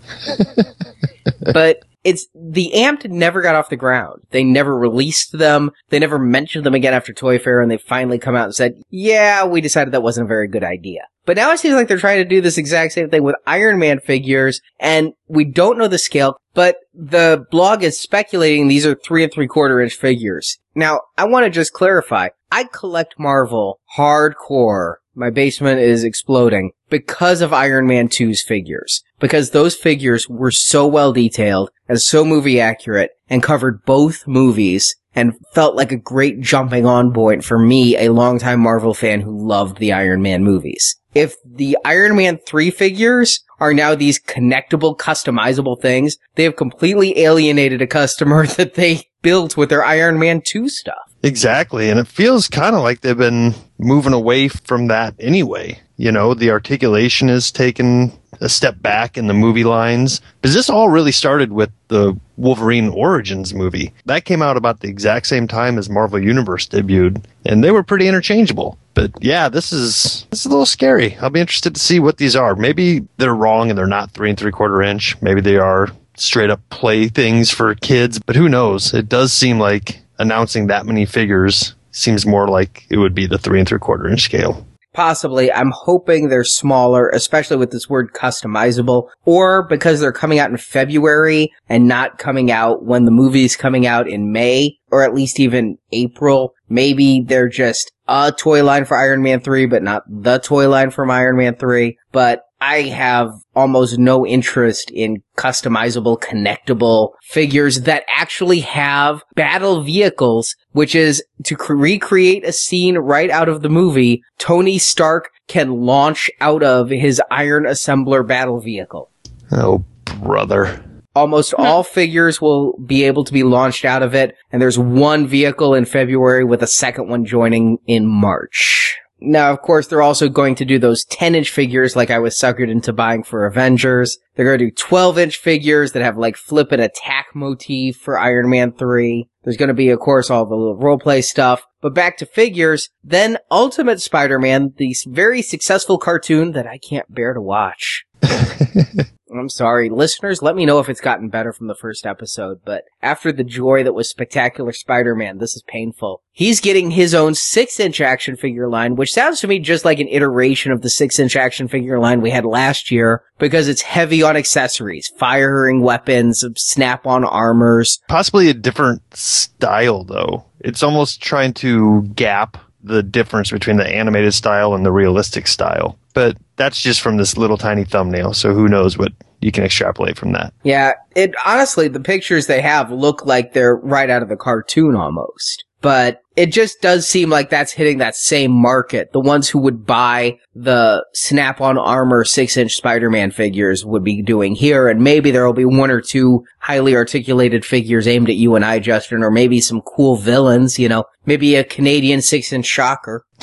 but 1.53 1.83
it's 2.03 2.27
the 2.33 2.71
amped 2.75 3.09
never 3.09 3.41
got 3.41 3.55
off 3.55 3.69
the 3.69 3.75
ground. 3.75 4.21
They 4.31 4.43
never 4.43 4.75
released 4.77 5.37
them. 5.37 5.71
They 5.89 5.99
never 5.99 6.17
mentioned 6.17 6.65
them 6.65 6.73
again 6.73 6.93
after 6.93 7.13
Toy 7.13 7.39
Fair 7.39 7.61
and 7.61 7.69
they 7.69 7.77
finally 7.77 8.17
come 8.17 8.35
out 8.35 8.45
and 8.45 8.55
said, 8.55 8.81
yeah, 8.89 9.45
we 9.45 9.61
decided 9.61 9.93
that 9.93 10.03
wasn't 10.03 10.25
a 10.25 10.27
very 10.27 10.47
good 10.47 10.63
idea. 10.63 11.01
But 11.25 11.37
now 11.37 11.51
it 11.51 11.59
seems 11.59 11.75
like 11.75 11.87
they're 11.87 11.97
trying 11.97 12.17
to 12.17 12.25
do 12.25 12.41
this 12.41 12.57
exact 12.57 12.93
same 12.93 13.09
thing 13.09 13.23
with 13.23 13.35
Iron 13.45 13.79
Man 13.79 13.99
figures 13.99 14.61
and 14.79 15.13
we 15.27 15.43
don't 15.43 15.77
know 15.77 15.87
the 15.87 15.97
scale, 15.97 16.37
but 16.53 16.77
the 16.93 17.45
blog 17.51 17.83
is 17.83 17.99
speculating 17.99 18.67
these 18.67 18.85
are 18.85 18.95
three 18.95 19.23
and 19.23 19.31
three 19.31 19.47
quarter 19.47 19.81
inch 19.81 19.93
figures. 19.93 20.57
Now, 20.75 21.01
I 21.17 21.25
want 21.25 21.45
to 21.45 21.49
just 21.49 21.73
clarify. 21.73 22.29
I 22.51 22.63
collect 22.63 23.19
Marvel 23.19 23.79
hardcore 23.97 24.95
my 25.19 25.29
basement 25.29 25.81
is 25.81 26.03
exploding 26.05 26.71
because 26.89 27.41
of 27.41 27.51
Iron 27.51 27.85
Man 27.85 28.07
2's 28.07 28.41
figures. 28.41 29.03
Because 29.19 29.51
those 29.51 29.75
figures 29.75 30.29
were 30.29 30.51
so 30.51 30.87
well 30.87 31.11
detailed 31.11 31.69
and 31.89 32.01
so 32.01 32.23
movie 32.23 32.61
accurate 32.61 33.11
and 33.29 33.43
covered 33.43 33.83
both 33.85 34.25
movies 34.25 34.95
and 35.13 35.33
felt 35.53 35.75
like 35.75 35.91
a 35.91 35.97
great 35.97 36.39
jumping 36.39 36.85
on 36.85 37.13
point 37.13 37.43
for 37.43 37.59
me, 37.59 37.97
a 37.97 38.13
longtime 38.13 38.61
Marvel 38.61 38.93
fan 38.93 39.19
who 39.21 39.45
loved 39.45 39.77
the 39.77 39.91
Iron 39.91 40.21
Man 40.21 40.43
movies. 40.43 40.95
If 41.13 41.35
the 41.43 41.77
Iron 41.83 42.15
Man 42.15 42.39
3 42.47 42.71
figures 42.71 43.41
are 43.59 43.73
now 43.73 43.95
these 43.95 44.21
connectable, 44.21 44.97
customizable 44.97 45.81
things, 45.81 46.17
they 46.35 46.43
have 46.43 46.55
completely 46.55 47.19
alienated 47.19 47.81
a 47.81 47.87
customer 47.87 48.47
that 48.57 48.75
they 48.75 49.09
built 49.21 49.57
with 49.57 49.69
their 49.69 49.83
Iron 49.83 50.17
Man 50.17 50.41
2 50.45 50.69
stuff. 50.69 51.08
Exactly. 51.23 51.89
And 51.89 51.99
it 51.99 52.07
feels 52.07 52.47
kind 52.47 52.75
of 52.75 52.81
like 52.81 53.01
they've 53.01 53.17
been 53.17 53.53
moving 53.77 54.13
away 54.13 54.47
from 54.47 54.87
that 54.87 55.15
anyway. 55.19 55.79
You 55.97 56.11
know, 56.11 56.33
the 56.33 56.51
articulation 56.51 57.29
is 57.29 57.51
taken 57.51 58.13
a 58.41 58.47
step 58.49 58.81
back 58.81 59.17
in 59.17 59.27
the 59.27 59.33
movie 59.33 59.63
lines. 59.63 60.21
Because 60.41 60.53
this 60.53 60.69
all 60.69 60.89
really 60.89 61.11
started 61.11 61.51
with 61.51 61.71
the 61.89 62.17
Wolverine 62.37 62.89
Origins 62.89 63.53
movie. 63.53 63.93
That 64.05 64.25
came 64.25 64.41
out 64.41 64.55
about 64.55 64.79
the 64.79 64.87
exact 64.87 65.27
same 65.27 65.47
time 65.47 65.77
as 65.77 65.89
Marvel 65.89 66.21
Universe 66.21 66.67
debuted, 66.67 67.23
and 67.45 67.63
they 67.63 67.71
were 67.71 67.83
pretty 67.83 68.07
interchangeable. 68.07 68.77
But 68.93 69.11
yeah, 69.21 69.49
this 69.49 69.73
is 69.73 70.25
this 70.29 70.41
is 70.41 70.45
a 70.45 70.49
little 70.49 70.65
scary. 70.65 71.17
I'll 71.17 71.29
be 71.29 71.41
interested 71.41 71.75
to 71.75 71.81
see 71.81 71.99
what 71.99 72.17
these 72.17 72.35
are. 72.35 72.55
Maybe 72.55 73.07
they're 73.17 73.35
wrong 73.35 73.69
and 73.69 73.77
they're 73.77 73.87
not 73.87 74.11
three 74.11 74.29
and 74.29 74.39
three 74.39 74.51
quarter 74.51 74.81
inch. 74.81 75.21
Maybe 75.21 75.41
they 75.41 75.57
are 75.57 75.89
straight 76.15 76.49
up 76.49 76.61
play 76.69 77.07
things 77.07 77.51
for 77.51 77.75
kids, 77.75 78.19
but 78.19 78.35
who 78.35 78.49
knows? 78.49 78.93
It 78.93 79.09
does 79.09 79.31
seem 79.33 79.59
like 79.59 80.01
announcing 80.19 80.67
that 80.67 80.85
many 80.85 81.05
figures 81.05 81.75
seems 81.91 82.25
more 82.25 82.47
like 82.47 82.85
it 82.89 82.97
would 82.97 83.15
be 83.15 83.25
the 83.25 83.37
three 83.37 83.59
and 83.59 83.67
three 83.67 83.79
quarter 83.79 84.07
inch 84.07 84.21
scale. 84.21 84.65
Possibly. 84.93 85.51
I'm 85.51 85.71
hoping 85.73 86.29
they're 86.29 86.43
smaller, 86.43 87.09
especially 87.09 87.57
with 87.57 87.69
this 87.71 87.89
word 87.89 88.11
customizable, 88.13 89.09
or 89.23 89.67
because 89.67 89.99
they're 89.99 90.11
coming 90.11 90.39
out 90.39 90.49
in 90.49 90.57
February 90.57 91.51
and 91.69 91.87
not 91.87 92.17
coming 92.17 92.51
out 92.51 92.83
when 92.83 93.05
the 93.05 93.11
movie's 93.11 93.55
coming 93.55 93.85
out 93.85 94.09
in 94.09 94.31
May, 94.31 94.77
or 94.89 95.03
at 95.03 95.13
least 95.13 95.39
even 95.39 95.77
April. 95.91 96.53
Maybe 96.69 97.21
they're 97.21 97.49
just 97.49 97.91
a 98.07 98.33
toy 98.35 98.63
line 98.63 98.85
for 98.85 98.97
Iron 98.97 99.21
Man 99.21 99.41
3, 99.41 99.67
but 99.67 99.83
not 99.83 100.03
the 100.09 100.39
toy 100.39 100.67
line 100.67 100.89
from 100.89 101.11
Iron 101.11 101.37
Man 101.37 101.55
3. 101.55 101.95
But 102.11 102.41
I 102.61 102.83
have 102.83 103.31
almost 103.55 103.97
no 103.97 104.25
interest 104.25 104.91
in 104.91 105.23
customizable, 105.37 106.19
connectable 106.19 107.11
figures 107.23 107.81
that 107.81 108.03
actually 108.09 108.59
have 108.61 109.23
battle 109.35 109.81
vehicles, 109.81 110.55
which 110.71 110.93
is 110.93 111.23
to 111.45 111.55
cre- 111.55 111.73
recreate 111.73 112.45
a 112.45 112.51
scene 112.51 112.97
right 112.97 113.29
out 113.29 113.47
of 113.47 113.61
the 113.61 113.69
movie. 113.69 114.21
Tony 114.37 114.77
Stark 114.77 115.29
can 115.47 115.81
launch 115.81 116.29
out 116.41 116.63
of 116.63 116.89
his 116.89 117.21
iron 117.31 117.63
assembler 117.63 118.27
battle 118.27 118.59
vehicle. 118.59 119.09
Oh, 119.51 119.83
brother. 120.21 120.83
Almost 121.15 121.53
all 121.55 121.83
figures 121.83 122.39
will 122.39 122.77
be 122.85 123.03
able 123.03 123.23
to 123.23 123.33
be 123.33 123.43
launched 123.43 123.83
out 123.83 124.03
of 124.03 124.13
it, 124.13 124.35
and 124.51 124.61
there's 124.61 124.77
one 124.77 125.27
vehicle 125.27 125.73
in 125.73 125.85
February 125.85 126.45
with 126.45 126.61
a 126.61 126.67
second 126.67 127.09
one 127.09 127.25
joining 127.25 127.77
in 127.87 128.05
March. 128.07 128.97
Now, 129.21 129.51
of 129.51 129.61
course, 129.61 129.87
they're 129.87 130.01
also 130.01 130.29
going 130.29 130.55
to 130.55 130.65
do 130.65 130.79
those 130.79 131.03
10 131.05 131.35
inch 131.35 131.49
figures 131.51 131.95
like 131.95 132.09
I 132.09 132.19
was 132.19 132.37
suckered 132.37 132.69
into 132.69 132.93
buying 132.93 133.23
for 133.23 133.45
Avengers. 133.45 134.17
They're 134.35 134.45
going 134.45 134.59
to 134.59 134.65
do 134.65 134.71
12 134.71 135.17
inch 135.17 135.37
figures 135.37 135.91
that 135.91 136.03
have 136.03 136.17
like 136.17 136.37
flip 136.37 136.71
and 136.71 136.81
attack 136.81 137.27
motif 137.35 137.97
for 137.97 138.17
Iron 138.17 138.49
Man 138.49 138.71
3. 138.71 139.27
There's 139.43 139.57
going 139.57 139.67
to 139.67 139.73
be, 139.73 139.89
of 139.89 139.99
course, 139.99 140.29
all 140.29 140.45
the 140.45 140.55
little 140.55 140.77
roleplay 140.77 141.23
stuff. 141.23 141.65
But 141.81 141.93
back 141.93 142.17
to 142.17 142.25
figures, 142.25 142.89
then 143.03 143.37
Ultimate 143.49 144.01
Spider-Man, 144.01 144.73
the 144.77 144.95
very 145.07 145.41
successful 145.41 145.97
cartoon 145.97 146.51
that 146.51 146.67
I 146.67 146.77
can't 146.77 147.13
bear 147.13 147.33
to 147.33 147.41
watch. 147.41 148.05
I'm 149.31 149.49
sorry, 149.49 149.89
listeners, 149.89 150.41
let 150.41 150.55
me 150.55 150.65
know 150.65 150.79
if 150.79 150.89
it's 150.89 150.99
gotten 150.99 151.29
better 151.29 151.53
from 151.53 151.67
the 151.67 151.75
first 151.75 152.05
episode, 152.05 152.59
but 152.65 152.83
after 153.01 153.31
the 153.31 153.43
joy 153.43 153.83
that 153.83 153.93
was 153.93 154.09
Spectacular 154.09 154.73
Spider-Man, 154.73 155.37
this 155.37 155.55
is 155.55 155.63
painful. 155.67 156.23
He's 156.31 156.59
getting 156.59 156.91
his 156.91 157.13
own 157.13 157.33
6-inch 157.33 158.01
action 158.01 158.35
figure 158.35 158.67
line, 158.67 158.95
which 158.95 159.13
sounds 159.13 159.39
to 159.41 159.47
me 159.47 159.59
just 159.59 159.85
like 159.85 159.99
an 159.99 160.07
iteration 160.07 160.71
of 160.71 160.81
the 160.81 160.89
6-inch 160.89 161.35
action 161.35 161.67
figure 161.67 161.99
line 161.99 162.21
we 162.21 162.31
had 162.31 162.43
last 162.45 162.91
year, 162.91 163.23
because 163.37 163.67
it's 163.67 163.83
heavy 163.83 164.23
on 164.23 164.35
accessories, 164.35 165.11
firing 165.17 165.81
weapons, 165.81 166.43
snap-on 166.57 167.23
armors. 167.23 167.99
Possibly 168.07 168.49
a 168.49 168.53
different 168.53 169.15
style, 169.15 170.03
though. 170.03 170.45
It's 170.59 170.83
almost 170.83 171.21
trying 171.21 171.53
to 171.55 172.03
gap 172.15 172.57
the 172.83 173.03
difference 173.03 173.51
between 173.51 173.77
the 173.77 173.87
animated 173.87 174.33
style 174.33 174.73
and 174.73 174.85
the 174.85 174.91
realistic 174.91 175.47
style. 175.47 175.99
But 176.13 176.37
that's 176.59 176.81
just 176.81 176.99
from 176.99 177.17
this 177.17 177.37
little 177.37 177.57
tiny 177.57 177.85
thumbnail, 177.85 178.33
so 178.33 178.53
who 178.53 178.67
knows 178.67 178.97
what 178.97 179.13
you 179.41 179.51
can 179.51 179.63
extrapolate 179.63 180.17
from 180.17 180.33
that. 180.33 180.53
Yeah, 180.63 180.91
it 181.15 181.33
honestly, 181.45 181.87
the 181.87 182.01
pictures 182.01 182.47
they 182.47 182.61
have 182.61 182.91
look 182.91 183.25
like 183.25 183.53
they're 183.53 183.77
right 183.77 184.09
out 184.09 184.21
of 184.21 184.29
the 184.29 184.35
cartoon 184.35 184.95
almost. 184.95 185.63
But 185.81 186.21
it 186.35 186.51
just 186.53 186.81
does 186.81 187.07
seem 187.07 187.29
like 187.29 187.49
that's 187.49 187.71
hitting 187.71 187.99
that 187.99 188.15
same 188.15 188.51
market. 188.51 189.11
The 189.13 189.19
ones 189.19 189.49
who 189.49 189.59
would 189.59 189.85
buy 189.85 190.37
the 190.55 191.05
snap-on 191.13 191.77
armor 191.77 192.23
six-inch 192.23 192.73
Spider-Man 192.73 193.31
figures 193.31 193.85
would 193.85 194.03
be 194.03 194.21
doing 194.21 194.55
here, 194.55 194.87
and 194.87 195.01
maybe 195.01 195.31
there 195.31 195.45
will 195.45 195.53
be 195.53 195.65
one 195.65 195.91
or 195.91 196.01
two 196.01 196.43
highly 196.59 196.95
articulated 196.95 197.65
figures 197.65 198.07
aimed 198.07 198.29
at 198.29 198.35
you 198.35 198.55
and 198.55 198.65
I, 198.65 198.79
Justin, 198.79 199.23
or 199.23 199.31
maybe 199.31 199.61
some 199.61 199.81
cool 199.81 200.15
villains, 200.15 200.79
you 200.79 200.89
know, 200.89 201.05
maybe 201.25 201.55
a 201.55 201.63
Canadian 201.63 202.21
six-inch 202.21 202.65
shocker. 202.65 203.25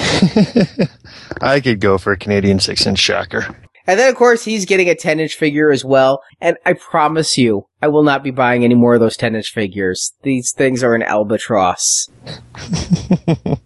I 1.40 1.60
could 1.60 1.80
go 1.80 1.98
for 1.98 2.12
a 2.12 2.18
Canadian 2.18 2.60
six 2.60 2.86
inch 2.86 2.98
shocker. 2.98 3.56
And 3.86 3.98
then, 4.00 4.08
of 4.08 4.16
course, 4.16 4.44
he's 4.44 4.64
getting 4.64 4.88
a 4.88 4.94
10 4.94 5.20
inch 5.20 5.34
figure 5.34 5.70
as 5.70 5.84
well. 5.84 6.22
And 6.40 6.56
I 6.66 6.72
promise 6.72 7.38
you, 7.38 7.66
I 7.80 7.88
will 7.88 8.02
not 8.02 8.22
be 8.24 8.30
buying 8.32 8.64
any 8.64 8.74
more 8.74 8.94
of 8.94 9.00
those 9.00 9.16
10 9.16 9.34
inch 9.36 9.52
figures. 9.52 10.12
These 10.22 10.52
things 10.52 10.82
are 10.82 10.94
an 10.94 11.02
albatross. 11.02 12.08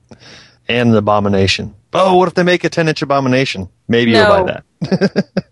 And 0.68 0.90
an 0.90 0.94
abomination. 0.94 1.74
Oh, 1.92 2.14
what 2.16 2.28
if 2.28 2.34
they 2.34 2.44
make 2.44 2.62
a 2.62 2.68
10 2.68 2.86
inch 2.86 3.02
abomination? 3.02 3.68
Maybe 3.88 4.12
No. 4.12 4.20
you'll 4.36 4.44
buy 4.46 4.62
that. 4.88 5.26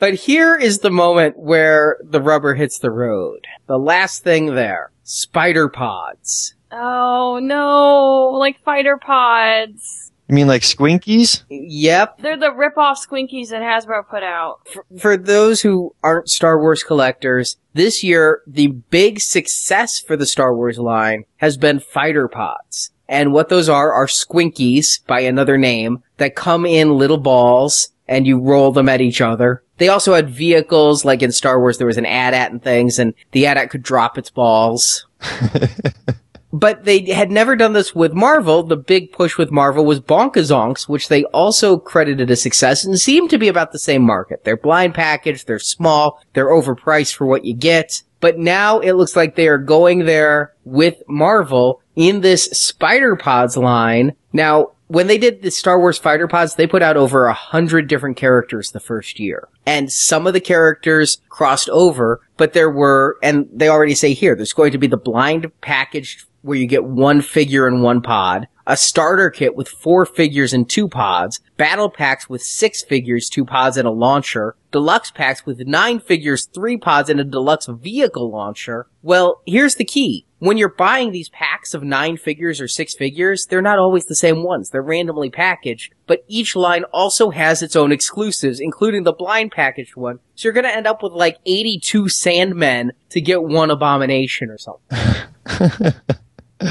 But 0.00 0.14
here 0.14 0.56
is 0.56 0.78
the 0.78 0.90
moment 0.92 1.36
where 1.36 1.96
the 2.04 2.20
rubber 2.22 2.54
hits 2.54 2.78
the 2.78 2.90
road. 2.90 3.46
The 3.66 3.78
last 3.78 4.22
thing 4.22 4.54
there. 4.54 4.92
Spider 5.02 5.68
pods. 5.68 6.54
Oh 6.70 7.40
no, 7.42 8.30
like 8.38 8.60
fighter 8.64 8.96
pods. 8.96 10.07
You 10.28 10.34
mean 10.34 10.46
like 10.46 10.62
Squinkies? 10.62 11.44
Yep. 11.48 12.18
They're 12.18 12.36
the 12.36 12.52
rip-off 12.52 13.04
Squinkies 13.04 13.48
that 13.48 13.62
Hasbro 13.62 14.08
put 14.08 14.22
out. 14.22 14.60
For, 14.68 14.84
for 14.98 15.16
those 15.16 15.62
who 15.62 15.94
aren't 16.02 16.28
Star 16.28 16.60
Wars 16.60 16.82
collectors, 16.82 17.56
this 17.72 18.04
year, 18.04 18.42
the 18.46 18.66
big 18.66 19.20
success 19.20 19.98
for 19.98 20.16
the 20.16 20.26
Star 20.26 20.54
Wars 20.54 20.78
line 20.78 21.24
has 21.38 21.56
been 21.56 21.80
fighter 21.80 22.28
pods. 22.28 22.90
And 23.08 23.32
what 23.32 23.48
those 23.48 23.70
are 23.70 23.90
are 23.90 24.06
squinkies 24.06 25.06
by 25.06 25.20
another 25.20 25.56
name 25.56 26.02
that 26.18 26.36
come 26.36 26.66
in 26.66 26.98
little 26.98 27.16
balls 27.16 27.88
and 28.06 28.26
you 28.26 28.38
roll 28.38 28.70
them 28.70 28.88
at 28.88 29.00
each 29.00 29.22
other. 29.22 29.62
They 29.78 29.88
also 29.88 30.14
had 30.14 30.28
vehicles, 30.28 31.04
like 31.06 31.22
in 31.22 31.32
Star 31.32 31.58
Wars, 31.58 31.78
there 31.78 31.86
was 31.86 31.96
an 31.96 32.06
AT-AT 32.06 32.50
and 32.50 32.62
things, 32.62 32.98
and 32.98 33.14
the 33.32 33.46
AT-AT 33.46 33.70
could 33.70 33.82
drop 33.82 34.18
its 34.18 34.28
balls. 34.28 35.06
But 36.52 36.84
they 36.84 37.00
had 37.10 37.30
never 37.30 37.56
done 37.56 37.74
this 37.74 37.94
with 37.94 38.14
Marvel. 38.14 38.62
The 38.62 38.76
big 38.76 39.12
push 39.12 39.36
with 39.36 39.50
Marvel 39.50 39.84
was 39.84 40.00
Bonkazonks, 40.00 40.88
which 40.88 41.08
they 41.08 41.24
also 41.24 41.78
credited 41.78 42.30
a 42.30 42.36
success 42.36 42.84
and 42.84 42.98
seemed 42.98 43.30
to 43.30 43.38
be 43.38 43.48
about 43.48 43.72
the 43.72 43.78
same 43.78 44.02
market. 44.02 44.44
They're 44.44 44.56
blind 44.56 44.94
packaged, 44.94 45.46
they're 45.46 45.58
small, 45.58 46.22
they're 46.32 46.48
overpriced 46.48 47.14
for 47.14 47.26
what 47.26 47.44
you 47.44 47.54
get. 47.54 48.02
But 48.20 48.38
now 48.38 48.80
it 48.80 48.92
looks 48.94 49.14
like 49.14 49.36
they 49.36 49.48
are 49.48 49.58
going 49.58 50.06
there 50.06 50.54
with 50.64 51.02
Marvel 51.06 51.82
in 51.94 52.22
this 52.22 52.44
Spider 52.46 53.14
Pods 53.14 53.56
line. 53.56 54.14
Now, 54.32 54.72
when 54.88 55.06
they 55.06 55.18
did 55.18 55.42
the 55.42 55.50
Star 55.50 55.78
Wars 55.78 55.98
Fighter 55.98 56.26
Pods, 56.26 56.54
they 56.54 56.66
put 56.66 56.82
out 56.82 56.96
over 56.96 57.26
a 57.26 57.34
hundred 57.34 57.88
different 57.88 58.16
characters 58.16 58.70
the 58.70 58.80
first 58.80 59.20
year. 59.20 59.48
And 59.66 59.92
some 59.92 60.26
of 60.26 60.32
the 60.32 60.40
characters 60.40 61.20
crossed 61.28 61.68
over, 61.68 62.22
but 62.38 62.54
there 62.54 62.70
were, 62.70 63.18
and 63.22 63.48
they 63.52 63.68
already 63.68 63.94
say 63.94 64.14
here, 64.14 64.34
there's 64.34 64.54
going 64.54 64.72
to 64.72 64.78
be 64.78 64.86
the 64.86 64.96
blind 64.96 65.52
packaged 65.60 66.24
where 66.42 66.58
you 66.58 66.66
get 66.66 66.84
one 66.84 67.20
figure 67.20 67.66
in 67.66 67.82
one 67.82 68.00
pod, 68.00 68.48
a 68.68 68.76
starter 68.76 69.30
kit 69.30 69.56
with 69.56 69.66
four 69.66 70.04
figures 70.04 70.52
and 70.52 70.68
two 70.68 70.88
pods, 70.88 71.40
battle 71.56 71.88
packs 71.88 72.28
with 72.28 72.42
six 72.42 72.84
figures, 72.84 73.30
two 73.30 73.46
pods, 73.46 73.78
and 73.78 73.88
a 73.88 73.90
launcher, 73.90 74.56
deluxe 74.70 75.10
packs 75.10 75.46
with 75.46 75.66
nine 75.66 75.98
figures, 75.98 76.44
three 76.44 76.76
pods, 76.76 77.08
and 77.08 77.18
a 77.18 77.24
deluxe 77.24 77.66
vehicle 77.66 78.30
launcher. 78.30 78.86
Well, 79.02 79.40
here's 79.46 79.76
the 79.76 79.86
key. 79.86 80.26
When 80.38 80.58
you're 80.58 80.68
buying 80.68 81.12
these 81.12 81.30
packs 81.30 81.72
of 81.72 81.82
nine 81.82 82.18
figures 82.18 82.60
or 82.60 82.68
six 82.68 82.94
figures, 82.94 83.46
they're 83.46 83.62
not 83.62 83.78
always 83.78 84.04
the 84.04 84.14
same 84.14 84.44
ones. 84.44 84.68
They're 84.68 84.82
randomly 84.82 85.30
packaged, 85.30 85.94
but 86.06 86.24
each 86.28 86.54
line 86.54 86.84
also 86.92 87.30
has 87.30 87.62
its 87.62 87.74
own 87.74 87.90
exclusives, 87.90 88.60
including 88.60 89.02
the 89.02 89.14
blind 89.14 89.50
packaged 89.50 89.96
one. 89.96 90.20
So 90.34 90.46
you're 90.46 90.52
gonna 90.52 90.68
end 90.68 90.86
up 90.86 91.02
with 91.02 91.12
like 91.12 91.38
82 91.46 92.04
Sandmen 92.04 92.90
to 93.08 93.20
get 93.22 93.42
one 93.42 93.70
Abomination 93.70 94.50
or 94.50 94.58
something. 94.58 95.94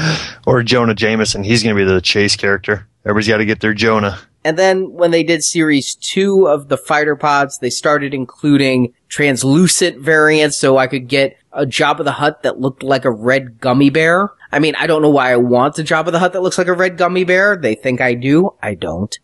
Or 0.46 0.62
Jonah 0.62 0.94
Jameson. 0.94 1.44
He's 1.44 1.62
going 1.62 1.76
to 1.76 1.84
be 1.84 1.84
the 1.84 2.00
chase 2.00 2.34
character. 2.34 2.88
Everybody's 3.04 3.28
got 3.28 3.36
to 3.38 3.44
get 3.44 3.60
their 3.60 3.74
Jonah. 3.74 4.18
And 4.44 4.56
then 4.56 4.92
when 4.92 5.10
they 5.10 5.22
did 5.22 5.44
series 5.44 5.94
two 5.96 6.48
of 6.48 6.68
the 6.68 6.78
fighter 6.78 7.16
pods, 7.16 7.58
they 7.58 7.68
started 7.68 8.14
including 8.14 8.94
translucent 9.08 9.98
variants 9.98 10.56
so 10.56 10.78
I 10.78 10.86
could 10.86 11.08
get 11.08 11.36
a 11.52 11.66
Jabba 11.66 12.04
the 12.04 12.12
Hutt 12.12 12.44
that 12.44 12.60
looked 12.60 12.82
like 12.82 13.04
a 13.04 13.10
red 13.10 13.60
gummy 13.60 13.90
bear. 13.90 14.30
I 14.52 14.58
mean, 14.58 14.74
I 14.76 14.86
don't 14.86 15.02
know 15.02 15.10
why 15.10 15.32
I 15.32 15.36
want 15.36 15.78
a 15.78 15.82
Jabba 15.82 16.12
the 16.12 16.18
Hutt 16.18 16.32
that 16.32 16.40
looks 16.40 16.56
like 16.56 16.68
a 16.68 16.72
red 16.72 16.96
gummy 16.96 17.24
bear. 17.24 17.56
They 17.56 17.74
think 17.74 18.00
I 18.00 18.14
do. 18.14 18.54
I 18.62 18.74
don't. 18.74 19.18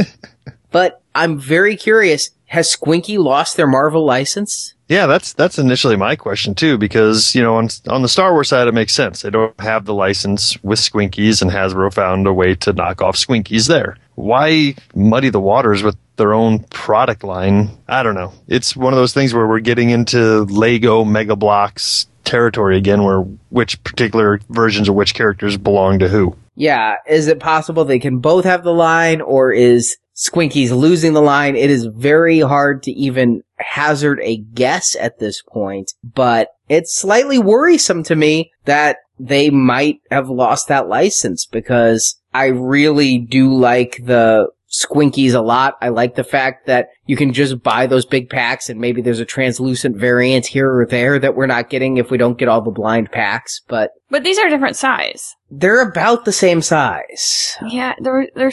but 0.72 1.02
I'm 1.14 1.38
very 1.38 1.76
curious. 1.76 2.30
Has 2.46 2.74
Squinky 2.74 3.18
lost 3.18 3.56
their 3.56 3.66
Marvel 3.66 4.04
license? 4.04 4.74
Yeah, 4.88 5.06
that's 5.06 5.32
that's 5.32 5.58
initially 5.58 5.96
my 5.96 6.14
question 6.14 6.54
too, 6.54 6.78
because 6.78 7.34
you 7.34 7.42
know 7.42 7.56
on 7.56 7.68
on 7.88 8.02
the 8.02 8.08
Star 8.08 8.32
Wars 8.32 8.48
side 8.48 8.68
it 8.68 8.74
makes 8.74 8.94
sense. 8.94 9.22
They 9.22 9.30
don't 9.30 9.58
have 9.60 9.84
the 9.84 9.94
license 9.94 10.62
with 10.62 10.78
Squinkies, 10.78 11.42
and 11.42 11.50
Hasbro 11.50 11.92
found 11.92 12.26
a 12.26 12.32
way 12.32 12.54
to 12.56 12.72
knock 12.72 13.02
off 13.02 13.16
Squinkies 13.16 13.66
there. 13.66 13.96
Why 14.14 14.76
muddy 14.94 15.28
the 15.28 15.40
waters 15.40 15.82
with 15.82 15.96
their 16.16 16.32
own 16.32 16.60
product 16.70 17.24
line? 17.24 17.70
I 17.88 18.02
don't 18.02 18.14
know. 18.14 18.32
It's 18.46 18.76
one 18.76 18.92
of 18.92 18.96
those 18.96 19.12
things 19.12 19.34
where 19.34 19.46
we're 19.46 19.60
getting 19.60 19.90
into 19.90 20.44
Lego 20.44 21.04
Mega 21.04 21.34
Bloks 21.36 22.06
territory 22.24 22.76
again, 22.76 23.02
where 23.02 23.20
which 23.50 23.82
particular 23.82 24.40
versions 24.50 24.88
of 24.88 24.94
which 24.94 25.14
characters 25.14 25.56
belong 25.56 25.98
to 25.98 26.08
who. 26.08 26.36
Yeah, 26.54 26.96
is 27.08 27.26
it 27.26 27.40
possible 27.40 27.84
they 27.84 27.98
can 27.98 28.18
both 28.18 28.44
have 28.44 28.62
the 28.62 28.72
line, 28.72 29.20
or 29.20 29.52
is 29.52 29.96
Squinky's 30.16 30.72
losing 30.72 31.12
the 31.12 31.22
line? 31.22 31.56
It 31.56 31.70
is 31.70 31.86
very 31.86 32.40
hard 32.40 32.82
to 32.84 32.90
even 32.92 33.42
hazard 33.58 34.18
a 34.22 34.38
guess 34.38 34.96
at 34.98 35.18
this 35.18 35.42
point, 35.42 35.92
but 36.02 36.48
it's 36.68 36.94
slightly 36.96 37.38
worrisome 37.38 38.02
to 38.04 38.16
me 38.16 38.50
that 38.64 38.96
they 39.18 39.50
might 39.50 40.00
have 40.10 40.28
lost 40.28 40.68
that 40.68 40.88
license 40.88 41.46
because 41.46 42.16
I 42.34 42.46
really 42.46 43.18
do 43.18 43.54
like 43.54 44.00
the 44.04 44.48
Squinkies 44.70 45.32
a 45.32 45.40
lot. 45.40 45.74
I 45.80 45.88
like 45.90 46.16
the 46.16 46.24
fact 46.24 46.66
that 46.66 46.88
you 47.06 47.16
can 47.16 47.32
just 47.32 47.62
buy 47.62 47.86
those 47.86 48.04
big 48.04 48.28
packs 48.28 48.68
and 48.68 48.80
maybe 48.80 49.00
there's 49.00 49.20
a 49.20 49.24
translucent 49.24 49.96
variant 49.96 50.46
here 50.46 50.70
or 50.70 50.84
there 50.86 51.18
that 51.18 51.36
we're 51.36 51.46
not 51.46 51.70
getting 51.70 51.96
if 51.98 52.10
we 52.10 52.18
don't 52.18 52.36
get 52.36 52.48
all 52.48 52.60
the 52.60 52.70
blind 52.70 53.10
packs, 53.12 53.62
but 53.68 53.92
But 54.10 54.24
these 54.24 54.38
are 54.38 54.48
different 54.48 54.76
size. 54.76 55.34
they're 55.50 55.80
about 55.88 56.24
the 56.24 56.32
same 56.32 56.60
size. 56.62 57.56
Yeah, 57.68 57.94
they're 58.00 58.28
they're 58.34 58.50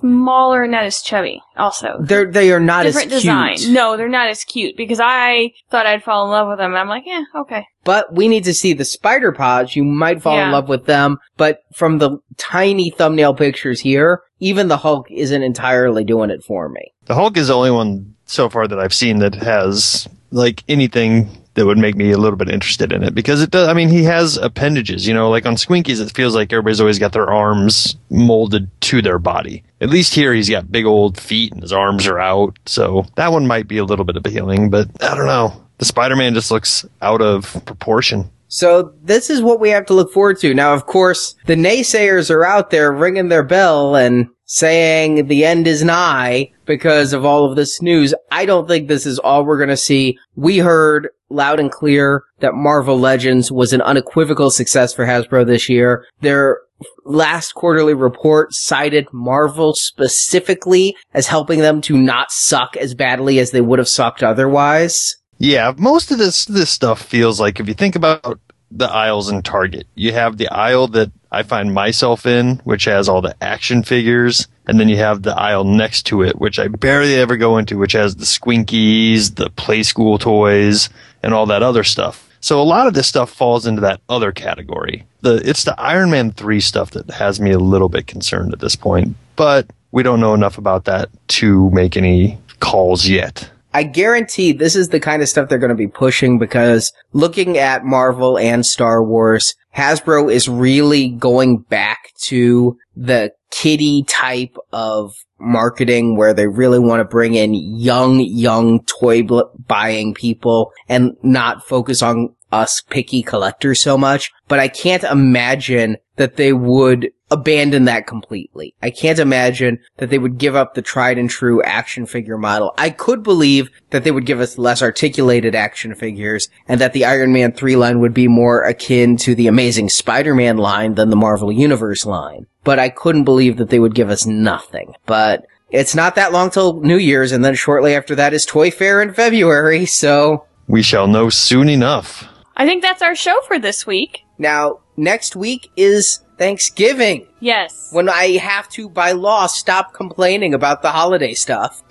smaller 0.00 0.62
and 0.62 0.72
not 0.72 0.84
as 0.84 1.00
chubby. 1.02 1.42
Also, 1.56 1.96
They're, 2.00 2.30
they 2.30 2.52
are 2.52 2.60
not 2.60 2.84
different 2.84 3.12
as 3.12 3.22
design. 3.22 3.56
cute. 3.56 3.72
No, 3.72 3.96
they're 3.96 4.08
not 4.08 4.28
as 4.28 4.44
cute 4.44 4.76
because 4.76 5.00
I 5.02 5.52
thought 5.70 5.86
I'd 5.86 6.02
fall 6.02 6.24
in 6.26 6.30
love 6.30 6.48
with 6.48 6.58
them. 6.58 6.74
I'm 6.74 6.88
like, 6.88 7.04
yeah, 7.06 7.24
okay. 7.34 7.66
But 7.84 8.12
we 8.14 8.28
need 8.28 8.44
to 8.44 8.54
see 8.54 8.72
the 8.72 8.84
spider 8.84 9.32
pods. 9.32 9.74
You 9.74 9.84
might 9.84 10.22
fall 10.22 10.38
in 10.38 10.52
love 10.52 10.68
with 10.68 10.86
them, 10.86 11.18
but 11.36 11.60
from 11.74 11.98
the 11.98 12.18
tiny 12.36 12.90
thumbnail 12.90 13.34
pictures 13.34 13.80
here, 13.80 14.22
even 14.40 14.68
the 14.68 14.76
Hulk 14.76 15.10
isn't 15.10 15.42
entirely 15.42 16.04
doing 16.04 16.30
it 16.30 16.44
for 16.44 16.68
me. 16.68 16.92
The 17.06 17.14
Hulk 17.14 17.36
is 17.36 17.48
the 17.48 17.56
only 17.56 17.70
one 17.70 18.14
so 18.26 18.48
far 18.48 18.68
that 18.68 18.78
I've 18.78 18.94
seen 18.94 19.18
that 19.20 19.34
has 19.36 20.06
like 20.30 20.62
anything 20.68 21.28
that 21.58 21.66
would 21.66 21.76
make 21.76 21.96
me 21.96 22.12
a 22.12 22.18
little 22.18 22.36
bit 22.36 22.48
interested 22.48 22.92
in 22.92 23.02
it 23.02 23.16
because 23.16 23.42
it 23.42 23.50
does. 23.50 23.66
I 23.66 23.72
mean, 23.72 23.88
he 23.88 24.04
has 24.04 24.36
appendages. 24.36 25.08
You 25.08 25.12
know, 25.12 25.28
like 25.28 25.44
on 25.44 25.56
Squinkies, 25.56 26.00
it 26.00 26.14
feels 26.14 26.32
like 26.34 26.52
everybody's 26.52 26.80
always 26.80 27.00
got 27.00 27.12
their 27.12 27.28
arms 27.28 27.96
molded 28.10 28.70
to 28.82 29.02
their 29.02 29.18
body. 29.18 29.64
At 29.80 29.90
least 29.90 30.14
here, 30.14 30.32
he's 30.32 30.48
got 30.48 30.70
big 30.70 30.86
old 30.86 31.18
feet 31.20 31.52
and 31.52 31.62
his 31.62 31.72
arms 31.72 32.06
are 32.06 32.20
out. 32.20 32.56
So 32.66 33.06
that 33.16 33.32
one 33.32 33.48
might 33.48 33.66
be 33.66 33.78
a 33.78 33.84
little 33.84 34.04
bit 34.04 34.16
appealing, 34.16 34.70
but 34.70 34.88
I 35.02 35.16
don't 35.16 35.26
know. 35.26 35.64
The 35.78 35.84
Spider-Man 35.84 36.34
just 36.34 36.50
looks 36.50 36.86
out 37.02 37.20
of 37.20 37.64
proportion. 37.64 38.30
So 38.46 38.94
this 39.02 39.28
is 39.28 39.42
what 39.42 39.60
we 39.60 39.70
have 39.70 39.86
to 39.86 39.94
look 39.94 40.12
forward 40.12 40.38
to. 40.40 40.54
Now, 40.54 40.74
of 40.74 40.86
course, 40.86 41.34
the 41.46 41.56
naysayers 41.56 42.30
are 42.30 42.44
out 42.44 42.70
there 42.70 42.92
ringing 42.92 43.28
their 43.28 43.44
bell 43.44 43.96
and 43.96 44.28
saying 44.48 45.28
the 45.28 45.44
end 45.44 45.66
is 45.68 45.84
nigh 45.84 46.50
because 46.64 47.12
of 47.12 47.24
all 47.24 47.44
of 47.44 47.54
this 47.54 47.80
news. 47.80 48.14
I 48.32 48.46
don't 48.46 48.66
think 48.66 48.88
this 48.88 49.06
is 49.06 49.18
all 49.18 49.44
we're 49.44 49.58
going 49.58 49.68
to 49.68 49.76
see. 49.76 50.18
We 50.34 50.58
heard 50.58 51.08
loud 51.30 51.60
and 51.60 51.70
clear 51.70 52.24
that 52.40 52.54
Marvel 52.54 52.98
Legends 52.98 53.52
was 53.52 53.72
an 53.72 53.82
unequivocal 53.82 54.50
success 54.50 54.94
for 54.94 55.06
Hasbro 55.06 55.46
this 55.46 55.68
year. 55.68 56.04
Their 56.20 56.58
last 57.04 57.54
quarterly 57.54 57.94
report 57.94 58.54
cited 58.54 59.06
Marvel 59.12 59.74
specifically 59.74 60.96
as 61.12 61.26
helping 61.26 61.60
them 61.60 61.80
to 61.82 61.98
not 61.98 62.30
suck 62.30 62.76
as 62.76 62.94
badly 62.94 63.38
as 63.38 63.50
they 63.50 63.60
would 63.60 63.78
have 63.78 63.88
sucked 63.88 64.22
otherwise. 64.22 65.16
Yeah, 65.38 65.72
most 65.76 66.10
of 66.10 66.18
this 66.18 66.46
this 66.46 66.70
stuff 66.70 67.00
feels 67.00 67.38
like 67.38 67.60
if 67.60 67.68
you 67.68 67.74
think 67.74 67.94
about 67.94 68.40
the 68.70 68.90
aisles 68.90 69.30
in 69.30 69.42
Target, 69.42 69.86
you 69.94 70.12
have 70.12 70.36
the 70.36 70.48
aisle 70.48 70.88
that 70.88 71.10
I 71.30 71.42
find 71.42 71.72
myself 71.72 72.26
in, 72.26 72.56
which 72.64 72.84
has 72.84 73.08
all 73.08 73.20
the 73.20 73.36
action 73.42 73.82
figures, 73.82 74.46
and 74.66 74.78
then 74.78 74.88
you 74.88 74.96
have 74.98 75.22
the 75.22 75.38
aisle 75.38 75.64
next 75.64 76.04
to 76.06 76.22
it, 76.22 76.38
which 76.38 76.58
I 76.58 76.68
barely 76.68 77.14
ever 77.14 77.36
go 77.36 77.58
into, 77.58 77.78
which 77.78 77.92
has 77.92 78.16
the 78.16 78.24
Squinkies, 78.24 79.36
the 79.36 79.50
play 79.50 79.82
school 79.82 80.18
toys, 80.18 80.88
and 81.22 81.34
all 81.34 81.46
that 81.46 81.62
other 81.62 81.84
stuff. 81.84 82.28
So 82.40 82.60
a 82.60 82.62
lot 82.62 82.86
of 82.86 82.94
this 82.94 83.08
stuff 83.08 83.30
falls 83.30 83.66
into 83.66 83.80
that 83.80 84.00
other 84.08 84.32
category. 84.32 85.04
The 85.22 85.42
it's 85.48 85.64
the 85.64 85.78
Iron 85.80 86.10
Man 86.10 86.30
3 86.30 86.60
stuff 86.60 86.92
that 86.92 87.10
has 87.10 87.40
me 87.40 87.50
a 87.50 87.58
little 87.58 87.88
bit 87.88 88.06
concerned 88.06 88.52
at 88.52 88.60
this 88.60 88.76
point, 88.76 89.16
but 89.34 89.66
we 89.90 90.02
don't 90.02 90.20
know 90.20 90.34
enough 90.34 90.58
about 90.58 90.84
that 90.84 91.08
to 91.28 91.70
make 91.70 91.96
any 91.96 92.38
calls 92.60 93.08
yet. 93.08 93.50
I 93.72 93.82
guarantee 93.82 94.52
this 94.52 94.74
is 94.74 94.88
the 94.88 95.00
kind 95.00 95.22
of 95.22 95.28
stuff 95.28 95.48
they're 95.48 95.58
going 95.58 95.68
to 95.68 95.74
be 95.74 95.88
pushing 95.88 96.38
because 96.38 96.92
looking 97.12 97.58
at 97.58 97.84
Marvel 97.84 98.38
and 98.38 98.64
Star 98.64 99.02
Wars, 99.04 99.54
Hasbro 99.76 100.32
is 100.32 100.48
really 100.48 101.08
going 101.10 101.58
back 101.58 102.12
to 102.22 102.78
the 102.96 103.32
kiddie 103.50 104.04
type 104.04 104.56
of 104.72 105.14
marketing 105.38 106.16
where 106.16 106.34
they 106.34 106.46
really 106.46 106.78
want 106.78 107.00
to 107.00 107.04
bring 107.04 107.34
in 107.34 107.54
young, 107.54 108.20
young 108.20 108.82
toy 108.84 109.22
buying 109.66 110.14
people 110.14 110.72
and 110.88 111.16
not 111.22 111.66
focus 111.66 112.02
on 112.02 112.34
us 112.50 112.80
picky 112.80 113.22
collectors 113.22 113.80
so 113.80 113.98
much. 113.98 114.30
But 114.48 114.58
I 114.58 114.68
can't 114.68 115.04
imagine 115.04 115.98
that 116.16 116.36
they 116.36 116.52
would 116.52 117.10
abandon 117.30 117.84
that 117.84 118.06
completely. 118.06 118.74
I 118.82 118.90
can't 118.90 119.18
imagine 119.18 119.80
that 119.98 120.10
they 120.10 120.18
would 120.18 120.38
give 120.38 120.56
up 120.56 120.74
the 120.74 120.82
tried 120.82 121.18
and 121.18 121.28
true 121.28 121.62
action 121.62 122.06
figure 122.06 122.38
model. 122.38 122.74
I 122.78 122.90
could 122.90 123.22
believe 123.22 123.70
that 123.90 124.04
they 124.04 124.10
would 124.10 124.26
give 124.26 124.40
us 124.40 124.58
less 124.58 124.82
articulated 124.82 125.54
action 125.54 125.94
figures 125.94 126.48
and 126.66 126.80
that 126.80 126.92
the 126.92 127.04
Iron 127.04 127.32
Man 127.32 127.52
3 127.52 127.76
line 127.76 128.00
would 128.00 128.14
be 128.14 128.28
more 128.28 128.62
akin 128.62 129.16
to 129.18 129.34
the 129.34 129.46
Amazing 129.46 129.90
Spider-Man 129.90 130.56
line 130.56 130.94
than 130.94 131.10
the 131.10 131.16
Marvel 131.16 131.52
Universe 131.52 132.06
line. 132.06 132.46
But 132.64 132.78
I 132.78 132.88
couldn't 132.88 133.24
believe 133.24 133.56
that 133.58 133.70
they 133.70 133.78
would 133.78 133.94
give 133.94 134.10
us 134.10 134.26
nothing. 134.26 134.94
But 135.06 135.46
it's 135.70 135.94
not 135.94 136.14
that 136.14 136.32
long 136.32 136.50
till 136.50 136.80
New 136.80 136.96
Year's 136.96 137.32
and 137.32 137.44
then 137.44 137.54
shortly 137.54 137.94
after 137.94 138.14
that 138.14 138.32
is 138.32 138.46
Toy 138.46 138.70
Fair 138.70 139.02
in 139.02 139.12
February, 139.12 139.84
so 139.86 140.46
We 140.66 140.82
shall 140.82 141.06
know 141.06 141.30
soon 141.30 141.68
enough. 141.68 142.28
I 142.56 142.66
think 142.66 142.82
that's 142.82 143.02
our 143.02 143.14
show 143.14 143.40
for 143.46 143.58
this 143.58 143.86
week. 143.86 144.24
Now 144.38 144.80
next 144.96 145.36
week 145.36 145.70
is 145.76 146.20
Thanksgiving. 146.38 147.26
Yes. 147.40 147.90
when 147.92 148.08
I 148.08 148.36
have 148.38 148.68
to, 148.70 148.88
by 148.88 149.12
law, 149.12 149.46
stop 149.46 149.92
complaining 149.92 150.54
about 150.54 150.82
the 150.82 150.90
holiday 150.90 151.34
stuff. 151.34 151.82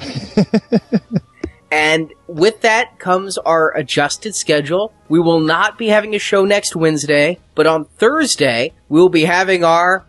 and 1.72 2.14
with 2.28 2.62
that 2.62 2.98
comes 3.00 3.38
our 3.38 3.76
adjusted 3.76 4.36
schedule. 4.36 4.94
We 5.10 5.20
will 5.20 5.42
not 5.42 5.78
be 5.78 5.88
having 5.88 6.16
a 6.16 6.20
show 6.20 6.46
next 6.46 6.76
Wednesday, 6.76 7.40
but 7.56 7.68
on 7.68 7.86
Thursday, 7.86 8.74
we 8.90 9.00
will 9.00 9.10
be 9.10 9.26
having 9.26 9.64
our 9.64 10.06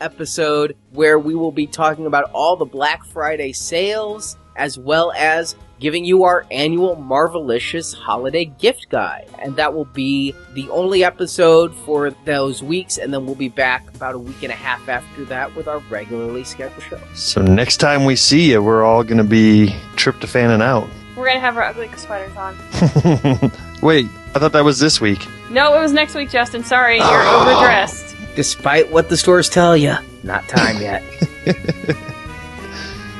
episode 0.00 0.76
where 0.90 1.18
we 1.18 1.34
will 1.34 1.52
be 1.52 1.66
talking 1.66 2.06
about 2.06 2.30
all 2.32 2.56
the 2.56 2.64
Black 2.64 3.04
Friday 3.06 3.52
sales 3.52 4.36
as 4.56 4.78
well 4.78 5.12
as 5.16 5.56
giving 5.80 6.04
you 6.04 6.24
our 6.24 6.46
annual 6.50 6.96
Marvelicious 6.96 7.94
holiday 7.94 8.44
gift 8.44 8.88
guide. 8.88 9.28
And 9.38 9.56
that 9.56 9.74
will 9.74 9.84
be 9.84 10.34
the 10.54 10.68
only 10.70 11.04
episode 11.04 11.74
for 11.74 12.10
those 12.24 12.62
weeks, 12.62 12.98
and 12.98 13.12
then 13.12 13.26
we'll 13.26 13.34
be 13.34 13.48
back 13.48 13.88
about 13.94 14.14
a 14.14 14.18
week 14.18 14.42
and 14.42 14.52
a 14.52 14.56
half 14.56 14.88
after 14.88 15.24
that 15.26 15.54
with 15.54 15.68
our 15.68 15.78
regularly 15.90 16.44
scheduled 16.44 16.82
show. 16.82 17.00
So 17.14 17.42
next 17.42 17.78
time 17.78 18.04
we 18.04 18.16
see 18.16 18.52
you, 18.52 18.62
we're 18.62 18.84
all 18.84 19.04
going 19.04 19.18
to 19.18 19.24
be 19.24 19.74
tryptophaning 19.96 20.62
out. 20.62 20.88
We're 21.16 21.26
gonna 21.26 21.40
have 21.40 21.56
our 21.56 21.62
ugly 21.62 21.88
sweaters 21.96 22.36
on. 22.36 22.56
Wait, 23.82 24.06
I 24.34 24.40
thought 24.40 24.52
that 24.52 24.64
was 24.64 24.80
this 24.80 25.00
week. 25.00 25.24
No, 25.48 25.76
it 25.76 25.80
was 25.80 25.92
next 25.92 26.16
week, 26.16 26.30
Justin. 26.30 26.64
Sorry, 26.64 26.96
you're 26.96 27.06
oh. 27.06 27.42
overdressed. 27.42 28.16
Despite 28.34 28.90
what 28.90 29.08
the 29.08 29.16
stores 29.16 29.48
tell 29.48 29.76
you, 29.76 29.94
not 30.24 30.48
time 30.48 30.80
yet. 30.80 31.04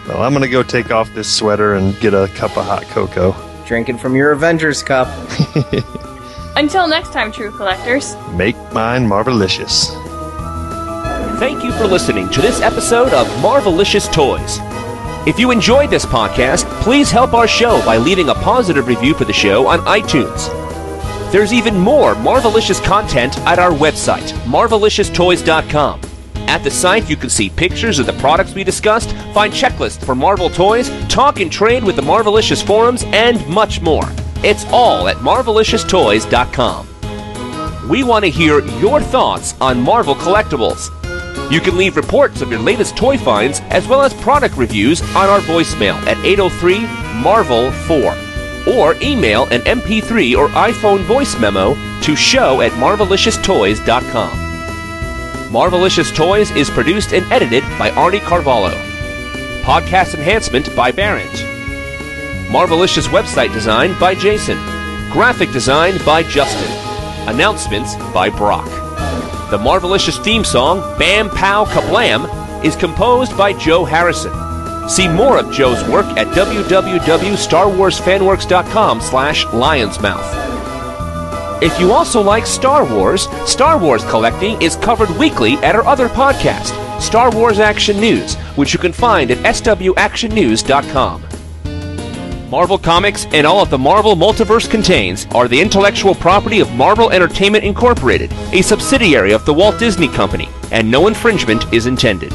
Well, 0.09 0.22
I'm 0.22 0.32
going 0.32 0.43
to 0.43 0.48
go 0.48 0.62
take 0.62 0.90
off 0.90 1.12
this 1.14 1.32
sweater 1.32 1.74
and 1.74 1.98
get 2.01 2.12
a 2.12 2.28
cup 2.35 2.56
of 2.56 2.66
hot 2.66 2.82
cocoa. 2.85 3.35
Drinking 3.66 3.98
from 3.98 4.14
your 4.14 4.32
Avengers 4.32 4.82
cup. 4.82 5.09
Until 6.56 6.86
next 6.86 7.12
time, 7.12 7.32
true 7.32 7.51
collectors. 7.51 8.14
Make 8.35 8.56
mine 8.72 9.09
marvelicious. 9.09 9.89
Thank 11.39 11.64
you 11.64 11.72
for 11.72 11.86
listening 11.86 12.28
to 12.31 12.40
this 12.43 12.60
episode 12.60 13.12
of 13.12 13.26
Marvelicious 13.43 14.12
Toys. 14.12 14.59
If 15.26 15.39
you 15.39 15.51
enjoyed 15.51 15.89
this 15.89 16.05
podcast, 16.05 16.64
please 16.82 17.10
help 17.10 17.32
our 17.32 17.48
show 17.48 17.85
by 17.86 17.97
leaving 17.97 18.28
a 18.28 18.35
positive 18.35 18.86
review 18.86 19.14
for 19.14 19.24
the 19.24 19.32
show 19.32 19.66
on 19.66 19.81
iTunes. 19.81 20.51
There's 21.32 21.52
even 21.52 21.78
more 21.78 22.14
Marvelicious 22.14 22.82
content 22.85 23.39
at 23.40 23.59
our 23.59 23.72
website, 23.72 24.31
marvelicioustoys.com. 24.44 26.03
At 26.49 26.62
the 26.62 26.71
site, 26.71 27.11
you 27.11 27.16
can 27.16 27.31
see 27.31 27.51
pictures 27.51 27.99
of 27.99 28.07
the 28.07 28.12
products 28.15 28.55
we 28.55 28.65
discussed, 28.65 29.12
find 29.33 29.53
checklists 29.53 30.05
for 30.05 30.15
Marvel 30.15 30.49
toys, 30.49 30.91
talk 31.09 31.41
and 31.41 31.51
trade 31.51 31.85
with 31.85 31.97
the 31.97 32.03
Marvelicious 32.03 32.65
forums, 32.65 33.03
and 33.07 33.47
much 33.49 33.81
more. 33.81 34.05
It's 34.43 34.65
all 34.66 35.09
at 35.09 35.16
marvelicioustoys.com. 35.16 37.89
We 37.89 38.03
want 38.03 38.25
to 38.25 38.31
hear 38.31 38.65
your 38.79 39.01
thoughts 39.01 39.55
on 39.61 39.81
Marvel 39.81 40.15
collectibles. 40.15 40.91
You 41.51 41.61
can 41.61 41.77
leave 41.77 41.97
reports 41.97 42.41
of 42.41 42.51
your 42.51 42.61
latest 42.61 42.97
toy 42.97 43.19
finds 43.19 43.61
as 43.69 43.87
well 43.87 44.03
as 44.03 44.15
product 44.15 44.57
reviews 44.57 45.03
on 45.15 45.29
our 45.29 45.41
voicemail 45.41 45.95
at 46.07 46.16
803 46.25 46.87
Marvel 47.23 47.71
4 47.71 48.16
or 48.75 48.95
email 49.03 49.45
an 49.47 49.61
MP3 49.62 50.37
or 50.37 50.49
iPhone 50.49 51.01
voice 51.01 51.39
memo 51.39 51.75
to 52.01 52.16
show 52.16 52.62
at 52.62 52.73
marvelicioustoys.com. 52.73 54.53
Marvelicious 55.51 56.15
Toys 56.15 56.51
is 56.53 56.71
produced 56.71 57.12
and 57.12 57.31
edited 57.33 57.62
by 57.79 57.91
Arnie 57.91 58.21
Carvalho. 58.21 58.71
Podcast 59.62 60.15
enhancement 60.15 60.75
by 60.75 60.91
Barrett. 60.91 61.31
Marvelicious 62.51 63.07
website 63.09 63.53
design 63.53 63.95
by 64.01 64.15
Jason. 64.15 64.57
Graphic 65.12 65.53
design 65.53 65.99
by 66.05 66.23
Justin. 66.25 66.73
Announcements 67.29 67.95
by 68.12 68.31
Brock. 68.31 68.65
The 69.51 69.59
Marvelicious 69.59 70.19
theme 70.25 70.45
song, 70.45 70.81
Bam 70.99 71.29
Pow 71.31 71.65
Kablam, 71.66 72.27
is 72.65 72.75
composed 72.75 73.37
by 73.37 73.53
Joe 73.53 73.85
Harrison. 73.85 74.33
See 74.89 75.07
more 75.09 75.39
of 75.39 75.53
Joe's 75.53 75.87
work 75.89 76.07
at 76.19 76.27
www.starwarsfanworks.com 76.29 79.01
slash 79.01 79.45
lionsmouth. 79.47 80.44
If 81.65 81.81
you 81.81 81.93
also 81.93 82.20
like 82.20 82.45
Star 82.45 82.85
Wars, 82.85 83.27
Star 83.47 83.78
Wars 83.78 84.05
collecting 84.05 84.61
is 84.61 84.77
covered 84.77 85.09
weekly 85.16 85.55
at 85.65 85.74
our 85.74 85.86
other 85.86 86.11
podcast, 86.11 87.01
Star 87.01 87.31
Wars 87.31 87.59
Action 87.59 87.99
News, 87.99 88.35
which 88.57 88.74
you 88.74 88.78
can 88.78 88.93
find 88.93 89.31
at 89.31 89.39
swactionnews.com. 89.39 91.23
Marvel 92.51 92.77
Comics 92.77 93.24
and 93.32 93.47
all 93.47 93.62
of 93.62 93.70
the 93.70 93.78
Marvel 93.78 94.15
Multiverse 94.15 94.70
contains 94.70 95.24
are 95.35 95.49
the 95.49 95.59
intellectual 95.59 96.15
property 96.15 96.61
of 96.61 96.70
Marvel 96.73 97.11
Entertainment 97.11 97.65
Incorporated, 97.65 98.31
a 98.53 98.61
subsidiary 98.61 99.32
of 99.32 99.47
the 99.47 99.55
Walt 99.55 99.78
Disney 99.78 100.09
Company, 100.09 100.51
and 100.70 100.91
no 100.91 101.07
infringement 101.07 101.73
is 101.73 101.86
intended. 101.86 102.31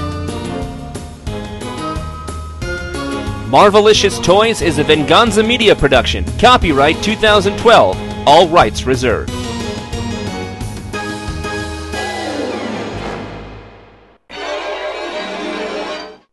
Marvelicious 3.51 4.23
Toys 4.23 4.63
is 4.63 4.79
a 4.79 4.83
Venganza 4.83 5.43
Media 5.43 5.75
production. 5.75 6.25
Copyright 6.39 7.01
2012. 7.03 8.08
All 8.31 8.47
rights 8.47 8.85
reserved. 8.85 9.31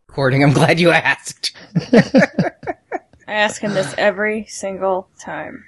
Recording. 0.06 0.44
I'm 0.44 0.52
glad 0.52 0.78
you 0.78 0.90
asked. 0.90 1.56
I 1.94 3.32
ask 3.32 3.62
him 3.62 3.72
this 3.72 3.94
every 3.96 4.44
single 4.44 5.08
time. 5.18 5.64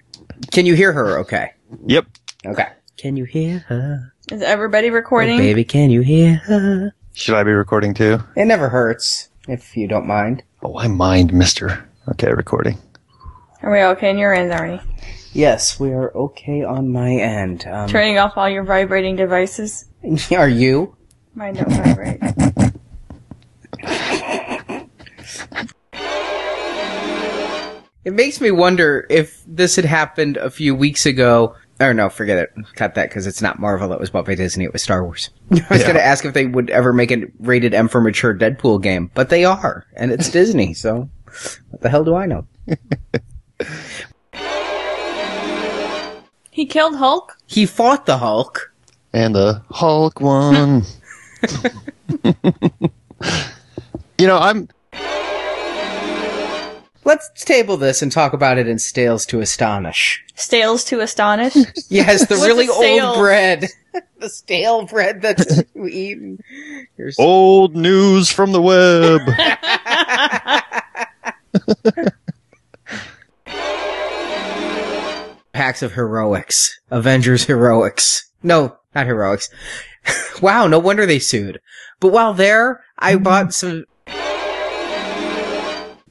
Can 0.52 0.66
you 0.66 0.74
hear 0.74 0.92
her? 0.92 1.18
Okay. 1.20 1.52
Yep. 1.86 2.04
Okay. 2.44 2.68
Can 2.98 3.16
you 3.16 3.24
hear 3.24 3.60
her? 3.60 4.12
Is 4.30 4.42
everybody 4.42 4.90
recording? 4.90 5.36
Oh, 5.36 5.38
baby, 5.38 5.64
can 5.64 5.88
you 5.88 6.02
hear 6.02 6.34
her? 6.44 6.92
Should 7.14 7.36
I 7.36 7.42
be 7.42 7.52
recording 7.52 7.94
too? 7.94 8.18
It 8.36 8.44
never 8.44 8.68
hurts 8.68 9.30
if 9.48 9.78
you 9.78 9.88
don't 9.88 10.06
mind. 10.06 10.42
Oh, 10.62 10.76
I 10.78 10.88
mind, 10.88 11.32
mister. 11.32 11.88
Okay, 12.06 12.30
recording. 12.34 12.76
Are 13.62 13.72
we 13.72 13.82
okay 13.82 14.10
in 14.10 14.18
your 14.18 14.34
end, 14.34 14.52
Arnie? 14.52 14.82
Yes, 15.32 15.78
we 15.78 15.92
are 15.92 16.10
okay 16.16 16.62
on 16.64 16.90
my 16.90 17.12
end. 17.12 17.66
Um, 17.66 17.88
Turning 17.88 18.18
off 18.18 18.32
all 18.36 18.48
your 18.48 18.64
vibrating 18.64 19.16
devices? 19.16 19.84
are 20.32 20.48
you? 20.48 20.96
Mine 21.34 21.54
don't 21.54 21.70
vibrate. 21.70 22.20
It 28.04 28.14
makes 28.14 28.40
me 28.40 28.50
wonder 28.50 29.06
if 29.10 29.42
this 29.46 29.76
had 29.76 29.84
happened 29.84 30.36
a 30.38 30.50
few 30.50 30.74
weeks 30.74 31.04
ago. 31.04 31.54
Or 31.80 31.92
no, 31.92 32.08
forget 32.08 32.38
it. 32.38 32.50
Cut 32.74 32.94
that 32.94 33.08
because 33.10 33.26
it's 33.26 33.42
not 33.42 33.58
Marvel 33.60 33.92
It 33.92 34.00
was 34.00 34.10
bought 34.10 34.24
by 34.24 34.34
Disney. 34.34 34.64
It 34.64 34.72
was 34.72 34.82
Star 34.82 35.04
Wars. 35.04 35.30
I 35.50 35.54
was 35.54 35.62
Yeah. 35.70 35.78
going 35.82 35.94
to 35.94 36.04
ask 36.04 36.24
if 36.24 36.32
they 36.32 36.46
would 36.46 36.70
ever 36.70 36.92
make 36.92 37.10
a 37.12 37.24
rated 37.38 37.74
M 37.74 37.86
for 37.88 38.00
mature 38.00 38.34
Deadpool 38.34 38.82
game, 38.82 39.10
but 39.14 39.28
they 39.28 39.44
are, 39.44 39.84
and 39.94 40.10
it's 40.10 40.30
Disney. 40.30 40.74
So, 40.74 41.08
what 41.68 41.82
the 41.82 41.88
hell 41.90 42.04
do 42.04 42.14
I 42.16 42.26
know? 42.26 42.46
He 46.58 46.66
killed 46.66 46.96
Hulk? 46.96 47.38
He 47.46 47.66
fought 47.66 48.04
the 48.04 48.18
Hulk. 48.18 48.72
And 49.12 49.32
the 49.32 49.62
Hulk 49.70 50.20
won. 50.20 50.82
you 54.18 54.26
know, 54.26 54.38
I'm 54.38 54.68
Let's 57.04 57.44
table 57.44 57.76
this 57.76 58.02
and 58.02 58.10
talk 58.10 58.32
about 58.32 58.58
it 58.58 58.66
in 58.66 58.80
Stales 58.80 59.24
to 59.26 59.40
Astonish. 59.40 60.24
Stales 60.34 60.82
to 60.86 60.98
astonish? 60.98 61.54
Yes, 61.90 62.26
the 62.26 62.34
really 62.34 62.68
old 62.68 63.18
bread. 63.18 63.66
the 64.18 64.28
stale 64.28 64.84
bread 64.84 65.22
that 65.22 65.64
we 65.74 65.92
eat. 65.92 66.18
Here's 66.96 67.16
old 67.20 67.76
news 67.76 68.32
from 68.32 68.50
the 68.50 68.60
web. 68.60 69.20
Packs 75.68 75.82
of 75.82 75.92
heroics. 75.92 76.80
Avengers 76.90 77.44
heroics. 77.44 78.30
No, 78.42 78.78
not 78.94 79.04
heroics. 79.04 79.50
wow, 80.40 80.66
no 80.66 80.78
wonder 80.78 81.04
they 81.04 81.18
sued. 81.18 81.60
But 82.00 82.10
while 82.10 82.32
there, 82.32 82.82
I 82.98 83.16
mm-hmm. 83.16 83.22
bought 83.22 83.52
some. 83.52 83.84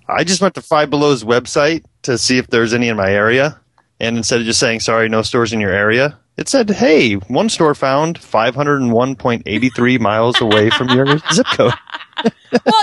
I 0.08 0.24
just 0.24 0.44
went 0.44 0.54
to 0.54 0.62
Five 0.62 0.92
Below's 0.92 1.24
website 1.24 1.86
to 2.04 2.20
see 2.20 2.38
if 2.38 2.46
there's 2.46 2.72
any 2.72 2.88
in 2.88 2.98
my 2.98 3.12
area. 3.12 3.60
And 4.00 4.16
instead 4.16 4.42
of 4.42 4.46
just 4.46 4.60
saying, 4.60 4.82
sorry, 4.82 5.10
no 5.10 5.24
stores 5.24 5.54
in 5.54 5.60
your 5.60 5.74
area, 5.74 6.20
it 6.38 6.48
said, 6.48 6.70
hey, 6.70 7.14
one 7.14 7.50
store 7.50 7.74
found 7.74 8.20
501.83 8.20 10.00
miles 10.00 10.40
away 10.40 10.70
from 10.70 10.90
your 10.90 11.06
zip 11.34 11.48
code. 11.48 11.74
well, 12.24 12.32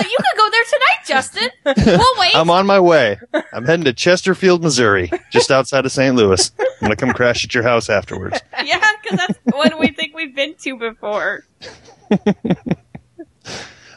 you 0.01 0.17
could 0.17 0.37
go 0.37 0.49
there 0.49 0.63
tonight, 0.63 1.05
Justin. 1.05 1.49
We'll 1.65 2.13
wait. 2.19 2.35
I'm 2.35 2.49
on 2.49 2.65
my 2.65 2.79
way. 2.79 3.17
I'm 3.53 3.65
heading 3.65 3.85
to 3.85 3.93
Chesterfield, 3.93 4.61
Missouri, 4.61 5.09
just 5.31 5.51
outside 5.51 5.85
of 5.85 5.91
St. 5.91 6.15
Louis. 6.15 6.51
I'm 6.59 6.65
going 6.81 6.91
to 6.91 6.95
come 6.97 7.13
crash 7.13 7.45
at 7.45 7.53
your 7.53 7.63
house 7.63 7.89
afterwards. 7.89 8.39
yeah, 8.63 8.79
because 9.01 9.19
that's 9.19 9.39
one 9.55 9.79
we 9.79 9.91
think 9.91 10.15
we've 10.15 10.35
been 10.35 10.55
to 10.55 10.77
before. 10.77 11.45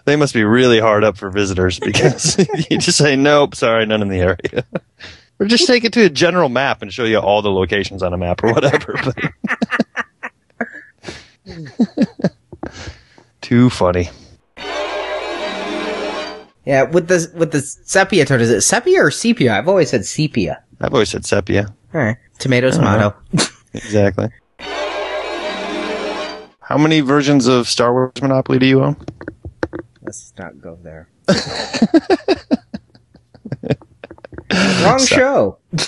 They 0.05 0.17
must 0.17 0.33
be 0.33 0.43
really 0.45 0.81
hard 0.81 1.05
up 1.05 1.19
for 1.19 1.29
visitors 1.31 1.79
because 1.79 2.39
you 2.71 2.79
just 2.79 2.97
say, 2.97 3.15
nope, 3.15 3.55
sorry, 3.55 3.85
none 3.85 4.01
in 4.01 4.09
the 4.09 4.21
area. 4.21 4.65
Or 5.41 5.47
just 5.47 5.67
take 5.67 5.85
it 5.85 5.93
to 5.93 6.05
a 6.05 6.11
general 6.11 6.49
map 6.49 6.83
and 6.83 6.93
show 6.93 7.05
you 7.05 7.19
all 7.19 7.43
the 7.43 7.51
locations 7.51 8.03
on 8.03 8.13
a 8.13 8.19
map 8.19 8.43
or 8.43 8.53
whatever. 8.53 8.95
Too 13.41 13.71
funny. 13.71 14.11
Yeah, 16.65 16.83
with 16.83 17.09
the 17.09 17.31
with 17.35 17.53
the 17.53 17.61
sepia 17.63 18.27
tone, 18.27 18.41
is 18.43 18.51
it 18.51 18.61
sepia 18.61 19.01
or 19.03 19.11
sepia? 19.11 19.55
I've 19.55 19.69
always 19.69 19.89
said 19.89 20.05
sepia. 20.05 20.63
I've 20.81 20.93
always 20.93 21.09
said 21.09 21.25
sepia. 21.25 21.75
All 21.95 22.01
right, 22.03 22.17
tomato, 22.39 22.71
tomato. 22.71 23.15
Exactly. 23.75 24.29
How 26.61 26.79
many 26.79 27.01
versions 27.01 27.47
of 27.47 27.69
Star 27.69 27.93
Wars 27.93 28.13
Monopoly 28.21 28.59
do 28.59 28.67
you 28.67 28.83
own? 28.83 28.97
Let's 30.03 30.33
not 30.39 30.61
go 30.61 30.79
there. 30.83 31.09
Wrong 34.83 34.99
show. 34.99 35.59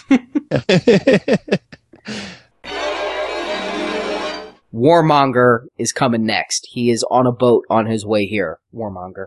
Warmonger 4.75 5.67
is 5.79 5.93
coming 5.93 6.25
next. 6.25 6.67
He 6.71 6.91
is 6.91 7.05
on 7.11 7.27
a 7.27 7.33
boat 7.33 7.65
on 7.71 7.87
his 7.87 8.05
way 8.07 8.27
here. 8.27 8.59
Warmonger. 8.75 9.27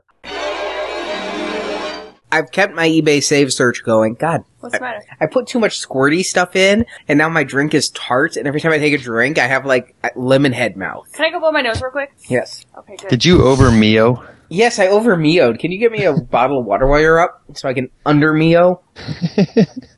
I've 2.32 2.52
kept 2.52 2.74
my 2.74 2.90
eBay 2.90 3.22
save 3.22 3.54
search 3.54 3.84
going. 3.84 4.16
God, 4.16 4.44
What's 4.60 4.74
the 4.76 4.82
matter? 4.82 5.04
I 5.22 5.28
put 5.28 5.46
too 5.46 5.60
much 5.60 5.80
squirty 5.80 6.24
stuff 6.24 6.56
in, 6.56 6.86
and 7.08 7.20
now 7.20 7.30
my 7.30 7.44
drink 7.44 7.76
is 7.76 7.90
tart, 7.90 8.38
and 8.38 8.48
every 8.48 8.60
time 8.60 8.72
I 8.72 8.80
take 8.80 8.94
a 8.94 8.98
drink, 8.98 9.38
I 9.38 9.46
have 9.46 9.68
like 9.68 9.96
lemon 10.16 10.52
head 10.52 10.76
mouth. 10.76 11.12
Can 11.14 11.26
I 11.26 11.30
go 11.30 11.40
blow 11.40 11.52
my 11.52 11.62
nose 11.62 11.80
real 11.80 11.92
quick? 11.92 12.12
Yes. 12.28 12.66
Okay, 12.76 12.96
good. 12.96 13.10
Did 13.10 13.24
you 13.26 13.44
over 13.44 13.70
Mio? 13.72 14.24
Yes, 14.54 14.78
I 14.78 14.86
over 14.86 15.18
Mio'd. 15.18 15.58
Can 15.58 15.72
you 15.72 15.80
get 15.80 15.92
me 15.92 16.06
a 16.06 16.14
bottle 16.14 16.60
of 16.60 16.66
water 16.66 16.86
while 16.86 17.00
you're 17.00 17.20
up 17.20 17.42
so 17.54 17.68
I 17.68 17.74
can 17.74 17.90
under 18.06 18.34
Mio? 18.34 18.82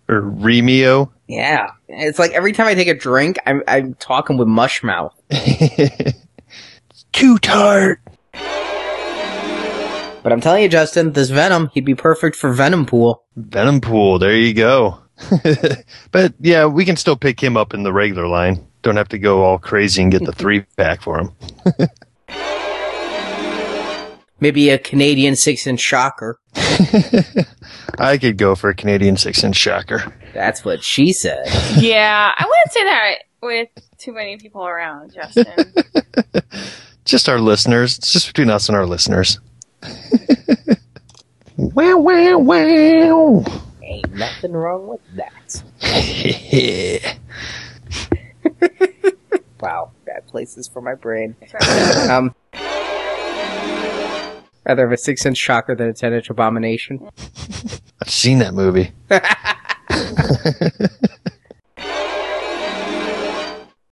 Or 0.08 0.22
re-Mio? 0.22 1.12
Yeah. 1.28 1.72
It's 1.88 2.20
like 2.20 2.30
every 2.34 2.54
time 2.54 2.68
I 2.68 2.76
take 2.76 2.88
a 2.88 2.94
drink, 2.94 3.40
I'm, 3.48 3.64
I'm 3.68 3.96
talking 3.96 4.38
with 4.38 4.48
mush 4.48 4.84
mouth. 4.84 5.20
Too 7.12 7.40
tart. 7.40 8.02
But 8.32 10.32
I'm 10.32 10.42
telling 10.42 10.62
you, 10.62 10.70
Justin, 10.70 11.14
this 11.14 11.32
Venom, 11.32 11.72
he'd 11.74 11.86
be 11.86 11.96
perfect 11.96 12.36
for 12.36 12.54
Venom 12.54 12.86
Pool. 12.86 13.24
Venom 13.36 13.82
Pool, 13.82 14.20
there 14.20 14.36
you 14.36 14.54
go. 14.54 15.00
but 16.12 16.36
yeah, 16.40 16.68
we 16.68 16.86
can 16.86 16.98
still 16.98 17.16
pick 17.16 17.42
him 17.42 17.58
up 17.58 17.74
in 17.74 17.82
the 17.82 17.92
regular 17.92 18.28
line. 18.28 18.64
Don't 18.84 18.98
have 18.98 19.10
to 19.10 19.18
go 19.18 19.44
all 19.44 19.58
crazy 19.58 20.04
and 20.04 20.12
get 20.12 20.24
the 20.24 20.34
three 20.34 20.66
pack 20.78 21.02
for 21.02 21.20
him. 21.20 21.32
Maybe 24.40 24.70
a 24.70 24.78
Canadian 24.78 25.36
six 25.36 25.66
inch 25.66 25.80
shocker. 25.80 26.40
I 27.98 28.18
could 28.20 28.38
go 28.38 28.56
for 28.56 28.70
a 28.70 28.76
Canadian 28.76 29.18
six 29.18 29.44
inch 29.44 29.56
shocker. 29.56 30.14
That's 30.34 30.66
what 30.66 30.84
she 30.84 31.14
said. 31.14 31.46
yeah, 31.78 32.32
I 32.38 32.44
wouldn't 32.44 32.72
say 32.72 32.84
that 32.84 33.16
with 33.42 33.70
too 33.98 34.14
many 34.14 34.38
people 34.38 34.66
around, 34.66 35.14
Justin. 35.14 35.74
Just 37.06 37.30
our 37.30 37.40
listeners. 37.40 37.98
It's 38.00 38.12
just 38.12 38.26
between 38.28 38.50
us 38.50 38.68
and 38.68 38.76
our 38.76 38.88
listeners. 38.88 39.40
wow, 41.56 41.98
wow, 41.98 42.38
wow. 42.40 43.46
Ain't 43.84 44.12
nothing 44.16 44.54
wrong 44.54 44.88
with 44.88 45.02
that. 45.16 45.64
Wow, 49.62 49.92
bad 50.06 50.28
places 50.28 50.68
for 50.68 50.82
my 50.82 50.96
brain. 50.96 51.36
Um, 52.10 52.36
rather 54.66 54.84
have 54.84 54.92
a 54.92 54.98
six 54.98 55.26
inch 55.26 55.38
shocker 55.38 55.76
than 55.76 55.90
a 55.90 55.94
ten 55.94 56.14
inch 56.14 56.30
abomination. 56.30 57.10
I've 58.02 58.10
seen 58.10 58.40
that 58.40 58.54
movie. 58.54 58.92